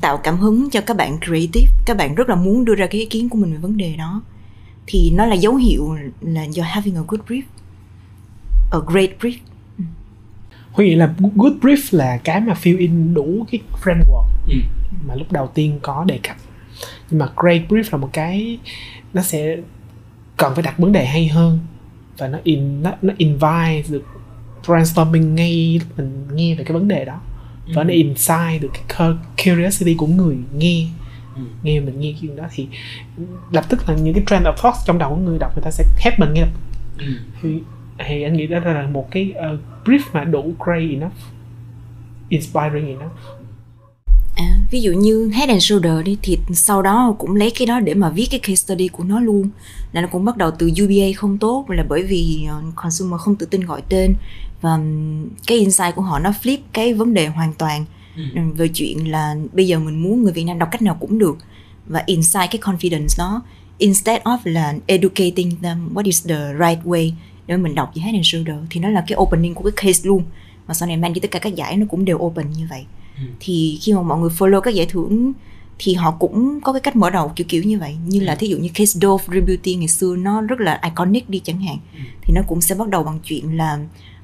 tạo 0.00 0.16
cảm 0.16 0.36
hứng 0.36 0.70
cho 0.70 0.80
các 0.80 0.96
bạn 0.96 1.18
creative. 1.26 1.72
Các 1.86 1.96
bạn 1.96 2.14
rất 2.14 2.28
là 2.28 2.34
muốn 2.34 2.64
đưa 2.64 2.74
ra 2.74 2.86
cái 2.86 3.00
ý 3.00 3.06
kiến 3.06 3.28
của 3.28 3.38
mình 3.38 3.52
về 3.52 3.58
vấn 3.58 3.76
đề 3.76 3.96
đó. 3.96 4.22
Thì 4.86 5.10
nó 5.14 5.26
là 5.26 5.34
dấu 5.34 5.56
hiệu 5.56 5.96
là 6.20 6.44
you're 6.44 6.62
having 6.62 6.94
a 6.94 7.02
good 7.08 7.20
brief. 7.28 7.42
A 8.70 8.78
great 8.86 9.10
brief. 9.20 9.36
Ừ. 9.78 9.84
Huy 10.72 10.88
nghĩ 10.88 10.94
là 10.94 11.14
good 11.34 11.52
brief 11.60 11.98
là 11.98 12.16
cái 12.16 12.40
mà 12.40 12.54
fill 12.62 12.78
in 12.78 13.14
đủ 13.14 13.46
cái 13.50 13.60
framework 13.82 14.26
ừ. 14.48 14.54
mà 15.06 15.14
lúc 15.14 15.32
đầu 15.32 15.46
tiên 15.46 15.78
có 15.82 16.04
đề 16.04 16.18
cập. 16.22 16.36
Nhưng 17.10 17.20
mà 17.20 17.28
great 17.36 17.62
brief 17.68 17.84
là 17.92 17.98
một 17.98 18.10
cái 18.12 18.58
nó 19.14 19.22
sẽ 19.22 19.56
cần 20.38 20.54
phải 20.54 20.62
đặt 20.62 20.78
vấn 20.78 20.92
đề 20.92 21.06
hay 21.06 21.28
hơn 21.28 21.58
và 22.18 22.28
nó 22.28 22.38
in 22.42 22.82
nó 22.82 22.92
nó 23.02 23.14
invite 23.16 23.82
được 23.88 24.04
brainstorming 24.66 25.34
ngay 25.34 25.80
mình 25.96 26.26
nghe 26.32 26.54
về 26.54 26.64
cái 26.64 26.72
vấn 26.72 26.88
đề 26.88 27.04
đó 27.04 27.20
và 27.74 27.82
ừ. 27.82 27.84
nó 27.84 27.92
insight 27.92 28.62
được 28.62 28.70
cái 28.72 29.08
curiosity 29.44 29.94
của 29.94 30.06
người 30.06 30.36
nghe 30.56 30.86
ừ. 31.36 31.42
nghe 31.62 31.80
mình 31.80 32.00
nghe 32.00 32.14
chuyện 32.20 32.36
đó 32.36 32.44
thì 32.50 32.68
lập 33.50 33.64
tức 33.68 33.88
là 33.88 33.94
những 33.94 34.14
cái 34.14 34.24
trend 34.26 34.46
of 34.46 34.54
thought 34.56 34.76
trong 34.86 34.98
đầu 34.98 35.10
của 35.10 35.16
người 35.16 35.38
đọc 35.38 35.52
người 35.56 35.62
ta 35.64 35.70
sẽ 35.70 35.84
help 35.98 36.18
mình 36.18 36.32
nghe 36.32 36.44
ừ. 36.98 37.06
thì, 37.42 37.58
thì 38.08 38.22
anh 38.22 38.36
nghĩ 38.36 38.46
đó 38.46 38.58
là 38.58 38.86
một 38.86 39.10
cái 39.10 39.34
uh, 39.54 39.60
brief 39.84 40.00
mà 40.12 40.24
đủ 40.24 40.54
great 40.58 40.90
enough 40.90 41.12
inspiring 42.28 42.86
enough 42.86 43.12
à, 44.36 44.58
ví 44.70 44.80
dụ 44.80 44.92
như 44.92 45.30
Head 45.34 45.48
and 45.48 45.62
Shoulder 45.62 46.04
đi 46.04 46.18
thì 46.22 46.38
sau 46.52 46.82
đó 46.82 47.14
cũng 47.18 47.36
lấy 47.36 47.52
cái 47.58 47.66
đó 47.66 47.80
để 47.80 47.94
mà 47.94 48.10
viết 48.10 48.28
cái 48.30 48.40
case 48.40 48.54
study 48.54 48.88
của 48.88 49.04
nó 49.04 49.20
luôn 49.20 49.50
là 49.92 50.00
nó 50.00 50.08
cũng 50.08 50.24
bắt 50.24 50.36
đầu 50.36 50.50
từ 50.50 50.70
UBA 50.84 51.06
không 51.16 51.38
tốt 51.38 51.64
là 51.68 51.84
bởi 51.88 52.02
vì 52.02 52.46
ờ, 52.48 52.62
consumer 52.76 53.20
không 53.20 53.36
tự 53.36 53.46
tin 53.46 53.60
gọi 53.60 53.82
tên. 53.88 54.14
Và 54.60 54.78
cái 55.46 55.58
insight 55.58 55.94
của 55.94 56.02
họ 56.02 56.18
nó 56.18 56.32
flip 56.42 56.58
cái 56.72 56.94
vấn 56.94 57.14
đề 57.14 57.26
hoàn 57.26 57.52
toàn. 57.54 57.84
Ừ. 58.34 58.40
về 58.56 58.68
chuyện 58.68 59.10
là 59.10 59.36
bây 59.52 59.66
giờ 59.66 59.78
mình 59.78 60.02
muốn 60.02 60.22
người 60.22 60.32
Việt 60.32 60.44
Nam 60.44 60.58
đọc 60.58 60.68
cách 60.72 60.82
nào 60.82 60.96
cũng 61.00 61.18
được. 61.18 61.38
Và 61.86 62.02
insight 62.06 62.50
cái 62.50 62.60
confidence 62.60 63.18
đó 63.18 63.42
instead 63.78 64.22
of 64.22 64.38
là 64.44 64.74
educating 64.86 65.50
them 65.62 65.94
what 65.94 66.04
is 66.04 66.26
the 66.26 66.52
right 66.52 66.84
way 66.84 67.12
để 67.46 67.56
mình 67.56 67.74
đọc 67.74 67.92
về 67.94 68.02
Head 68.02 68.14
and 68.14 68.26
Shoulder 68.26 68.56
thì 68.70 68.80
nó 68.80 68.88
là 68.88 69.04
cái 69.08 69.18
opening 69.18 69.54
của 69.54 69.70
cái 69.70 69.86
case 69.86 70.08
luôn. 70.08 70.22
Mà 70.68 70.74
sau 70.74 70.88
này 70.88 70.96
mang 70.96 71.12
đi 71.12 71.20
tất 71.20 71.30
cả 71.30 71.38
các 71.38 71.54
giải 71.54 71.76
nó 71.76 71.86
cũng 71.90 72.04
đều 72.04 72.18
open 72.18 72.50
như 72.50 72.66
vậy. 72.70 72.84
Ừ. 73.16 73.22
thì 73.40 73.78
khi 73.82 73.92
mà 73.92 74.02
mọi 74.02 74.18
người 74.18 74.30
follow 74.38 74.60
các 74.60 74.74
giải 74.74 74.86
thưởng 74.86 75.32
thì 75.78 75.94
họ 75.94 76.10
cũng 76.10 76.60
có 76.60 76.72
cái 76.72 76.80
cách 76.80 76.96
mở 76.96 77.10
đầu 77.10 77.32
kiểu 77.36 77.46
kiểu 77.48 77.62
như 77.62 77.78
vậy 77.78 77.96
như 78.06 78.20
là 78.20 78.32
ừ. 78.32 78.36
thí 78.38 78.46
dụ 78.46 78.58
như 78.58 78.68
case 78.74 79.00
Dove 79.00 79.24
Real 79.28 79.44
Beauty 79.44 79.74
ngày 79.74 79.88
xưa 79.88 80.16
nó 80.16 80.40
rất 80.40 80.60
là 80.60 80.80
iconic 80.84 81.30
đi 81.30 81.40
chẳng 81.44 81.60
hạn 81.60 81.78
ừ. 81.94 82.00
thì 82.22 82.34
nó 82.34 82.42
cũng 82.48 82.60
sẽ 82.60 82.74
bắt 82.74 82.88
đầu 82.88 83.02
bằng 83.02 83.18
chuyện 83.24 83.56
là 83.56 83.78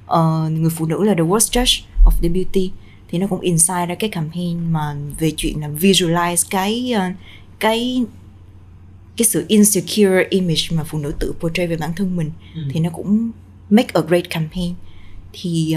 uh, 0.05 0.52
người 0.52 0.70
phụ 0.70 0.86
nữ 0.86 1.05
là 1.05 1.14
the 1.14 1.22
worst 1.22 1.62
judge 1.62 1.82
of 2.05 2.12
the 2.22 2.28
beauty 2.28 2.70
thì 3.09 3.18
nó 3.18 3.26
cũng 3.26 3.40
inside 3.40 3.86
ra 3.86 3.94
cái 3.94 4.11
campaign 4.11 4.72
mà 4.72 4.96
về 5.18 5.30
chuyện 5.36 5.61
là 5.61 5.68
visualize 5.68 6.46
cái 6.50 6.94
uh, 6.96 7.16
cái 7.61 8.05
cái 9.16 9.26
sự 9.26 9.44
insecure 9.48 10.26
image 10.30 10.62
mà 10.70 10.84
phụ 10.84 10.98
nữ 10.98 11.14
tự 11.18 11.34
portray 11.40 11.66
về 11.66 11.76
bản 11.76 11.90
thân 11.96 12.16
mình 12.16 12.30
ừ. 12.55 12.61
thì 12.72 12.80
nó 12.80 12.90
cũng 12.90 13.30
make 13.70 13.88
a 13.94 14.00
great 14.00 14.30
campaign 14.30 14.74
thì 15.32 15.76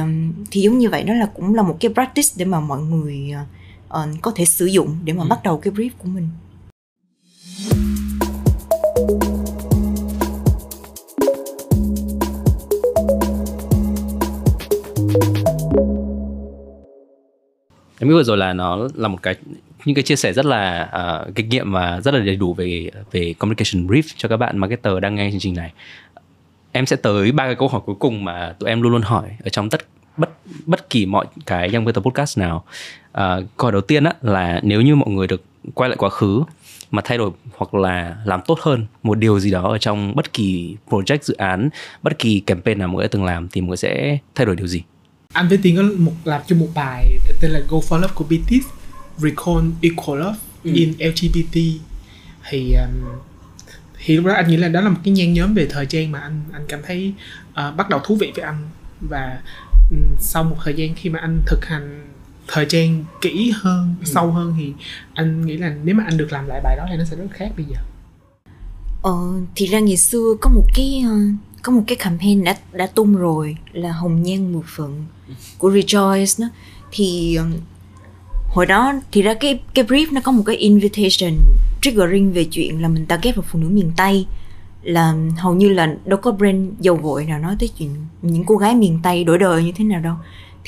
thì 0.52 0.62
giống 0.62 0.78
như 0.78 0.90
vậy 0.90 1.04
đó 1.04 1.14
là 1.14 1.26
cũng 1.26 1.56
là 1.56 1.64
một 1.64 1.78
cái 1.80 1.94
practice 1.94 2.30
để 2.36 2.46
mà 2.46 2.60
mọi 2.60 2.82
người 2.82 3.34
uh, 3.90 4.22
có 4.22 4.32
thể 4.36 4.46
sử 4.46 4.66
dụng 4.66 4.98
để 5.04 5.14
mà 5.14 5.24
ừ. 5.24 5.28
bắt 5.30 5.40
đầu 5.44 5.58
cái 5.58 5.74
brief 5.74 5.90
của 5.98 6.08
mình. 6.08 6.30
Em 18.00 18.10
nghĩ 18.10 18.14
vừa 18.14 18.24
rồi 18.24 18.38
là 18.38 18.54
nó 18.54 18.88
là 18.96 19.08
một 19.08 19.24
cái 19.24 19.36
những 19.86 19.96
cái 19.96 20.04
chia 20.04 20.16
sẻ 20.16 20.34
rất 20.34 20.46
là 20.46 20.90
uh, 21.28 21.36
kinh 21.36 21.50
nghiệm 21.50 21.72
và 21.72 22.02
rất 22.02 22.14
là 22.14 22.20
đầy 22.20 22.36
đủ 22.36 22.54
về 22.54 22.92
về 23.12 23.34
communication 23.40 23.88
brief 23.88 24.04
cho 24.16 24.30
các 24.30 24.38
bạn 24.38 24.58
marketer 24.58 24.94
đang 25.02 25.16
nghe 25.16 25.32
chương 25.32 25.40
trình 25.40 25.56
này. 25.56 25.74
Em 26.72 26.86
sẽ 26.86 26.96
tới 26.96 27.32
ba 27.32 27.46
cái 27.46 27.56
câu 27.56 27.68
hỏi 27.68 27.82
cuối 27.86 27.96
cùng 28.00 28.24
mà 28.24 28.56
tụi 28.60 28.70
em 28.70 28.82
luôn 28.82 28.92
luôn 28.92 29.02
hỏi 29.02 29.38
ở 29.44 29.50
trong 29.50 29.70
tất 29.70 29.82
bất 30.18 30.30
bất 30.66 30.90
kỳ 30.90 31.06
mọi 31.06 31.26
cái 31.46 31.70
Young 31.74 31.86
Better 31.86 32.04
podcast 32.04 32.38
nào 32.38 32.64
uh, 33.18 33.44
câu 33.58 33.66
hỏi 33.66 33.72
đầu 33.72 33.82
tiên 33.82 34.04
á 34.04 34.14
là 34.22 34.60
nếu 34.64 34.82
như 34.82 34.96
mọi 34.96 35.10
người 35.10 35.28
được 35.28 35.44
quay 35.74 35.90
lại 35.90 35.98
quá 35.98 36.10
khứ 36.10 36.44
mà 36.92 37.02
thay 37.06 37.18
đổi 37.18 37.32
hoặc 37.58 37.74
là 37.74 38.18
làm 38.26 38.42
tốt 38.48 38.60
hơn 38.62 38.86
một 39.04 39.18
điều 39.18 39.40
gì 39.40 39.52
đó 39.52 39.72
ở 39.72 39.78
trong 39.78 40.16
bất 40.16 40.34
kỳ 40.34 40.76
project 40.90 41.18
dự 41.22 41.34
án 41.34 41.70
bất 42.04 42.20
kỳ 42.20 42.40
campaign 42.40 42.80
nào 42.80 42.88
mọi 42.88 42.96
người 42.96 43.04
đã 43.04 43.10
từng 43.12 43.26
làm 43.26 43.48
thì 43.52 43.62
mọi 43.62 43.68
người 43.68 43.78
sẽ 43.78 44.18
thay 44.36 44.46
đổi 44.46 44.56
điều 44.56 44.68
gì? 44.68 44.84
Anh 45.34 45.48
với 45.48 45.58
tiên 45.58 45.76
có 45.78 45.84
một 45.98 46.12
làm 46.24 46.42
cho 46.48 46.56
một 46.56 46.68
bài 46.76 47.18
tên 47.42 47.52
là 47.52 47.60
Go 47.70 47.78
for 47.78 47.98
Love 47.98 48.14
của 48.16 48.24
BTS 48.24 48.68
Recall 49.18 49.70
Equal 49.82 50.20
Love 50.20 50.38
ừ. 50.64 50.72
in 50.74 50.94
LGBT 51.00 51.58
thì 52.50 52.74
um, 52.74 53.20
thì 54.06 54.16
lúc 54.16 54.26
đó 54.26 54.34
anh 54.34 54.48
nghĩ 54.48 54.58
là 54.58 54.68
đó 54.68 54.82
là 54.82 54.90
một 54.90 55.00
cái 55.04 55.14
nhan 55.14 55.34
nhóm 55.34 55.54
về 55.54 55.68
thời 55.70 55.86
gian 55.90 56.12
mà 56.12 56.20
anh 56.20 56.42
anh 56.54 56.66
cảm 56.68 56.80
thấy 56.86 57.14
uh, 57.50 57.76
bắt 57.78 57.90
đầu 57.90 58.00
thú 58.04 58.16
vị 58.16 58.32
với 58.36 58.46
anh. 58.46 58.70
Và 59.02 59.42
um, 59.92 60.00
sau 60.20 60.44
một 60.44 60.56
thời 60.64 60.74
gian 60.74 60.96
khi 60.96 61.10
mà 61.10 61.20
anh 61.20 61.42
thực 61.46 61.66
hành 61.66 62.08
thời 62.48 62.66
gian 62.70 63.06
kỹ 63.22 63.54
hơn 63.56 63.96
ừ. 64.00 64.06
sâu 64.06 64.32
hơn 64.32 64.56
thì 64.58 64.74
anh 65.14 65.46
nghĩ 65.46 65.58
là 65.58 65.76
nếu 65.84 65.96
mà 65.96 66.04
anh 66.04 66.18
được 66.18 66.32
làm 66.32 66.48
lại 66.48 66.62
bài 66.64 66.76
đó 66.78 66.86
thì 66.90 66.98
nó 66.98 67.06
sẽ 67.06 67.16
rất 67.16 67.28
khác 67.32 67.52
bây 67.58 67.66
giờ. 67.66 67.78
Ờ, 69.02 69.42
thì 69.56 69.66
ra 69.66 69.80
ngày 69.80 69.98
xưa 69.98 70.34
có 70.42 70.50
một 70.50 70.66
cái 70.76 71.04
uh, 71.08 71.36
có 71.62 71.72
một 71.72 71.84
cái 71.88 71.96
campaign 71.96 72.44
đã 72.44 72.58
đã 72.72 72.88
tung 72.88 73.16
rồi 73.16 73.58
là 73.74 73.92
hồng 73.92 74.24
nhan 74.24 74.54
mười 74.54 74.64
phận 74.66 75.06
của 75.58 75.72
Rejoice 75.72 76.44
đó. 76.44 76.50
Thì 76.92 77.38
uh, 77.42 77.60
hồi 78.50 78.66
đó 78.66 78.94
thì 79.12 79.22
ra 79.22 79.34
cái 79.34 79.60
cái 79.74 79.86
brief 79.86 80.06
nó 80.12 80.22
có 80.22 80.32
một 80.32 80.44
cái 80.46 80.56
invitation 80.56 81.34
triggering 81.82 82.34
về 82.34 82.44
chuyện 82.44 82.82
là 82.82 82.88
mình 82.88 83.06
target 83.06 83.36
vào 83.36 83.46
phụ 83.48 83.60
nữ 83.60 83.70
miền 83.70 83.92
Tây. 83.98 84.26
Là 84.84 85.14
hầu 85.38 85.56
như 85.56 85.70
là 85.70 85.96
đâu 86.06 86.20
có 86.22 86.32
brand 86.32 86.70
dầu 86.80 86.96
gội 86.96 87.26
nào 87.26 87.40
nói 87.40 87.56
tới 87.60 87.70
chuyện 87.78 87.90
những 88.22 88.44
cô 88.46 88.58
gái 88.58 88.76
miền 88.76 89.00
Tây 89.04 89.24
đổi 89.24 89.38
đời 89.38 89.64
như 89.64 89.72
thế 89.76 89.84
nào 89.84 90.02
đâu 90.02 90.16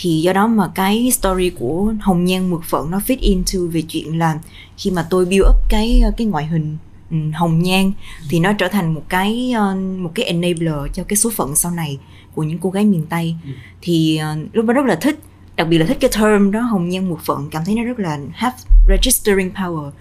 thì 0.02 0.22
do 0.22 0.34
đó 0.34 0.48
mà 0.48 0.72
cái 0.76 1.12
story 1.12 1.50
của 1.50 1.94
Hồng 2.02 2.26
Nhan 2.26 2.50
Mực 2.50 2.64
Phận 2.64 2.92
nó 2.92 2.98
fit 3.08 3.18
into 3.20 3.60
về 3.72 3.82
chuyện 3.82 4.20
là 4.20 4.40
khi 4.78 4.92
mà 4.92 5.08
tôi 5.10 5.26
build 5.26 5.42
up 5.50 5.56
cái 5.70 6.04
cái 6.18 6.28
ngoại 6.28 6.46
hình 6.46 6.78
ừ, 7.12 7.18
hồng 7.34 7.64
nhan 7.64 7.92
thì 8.30 8.40
nó 8.40 8.54
trở 8.54 8.68
thành 8.68 8.94
một 8.94 9.02
cái 9.10 9.52
ờ, 9.56 9.76
một 9.76 10.12
cái 10.16 10.26
enabler 10.26 10.76
cho 10.94 11.04
cái 11.04 11.18
số 11.18 11.30
phận 11.30 11.56
sau 11.56 11.72
này 11.72 11.98
của 12.36 12.44
những 12.44 12.60
cô 12.60 12.70
gái 12.70 12.86
miền 12.86 13.06
Tây 13.10 13.36
ừ. 13.46 13.50
thì 13.82 14.18
ờ, 14.18 14.38
lúc 14.54 14.66
đó 14.66 14.74
rất 14.74 14.86
là 14.86 14.96
thích 14.96 15.20
đặc 15.56 15.68
biệt 15.68 15.78
là 15.78 15.86
thích 15.86 15.98
cái 16.00 16.10
term 16.20 16.52
đó 16.52 16.60
hồng 16.60 16.90
nhan 16.90 17.10
một 17.10 17.20
phận 17.26 17.50
cảm 17.52 17.66
thấy 17.66 17.76
nó 17.76 17.84
rất 17.84 18.00
là 18.00 18.20
have 18.34 18.58
registering 18.90 19.52
power 19.54 19.92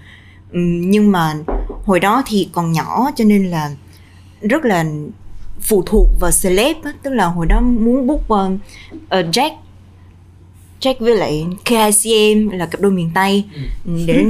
nhưng 0.90 1.12
mà 1.12 1.34
hồi 1.84 2.00
đó 2.00 2.22
thì 2.26 2.48
còn 2.52 2.72
nhỏ 2.72 3.10
cho 3.16 3.24
nên 3.24 3.46
là 3.46 3.70
rất 4.40 4.64
là 4.64 4.84
phụ 5.60 5.82
thuộc 5.86 6.08
vào 6.20 6.30
celeb 6.42 6.76
tức 7.02 7.10
là 7.10 7.26
hồi 7.26 7.46
đó 7.46 7.60
muốn 7.60 8.06
book 8.06 8.20
uh, 8.20 8.52
uh, 9.04 9.26
Jack 9.32 9.50
Jack 10.80 10.94
với 10.98 11.16
lại 11.16 11.46
KICM 11.64 12.48
là 12.48 12.66
cặp 12.66 12.80
đôi 12.80 12.92
miền 12.92 13.10
Tây. 13.14 13.44
Ừ. 13.84 13.92
để 14.06 14.24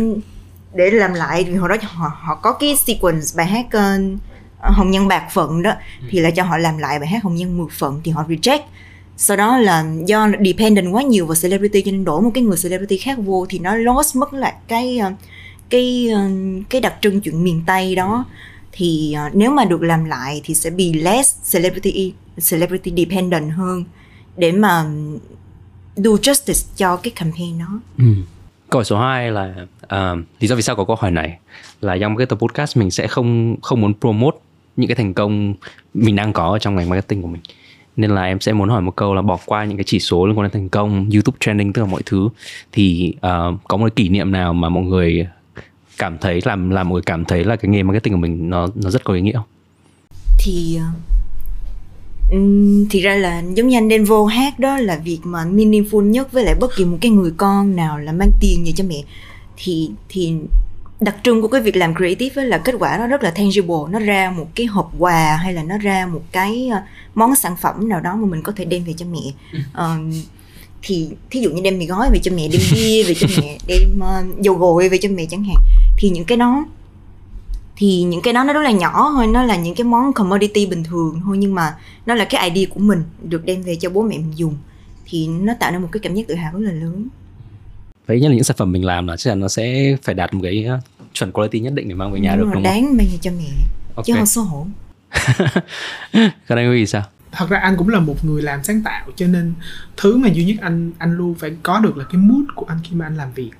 để 0.74 0.90
làm 0.90 1.14
lại 1.14 1.44
vì 1.44 1.54
hồi 1.54 1.68
đó 1.68 1.76
họ 1.82 2.10
họ 2.14 2.34
có 2.34 2.52
cái 2.52 2.76
sequence 2.76 3.26
bài 3.36 3.46
hát 3.46 3.66
uh, 3.66 4.20
hồng 4.60 4.90
nhân 4.90 5.08
bạc 5.08 5.28
phận 5.32 5.62
đó. 5.62 5.72
Thì 6.10 6.20
là 6.20 6.30
cho 6.30 6.42
họ 6.42 6.58
làm 6.58 6.78
lại 6.78 6.98
bài 6.98 7.08
hát 7.08 7.22
hồng 7.22 7.34
nhân 7.34 7.58
mượt 7.58 7.70
phận 7.72 8.00
thì 8.04 8.12
họ 8.12 8.24
reject. 8.28 8.60
Sau 9.16 9.36
đó 9.36 9.58
là 9.58 9.84
do 10.06 10.28
dependent 10.44 10.92
quá 10.92 11.02
nhiều 11.02 11.26
vào 11.26 11.36
celebrity 11.42 11.82
cho 11.82 11.90
nên 11.90 12.04
đổ 12.04 12.20
một 12.20 12.30
cái 12.34 12.44
người 12.44 12.56
celebrity 12.62 12.98
khác 12.98 13.18
vô 13.18 13.46
thì 13.48 13.58
nó 13.58 13.74
lost 13.74 14.16
mất 14.16 14.32
lại 14.32 14.54
cái 14.68 15.00
cái 15.70 16.10
cái 16.70 16.80
đặc 16.80 16.94
trưng 17.00 17.20
chuyện 17.20 17.44
miền 17.44 17.62
tây 17.66 17.94
đó. 17.94 18.24
Thì 18.72 19.16
nếu 19.32 19.50
mà 19.50 19.64
được 19.64 19.82
làm 19.82 20.04
lại 20.04 20.40
thì 20.44 20.54
sẽ 20.54 20.70
bị 20.70 20.92
less 20.92 21.52
celebrity 21.52 22.12
celebrity 22.50 22.92
dependent 22.96 23.52
hơn 23.52 23.84
để 24.36 24.52
mà 24.52 24.84
do 25.98 26.10
justice 26.10 26.66
cho 26.76 26.96
cái 26.96 27.12
campaign 27.16 27.58
đó. 27.58 27.80
Ừ. 27.98 28.04
Câu 28.70 28.78
hỏi 28.78 28.84
số 28.84 28.98
2 28.98 29.30
là 29.30 29.54
uh, 29.82 30.18
lý 30.40 30.48
do 30.48 30.56
vì 30.56 30.62
sao 30.62 30.76
có 30.76 30.84
câu 30.84 30.96
hỏi 30.96 31.10
này 31.10 31.38
là 31.80 31.98
trong 32.00 32.16
cái 32.16 32.26
tập 32.26 32.36
podcast 32.36 32.76
mình 32.76 32.90
sẽ 32.90 33.06
không 33.06 33.56
không 33.62 33.80
muốn 33.80 33.92
promote 34.00 34.38
những 34.76 34.88
cái 34.88 34.96
thành 34.96 35.14
công 35.14 35.54
mình 35.94 36.16
đang 36.16 36.32
có 36.32 36.48
ở 36.52 36.58
trong 36.58 36.76
ngành 36.76 36.88
marketing 36.88 37.22
của 37.22 37.28
mình 37.28 37.40
nên 37.96 38.10
là 38.10 38.24
em 38.24 38.40
sẽ 38.40 38.52
muốn 38.52 38.68
hỏi 38.68 38.82
một 38.82 38.96
câu 38.96 39.14
là 39.14 39.22
bỏ 39.22 39.38
qua 39.46 39.64
những 39.64 39.76
cái 39.76 39.84
chỉ 39.84 40.00
số 40.00 40.26
liên 40.26 40.38
quan 40.38 40.44
đến 40.44 40.52
thành 40.52 40.68
công 40.68 41.10
YouTube 41.12 41.36
trending 41.40 41.72
tất 41.72 41.82
cả 41.82 41.86
mọi 41.86 42.02
thứ 42.06 42.28
thì 42.72 43.14
uh, 43.16 43.60
có 43.68 43.76
một 43.76 43.84
cái 43.84 43.90
kỷ 43.96 44.08
niệm 44.08 44.32
nào 44.32 44.52
mà 44.52 44.68
mọi 44.68 44.84
người 44.84 45.26
cảm 45.98 46.18
thấy 46.18 46.40
làm 46.44 46.70
làm 46.70 46.88
mọi 46.88 46.94
người 46.94 47.02
cảm 47.02 47.24
thấy 47.24 47.44
là 47.44 47.56
cái 47.56 47.68
nghề 47.68 47.82
marketing 47.82 48.12
của 48.12 48.18
mình 48.18 48.50
nó 48.50 48.68
nó 48.74 48.90
rất 48.90 49.04
có 49.04 49.14
ý 49.14 49.20
nghĩa 49.20 49.32
không? 49.32 49.46
Thì 50.38 50.78
thì 52.90 53.00
ra 53.00 53.14
là 53.14 53.42
giống 53.54 53.68
như 53.68 53.76
anh 53.76 53.88
đen 53.88 54.04
vô 54.04 54.26
hát 54.26 54.58
đó 54.58 54.78
là 54.78 54.96
việc 54.96 55.18
mà 55.22 55.44
meaningful 55.44 56.02
nhất 56.02 56.32
với 56.32 56.44
lại 56.44 56.54
bất 56.60 56.76
kỳ 56.76 56.84
một 56.84 56.98
cái 57.00 57.10
người 57.10 57.32
con 57.36 57.76
nào 57.76 57.98
là 57.98 58.12
mang 58.12 58.30
tiền 58.40 58.64
về 58.64 58.72
cho 58.76 58.84
mẹ. 58.84 59.02
Thì 59.56 59.90
thì 60.08 60.34
đặc 61.00 61.16
trưng 61.24 61.42
của 61.42 61.48
cái 61.48 61.60
việc 61.60 61.76
làm 61.76 61.94
creative 61.94 62.44
là 62.44 62.58
kết 62.58 62.74
quả 62.78 62.98
nó 62.98 63.06
rất 63.06 63.22
là 63.22 63.30
tangible 63.30 63.90
nó 63.90 63.98
ra 63.98 64.30
một 64.36 64.46
cái 64.54 64.66
hộp 64.66 64.92
quà 64.98 65.36
hay 65.36 65.52
là 65.52 65.62
nó 65.62 65.78
ra 65.78 66.06
một 66.06 66.22
cái 66.32 66.68
ờ, 66.72 66.78
món 67.14 67.36
sản 67.36 67.56
phẩm 67.56 67.88
nào 67.88 68.00
đó 68.00 68.16
mà 68.16 68.26
mình 68.26 68.42
có 68.42 68.52
thể 68.56 68.64
đem 68.64 68.84
về 68.84 68.92
cho 68.96 69.06
mẹ. 69.12 69.32
Uh, 69.58 70.14
thì 70.82 71.08
thí 71.30 71.40
dụ 71.40 71.50
như 71.50 71.60
đem 71.62 71.78
mì 71.78 71.86
gói 71.86 72.10
về 72.12 72.18
cho 72.22 72.32
mẹ 72.34 72.48
đem 72.52 72.60
bia 72.74 73.02
về 73.02 73.14
cho 73.14 73.26
mẹ 73.38 73.58
đem 73.66 74.00
uh, 74.00 74.42
dầu 74.42 74.54
gội 74.54 74.88
về 74.88 74.98
cho 74.98 75.08
mẹ 75.08 75.26
chẳng 75.30 75.44
hạn 75.44 75.56
thì 75.98 76.10
những 76.10 76.24
cái 76.24 76.38
đó 76.38 76.64
thì 77.78 78.02
những 78.02 78.22
cái 78.22 78.32
đó 78.32 78.44
nó 78.44 78.52
rất 78.52 78.62
là 78.62 78.70
nhỏ 78.70 79.10
thôi 79.12 79.26
nó 79.26 79.42
là 79.42 79.56
những 79.56 79.74
cái 79.74 79.84
món 79.84 80.12
commodity 80.12 80.66
bình 80.66 80.84
thường 80.84 81.20
thôi 81.24 81.38
nhưng 81.38 81.54
mà 81.54 81.74
nó 82.06 82.14
là 82.14 82.24
cái 82.24 82.50
idea 82.50 82.70
của 82.74 82.80
mình 82.80 83.02
được 83.22 83.44
đem 83.44 83.62
về 83.62 83.76
cho 83.80 83.90
bố 83.90 84.02
mẹ 84.02 84.18
mình 84.18 84.32
dùng. 84.36 84.56
Thì 85.06 85.28
nó 85.28 85.54
tạo 85.60 85.70
nên 85.70 85.82
một 85.82 85.88
cái 85.92 86.00
cảm 86.00 86.14
giác 86.14 86.26
tự 86.28 86.34
hào 86.34 86.52
rất 86.52 86.60
là 86.60 86.72
lớn. 86.72 87.08
Vậy 88.06 88.20
nhất 88.20 88.28
là 88.28 88.34
những 88.34 88.44
sản 88.44 88.56
phẩm 88.56 88.72
mình 88.72 88.84
làm 88.84 89.06
là 89.06 89.16
chắc 89.16 89.30
là 89.30 89.34
nó 89.34 89.48
sẽ 89.48 89.96
phải 90.02 90.14
đạt 90.14 90.34
một 90.34 90.40
cái 90.42 90.64
ờ, 90.64 90.80
chuẩn 91.12 91.32
quality 91.32 91.60
nhất 91.60 91.72
định 91.72 91.88
để 91.88 91.94
mang 91.94 92.12
về 92.12 92.20
nhà 92.20 92.36
đúng 92.36 92.46
được 92.46 92.54
đúng 92.54 92.62
đáng 92.62 92.86
không? 92.86 92.96
mang 92.96 93.06
về 93.12 93.18
cho 93.20 93.30
mẹ 93.30 93.48
okay. 93.94 94.04
chứ 94.06 94.12
không 94.14 94.26
xấu 94.26 94.44
hổ. 94.44 94.66
Còn 96.48 96.58
anh 96.58 96.68
Huy 96.68 96.86
sao? 96.86 97.02
Thật 97.32 97.50
ra 97.50 97.58
anh 97.58 97.76
cũng 97.76 97.88
là 97.88 98.00
một 98.00 98.24
người 98.24 98.42
làm 98.42 98.64
sáng 98.64 98.82
tạo 98.82 99.06
cho 99.16 99.26
nên 99.26 99.54
thứ 99.96 100.16
mà 100.16 100.28
duy 100.28 100.44
nhất 100.44 100.56
anh 100.60 100.92
anh 100.98 101.16
luôn 101.16 101.34
phải 101.34 101.56
có 101.62 101.80
được 101.80 101.96
là 101.96 102.04
cái 102.04 102.20
mood 102.20 102.44
của 102.54 102.66
anh 102.68 102.78
khi 102.84 102.96
mà 102.96 103.06
anh 103.06 103.16
làm 103.16 103.32
việc 103.32 103.50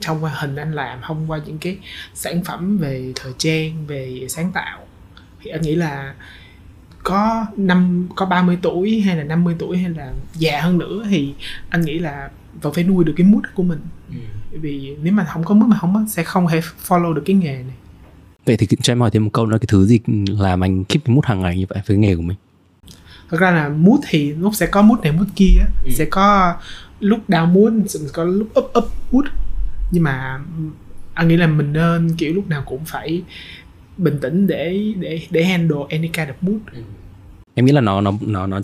thông 0.00 0.24
qua 0.24 0.30
hình 0.30 0.56
anh 0.56 0.72
làm 0.72 0.98
thông 1.02 1.30
qua 1.30 1.40
những 1.46 1.58
cái 1.58 1.78
sản 2.14 2.44
phẩm 2.44 2.78
về 2.78 3.12
thời 3.16 3.32
trang 3.38 3.86
về 3.86 4.26
sáng 4.28 4.52
tạo. 4.52 4.86
Thì 5.42 5.50
anh 5.50 5.62
nghĩ 5.62 5.74
là 5.74 6.14
có 7.02 7.46
năm 7.56 8.08
có 8.16 8.26
30 8.26 8.58
tuổi 8.62 9.00
hay 9.00 9.16
là 9.16 9.24
50 9.24 9.54
tuổi 9.58 9.76
hay 9.76 9.90
là 9.90 10.12
già 10.34 10.60
hơn 10.60 10.78
nữa 10.78 11.06
thì 11.10 11.34
anh 11.68 11.80
nghĩ 11.80 11.98
là 11.98 12.30
vẫn 12.62 12.74
phải 12.74 12.84
nuôi 12.84 13.04
được 13.04 13.14
cái 13.16 13.26
mood 13.26 13.44
của 13.54 13.62
mình. 13.62 13.80
Ừ. 14.08 14.58
vì 14.60 14.96
nếu 15.02 15.12
mà 15.12 15.24
không 15.24 15.44
có 15.44 15.54
mood 15.54 15.70
mà 15.70 15.78
không 15.78 16.08
sẽ 16.08 16.22
không 16.22 16.48
thể 16.48 16.60
follow 16.86 17.12
được 17.12 17.22
cái 17.26 17.36
nghề 17.36 17.52
này. 17.52 17.74
Vậy 18.46 18.56
thì 18.56 18.66
cho 18.82 18.92
em 18.92 19.00
hỏi 19.00 19.10
thêm 19.10 19.24
một 19.24 19.30
câu 19.32 19.46
nữa 19.46 19.58
cái 19.60 19.66
thứ 19.68 19.86
gì 19.86 20.00
làm 20.26 20.64
anh 20.64 20.84
keep 20.84 21.04
cái 21.04 21.14
mood 21.14 21.24
hàng 21.24 21.40
ngày 21.40 21.58
như 21.58 21.66
vậy 21.68 21.82
với 21.86 21.96
nghề 21.96 22.16
của 22.16 22.22
mình? 22.22 22.36
Thật 23.30 23.40
ra 23.40 23.50
là 23.50 23.68
mood 23.68 24.00
thì 24.08 24.32
lúc 24.32 24.54
sẽ 24.54 24.66
có 24.66 24.82
mood 24.82 25.00
này 25.00 25.12
mood 25.12 25.28
kia 25.36 25.60
ừ. 25.84 25.90
sẽ 25.90 26.04
có 26.04 26.54
lúc 27.00 27.18
down 27.28 27.46
mood 27.46 27.90
sẽ 27.90 28.00
có 28.12 28.24
lúc 28.24 28.48
up 28.58 28.72
up 28.78 28.84
mood 29.12 29.24
nhưng 29.94 30.02
mà 30.02 30.38
anh 31.14 31.28
nghĩ 31.28 31.36
là 31.36 31.46
mình 31.46 31.72
nên 31.72 32.14
kiểu 32.18 32.34
lúc 32.34 32.48
nào 32.48 32.62
cũng 32.66 32.84
phải 32.84 33.22
bình 33.96 34.18
tĩnh 34.22 34.46
để 34.46 34.94
để 35.00 35.20
để 35.30 35.44
handle 35.44 35.78
any 35.88 36.08
kind 36.08 36.28
of 36.28 36.34
mood. 36.40 36.60
Ừ. 36.72 36.80
Em 37.54 37.66
nghĩ 37.66 37.72
là 37.72 37.80
nó 37.80 38.00
nó 38.00 38.12
nó 38.20 38.46
nó 38.46 38.60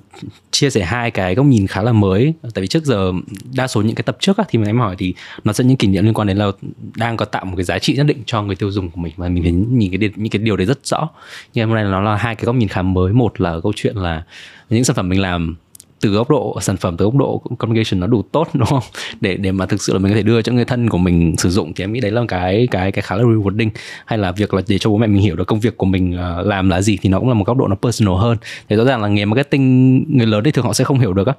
chia 0.50 0.70
sẻ 0.70 0.84
hai 0.84 1.10
cái 1.10 1.34
góc 1.34 1.46
nhìn 1.46 1.66
khá 1.66 1.82
là 1.82 1.92
mới. 1.92 2.34
Tại 2.42 2.62
vì 2.62 2.66
trước 2.66 2.84
giờ 2.84 3.12
đa 3.54 3.66
số 3.66 3.82
những 3.82 3.94
cái 3.94 4.02
tập 4.02 4.16
trước 4.20 4.36
á, 4.36 4.44
thì 4.48 4.58
em 4.66 4.78
hỏi 4.78 4.96
thì 4.98 5.14
nó 5.44 5.52
sẽ 5.52 5.64
những 5.64 5.76
kỷ 5.76 5.88
niệm 5.88 6.04
liên 6.04 6.14
quan 6.14 6.28
đến 6.28 6.36
là 6.36 6.50
đang 6.96 7.16
có 7.16 7.24
tạo 7.24 7.44
một 7.44 7.56
cái 7.56 7.64
giá 7.64 7.78
trị 7.78 7.96
nhất 7.96 8.06
định 8.06 8.22
cho 8.26 8.42
người 8.42 8.56
tiêu 8.56 8.70
dùng 8.70 8.90
của 8.90 9.00
mình. 9.00 9.12
Và 9.16 9.28
mình 9.28 9.42
phải 9.42 9.52
nhìn 9.52 9.90
cái 9.90 10.10
những 10.16 10.30
cái 10.30 10.42
điều 10.42 10.56
đấy 10.56 10.66
rất 10.66 10.86
rõ. 10.86 11.08
Nhưng 11.54 11.68
hôm 11.68 11.74
nay 11.74 11.84
nó 11.84 12.00
là 12.00 12.16
hai 12.16 12.34
cái 12.34 12.44
góc 12.44 12.54
nhìn 12.54 12.68
khá 12.68 12.82
mới. 12.82 13.12
Một 13.12 13.40
là 13.40 13.60
câu 13.62 13.72
chuyện 13.76 13.96
là 13.96 14.22
những 14.70 14.84
sản 14.84 14.96
phẩm 14.96 15.08
mình 15.08 15.20
làm 15.20 15.56
từ 16.00 16.10
góc 16.10 16.30
độ, 16.30 16.58
sản 16.60 16.76
phẩm 16.76 16.96
từ 16.96 17.04
góc 17.04 17.14
độ 17.14 17.42
communication 17.58 18.00
nó 18.00 18.06
đủ 18.06 18.22
tốt, 18.22 18.48
đúng 18.52 18.66
không? 18.66 18.82
Để 19.20 19.36
để 19.36 19.52
mà 19.52 19.66
thực 19.66 19.82
sự 19.82 19.92
là 19.92 19.98
mình 19.98 20.12
có 20.12 20.16
thể 20.16 20.22
đưa 20.22 20.42
cho 20.42 20.52
người 20.52 20.64
thân 20.64 20.88
của 20.88 20.98
mình 20.98 21.36
sử 21.36 21.50
dụng 21.50 21.72
thì 21.74 21.84
em 21.84 21.92
nghĩ 21.92 22.00
đấy 22.00 22.10
là 22.10 22.22
cái 22.28 22.68
cái 22.70 22.92
cái 22.92 23.02
khá 23.02 23.16
là 23.16 23.22
rewarding. 23.22 23.68
Hay 24.06 24.18
là 24.18 24.32
việc 24.32 24.54
là 24.54 24.62
để 24.68 24.78
cho 24.78 24.90
bố 24.90 24.96
mẹ 24.96 25.06
mình 25.06 25.22
hiểu 25.22 25.36
được 25.36 25.44
công 25.44 25.60
việc 25.60 25.76
của 25.76 25.86
mình 25.86 26.16
ờ, 26.16 26.42
làm 26.42 26.70
là 26.70 26.82
gì 26.82 26.98
thì 27.02 27.08
nó 27.08 27.18
cũng 27.18 27.28
là 27.28 27.34
một 27.34 27.46
góc 27.46 27.56
độ 27.56 27.68
nó 27.68 27.76
personal 27.82 28.14
hơn. 28.14 28.36
Thì 28.68 28.76
rõ 28.76 28.84
ràng 28.84 29.02
là 29.02 29.08
nghề 29.08 29.24
marketing 29.24 30.04
người 30.16 30.26
lớn 30.26 30.44
thì 30.44 30.50
thường 30.50 30.64
họ 30.64 30.72
sẽ 30.72 30.84
không 30.84 30.98
hiểu 30.98 31.12
được 31.12 31.26
á. 31.26 31.34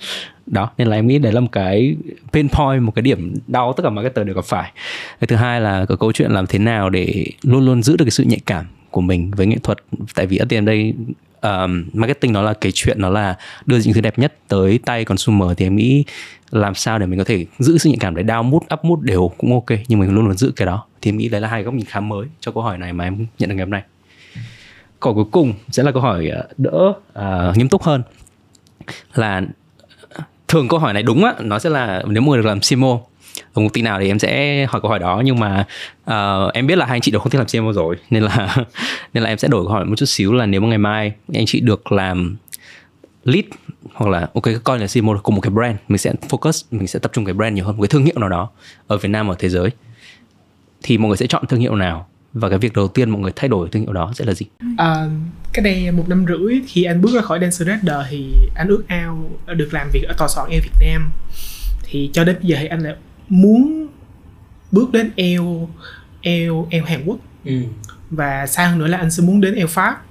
Đó, 0.45 0.69
nên 0.77 0.87
là 0.87 0.95
em 0.95 1.07
nghĩ 1.07 1.19
đấy 1.19 1.33
là 1.33 1.39
một 1.39 1.51
cái 1.51 1.95
pain 2.33 2.49
point 2.49 2.81
một 2.81 2.95
cái 2.95 3.01
điểm 3.01 3.33
đau 3.47 3.73
tất 3.73 3.83
cả 3.83 3.89
marketer 3.89 4.25
đều 4.25 4.35
gặp 4.35 4.45
phải. 4.45 4.71
Cái 5.19 5.27
thứ 5.27 5.35
hai 5.35 5.61
là 5.61 5.85
cái 5.85 5.97
câu 5.99 6.11
chuyện 6.11 6.31
làm 6.31 6.47
thế 6.47 6.59
nào 6.59 6.89
để 6.89 7.25
luôn 7.43 7.65
luôn 7.65 7.83
giữ 7.83 7.97
được 7.97 8.05
cái 8.05 8.11
sự 8.11 8.23
nhạy 8.23 8.39
cảm 8.45 8.65
của 8.91 9.01
mình 9.01 9.31
với 9.31 9.47
nghệ 9.47 9.57
thuật. 9.63 9.77
Tại 10.15 10.25
vì 10.25 10.37
ở 10.37 10.45
tiền 10.49 10.65
đây 10.65 10.93
um, 11.41 11.85
marketing 11.93 12.33
nó 12.33 12.41
là 12.41 12.53
cái 12.53 12.71
chuyện 12.75 13.01
nó 13.01 13.09
là 13.09 13.37
đưa 13.65 13.77
những 13.77 13.93
thứ 13.93 14.01
đẹp 14.01 14.19
nhất 14.19 14.33
tới 14.47 14.79
tay 14.85 15.05
consumer 15.05 15.49
thì 15.57 15.65
em 15.65 15.75
nghĩ 15.75 16.03
làm 16.51 16.75
sao 16.75 16.99
để 16.99 17.05
mình 17.05 17.19
có 17.19 17.25
thể 17.25 17.45
giữ 17.59 17.77
sự 17.77 17.89
nhạy 17.89 17.97
cảm 17.99 18.15
để 18.15 18.23
down 18.23 18.43
mood 18.43 18.61
up 18.73 18.85
mood 18.85 18.99
đều 19.01 19.31
cũng 19.37 19.53
ok 19.53 19.79
nhưng 19.87 19.99
mình 19.99 20.15
luôn 20.15 20.25
luôn 20.25 20.37
giữ 20.37 20.51
cái 20.55 20.65
đó. 20.65 20.85
Thì 21.01 21.09
em 21.11 21.17
nghĩ 21.17 21.29
đấy 21.29 21.41
là 21.41 21.47
hai 21.47 21.63
góc 21.63 21.73
nhìn 21.73 21.85
khá 21.85 21.99
mới 21.99 22.27
cho 22.39 22.51
câu 22.51 22.63
hỏi 22.63 22.77
này 22.77 22.93
mà 22.93 23.03
em 23.03 23.25
nhận 23.39 23.49
được 23.49 23.55
ngày 23.55 23.65
hôm 23.65 23.71
nay. 23.71 23.83
Câu 24.99 25.13
cuối 25.13 25.25
cùng 25.31 25.53
sẽ 25.69 25.83
là 25.83 25.91
câu 25.91 26.01
hỏi 26.01 26.27
ờ, 26.27 26.47
đỡ 26.57 26.93
uh, 27.49 27.57
nghiêm 27.57 27.69
túc 27.69 27.83
hơn. 27.83 28.03
Là 29.13 29.41
thường 30.47 30.67
câu 30.67 30.79
hỏi 30.79 30.93
này 30.93 31.03
đúng 31.03 31.23
á 31.23 31.33
nó 31.39 31.59
sẽ 31.59 31.69
là 31.69 32.03
nếu 32.07 32.23
người 32.23 32.37
được 32.37 32.45
làm 32.45 32.59
CMO 32.69 32.99
ở 33.53 33.55
công 33.55 33.69
ty 33.69 33.81
nào 33.81 33.99
thì 33.99 34.07
em 34.07 34.19
sẽ 34.19 34.65
hỏi 34.69 34.81
câu 34.81 34.89
hỏi 34.89 34.99
đó. 34.99 35.21
Nhưng 35.25 35.39
mà 35.39 35.65
uh, 36.11 36.53
em 36.53 36.67
biết 36.67 36.77
là 36.77 36.85
hai 36.85 36.95
anh 36.95 37.01
chị 37.01 37.11
đều 37.11 37.19
không 37.19 37.31
thích 37.31 37.37
làm 37.37 37.47
CMO 37.47 37.73
rồi 37.73 37.95
nên 38.09 38.23
là 38.23 38.55
nên 39.13 39.23
là 39.23 39.29
em 39.29 39.37
sẽ 39.37 39.47
đổi 39.47 39.63
câu 39.63 39.71
hỏi 39.71 39.85
một 39.85 39.95
chút 39.97 40.05
xíu 40.05 40.33
là 40.33 40.45
nếu 40.45 40.61
mà 40.61 40.67
ngày 40.67 40.77
mai 40.77 41.11
anh 41.33 41.45
chị 41.45 41.59
được 41.59 41.91
làm 41.91 42.35
lead 43.23 43.45
hoặc 43.93 44.09
là 44.09 44.27
ok 44.33 44.43
coi 44.63 44.79
là 44.79 44.87
CMO 44.93 45.17
cùng 45.23 45.35
một 45.35 45.41
cái 45.41 45.51
brand 45.51 45.77
mình 45.87 45.97
sẽ 45.97 46.13
focus 46.29 46.63
mình 46.71 46.87
sẽ 46.87 46.99
tập 46.99 47.11
trung 47.13 47.25
cái 47.25 47.33
brand 47.33 47.55
nhiều 47.55 47.65
hơn 47.65 47.77
một 47.77 47.83
cái 47.83 47.87
thương 47.87 48.05
hiệu 48.05 48.15
nào 48.19 48.29
đó 48.29 48.49
ở 48.87 48.97
Việt 48.97 49.09
Nam 49.09 49.27
ở 49.27 49.35
thế 49.39 49.49
giới 49.49 49.69
thì 50.83 50.97
mọi 50.97 51.07
người 51.07 51.17
sẽ 51.17 51.27
chọn 51.27 51.47
thương 51.47 51.59
hiệu 51.59 51.75
nào? 51.75 52.07
Và 52.33 52.49
cái 52.49 52.59
việc 52.59 52.73
đầu 52.73 52.87
tiên 52.87 53.09
mọi 53.09 53.21
người 53.21 53.31
thay 53.35 53.49
đổi 53.49 53.69
thương 53.71 53.81
hiệu 53.81 53.93
đó 53.93 54.11
sẽ 54.15 54.25
là 54.25 54.33
gì? 54.33 54.45
À, 54.77 55.07
cái 55.53 55.63
đây 55.63 55.91
một 55.91 56.09
năm 56.09 56.25
rưỡi 56.27 56.61
khi 56.67 56.83
anh 56.83 57.01
bước 57.01 57.11
ra 57.13 57.21
khỏi 57.21 57.39
Dance 57.39 57.65
Radar 57.65 58.05
thì 58.09 58.33
anh 58.55 58.67
ước 58.67 58.83
ao 58.87 59.31
được 59.47 59.69
làm 59.73 59.89
việc 59.93 60.03
ở 60.07 60.13
tòa 60.17 60.27
soạn 60.27 60.49
Air 60.49 60.63
Việt 60.63 60.85
Nam. 60.87 61.11
Thì 61.83 62.09
cho 62.13 62.23
đến 62.23 62.35
bây 62.41 62.49
giờ 62.49 62.57
thì 62.59 62.67
anh 62.67 62.79
lại 62.79 62.95
muốn 63.31 63.87
bước 64.71 64.91
đến 64.91 65.11
eo 65.15 65.69
eo 66.21 66.67
eo 66.69 66.83
Hàn 66.85 67.03
Quốc. 67.05 67.17
Ừ. 67.45 67.61
và 68.11 68.47
xa 68.47 68.67
hơn 68.67 68.79
nữa 68.79 68.87
là 68.87 68.97
anh 68.97 69.11
sẽ 69.11 69.23
muốn 69.23 69.41
đến 69.41 69.55
eo 69.55 69.67
Pháp. 69.67 70.01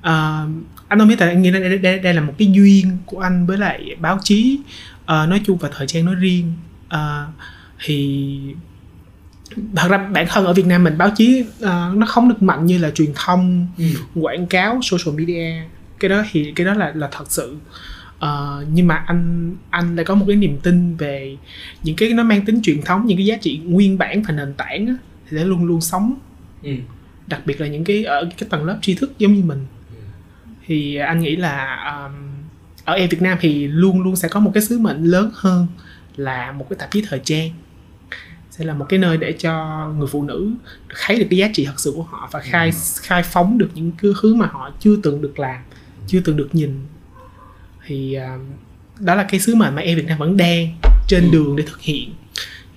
À, 0.00 0.44
anh 0.88 0.98
không 0.98 1.08
biết 1.08 1.16
tại 1.18 1.28
anh 1.28 1.42
nghĩ 1.42 1.50
đây, 1.50 1.78
đây, 1.78 1.98
đây 1.98 2.14
là 2.14 2.20
một 2.20 2.32
cái 2.38 2.52
duyên 2.52 2.98
của 3.06 3.20
anh 3.20 3.46
với 3.46 3.58
lại 3.58 3.96
báo 4.00 4.18
chí. 4.22 4.60
À, 5.06 5.26
nói 5.26 5.40
chung 5.44 5.58
và 5.58 5.68
thời 5.76 5.86
trang 5.86 6.04
nói 6.04 6.14
riêng. 6.14 6.52
À, 6.88 7.26
thì 7.84 8.40
thật 9.76 9.88
ra 9.88 9.98
bản 9.98 10.26
thân 10.28 10.44
ở 10.44 10.52
Việt 10.52 10.66
Nam 10.66 10.84
mình 10.84 10.98
báo 10.98 11.10
chí 11.16 11.44
uh, 11.64 11.96
nó 11.96 12.06
không 12.06 12.28
được 12.28 12.42
mạnh 12.42 12.66
như 12.66 12.78
là 12.78 12.90
truyền 12.90 13.12
thông 13.14 13.66
ừ. 13.78 13.84
quảng 14.14 14.46
cáo 14.46 14.80
social 14.82 15.18
media. 15.18 15.62
Cái 16.00 16.08
đó 16.08 16.22
thì 16.30 16.52
cái 16.56 16.66
đó 16.66 16.74
là 16.74 16.92
là 16.94 17.08
thật 17.12 17.24
sự 17.28 17.56
uh, 18.24 18.68
nhưng 18.72 18.86
mà 18.86 18.94
anh 18.94 19.54
anh 19.70 19.96
lại 19.96 20.04
có 20.04 20.14
một 20.14 20.24
cái 20.28 20.36
niềm 20.36 20.58
tin 20.62 20.96
về 20.96 21.36
những 21.82 21.96
cái 21.96 22.12
nó 22.12 22.22
mang 22.22 22.44
tính 22.44 22.60
truyền 22.62 22.82
thống 22.82 23.06
những 23.06 23.18
cái 23.18 23.26
giá 23.26 23.36
trị 23.36 23.60
nguyên 23.64 23.98
bản 23.98 24.22
và 24.22 24.34
nền 24.34 24.54
tảng 24.54 24.86
á, 24.86 24.94
thì 25.28 25.36
sẽ 25.36 25.44
luôn 25.44 25.64
luôn 25.64 25.80
sống 25.80 26.14
ừ. 26.62 26.72
đặc 27.26 27.40
biệt 27.46 27.60
là 27.60 27.66
những 27.66 27.84
cái 27.84 28.04
ở 28.04 28.28
cái 28.38 28.48
tầng 28.50 28.64
lớp 28.64 28.78
tri 28.82 28.94
thức 28.94 29.12
giống 29.18 29.34
như 29.34 29.42
mình 29.44 29.66
ừ. 29.90 30.02
thì 30.66 30.96
anh 30.96 31.20
nghĩ 31.20 31.36
là 31.36 31.76
um, 31.94 32.12
ở 32.84 32.94
em 32.94 33.08
Việt 33.08 33.22
Nam 33.22 33.38
thì 33.40 33.66
luôn 33.66 34.02
luôn 34.02 34.16
sẽ 34.16 34.28
có 34.28 34.40
một 34.40 34.50
cái 34.54 34.62
sứ 34.62 34.78
mệnh 34.78 35.04
lớn 35.04 35.30
hơn 35.34 35.66
là 36.16 36.52
một 36.52 36.66
cái 36.70 36.76
tạp 36.78 36.90
chí 36.90 37.04
thời 37.08 37.20
trang 37.24 37.50
sẽ 38.50 38.64
là 38.64 38.74
một 38.74 38.86
cái 38.88 38.98
nơi 38.98 39.16
để 39.16 39.32
cho 39.32 39.86
người 39.98 40.06
phụ 40.06 40.22
nữ 40.22 40.50
thấy 41.04 41.18
được 41.18 41.26
cái 41.30 41.38
giá 41.38 41.50
trị 41.52 41.64
thật 41.64 41.80
sự 41.80 41.92
của 41.96 42.02
họ 42.02 42.28
và 42.32 42.40
khai 42.40 42.66
ừ. 42.66 42.76
khai 43.02 43.22
phóng 43.22 43.58
được 43.58 43.70
những 43.74 43.92
cái 44.02 44.10
hướng 44.16 44.38
mà 44.38 44.46
họ 44.46 44.70
chưa 44.80 44.96
từng 45.02 45.22
được 45.22 45.38
làm 45.38 45.62
chưa 46.06 46.20
từng 46.24 46.36
được 46.36 46.48
nhìn 46.52 46.80
thì 47.90 48.16
uh, 48.18 48.40
đó 49.00 49.14
là 49.14 49.26
cái 49.30 49.40
sứ 49.40 49.54
mệnh 49.54 49.74
mà 49.74 49.82
em 49.82 49.96
Việt 49.96 50.06
Nam 50.06 50.18
vẫn 50.18 50.36
đang 50.36 50.68
trên 51.08 51.24
ừ. 51.24 51.30
đường 51.32 51.56
để 51.56 51.64
thực 51.66 51.80
hiện. 51.80 52.14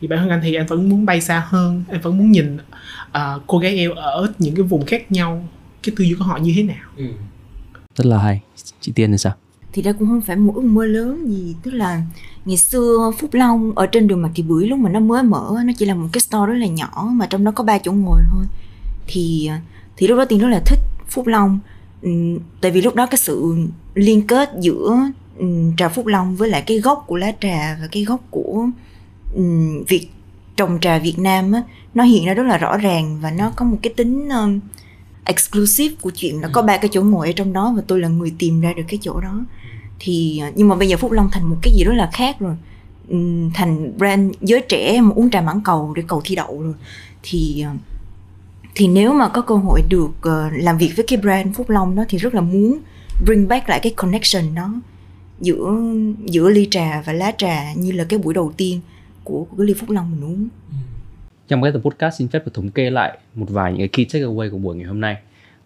Thì 0.01 0.07
bản 0.07 0.19
thân 0.19 0.29
anh 0.29 0.39
thì 0.43 0.55
anh 0.55 0.65
vẫn 0.65 0.89
muốn 0.89 1.05
bay 1.05 1.21
xa 1.21 1.43
hơn 1.47 1.83
anh 1.89 2.01
vẫn 2.01 2.17
muốn 2.17 2.31
nhìn 2.31 2.57
uh, 3.17 3.41
cô 3.47 3.57
gái 3.57 3.77
em 3.77 3.91
ở 3.95 4.33
những 4.39 4.55
cái 4.55 4.63
vùng 4.63 4.85
khác 4.85 5.11
nhau 5.11 5.47
cái 5.83 5.95
tư 5.97 6.03
duy 6.03 6.15
của 6.19 6.25
họ 6.25 6.37
như 6.37 6.53
thế 6.55 6.63
nào. 6.63 6.89
Ừ. 6.97 7.05
rất 7.95 8.05
là 8.05 8.17
hay. 8.17 8.41
Chị 8.81 8.91
tiên 8.95 9.11
thì 9.11 9.17
sao? 9.17 9.33
Thì 9.73 9.81
đây 9.81 9.93
cũng 9.93 10.07
không 10.07 10.21
phải 10.21 10.35
một 10.35 10.55
ước 10.55 10.63
mơ 10.63 10.85
lớn 10.85 11.29
gì 11.29 11.55
tức 11.63 11.71
là 11.71 12.01
ngày 12.45 12.57
xưa 12.57 13.11
Phúc 13.19 13.33
Long 13.33 13.75
ở 13.75 13.85
trên 13.85 14.07
đường 14.07 14.21
Mạc 14.21 14.29
Thị 14.35 14.43
Bưởi 14.43 14.67
lúc 14.67 14.79
mà 14.79 14.89
nó 14.89 14.99
mới 14.99 15.23
mở 15.23 15.57
nó 15.65 15.73
chỉ 15.77 15.85
là 15.85 15.95
một 15.95 16.07
cái 16.13 16.21
store 16.21 16.51
rất 16.51 16.57
là 16.57 16.67
nhỏ 16.67 17.09
mà 17.13 17.25
trong 17.25 17.43
đó 17.43 17.51
có 17.51 17.63
ba 17.63 17.77
chỗ 17.77 17.91
ngồi 17.91 18.21
thôi. 18.31 18.45
Thì 19.07 19.49
thì 19.97 20.07
lúc 20.07 20.17
đó 20.17 20.25
tiên 20.25 20.39
rất 20.39 20.47
là 20.47 20.61
thích 20.65 20.79
Phúc 21.09 21.27
Long 21.27 21.59
tại 22.61 22.71
vì 22.71 22.81
lúc 22.81 22.95
đó 22.95 23.05
cái 23.05 23.17
sự 23.17 23.55
liên 23.93 24.27
kết 24.27 24.49
giữa 24.59 24.97
um, 25.37 25.75
trà 25.75 25.89
Phúc 25.89 26.07
Long 26.07 26.35
với 26.35 26.49
lại 26.49 26.61
cái 26.61 26.79
gốc 26.79 27.03
của 27.07 27.15
lá 27.15 27.31
trà 27.41 27.77
và 27.81 27.87
cái 27.91 28.03
gốc 28.03 28.21
của 28.29 28.67
um, 29.35 29.83
việc 29.87 30.07
trồng 30.55 30.77
trà 30.81 30.99
Việt 30.99 31.19
Nam 31.19 31.51
á, 31.51 31.63
nó 31.93 32.03
hiện 32.03 32.25
ra 32.25 32.33
rất 32.33 32.43
là 32.43 32.57
rõ 32.57 32.77
ràng 32.77 33.19
và 33.21 33.31
nó 33.31 33.51
có 33.55 33.65
một 33.65 33.77
cái 33.81 33.93
tính 33.93 34.29
um, 34.29 34.59
exclusive 35.25 35.95
của 36.01 36.11
chuyện 36.15 36.41
là 36.41 36.49
có 36.53 36.61
ba 36.61 36.77
cái 36.77 36.89
chỗ 36.93 37.01
ngồi 37.01 37.27
ở 37.27 37.33
trong 37.33 37.53
đó 37.53 37.73
và 37.75 37.83
tôi 37.87 37.99
là 37.99 38.07
người 38.07 38.33
tìm 38.39 38.61
ra 38.61 38.73
được 38.73 38.83
cái 38.87 38.99
chỗ 39.01 39.19
đó. 39.19 39.45
Thì 39.99 40.41
nhưng 40.55 40.67
mà 40.67 40.75
bây 40.75 40.87
giờ 40.87 40.97
Phúc 40.97 41.11
Long 41.11 41.29
thành 41.31 41.49
một 41.49 41.55
cái 41.61 41.73
gì 41.73 41.83
rất 41.83 41.93
là 41.93 42.09
khác 42.13 42.35
rồi. 42.39 42.55
Thành 43.53 43.97
brand 43.97 44.33
giới 44.41 44.61
trẻ 44.69 45.01
mà 45.01 45.11
uống 45.15 45.29
trà 45.29 45.41
mãn 45.41 45.61
cầu 45.63 45.93
để 45.95 46.03
cầu 46.07 46.21
thi 46.25 46.35
đậu 46.35 46.61
rồi. 46.61 46.73
Thì 47.23 47.65
thì 48.75 48.87
nếu 48.87 49.13
mà 49.13 49.27
có 49.27 49.41
cơ 49.41 49.55
hội 49.55 49.81
được 49.89 50.05
uh, 50.05 50.53
làm 50.53 50.77
việc 50.77 50.91
với 50.95 51.05
cái 51.07 51.17
brand 51.17 51.55
Phúc 51.55 51.69
Long 51.69 51.95
đó 51.95 52.03
thì 52.09 52.17
rất 52.17 52.33
là 52.33 52.41
muốn 52.41 52.79
bring 53.25 53.47
back 53.47 53.69
lại 53.69 53.79
cái 53.83 53.93
connection 53.95 54.55
đó 54.55 54.73
giữa 55.41 55.75
giữa 56.25 56.49
ly 56.49 56.67
trà 56.71 57.03
và 57.05 57.13
lá 57.13 57.31
trà 57.37 57.73
như 57.73 57.91
là 57.91 58.03
cái 58.03 58.19
buổi 58.19 58.33
đầu 58.33 58.53
tiên 58.57 58.79
của, 59.23 59.43
của 59.43 59.57
cái 59.57 59.67
ly 59.67 59.73
Phúc 59.73 59.89
Long 59.89 60.11
mình 60.11 60.23
uống. 60.23 60.47
Ừ. 60.69 60.75
Trong 61.47 61.61
cái 61.61 61.71
tập 61.71 61.79
podcast 61.83 62.17
xin 62.19 62.27
phép 62.27 62.45
được 62.45 62.53
thống 62.53 62.69
kê 62.69 62.89
lại 62.89 63.17
một 63.35 63.45
vài 63.49 63.71
những 63.71 63.79
cái 63.79 63.87
key 63.87 64.05
takeaway 64.05 64.51
của 64.51 64.57
buổi 64.57 64.75
ngày 64.75 64.85
hôm 64.85 65.01
nay. 65.01 65.17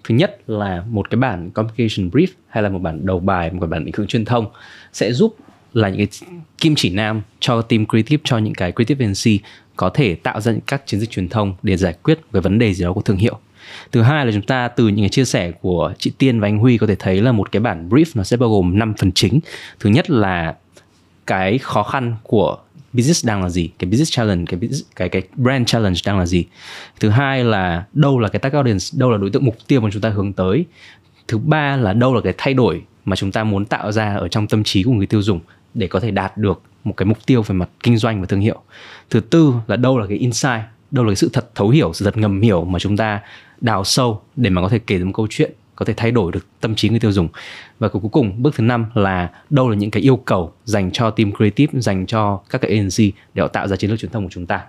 Thứ 0.04 0.16
nhất 0.16 0.50
là 0.50 0.84
một 0.90 1.10
cái 1.10 1.20
bản 1.20 1.52
communication 1.52 2.10
brief 2.10 2.28
hay 2.48 2.64
là 2.64 2.70
một 2.70 2.80
bản 2.80 3.06
đầu 3.06 3.20
bài, 3.20 3.52
một 3.52 3.58
cái 3.62 3.68
bản 3.68 3.86
định 3.86 3.94
hướng 3.98 4.08
truyền 4.08 4.26
thông 4.26 4.46
sẽ 4.94 5.14
giúp 5.14 5.36
là 5.74 5.90
những 5.90 5.98
cái 5.98 6.30
kim 6.58 6.76
chỉ 6.76 6.90
nam 6.90 7.22
cho 7.40 7.62
team 7.62 7.86
creative 7.86 8.22
cho 8.24 8.38
những 8.38 8.54
cái 8.54 8.72
creative 8.72 9.06
agency 9.06 9.40
có 9.76 9.90
thể 9.90 10.16
tạo 10.16 10.42
ra 10.42 10.52
những 10.52 10.62
các 10.62 10.84
chiến 10.86 11.00
dịch 11.00 11.10
truyền 11.10 11.30
thông 11.30 11.54
để 11.64 11.78
giải 11.78 11.94
quyết 12.04 12.20
cái 12.34 12.42
vấn 12.42 12.60
đề 12.60 12.74
gì 12.74 12.84
đó 12.84 12.94
của 12.94 13.02
thương 13.02 13.18
hiệu. 13.18 13.40
Thứ 13.92 14.02
hai 14.02 14.26
là 14.26 14.32
chúng 14.32 14.42
ta 14.42 14.68
từ 14.68 14.88
những 14.88 15.04
cái 15.04 15.10
chia 15.10 15.26
sẻ 15.26 15.52
của 15.52 15.94
chị 15.98 16.12
Tiên 16.18 16.40
và 16.40 16.48
anh 16.48 16.58
Huy 16.58 16.78
có 16.78 16.88
thể 16.88 16.96
thấy 16.96 17.22
là 17.22 17.32
một 17.32 17.52
cái 17.52 17.60
bản 17.60 17.90
brief 17.90 18.06
nó 18.16 18.24
sẽ 18.24 18.38
bao 18.38 18.50
gồm 18.50 18.80
5 18.80 18.94
phần 18.98 19.12
chính. 19.12 19.40
Thứ 19.80 19.90
nhất 19.90 20.10
là 20.10 20.56
cái 21.28 21.58
khó 21.58 21.84
khăn 21.84 22.16
của 22.24 22.58
business 22.94 23.26
đang 23.26 23.44
là 23.44 23.50
gì 23.50 23.70
cái 23.80 23.90
business 23.90 24.12
challenge 24.12 24.46
cái 24.46 24.60
business, 24.60 24.84
cái 24.96 25.10
cái 25.10 25.22
brand 25.36 25.68
challenge 25.68 26.00
đang 26.06 26.20
là 26.20 26.26
gì. 26.26 26.46
Thứ 27.00 27.10
hai 27.10 27.44
là 27.44 27.86
đâu 27.94 28.20
là 28.20 28.30
cái 28.30 28.40
target 28.40 28.56
audience 28.56 28.86
đâu 28.94 29.12
là 29.12 29.18
đối 29.18 29.30
tượng 29.30 29.46
mục 29.46 29.58
tiêu 29.68 29.82
mà 29.82 29.90
chúng 29.94 30.02
ta 30.02 30.10
hướng 30.10 30.34
tới. 30.34 30.66
Thứ 31.28 31.38
ba 31.38 31.76
là 31.76 31.94
đâu 31.94 32.14
là 32.14 32.22
cái 32.22 32.34
thay 32.38 32.54
đổi 32.54 32.82
mà 33.06 33.16
chúng 33.16 33.32
ta 33.32 33.44
muốn 33.44 33.66
tạo 33.66 33.92
ra 33.92 34.16
ở 34.16 34.28
trong 34.28 34.48
tâm 34.48 34.64
trí 34.64 34.84
của 34.84 34.92
người 34.92 35.08
tiêu 35.08 35.22
dùng 35.22 35.40
để 35.78 35.88
có 35.88 36.00
thể 36.00 36.12
đạt 36.12 36.38
được 36.38 36.62
một 36.84 36.94
cái 36.98 37.06
mục 37.06 37.26
tiêu 37.26 37.42
về 37.42 37.56
mặt 37.56 37.70
kinh 37.84 37.98
doanh 37.98 38.22
và 38.22 38.28
thương 38.28 38.40
hiệu. 38.40 38.62
Thứ 39.10 39.20
tư 39.20 39.54
là 39.68 39.76
đâu 39.76 39.98
là 39.98 40.08
cái 40.08 40.18
insight, 40.18 40.62
đâu 40.92 41.06
là 41.06 41.10
cái 41.10 41.16
sự 41.16 41.30
thật 41.34 41.56
thấu 41.56 41.70
hiểu, 41.70 41.94
sự 41.94 42.06
thật 42.06 42.18
ngầm 42.18 42.42
hiểu 42.42 42.64
mà 42.66 42.80
chúng 42.80 42.98
ta 42.98 43.22
đào 43.62 43.84
sâu 43.84 44.22
để 44.36 44.50
mà 44.50 44.62
có 44.62 44.70
thể 44.70 44.80
kể 44.80 44.98
được 44.98 45.06
một 45.06 45.12
câu 45.16 45.28
chuyện, 45.30 45.52
có 45.76 45.86
thể 45.86 45.94
thay 45.98 46.12
đổi 46.12 46.32
được 46.32 46.46
tâm 46.62 46.76
trí 46.76 46.90
người 46.90 47.00
tiêu 47.00 47.12
dùng. 47.12 47.28
Và 47.80 47.88
cuối 47.88 48.02
cùng, 48.12 48.44
bước 48.44 48.56
thứ 48.56 48.64
năm 48.64 48.86
là 48.94 49.30
đâu 49.50 49.70
là 49.70 49.76
những 49.76 49.92
cái 49.92 50.04
yêu 50.04 50.18
cầu 50.18 50.54
dành 50.64 50.92
cho 50.92 51.10
team 51.10 51.32
creative, 51.32 51.80
dành 51.80 52.06
cho 52.06 52.40
các 52.50 52.62
cái 52.62 52.72
agency 52.72 53.12
để 53.34 53.42
họ 53.42 53.48
tạo 53.48 53.68
ra 53.68 53.76
chiến 53.76 53.90
lược 53.90 54.00
truyền 54.00 54.12
thông 54.12 54.24
của 54.24 54.32
chúng 54.32 54.46
ta. 54.46 54.62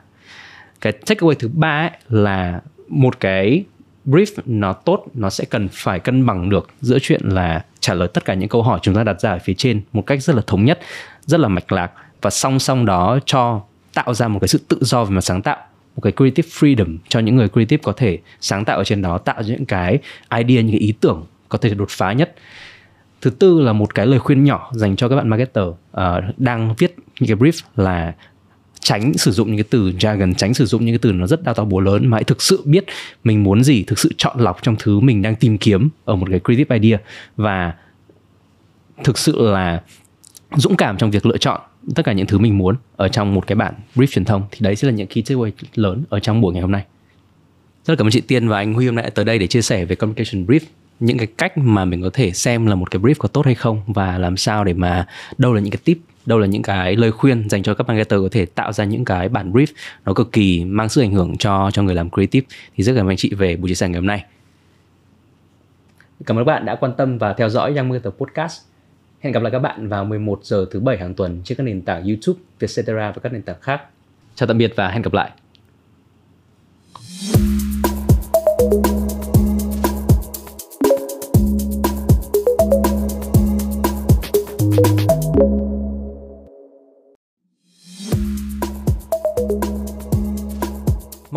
Cái 0.80 0.92
takeaway 1.06 1.34
thứ 1.38 1.48
ba 1.48 1.80
ấy 1.80 1.90
là 2.08 2.60
một 2.88 3.20
cái 3.20 3.64
brief 4.08 4.42
nó 4.46 4.72
tốt 4.72 5.04
nó 5.14 5.30
sẽ 5.30 5.44
cần 5.44 5.68
phải 5.72 6.00
cân 6.00 6.26
bằng 6.26 6.50
được 6.50 6.68
giữa 6.80 6.98
chuyện 7.02 7.20
là 7.24 7.64
trả 7.80 7.94
lời 7.94 8.08
tất 8.08 8.24
cả 8.24 8.34
những 8.34 8.48
câu 8.48 8.62
hỏi 8.62 8.78
chúng 8.82 8.94
ta 8.94 9.04
đặt 9.04 9.20
ra 9.20 9.30
ở 9.30 9.38
phía 9.44 9.54
trên 9.54 9.80
một 9.92 10.06
cách 10.06 10.22
rất 10.22 10.36
là 10.36 10.42
thống 10.46 10.64
nhất 10.64 10.80
rất 11.26 11.40
là 11.40 11.48
mạch 11.48 11.72
lạc 11.72 11.92
và 12.22 12.30
song 12.30 12.58
song 12.58 12.86
đó 12.86 13.18
cho 13.26 13.62
tạo 13.94 14.14
ra 14.14 14.28
một 14.28 14.38
cái 14.40 14.48
sự 14.48 14.60
tự 14.68 14.78
do 14.80 15.04
về 15.04 15.10
mặt 15.10 15.20
sáng 15.20 15.42
tạo 15.42 15.58
một 15.96 16.02
cái 16.02 16.12
creative 16.12 16.48
freedom 16.48 16.98
cho 17.08 17.20
những 17.20 17.36
người 17.36 17.48
creative 17.48 17.82
có 17.82 17.92
thể 17.92 18.18
sáng 18.40 18.64
tạo 18.64 18.78
ở 18.78 18.84
trên 18.84 19.02
đó 19.02 19.18
tạo 19.18 19.42
những 19.46 19.66
cái 19.66 19.98
idea 20.30 20.62
những 20.62 20.70
cái 20.70 20.80
ý 20.80 20.92
tưởng 21.00 21.26
có 21.48 21.58
thể 21.58 21.74
đột 21.74 21.90
phá 21.90 22.12
nhất. 22.12 22.34
Thứ 23.20 23.30
tư 23.30 23.60
là 23.60 23.72
một 23.72 23.94
cái 23.94 24.06
lời 24.06 24.18
khuyên 24.18 24.44
nhỏ 24.44 24.70
dành 24.74 24.96
cho 24.96 25.08
các 25.08 25.16
bạn 25.16 25.28
marketer 25.28 25.64
uh, 25.64 25.74
đang 26.36 26.74
viết 26.78 26.96
những 27.20 27.28
cái 27.28 27.36
brief 27.36 27.62
là 27.76 28.14
tránh 28.88 29.12
sử 29.14 29.30
dụng 29.30 29.48
những 29.48 29.56
cái 29.56 29.68
từ 29.70 29.92
jargon 29.98 30.34
tránh 30.34 30.54
sử 30.54 30.66
dụng 30.66 30.84
những 30.84 30.94
cái 30.94 30.98
từ 30.98 31.12
nó 31.12 31.26
rất 31.26 31.42
đa 31.42 31.52
to 31.52 31.64
búa 31.64 31.80
lớn 31.80 32.06
mà 32.06 32.16
hãy 32.16 32.24
thực 32.24 32.42
sự 32.42 32.62
biết 32.64 32.84
mình 33.24 33.44
muốn 33.44 33.64
gì, 33.64 33.84
thực 33.86 33.98
sự 33.98 34.12
chọn 34.16 34.40
lọc 34.40 34.62
trong 34.62 34.76
thứ 34.78 35.00
mình 35.00 35.22
đang 35.22 35.36
tìm 35.36 35.58
kiếm 35.58 35.88
ở 36.04 36.16
một 36.16 36.26
cái 36.30 36.40
creative 36.44 36.78
idea. 36.78 36.98
Và 37.36 37.74
thực 39.04 39.18
sự 39.18 39.50
là 39.50 39.82
dũng 40.56 40.76
cảm 40.76 40.98
trong 40.98 41.10
việc 41.10 41.26
lựa 41.26 41.36
chọn 41.36 41.60
tất 41.94 42.04
cả 42.04 42.12
những 42.12 42.26
thứ 42.26 42.38
mình 42.38 42.58
muốn 42.58 42.76
ở 42.96 43.08
trong 43.08 43.34
một 43.34 43.46
cái 43.46 43.56
bản 43.56 43.74
brief 43.94 44.06
truyền 44.06 44.24
thông. 44.24 44.42
Thì 44.50 44.58
đấy 44.60 44.76
sẽ 44.76 44.88
là 44.88 44.94
những 44.94 45.06
key 45.06 45.22
takeaway 45.22 45.50
lớn 45.74 46.04
ở 46.08 46.20
trong 46.20 46.40
buổi 46.40 46.52
ngày 46.52 46.62
hôm 46.62 46.72
nay. 46.72 46.84
Rất 47.84 47.92
là 47.92 47.96
cảm 47.96 48.06
ơn 48.06 48.10
chị 48.10 48.20
Tiên 48.20 48.48
và 48.48 48.56
anh 48.56 48.74
Huy 48.74 48.86
hôm 48.86 48.94
nay 48.94 49.10
tới 49.10 49.24
đây 49.24 49.38
để 49.38 49.46
chia 49.46 49.62
sẻ 49.62 49.84
về 49.84 49.96
communication 49.96 50.46
brief. 50.46 50.60
Những 51.00 51.18
cái 51.18 51.26
cách 51.26 51.58
mà 51.58 51.84
mình 51.84 52.02
có 52.02 52.10
thể 52.12 52.32
xem 52.32 52.66
là 52.66 52.74
một 52.74 52.90
cái 52.90 53.02
brief 53.02 53.14
có 53.18 53.28
tốt 53.28 53.44
hay 53.44 53.54
không 53.54 53.82
và 53.86 54.18
làm 54.18 54.36
sao 54.36 54.64
để 54.64 54.72
mà 54.72 55.06
đâu 55.38 55.52
là 55.52 55.60
những 55.60 55.70
cái 55.70 55.80
tip 55.84 55.98
đâu 56.28 56.38
là 56.38 56.46
những 56.46 56.62
cái 56.62 56.96
lời 56.96 57.12
khuyên 57.12 57.48
dành 57.48 57.62
cho 57.62 57.74
các 57.74 57.86
marketer 57.88 58.20
có 58.20 58.28
thể 58.30 58.46
tạo 58.46 58.72
ra 58.72 58.84
những 58.84 59.04
cái 59.04 59.28
bản 59.28 59.52
brief 59.52 59.66
nó 60.04 60.14
cực 60.14 60.32
kỳ 60.32 60.64
mang 60.64 60.88
sức 60.88 61.02
ảnh 61.02 61.12
hưởng 61.12 61.36
cho 61.36 61.70
cho 61.72 61.82
người 61.82 61.94
làm 61.94 62.10
creative. 62.10 62.46
Thì 62.76 62.84
rất 62.84 62.92
cảm 62.96 63.04
ơn 63.04 63.10
anh 63.10 63.16
chị 63.16 63.34
về 63.34 63.56
buổi 63.56 63.68
chia 63.68 63.74
sẻ 63.74 63.88
ngày 63.88 64.00
hôm 64.00 64.06
nay. 64.06 64.24
Cảm 66.26 66.38
ơn 66.38 66.44
các 66.44 66.52
bạn 66.52 66.64
đã 66.64 66.74
quan 66.74 66.92
tâm 66.96 67.18
và 67.18 67.32
theo 67.32 67.48
dõi 67.48 67.76
Young 67.76 67.88
Marketer 67.88 68.12
Podcast. 68.12 68.60
Hẹn 69.20 69.32
gặp 69.32 69.42
lại 69.42 69.52
các 69.52 69.58
bạn 69.58 69.88
vào 69.88 70.04
11 70.04 70.40
giờ 70.42 70.66
thứ 70.70 70.80
bảy 70.80 70.98
hàng 70.98 71.14
tuần 71.14 71.40
trên 71.44 71.58
các 71.58 71.64
nền 71.64 71.82
tảng 71.82 72.04
YouTube, 72.04 72.40
Vietcetera 72.58 73.10
và 73.10 73.20
các 73.22 73.32
nền 73.32 73.42
tảng 73.42 73.60
khác. 73.60 73.82
Chào 74.34 74.46
tạm 74.46 74.58
biệt 74.58 74.72
và 74.76 74.88
hẹn 74.90 75.02
gặp 75.02 75.12
lại. 75.12 75.30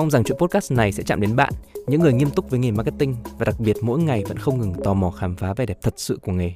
Mong 0.02 0.12
rằng 0.12 0.24
chuyện 0.24 0.38
podcast 0.38 0.72
này 0.72 0.92
sẽ 0.92 1.04
chạm 1.04 1.22
đến 1.22 1.36
bạn, 1.36 1.54
những 1.88 2.02
người 2.02 2.14
nghiêm 2.14 2.30
túc 2.30 2.50
với 2.50 2.60
nghề 2.60 2.72
marketing 2.72 3.16
và 3.38 3.46
đặc 3.46 3.60
biệt 3.60 3.78
mỗi 3.82 4.00
ngày 4.00 4.24
vẫn 4.28 4.38
không 4.38 4.60
ngừng 4.60 4.74
tò 4.84 4.94
mò 4.94 5.12
khám 5.12 5.36
phá 5.36 5.54
vẻ 5.54 5.66
đẹp 5.66 5.78
thật 5.82 5.94
sự 5.98 6.20
của 6.22 6.32
nghề. 6.32 6.54